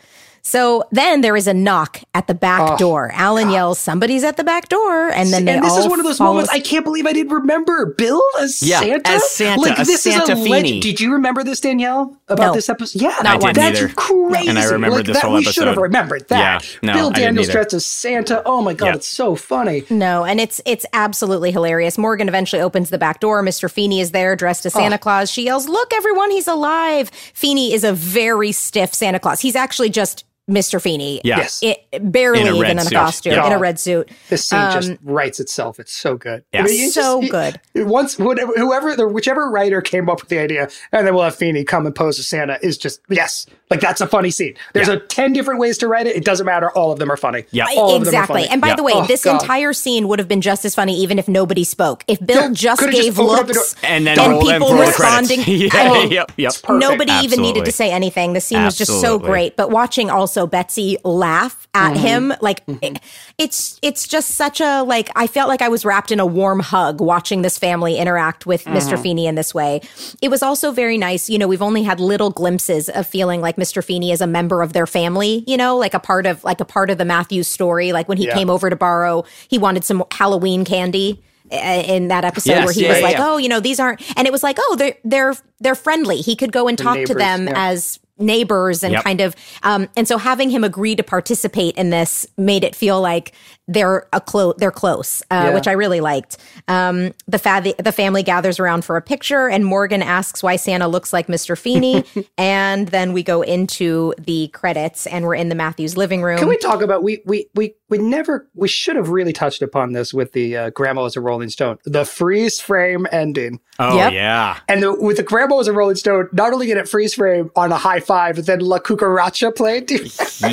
So 0.45 0.83
then 0.91 1.21
there 1.21 1.37
is 1.37 1.47
a 1.47 1.53
knock 1.53 2.01
at 2.13 2.27
the 2.27 2.33
back 2.33 2.71
oh, 2.73 2.77
door. 2.77 3.11
Alan 3.13 3.49
yells, 3.49 3.79
"Somebody's 3.79 4.25
at 4.25 4.35
the 4.35 4.43
back 4.43 4.67
door!" 4.67 5.07
And 5.09 5.31
then 5.31 5.45
they 5.45 5.53
and 5.53 5.63
this 5.63 5.71
all 5.71 5.79
is 5.79 5.87
one 5.87 6.01
of 6.01 6.05
those 6.05 6.17
follow- 6.17 6.33
moments 6.33 6.51
I 6.51 6.59
can't 6.59 6.83
believe 6.83 7.05
I 7.05 7.13
didn't 7.13 7.31
remember 7.31 7.85
Bill 7.97 8.21
as 8.41 8.61
Yeah, 8.61 8.81
Santa. 8.81 9.09
as 9.09 9.29
Santa, 9.31 9.61
like 9.61 9.79
a 9.79 9.85
this 9.85 10.03
Santa 10.03 10.23
is 10.23 10.29
a 10.29 10.35
Feeny. 10.35 10.49
legend. 10.49 10.81
Did 10.81 10.99
you 10.99 11.13
remember 11.13 11.45
this, 11.45 11.61
Danielle, 11.61 12.17
about 12.27 12.47
No. 12.47 12.53
this 12.55 12.67
episode? 12.67 13.01
Yeah, 13.01 13.15
Not 13.23 13.25
I 13.25 13.37
didn't 13.37 13.55
that's 13.55 13.79
either. 13.79 13.93
crazy. 13.95 14.49
And 14.49 14.59
I 14.59 14.65
remembered 14.65 14.97
like 14.97 15.05
this 15.05 15.15
that, 15.15 15.23
whole 15.23 15.35
We 15.35 15.43
should 15.43 15.63
have 15.63 15.69
episode. 15.77 15.81
remembered 15.81 16.27
that. 16.27 16.63
Yeah, 16.65 16.69
no, 16.83 16.93
Bill 16.93 17.11
Daniels 17.11 17.47
dressed 17.47 17.73
as 17.73 17.85
Santa. 17.85 18.41
Oh 18.45 18.61
my 18.61 18.73
god, 18.73 18.85
Yeah. 18.87 18.95
it's 18.95 19.07
so 19.07 19.35
funny. 19.35 19.85
No, 19.89 20.25
and 20.25 20.41
it's 20.41 20.59
it's 20.65 20.85
absolutely 20.91 21.51
hilarious. 21.51 21.97
Morgan 21.97 22.27
eventually 22.27 22.61
opens 22.61 22.89
the 22.89 22.97
back 22.97 23.21
door. 23.21 23.41
Mr. 23.43 23.71
Feeny 23.71 24.01
is 24.01 24.11
there, 24.11 24.35
dressed 24.35 24.65
as 24.65 24.75
Oh. 24.75 24.79
Santa 24.79 24.97
Claus. 24.97 25.31
She 25.31 25.43
yells, 25.45 25.69
"Look, 25.69 25.93
everyone, 25.93 26.31
he's 26.31 26.47
alive!" 26.47 27.11
Feeny 27.33 27.71
is 27.73 27.85
a 27.85 27.93
very 27.93 28.51
stiff 28.51 28.93
Santa 28.93 29.19
Claus. 29.19 29.39
He's 29.39 29.55
actually 29.55 29.89
just 29.89 30.25
Mr. 30.49 30.81
Feeny. 30.81 31.21
Yeah. 31.23 31.37
Yes. 31.37 31.61
It, 31.63 31.85
barely 32.11 32.41
In 32.41 32.47
even 32.55 32.71
in 32.71 32.79
a 32.79 32.81
suit. 32.83 32.93
costume, 32.93 33.33
Yeah. 33.33 33.47
in 33.47 33.53
a 33.53 33.57
red 33.59 33.79
suit. 33.79 34.09
This 34.29 34.47
scene 34.49 34.59
just 34.71 34.89
Um, 34.91 34.97
writes 35.01 35.39
itself. 35.39 35.79
It's 35.79 35.93
so 35.93 36.17
good. 36.17 36.43
Yeah. 36.53 36.67
you 36.67 36.89
So 36.89 37.21
good. 37.21 37.61
it- 37.73 37.87
once 37.87 38.19
whatever, 38.19 38.51
whoever, 38.57 38.93
the, 38.95 39.07
whichever 39.07 39.49
writer 39.49 39.81
came 39.81 40.09
up 40.09 40.19
with 40.19 40.29
the 40.29 40.39
idea, 40.39 40.67
and 40.91 41.07
then 41.07 41.13
we'll 41.15 41.23
have 41.23 41.35
Feeny 41.35 41.63
come 41.63 41.85
and 41.85 41.95
pose 41.95 42.19
as 42.19 42.27
Santa 42.27 42.59
is 42.61 42.77
just 42.77 42.99
yes, 43.09 43.45
like 43.73 43.81
that's 43.81 44.01
a 44.01 44.07
funny 44.07 44.29
scene. 44.31 44.53
There's 44.73 44.87
Yeah. 44.87 44.93
a 44.95 44.99
ten 44.99 45.33
different 45.33 45.59
ways 45.59 45.77
to 45.79 45.87
write 45.87 46.07
it. 46.07 46.15
It 46.15 46.23
doesn't 46.25 46.45
matter. 46.45 46.69
All 46.71 46.91
of 46.91 46.99
them 46.99 47.11
are 47.11 47.17
funny. 47.17 47.45
Yeah. 47.51 47.65
all 47.75 47.95
of 47.95 48.01
them 48.05 48.07
are 48.07 48.09
exactly. 48.09 48.41
funny. 48.43 48.51
And 48.51 48.61
by 48.61 48.67
Yeah. 48.69 48.75
the 48.75 48.83
way, 48.83 48.93
Oh, 48.95 49.05
this 49.05 49.23
God. 49.25 49.41
entire 49.41 49.73
scene 49.73 50.07
would 50.07 50.19
have 50.19 50.27
been 50.27 50.41
just 50.41 50.63
as 50.65 50.75
funny 50.75 50.95
even 50.99 51.17
if 51.19 51.27
nobody 51.27 51.63
spoke. 51.63 52.03
If 52.07 52.23
Bill 52.25 52.43
Yeah, 52.43 52.49
just 52.53 52.79
could've 52.79 52.93
gave 52.95 53.19
opened 53.19 53.39
up 53.39 53.47
the 53.47 53.53
looks 53.53 53.75
and 53.83 54.05
then 54.07 54.19
and 54.19 54.39
people 54.41 54.67
roll 54.69 54.77
the 54.77 54.85
responding, 54.85 55.43
credits. 55.43 55.73
yeah, 55.75 55.81
I 55.81 55.93
mean, 55.93 56.11
yep, 56.11 56.31
yep. 56.37 56.53
perfect. 56.63 56.79
Nobody 56.79 57.11
even 57.23 57.41
needed 57.41 57.65
to 57.65 57.71
say 57.71 57.91
anything. 57.91 58.33
The 58.33 58.41
scene 58.41 58.63
was 58.63 58.75
just 58.77 59.01
so 59.01 59.17
great. 59.19 59.55
But 59.57 59.71
watching 59.71 60.09
also 60.09 60.45
Betsy 60.47 60.97
laugh 61.03 61.67
at 61.73 61.93
Mm-hmm. 61.93 62.05
him, 62.05 62.33
like 62.41 62.61
it- 62.81 62.99
it's 63.37 63.79
it's 63.81 64.07
just 64.07 64.29
such 64.35 64.61
a 64.61 64.83
like 64.83 65.09
I 65.15 65.25
felt 65.27 65.49
like 65.49 65.61
I 65.61 65.69
was 65.69 65.83
wrapped 65.85 66.11
in 66.11 66.19
a 66.19 66.25
warm 66.25 66.59
hug 66.59 67.01
watching 67.01 67.41
this 67.41 67.57
family 67.57 67.97
interact 67.97 68.45
with 68.45 68.63
Mm-hmm. 68.63 68.77
Mr. 68.77 69.01
Feeny 69.01 69.25
in 69.27 69.35
this 69.35 69.53
way. 69.53 69.81
It 70.21 70.29
was 70.29 70.43
also 70.43 70.71
very 70.71 70.97
nice. 70.97 71.29
You 71.29 71.37
know, 71.39 71.47
we've 71.47 71.61
only 71.61 71.83
had 71.83 71.99
little 71.99 72.29
glimpses 72.29 72.89
of 72.89 73.07
feeling 73.07 73.41
like 73.41 73.57
Mr. 73.63 73.83
Feeny 73.83 74.11
is 74.11 74.21
a 74.21 74.27
member 74.27 74.61
of 74.61 74.73
their 74.73 74.85
family. 74.87 75.43
You 75.47 75.57
know, 75.57 75.77
like 75.77 75.93
a 75.93 75.99
part 75.99 76.25
of 76.25 76.43
like 76.43 76.59
a 76.61 76.65
part 76.65 76.89
of 76.89 76.97
the 76.97 77.05
Matthews 77.05 77.47
story. 77.47 77.91
Like 77.93 78.07
when 78.09 78.17
he 78.17 78.25
Yeah. 78.27 78.33
came 78.35 78.49
over 78.49 78.69
to 78.69 78.75
borrow, 78.75 79.23
he 79.47 79.57
wanted 79.57 79.83
some 79.83 80.03
Halloween 80.11 80.65
candy 80.65 81.23
uh, 81.51 81.55
in 81.95 82.07
that 82.09 82.23
episode 82.25 82.51
Yes, 82.51 82.65
where 82.65 82.73
he 82.73 82.83
yeah, 82.83 82.89
was 82.89 82.97
yeah, 82.99 83.03
like. 83.05 83.17
"Oh, 83.19 83.37
you 83.37 83.49
know, 83.49 83.59
these 83.59 83.79
aren't," 83.79 84.01
and 84.17 84.27
it 84.27 84.31
was 84.31 84.43
like, 84.43 84.57
"Oh, 84.59 84.75
they're 84.77 84.95
they're 85.03 85.35
they're 85.59 85.75
friendly." 85.75 86.17
He 86.17 86.35
could 86.35 86.51
go 86.51 86.67
and 86.67 86.77
talk 86.77 86.97
to 87.05 87.13
them 87.13 87.47
as 87.47 87.99
neighbors 88.19 88.83
and 88.83 88.93
Yep. 88.93 89.03
kind 89.03 89.21
of, 89.21 89.35
um, 89.63 89.89
and 89.97 90.07
so 90.07 90.17
having 90.17 90.49
him 90.51 90.63
agree 90.63 90.95
to 90.95 91.03
participate 91.03 91.75
in 91.75 91.89
this 91.89 92.25
made 92.37 92.63
it 92.63 92.75
feel 92.75 93.01
like 93.01 93.33
they're 93.67 94.07
a 94.11 94.19
close, 94.19 94.55
they're 94.57 94.71
close, 94.71 95.21
uh, 95.31 95.45
Yeah. 95.47 95.53
which 95.53 95.67
I 95.67 95.71
really 95.71 96.01
liked. 96.01 96.37
Um, 96.67 97.13
the 97.27 97.39
fa- 97.39 97.73
the 97.79 97.91
family 97.91 98.21
gathers 98.23 98.59
around 98.59 98.83
for 98.83 98.97
a 98.97 99.01
picture, 99.01 99.47
and 99.49 99.65
Morgan 99.65 100.01
asks 100.01 100.43
why 100.43 100.55
Santa 100.57 100.87
looks 100.87 101.13
like 101.13 101.27
Mr. 101.27 101.57
Feeny, 101.57 102.03
and 102.37 102.87
then 102.89 103.13
we 103.13 103.23
go 103.23 103.41
into 103.41 104.13
the 104.17 104.49
credits, 104.49 105.07
and 105.07 105.25
we're 105.25 105.35
in 105.35 105.49
the 105.49 105.55
Matthews 105.55 105.95
living 105.95 106.21
room. 106.21 106.37
Can 106.39 106.47
we 106.49 106.57
talk 106.57 106.81
about 106.81 107.03
we 107.03 107.21
we 107.25 107.47
we 107.55 107.73
we 107.89 107.97
never 107.99 108.47
we 108.55 108.67
should 108.67 108.95
have 108.95 109.09
really 109.09 109.33
touched 109.33 109.61
upon 109.61 109.93
this 109.93 110.13
with 110.13 110.33
the 110.33 110.57
uh, 110.57 110.69
Grandma 110.71 111.05
as 111.05 111.15
a 111.15 111.21
Rolling 111.21 111.49
Stone, 111.49 111.77
the 111.85 112.03
freeze 112.05 112.59
frame 112.59 113.07
ending, 113.11 113.59
Oh 113.79 113.95
Yep. 113.95 114.13
yeah. 114.13 114.57
and 114.67 114.83
the, 114.83 114.93
with 114.93 115.17
the 115.17 115.23
Grandma 115.23 115.59
as 115.59 115.67
a 115.67 115.73
Rolling 115.73 115.95
Stone, 115.95 116.27
not 116.33 116.51
only 116.53 116.65
get 116.65 116.77
it 116.77 116.89
freeze 116.89 117.13
frame 117.13 117.49
on 117.55 117.71
a 117.71 117.77
high 117.77 117.99
five, 117.99 118.35
but 118.35 118.45
then 118.45 118.59
La 118.59 118.79
Cucaracha 118.79 119.55
played. 119.55 119.89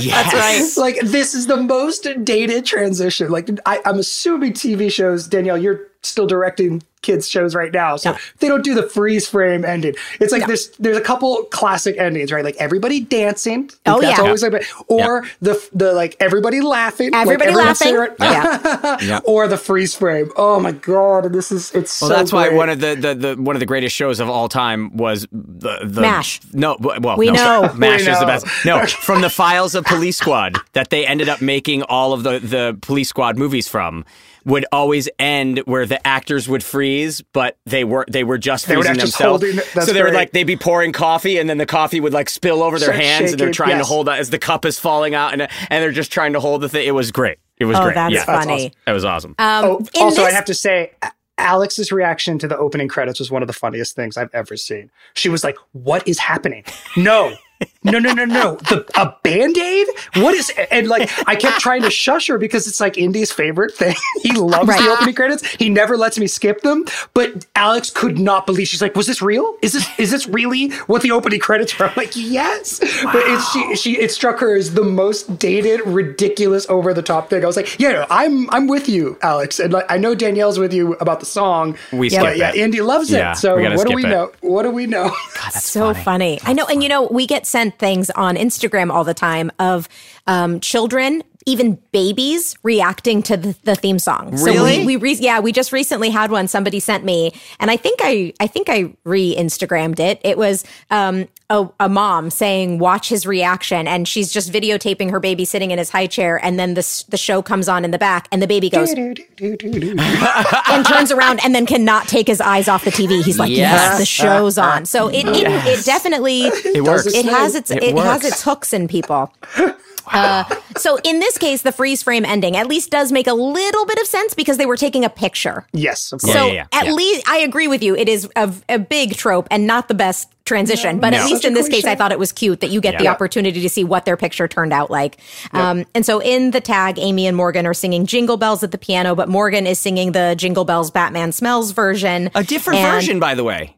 Yes. 0.01 0.77
like 0.77 0.99
this 1.01 1.35
is 1.35 1.47
the 1.47 1.57
most 1.57 2.07
dated 2.25 2.65
transition. 2.67 3.00
Like 3.31 3.49
I, 3.67 3.81
I'm 3.85 3.99
assuming 3.99 4.53
TV 4.53 4.91
shows, 4.91 5.27
Danielle, 5.27 5.59
you're 5.59 5.90
still 6.03 6.27
directing 6.27 6.83
kids 7.03 7.27
shows 7.27 7.55
right 7.55 7.73
now, 7.73 7.97
so 7.97 8.15
they 8.41 8.49
don't 8.49 8.63
do 8.63 8.75
the 8.75 8.83
freeze 8.83 9.27
frame 9.27 9.65
ending. 9.65 9.95
It's 10.21 10.33
like 10.33 10.47
there's 10.47 10.69
there's 10.79 10.99
a 10.99 11.01
couple 11.01 11.45
classic 11.45 11.97
endings, 11.97 12.31
right? 12.31 12.45
Like 12.45 12.57
everybody 12.59 13.01
dancing. 13.01 13.71
Oh, 13.87 14.01
that's 14.03 14.19
yeah. 14.19 14.25
always 14.25 14.43
like, 14.43 14.65
or 14.89 15.25
the 15.41 15.67
the 15.73 15.95
like 15.95 16.15
everybody 16.21 16.61
laughing, 16.61 17.15
Everybody 17.15 17.51
everyone 17.51 17.67
laughing. 17.67 17.95
right- 17.95 18.13
Yeah. 18.21 18.97
Yeah. 19.03 19.21
or 19.25 19.49
the 19.49 19.57
freeze 19.57 19.95
frame. 19.95 20.31
Oh 20.37 20.61
my 20.61 20.73
god, 20.73 21.33
this 21.33 21.51
is 21.51 21.73
it's 21.73 22.01
Well, 22.03 22.11
so 22.11 22.17
that's 22.17 22.33
why 22.35 22.51
one 22.51 22.69
of 22.69 22.81
the, 22.81 22.95
the, 22.95 23.15
the 23.15 23.43
one 23.43 23.57
of 23.57 23.61
the 23.61 23.67
greatest 23.67 23.97
shows 23.97 24.21
of 24.21 24.29
all 24.29 24.49
time 24.51 24.95
was 24.97 25.27
the, 25.33 25.79
the 25.85 26.01
MASH. 26.03 26.41
No, 26.53 26.77
well, 26.81 27.17
We 27.17 27.27
no, 27.31 27.33
know. 27.63 27.75
MASH 27.75 28.05
We 28.05 28.13
is 28.13 28.21
the 28.21 28.27
best. 28.27 28.47
No, 28.67 28.85
from 28.87 29.23
the 29.23 29.31
files 29.31 29.75
of 29.75 29.85
Police 29.87 30.19
Squad 30.19 30.57
that 30.75 30.91
they 30.91 31.07
ended 31.07 31.29
up 31.31 31.41
making 31.41 31.83
all 31.85 32.13
of 32.13 32.25
the 32.25 32.39
the 32.41 32.77
Police 32.83 33.09
Squad 33.09 33.39
movies 33.39 33.67
from 33.69 34.05
would 34.45 34.65
always 34.73 35.09
end 35.19 35.59
where 35.67 35.87
the 35.87 36.05
actors 36.07 36.49
would 36.49 36.63
freeze, 36.65 37.23
but 37.33 37.57
they 37.67 37.85
were 37.85 38.05
they 38.11 38.25
were 38.25 38.39
just 38.39 38.67
They 38.67 38.77
would 38.77 38.87
freezing 38.87 39.01
have 39.01 39.07
just 39.09 39.19
themselves. 39.19 39.45
holding- 39.45 39.87
so 39.87 39.93
they 39.93 40.03
would 40.03 40.15
like 40.15 40.33
they'd 40.33 40.45
be 40.45 40.57
pouring 40.57 40.93
coffee, 40.93 41.39
and 41.39 41.49
then 41.49 41.59
the 41.59 41.67
coffee 41.67 42.01
would 42.01 42.13
like 42.13 42.29
spill 42.31 42.63
over 42.63 42.79
their 42.79 42.89
Start 42.93 43.03
hands, 43.03 43.31
and 43.33 43.41
they're 43.41 43.49
shaking, 43.49 43.53
trying 43.53 43.79
to 43.79 43.85
hold 43.85 44.07
that 44.07 44.19
as 44.19 44.31
the 44.31 44.39
cup 44.39 44.65
is 44.65 44.79
falling 44.79 45.15
out, 45.15 45.33
and 45.33 45.43
and 45.43 45.83
they're 45.83 45.93
just 45.93 46.11
trying 46.13 46.33
to 46.33 46.41
hold 46.41 46.61
the 46.63 46.69
thing. 46.69 46.87
It 46.87 46.93
was 46.93 47.11
great. 47.13 47.39
It 47.59 47.67
was 47.67 47.77
Oh, 47.77 47.83
great. 47.85 47.95
that's 47.95 48.15
yeah, 48.15 48.25
funny. 48.25 48.73
That 48.87 48.93
was 48.93 49.05
awesome. 49.05 49.35
Um, 49.39 49.65
oh, 49.65 49.77
in 49.95 50.03
also, 50.03 50.25
I 50.25 50.31
have 50.31 50.47
to 50.47 50.55
say, 50.55 50.93
Alex's 51.37 51.93
reaction 51.93 52.39
to 52.39 52.49
the 52.49 52.57
opening 52.57 52.89
credits 52.89 53.19
was 53.19 53.31
one 53.31 53.43
of 53.43 53.47
the 53.47 53.53
funniest 53.53 53.95
things 53.97 54.17
I've 54.17 54.31
ever 54.35 54.57
seen. 54.57 54.91
She 55.15 55.29
was 55.29 55.45
like, 55.45 55.57
"What 55.73 56.07
is 56.09 56.19
happening? 56.19 56.65
No." 56.97 57.35
No, 57.83 57.99
no, 57.99 58.13
no, 58.13 58.27
no. 58.27 58.57
The 58.57 58.85
a 58.95 59.15
band-aid? 59.23 59.87
What 60.17 60.35
is 60.35 60.53
and 60.71 60.87
like 60.89 61.11
I 61.27 61.35
kept 61.35 61.61
trying 61.61 61.81
to 61.83 61.91
shush 61.91 62.27
her 62.29 62.37
because 62.37 62.67
it's 62.67 62.79
like 62.81 62.99
Indy's 62.99 63.33
favorite 63.33 63.73
thing. 63.75 63.97
he 64.23 64.33
loves 64.33 64.69
Right. 64.69 64.83
the 64.83 64.91
opening 64.91 65.15
credits. 65.15 65.47
He 65.55 65.71
never 65.71 65.97
lets 65.97 66.19
me 66.19 66.27
skip 66.27 66.61
them. 66.61 66.85
But 67.15 67.47
Alex 67.57 67.89
could 67.89 68.19
not 68.19 68.45
believe 68.45 68.69
she's 68.69 68.83
like, 68.83 68.95
was 68.97 69.07
this 69.07 69.23
real? 69.23 69.57
Is 69.63 69.73
this 69.73 69.89
is 69.99 70.11
this 70.11 70.29
really 70.29 70.71
what 70.89 71.01
the 71.03 71.11
opening 71.13 71.41
credits 71.41 71.81
are? 71.81 71.87
I'm 71.89 71.95
like, 71.97 72.15
yes. 72.15 72.81
But 73.03 73.23
it's 73.27 73.51
she 73.51 73.77
she 73.77 73.99
it 73.99 74.11
struck 74.13 74.41
her 74.41 74.55
as 74.55 74.75
the 74.75 74.85
most 74.85 75.39
dated, 75.39 75.81
ridiculous, 75.87 76.69
over 76.69 76.93
the 76.93 77.03
top 77.03 77.31
thing. 77.31 77.43
I 77.43 77.47
was 77.47 77.57
like, 77.57 77.79
yeah, 77.81 77.93
no, 77.93 78.07
I'm 78.11 78.51
I'm 78.51 78.67
with 78.69 78.89
you, 78.91 79.19
Alex. 79.23 79.59
And 79.59 79.73
like 79.73 79.87
I 79.89 79.97
know 79.97 80.15
Danielle's 80.15 80.59
with 80.59 80.75
you 80.75 80.95
about 80.95 81.21
the 81.21 81.27
song. 81.27 81.77
We 81.93 82.11
but 82.11 82.15
skip 82.17 82.37
yeah, 82.37 82.51
it. 82.51 82.57
Indy 82.57 82.83
loves 82.83 83.11
Yeah, 83.11 83.33
it. 83.33 83.37
So 83.37 83.57
what 83.75 83.87
do 83.89 83.95
we 83.95 84.05
it. 84.05 84.09
know? 84.09 84.33
What 84.43 84.65
do 84.65 84.71
we 84.71 84.87
know? 84.87 85.15
so 85.53 85.95
funny. 85.95 86.39
I 86.45 86.53
know, 86.53 86.67
and 86.67 86.83
you 86.83 86.89
know, 86.91 87.07
we 87.11 87.27
get 87.27 87.47
sent 87.51 87.79
things 87.79 88.11
on 88.11 88.37
Instagram 88.37 88.91
all 88.91 89.05
the 89.05 89.15
time 89.15 89.51
of 89.59 89.89
um, 90.27 90.61
children, 90.61 91.23
even 91.47 91.79
babies, 91.93 92.57
reacting 92.63 93.23
to 93.25 93.37
the, 93.37 93.57
the 93.65 93.75
theme 93.75 93.99
song. 93.99 94.37
So 94.37 94.65
we, 94.65 94.87
we 94.87 94.97
re- 94.97 95.15
yeah, 95.15 95.41
we 95.41 95.53
just 95.53 95.73
recently 95.73 96.11
had 96.11 96.31
one. 96.31 96.49
Somebody 96.49 96.81
sent 96.81 97.05
me, 97.05 97.33
and 97.59 97.71
I 97.71 97.77
think 97.77 98.01
I, 98.03 98.33
I 98.39 98.47
think 98.47 98.69
I 98.69 98.95
re-Instagrammed 99.05 99.99
it. 99.99 100.21
It 100.23 100.39
was 100.39 100.65
um, 100.91 101.27
a, 101.51 101.69
a 101.81 101.89
mom 101.89 102.31
saying, 102.31 102.79
"Watch 102.79 103.09
his 103.11 103.27
reaction," 103.27 103.87
and 103.87 104.09
she's 104.09 104.33
just 104.33 104.51
videotaping 104.53 105.11
her 105.11 105.21
baby 105.21 105.45
sitting 105.45 105.71
in 105.71 105.79
his 105.79 105.91
high 105.91 106.07
chair, 106.07 106.43
and 106.43 106.59
then 106.59 106.75
the 106.75 107.05
the 107.11 107.17
show 107.19 107.43
comes 107.43 107.69
on 107.69 107.85
in 107.85 107.91
the 107.91 107.99
back, 107.99 108.29
and 108.33 108.41
the 108.41 108.47
baby 108.47 108.71
goes 108.71 108.91
and 109.41 110.87
turns 110.87 111.13
around 111.13 111.41
and 111.45 111.55
then 111.55 111.67
cannot 111.67 112.09
take 112.09 112.27
his 112.27 112.41
eyes 112.41 112.69
off 112.69 112.85
the 112.85 112.91
TV. 112.91 113.23
He's 113.23 113.39
like, 113.39 113.51
yes, 113.51 113.59
Yes. 113.59 113.99
the 113.99 114.07
show's 114.07 114.59
on. 114.59 114.85
So 114.87 115.09
it 115.09 115.27
it, 115.27 115.47
it 115.47 115.85
definitely 115.85 116.43
it 116.43 116.85
works. 116.85 117.07
It 117.07 117.27
has 117.27 117.55
its 117.55 117.71
It 117.71 117.83
it, 117.83 117.97
has 117.97 118.25
its 118.25 118.43
hooks 118.43 118.73
in 118.73 118.89
people. 118.89 119.33
Uh, 120.13 120.43
so 120.77 120.99
in 121.05 121.21
this 121.21 121.39
case, 121.39 121.63
the 121.63 121.71
freeze 121.71 122.03
frame 122.03 122.25
ending 122.25 122.57
at 122.57 122.67
least 122.67 122.91
does 122.91 123.13
make 123.13 123.29
a 123.29 123.33
little 123.35 123.87
bit 123.87 123.97
of 124.01 124.07
sense 124.09 124.35
because 124.35 124.57
they 124.57 124.67
were 124.67 124.77
taking 124.77 125.05
a 125.05 125.09
picture. 125.11 125.65
yes, 125.73 126.11
of 126.11 126.21
course. 126.21 126.33
So 126.33 126.47
yeah, 126.47 126.53
yeah, 126.53 126.67
at 126.73 126.87
yeah. 126.87 126.93
least 126.95 127.29
I 127.29 127.39
agree 127.39 127.69
with 127.69 127.81
you. 127.81 127.95
It 127.95 128.09
is 128.09 128.29
a, 128.35 128.53
a 128.69 128.81
big 128.81 129.15
trope 129.15 129.47
and 129.53 129.69
not 129.69 129.87
the 129.87 129.95
best 129.95 130.29
transition, 130.51 130.99
but 131.01 131.15
at 131.15 131.25
least 131.27 131.45
in 131.45 131.55
this 131.55 131.67
case, 131.69 131.83
cliche. 131.85 131.93
I 131.93 131.95
thought 131.95 132.13
it 132.13 132.19
was 132.19 132.33
cute 132.33 132.61
that 132.61 132.71
you 132.71 132.81
get 132.81 132.99
the 132.99 133.09
opportunity 133.09 133.63
to 133.63 133.69
see 133.69 133.85
what 133.85 134.05
their 134.05 134.17
picture 134.17 134.47
turned 134.49 134.73
out 134.73 134.91
like. 134.91 135.19
Um, 135.53 135.87
and 135.95 136.05
so 136.05 136.21
in 136.21 136.51
the 136.51 136.61
tag, 136.61 136.99
Amy 136.99 137.27
and 137.27 137.37
Morgan 137.37 137.67
are 137.67 137.75
singing 137.75 138.05
Jingle 138.05 138.37
Bells 138.37 138.63
at 138.63 138.73
the 138.73 138.79
piano, 138.79 139.15
but 139.15 139.29
Morgan 139.29 139.67
is 139.67 139.79
singing 139.79 140.13
the 140.13 140.35
Jingle 140.37 140.65
Bells 140.65 140.91
Batman 140.91 141.33
Smells 141.33 141.71
version. 141.71 142.31
A 142.35 142.43
different 142.45 142.81
And- 142.81 142.93
version, 142.93 143.21
by 143.21 143.35
the 143.35 143.45
way. 143.45 143.77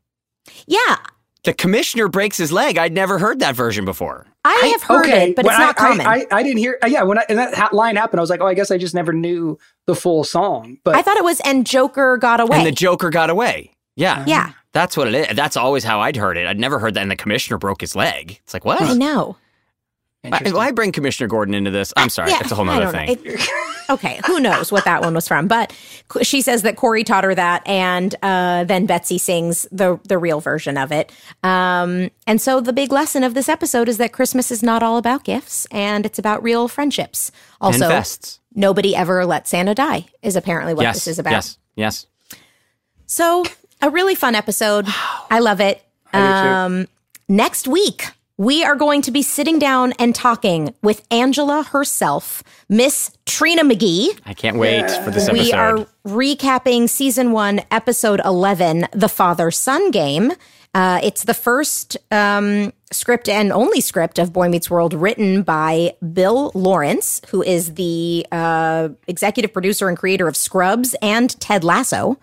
Yeah, 0.66 0.96
The 1.44 1.52
commissioner 1.52 2.08
breaks 2.08 2.36
his 2.36 2.52
leg. 2.52 2.78
I'd 2.78 2.92
never 2.92 3.18
heard 3.18 3.40
that 3.40 3.54
version 3.56 3.84
before. 3.84 4.26
I 4.44 4.70
have 4.72 4.82
heard 4.82 5.06
it, 5.08 5.36
but 5.36 5.44
when 5.44 5.54
it's 5.54 5.58
not 5.60 5.80
I, 5.80 5.88
common. 5.88 6.06
I, 6.06 6.14
I, 6.14 6.26
I 6.38 6.42
didn't 6.42 6.58
hear. 6.58 6.78
uh, 6.82 6.86
Yeah, 6.86 7.02
when 7.02 7.18
I, 7.18 7.24
and 7.28 7.38
that 7.38 7.72
line 7.72 7.96
happened, 7.96 8.18
I 8.20 8.22
was 8.22 8.30
like, 8.30 8.40
oh, 8.40 8.46
I 8.46 8.54
guess 8.54 8.70
I 8.70 8.78
just 8.78 8.94
never 8.94 9.12
knew 9.12 9.58
the 9.86 9.94
full 9.94 10.24
song. 10.24 10.78
But 10.84 10.94
I 10.96 11.02
thought 11.02 11.16
it 11.16 11.24
was 11.24 11.40
and 11.44 11.64
Joker 11.66 12.16
got 12.16 12.40
away. 12.40 12.58
And 12.58 12.66
the 12.66 12.72
Joker 12.72 13.10
got 13.10 13.28
away. 13.30 13.72
Yeah. 13.94 14.24
yeah, 14.26 14.52
That's 14.72 14.96
what 14.96 15.08
it 15.08 15.14
is. 15.14 15.36
That's 15.36 15.56
always 15.56 15.84
how 15.84 16.00
I'd 16.00 16.16
heard 16.16 16.36
it. 16.36 16.46
I'd 16.46 16.58
never 16.58 16.78
heard 16.78 16.94
that. 16.94 17.02
And 17.02 17.10
the 17.10 17.16
commissioner 17.16 17.58
broke 17.58 17.80
his 17.80 17.94
leg. 17.94 18.40
It's 18.42 18.54
like, 18.54 18.64
what? 18.64 18.80
I 18.80 18.94
know. 18.94 19.36
Why, 20.22 20.40
why 20.52 20.70
bring 20.70 20.92
Commissioner 20.92 21.26
Gordon 21.26 21.52
into 21.52 21.72
this? 21.72 21.92
I'm 21.96 22.08
sorry. 22.08 22.30
Yeah, 22.30 22.38
it's 22.40 22.52
a 22.52 22.54
whole 22.54 22.68
I 22.70 22.78
nother 22.78 22.92
thing. 22.92 23.18
It- 23.24 23.50
okay, 23.90 24.20
who 24.24 24.38
knows 24.38 24.70
what 24.70 24.84
that 24.84 25.00
one 25.02 25.14
was 25.14 25.26
from? 25.26 25.48
But 25.48 25.76
she 26.22 26.42
says 26.42 26.62
that 26.62 26.76
Cory 26.76 27.02
taught 27.02 27.24
her 27.24 27.34
that, 27.34 27.66
and 27.66 28.14
uh, 28.22 28.62
then 28.62 28.86
Betsy 28.86 29.18
sings 29.18 29.66
the 29.72 29.98
the 30.04 30.18
real 30.18 30.40
version 30.40 30.78
of 30.78 30.92
it. 30.92 31.10
Um, 31.42 32.08
and 32.28 32.40
so 32.40 32.60
the 32.60 32.72
big 32.72 32.92
lesson 32.92 33.24
of 33.24 33.34
this 33.34 33.48
episode 33.48 33.88
is 33.88 33.98
that 33.98 34.12
Christmas 34.12 34.52
is 34.52 34.62
not 34.62 34.80
all 34.80 34.96
about 34.96 35.24
gifts, 35.24 35.66
and 35.72 36.06
it's 36.06 36.20
about 36.20 36.40
real 36.44 36.68
friendships. 36.68 37.32
Also, 37.60 37.90
and 37.90 38.38
nobody 38.54 38.94
ever 38.94 39.26
let 39.26 39.48
Santa 39.48 39.74
die 39.74 40.06
is 40.22 40.36
apparently 40.36 40.72
what 40.72 40.82
yes. 40.82 40.94
this 40.94 41.08
is 41.08 41.18
about. 41.18 41.32
Yes. 41.32 41.58
Yes. 41.74 42.06
So 43.06 43.44
a 43.82 43.90
really 43.90 44.14
fun 44.14 44.34
episode. 44.34 44.86
I 45.30 45.40
love 45.40 45.60
it. 45.60 45.82
Um, 46.12 46.86
next 47.28 47.66
week, 47.66 48.06
we 48.38 48.64
are 48.64 48.76
going 48.76 49.02
to 49.02 49.10
be 49.10 49.22
sitting 49.22 49.58
down 49.58 49.92
and 49.98 50.14
talking 50.14 50.74
with 50.82 51.06
Angela 51.10 51.64
herself, 51.64 52.42
Miss 52.68 53.16
Trina 53.26 53.62
McGee. 53.64 54.18
I 54.24 54.34
can't 54.34 54.56
wait 54.56 54.90
for 54.90 55.10
this 55.10 55.28
episode. 55.28 55.32
We 55.32 55.52
are 55.52 55.86
recapping 56.06 56.88
season 56.88 57.32
one, 57.32 57.60
episode 57.70 58.20
11, 58.24 58.88
The 58.92 59.08
Father 59.08 59.50
Son 59.50 59.90
Game. 59.90 60.32
Uh, 60.74 61.00
it's 61.02 61.24
the 61.24 61.34
first 61.34 61.98
um, 62.10 62.72
script 62.90 63.28
and 63.28 63.52
only 63.52 63.80
script 63.80 64.18
of 64.18 64.32
Boy 64.32 64.48
Meets 64.48 64.70
World 64.70 64.94
written 64.94 65.42
by 65.42 65.94
Bill 66.12 66.50
Lawrence, 66.54 67.20
who 67.28 67.42
is 67.42 67.74
the 67.74 68.26
uh, 68.32 68.88
executive 69.06 69.52
producer 69.52 69.88
and 69.88 69.98
creator 69.98 70.28
of 70.28 70.36
Scrubs 70.36 70.94
and 71.02 71.38
Ted 71.40 71.62
Lasso. 71.62 72.18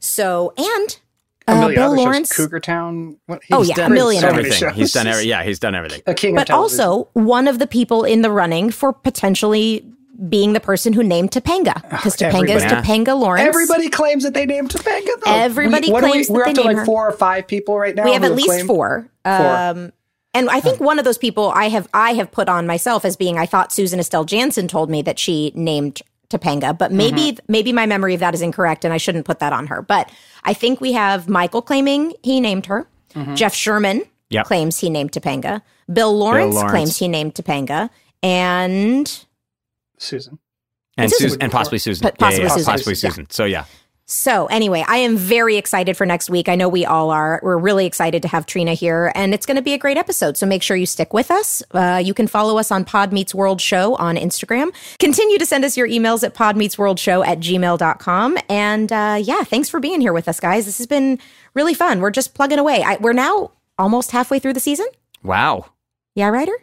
So, 0.00 0.52
and 0.56 0.98
a 1.46 1.52
uh, 1.52 1.54
million 1.60 1.74
Bill 1.76 1.84
other 1.92 1.96
Lawrence. 1.96 2.28
shows, 2.34 2.46
Cougar 2.46 2.60
Town. 2.60 3.16
What, 3.26 3.40
Oh, 3.50 3.58
he's 3.60 3.68
yeah, 3.70 3.74
a 3.74 3.76
done 3.78 3.94
million 3.94 4.20
so 4.22 4.28
everything. 4.28 4.52
shows. 4.52 4.74
He's 4.74 4.92
done 4.92 5.06
every. 5.06 5.24
Yeah, 5.24 5.42
he's 5.42 5.58
done 5.58 5.74
everything. 5.74 6.02
a 6.06 6.14
king 6.14 6.34
but 6.34 6.46
television. 6.46 6.80
also 6.84 7.08
one 7.14 7.48
of 7.48 7.58
the 7.58 7.66
people 7.66 8.04
in 8.04 8.22
the 8.22 8.30
running 8.30 8.70
for 8.70 8.92
potentially 8.92 9.84
being 10.28 10.52
the 10.52 10.60
person 10.60 10.92
who 10.92 11.02
named 11.04 11.30
Topanga 11.30 11.80
because 11.90 12.16
Topanga 12.16 12.50
is. 12.56 12.62
Topanga 12.64 13.18
Lawrence. 13.18 13.46
Everybody 13.46 13.88
claims 13.88 14.24
that 14.24 14.34
they 14.34 14.46
named 14.46 14.70
Topanga. 14.70 15.06
Though. 15.24 15.32
Everybody 15.32 15.92
we, 15.92 15.98
claims 16.00 16.14
we, 16.14 16.22
that 16.24 16.32
we're 16.32 16.44
they 16.46 16.50
up 16.50 16.56
to 16.56 16.62
like 16.62 16.76
her. 16.78 16.84
four 16.84 17.08
or 17.08 17.12
five 17.12 17.46
people 17.46 17.78
right 17.78 17.94
now. 17.94 18.04
we 18.04 18.12
have 18.14 18.22
who 18.22 18.28
at 18.30 18.34
least 18.34 18.48
claimed- 18.48 18.66
four. 18.66 19.08
Um, 19.24 19.92
and 20.34 20.50
I 20.50 20.60
think 20.60 20.78
one 20.80 20.98
of 20.98 21.04
those 21.04 21.18
people 21.18 21.50
I 21.54 21.68
have 21.68 21.88
I 21.94 22.12
have 22.14 22.30
put 22.30 22.48
on 22.48 22.66
myself 22.66 23.04
as 23.04 23.16
being 23.16 23.38
I 23.38 23.46
thought 23.46 23.72
Susan 23.72 23.98
Estelle 23.98 24.24
Jansen 24.24 24.68
told 24.68 24.90
me 24.90 25.02
that 25.02 25.18
she 25.18 25.52
named 25.54 26.02
Topanga, 26.30 26.76
but 26.76 26.92
maybe 26.92 27.32
Mm-hmm. 27.32 27.52
maybe 27.52 27.72
my 27.72 27.86
memory 27.86 28.14
of 28.14 28.20
that 28.20 28.34
is 28.34 28.42
incorrect 28.42 28.84
and 28.84 28.92
I 28.92 28.98
shouldn't 28.98 29.24
put 29.24 29.38
that 29.38 29.52
on 29.52 29.66
her. 29.68 29.80
But 29.82 30.10
I 30.44 30.52
think 30.54 30.80
we 30.80 30.92
have 30.92 31.28
Michael 31.28 31.62
claiming 31.62 32.12
he 32.22 32.40
named 32.40 32.66
her. 32.66 32.86
Mm-hmm. 33.14 33.34
Jeff 33.34 33.54
Sherman 33.54 34.02
Yep. 34.30 34.44
claims 34.44 34.78
he 34.78 34.90
named 34.90 35.12
Topanga. 35.12 35.62
Bill 35.90 36.14
Lawrence, 36.16 36.54
Lawrence. 36.54 36.70
claims 36.70 36.98
he 36.98 37.08
named 37.08 37.34
Topanga. 37.34 37.88
And 38.22 39.24
Susan. 39.98 40.38
and 40.98 41.10
Susan. 41.10 41.28
Susan, 41.30 41.42
and 41.42 41.50
possibly 41.52 41.78
Susan. 41.78 42.02
But 42.02 42.18
possibly 42.18 42.44
yeah, 42.44 42.48
yeah, 42.50 42.54
Susan. 42.56 42.72
Possibly 42.72 42.92
Yeah. 42.92 43.08
Susan. 43.10 43.30
So 43.30 43.44
yeah. 43.46 43.64
So, 44.10 44.46
anyway, 44.46 44.82
I 44.88 44.96
am 44.96 45.18
very 45.18 45.58
excited 45.58 45.94
for 45.94 46.06
next 46.06 46.30
week. 46.30 46.48
I 46.48 46.54
know 46.56 46.66
we 46.66 46.86
all 46.86 47.10
are. 47.10 47.40
We're 47.42 47.58
really 47.58 47.84
excited 47.84 48.22
to 48.22 48.28
have 48.28 48.46
Trina 48.46 48.72
here, 48.72 49.12
and 49.14 49.34
it's 49.34 49.44
going 49.44 49.56
to 49.56 49.62
be 49.62 49.74
a 49.74 49.78
great 49.78 49.98
episode. 49.98 50.38
So, 50.38 50.46
make 50.46 50.62
sure 50.62 50.78
you 50.78 50.86
stick 50.86 51.12
with 51.12 51.30
us. 51.30 51.62
Uh, 51.72 52.00
you 52.02 52.14
can 52.14 52.26
follow 52.26 52.56
us 52.56 52.70
on 52.70 52.86
Pod 52.86 53.12
Meets 53.12 53.34
World 53.34 53.60
Show 53.60 53.96
on 53.96 54.16
Instagram. 54.16 54.72
Continue 54.98 55.36
to 55.36 55.44
send 55.44 55.62
us 55.62 55.76
your 55.76 55.86
emails 55.86 56.24
at 56.24 56.34
podmeetsworldshow 56.34 57.26
at 57.26 57.38
gmail.com. 57.40 58.38
And 58.48 58.90
uh, 58.90 59.18
yeah, 59.22 59.44
thanks 59.44 59.68
for 59.68 59.78
being 59.78 60.00
here 60.00 60.14
with 60.14 60.26
us, 60.26 60.40
guys. 60.40 60.64
This 60.64 60.78
has 60.78 60.86
been 60.86 61.18
really 61.52 61.74
fun. 61.74 62.00
We're 62.00 62.10
just 62.10 62.32
plugging 62.32 62.58
away. 62.58 62.82
I, 62.82 62.96
we're 62.96 63.12
now 63.12 63.50
almost 63.78 64.12
halfway 64.12 64.38
through 64.38 64.54
the 64.54 64.60
season. 64.60 64.86
Wow. 65.22 65.66
Yeah, 66.14 66.28
Ryder? 66.28 66.56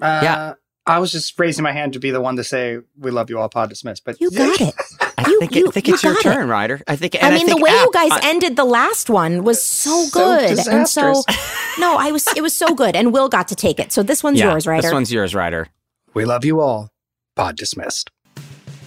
Uh, 0.00 0.20
Yeah. 0.22 0.54
I 0.86 1.00
was 1.00 1.12
just 1.12 1.38
raising 1.38 1.64
my 1.64 1.72
hand 1.72 1.92
to 1.94 1.98
be 1.98 2.10
the 2.12 2.20
one 2.20 2.36
to 2.36 2.44
say 2.44 2.78
we 2.96 3.10
love 3.10 3.28
you 3.28 3.38
all, 3.38 3.48
pod 3.50 3.68
dismissed. 3.68 4.04
But 4.06 4.18
You 4.22 4.30
got 4.30 4.58
it. 4.60 4.74
I 5.28 5.30
You- 5.32 5.40
think, 5.40 5.54
you- 5.54 5.68
I 5.68 5.70
think 5.70 5.88
you 5.88 5.94
it's 5.94 6.02
your 6.02 6.14
it. 6.14 6.22
turn, 6.22 6.48
Ryder. 6.48 6.80
I 6.88 6.96
think. 6.96 7.14
I 7.14 7.18
And 7.18 7.34
mean, 7.34 7.46
think 7.46 7.58
the 7.58 7.62
way 7.64 7.70
you 7.70 7.90
guys 7.92 8.10
I- 8.12 8.20
ended 8.24 8.56
the 8.56 8.64
last 8.64 9.08
one 9.10 9.44
was 9.44 9.62
so 9.62 10.04
So 10.04 10.10
good, 10.10 10.58
and 10.68 10.88
so 10.88 11.22
no, 11.78 11.96
I 11.96 12.10
was 12.12 12.26
it 12.36 12.42
was 12.42 12.54
so 12.54 12.74
good, 12.74 12.96
and 12.96 13.12
Will 13.12 13.28
got 13.28 13.48
to 13.48 13.54
take 13.54 13.78
it. 13.78 13.92
So 13.92 14.02
this 14.02 14.22
one's 14.22 14.38
yeah, 14.38 14.50
yours, 14.52 14.66
Ryder. 14.66 14.82
This 14.82 14.92
one's 14.92 15.12
yours, 15.12 15.34
Ryder. 15.34 15.68
we 16.14 16.24
love 16.24 16.44
you 16.44 16.60
all, 16.60 16.90
pod 17.36 17.56
dismissed. 17.56 18.10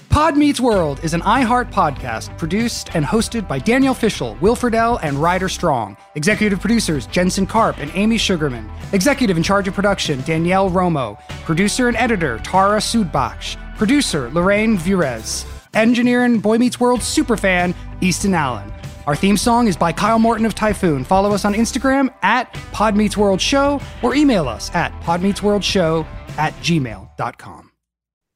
Pod 0.09 0.35
Meets 0.35 0.59
World 0.59 0.99
is 1.03 1.13
an 1.13 1.21
iHeart 1.21 1.71
podcast 1.71 2.37
produced 2.37 2.93
and 2.93 3.05
hosted 3.05 3.47
by 3.47 3.57
Danielle 3.59 3.93
Fishel, 3.93 4.35
Will 4.41 4.57
Friedle, 4.57 4.99
and 5.01 5.15
Ryder 5.15 5.47
Strong. 5.47 5.95
Executive 6.15 6.59
producers 6.59 7.07
Jensen 7.07 7.47
Karp 7.47 7.77
and 7.77 7.89
Amy 7.95 8.17
Sugarman. 8.17 8.69
Executive 8.91 9.37
in 9.37 9.43
charge 9.43 9.69
of 9.69 9.73
production 9.73 10.19
Danielle 10.23 10.69
Romo. 10.69 11.17
Producer 11.45 11.87
and 11.87 11.95
editor 11.95 12.39
Tara 12.39 12.79
Sudbakh. 12.79 13.55
Producer 13.77 14.29
Lorraine 14.33 14.77
Vures. 14.77 15.45
Engineer 15.73 16.23
and 16.25 16.41
Boy 16.41 16.57
Meets 16.57 16.79
World 16.79 16.99
superfan 16.99 17.73
Easton 18.01 18.33
Allen. 18.33 18.71
Our 19.07 19.15
theme 19.15 19.37
song 19.37 19.67
is 19.67 19.75
by 19.77 19.91
Kyle 19.91 20.19
Morton 20.19 20.45
of 20.45 20.53
Typhoon. 20.53 21.03
Follow 21.03 21.31
us 21.33 21.43
on 21.45 21.53
Instagram 21.53 22.13
at 22.21 22.53
Pod 22.71 22.95
Meets 22.95 23.17
World 23.17 23.41
Show 23.41 23.81
or 24.03 24.13
email 24.15 24.47
us 24.47 24.73
at 24.75 24.91
podmeetsworldshow 25.01 26.05
at 26.37 26.53
gmail.com. 26.55 27.71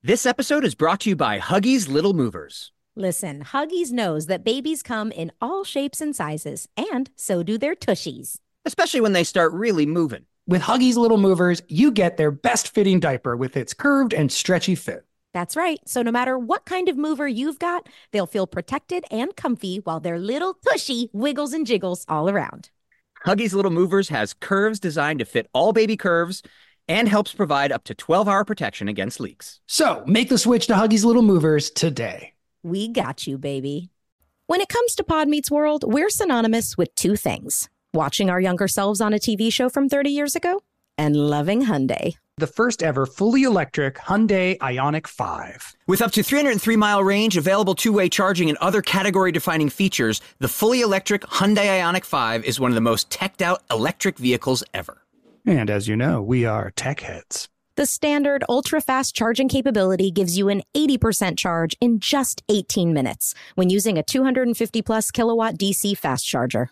This 0.02 0.26
episode 0.26 0.64
is 0.66 0.76
brought 0.76 1.02
to 1.02 1.10
you 1.10 1.16
by 1.16 1.40
Huggies 1.40 1.88
Little 1.90 2.14
Movers. 2.14 2.72
Listen, 2.96 3.44
Huggies 3.44 3.92
knows 3.92 4.28
that 4.28 4.44
babies 4.44 4.82
come 4.82 5.12
in 5.12 5.32
all 5.42 5.64
shapes 5.64 6.00
and 6.00 6.16
sizes, 6.16 6.68
and 6.78 7.10
so 7.16 7.44
do 7.44 7.58
their 7.58 7.76
tushies. 7.76 8.38
especially 8.66 9.02
when 9.02 9.14
they 9.14 9.24
start 9.24 9.52
really 9.54 9.86
moving. 9.86 10.26
With 10.48 10.62
Huggies 10.64 10.96
Little 10.96 11.18
Movers, 11.18 11.62
you 11.68 11.92
get 11.92 12.18
their 12.18 12.32
best 12.32 12.70
fitting 12.74 13.00
diaper 13.00 13.36
with 13.36 13.58
its 13.58 13.74
curved 13.74 14.14
and 14.14 14.32
stretchy 14.32 14.74
fit. 14.76 15.06
That's 15.36 15.58
right. 15.58 15.82
So 15.86 16.02
no 16.02 16.14
matter 16.14 16.40
what 16.40 16.64
kind 16.64 16.88
of 16.88 16.96
mover 16.96 17.28
you've 17.28 17.60
got, 17.60 17.90
they'll 18.14 18.26
feel 18.26 18.48
protected 18.48 19.04
and 19.12 19.36
comfy 19.36 19.82
while 19.84 20.00
their 20.00 20.18
little 20.18 20.54
tushy 20.54 21.10
wiggles 21.12 21.52
and 21.52 21.68
jiggles 21.68 22.06
all 22.08 22.30
around. 22.30 22.70
Huggies 23.26 23.54
Little 23.54 23.70
Movers 23.70 24.08
has 24.08 24.34
curves 24.34 24.80
designed 24.80 25.20
to 25.20 25.26
fit 25.26 25.50
all 25.52 25.74
baby 25.74 25.98
curves 25.98 26.42
and 26.88 27.10
helps 27.10 27.34
provide 27.34 27.74
up 27.74 27.84
to 27.84 27.94
12 27.94 28.30
hour 28.30 28.46
protection 28.46 28.88
against 28.88 29.20
leaks. 29.20 29.60
So 29.66 30.06
make 30.08 30.30
the 30.30 30.38
switch 30.38 30.68
to 30.68 30.74
Huggies 30.74 31.04
Little 31.04 31.22
Movers 31.22 31.70
today. 31.70 32.32
We 32.64 32.88
got 32.88 33.28
you, 33.28 33.38
baby. 33.38 33.90
When 34.48 34.62
it 34.62 34.70
comes 34.70 34.96
to 34.96 35.04
Pod 35.04 35.28
Meets 35.28 35.52
World, 35.52 35.84
we're 35.86 36.10
synonymous 36.10 36.78
with 36.78 36.96
two 36.96 37.18
things 37.18 37.68
watching 37.94 38.30
our 38.30 38.40
younger 38.40 38.70
selves 38.70 39.02
on 39.02 39.14
a 39.14 39.20
TV 39.20 39.52
show 39.52 39.68
from 39.68 39.90
30 39.90 40.12
years 40.12 40.38
ago 40.38 40.62
and 40.98 41.16
loving 41.16 41.64
Hyundai. 41.66 42.18
The 42.38 42.48
first 42.48 42.84
ever 42.84 43.06
fully 43.06 43.44
electric 43.44 43.96
Hyundai 43.96 44.58
Ioniq 44.58 45.08
5. 45.08 45.76
With 45.88 46.02
up 46.02 46.12
to 46.12 46.24
303 46.24 46.76
mile 46.76 47.04
range, 47.04 47.38
available 47.38 47.76
two 47.76 47.94
way 47.94 48.10
charging, 48.10 48.50
and 48.50 48.58
other 48.58 48.82
category 48.82 49.32
defining 49.32 49.70
features, 49.70 50.22
the 50.40 50.50
fully 50.50 50.82
electric 50.82 51.22
Hyundai 51.22 51.80
Ioniq 51.80 52.04
5 52.04 52.44
is 52.44 52.60
one 52.60 52.72
of 52.72 52.76
the 52.76 52.82
most 52.82 53.10
teched 53.10 53.42
out 53.42 53.64
electric 53.72 54.18
vehicles 54.18 54.64
ever. 54.74 55.02
And 55.46 55.70
as 55.70 55.88
you 55.88 55.96
know, 55.96 56.22
we 56.22 56.46
are 56.46 56.72
tech 56.72 57.00
heads. 57.00 57.48
The 57.78 57.86
standard 57.86 58.44
ultra 58.48 58.80
fast 58.80 59.16
charging 59.16 59.50
capability 59.50 60.10
gives 60.10 60.38
you 60.38 60.48
an 60.48 60.62
80% 60.74 61.38
charge 61.38 61.76
in 61.82 62.00
just 62.00 62.42
18 62.48 62.94
minutes 62.94 63.34
when 63.56 63.70
using 63.70 63.98
a 63.98 64.04
250 64.04 64.82
plus 64.82 65.12
kilowatt 65.12 65.58
DC 65.58 65.98
fast 65.98 66.26
charger. 66.26 66.70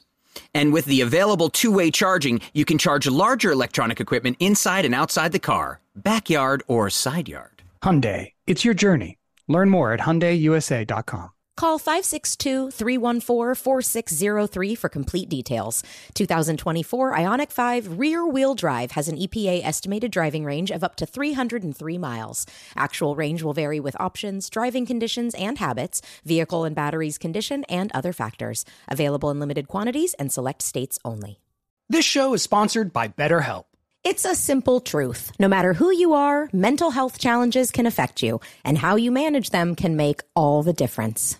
And 0.53 0.71
with 0.71 0.85
the 0.85 1.01
available 1.01 1.49
two 1.49 1.71
way 1.71 1.91
charging, 1.91 2.39
you 2.53 2.63
can 2.63 2.77
charge 2.77 3.07
larger 3.07 3.51
electronic 3.51 3.99
equipment 3.99 4.37
inside 4.39 4.85
and 4.85 4.95
outside 4.95 5.31
the 5.33 5.39
car, 5.39 5.81
backyard 5.95 6.63
or 6.67 6.89
side 6.89 7.27
yard. 7.27 7.63
Hyundai, 7.81 8.31
it's 8.47 8.63
your 8.63 8.73
journey. 8.73 9.17
Learn 9.47 9.69
more 9.69 9.91
at 9.91 9.99
HyundaiUSA.com. 9.99 11.32
Call 11.55 11.77
562 11.77 12.71
314 12.71 13.53
4603 13.53 14.75
for 14.75 14.89
complete 14.89 15.29
details. 15.29 15.83
2024 16.15 17.13
Ioniq 17.13 17.51
5 17.51 17.99
rear 17.99 18.25
wheel 18.25 18.55
drive 18.55 18.91
has 18.91 19.07
an 19.07 19.17
EPA 19.17 19.63
estimated 19.63 20.11
driving 20.11 20.45
range 20.45 20.71
of 20.71 20.83
up 20.83 20.95
to 20.95 21.05
303 21.05 21.97
miles. 21.99 22.47
Actual 22.75 23.15
range 23.15 23.43
will 23.43 23.53
vary 23.53 23.79
with 23.79 23.95
options, 23.99 24.49
driving 24.49 24.87
conditions 24.87 25.35
and 25.35 25.59
habits, 25.59 26.01
vehicle 26.25 26.63
and 26.63 26.75
batteries 26.75 27.19
condition, 27.19 27.63
and 27.65 27.91
other 27.93 28.13
factors. 28.13 28.65
Available 28.87 29.29
in 29.29 29.39
limited 29.39 29.67
quantities 29.67 30.15
and 30.15 30.31
select 30.31 30.63
states 30.63 30.97
only. 31.05 31.39
This 31.87 32.05
show 32.05 32.33
is 32.33 32.41
sponsored 32.41 32.91
by 32.91 33.09
BetterHelp. 33.09 33.65
It's 34.03 34.25
a 34.25 34.35
simple 34.35 34.81
truth. 34.81 35.31
No 35.39 35.47
matter 35.47 35.73
who 35.73 35.91
you 35.91 36.13
are, 36.13 36.49
mental 36.51 36.89
health 36.89 37.19
challenges 37.19 37.71
can 37.71 37.85
affect 37.85 38.23
you, 38.23 38.41
and 38.65 38.77
how 38.77 38.95
you 38.95 39.11
manage 39.11 39.51
them 39.51 39.75
can 39.75 39.95
make 39.95 40.21
all 40.35 40.63
the 40.63 40.73
difference. 40.73 41.39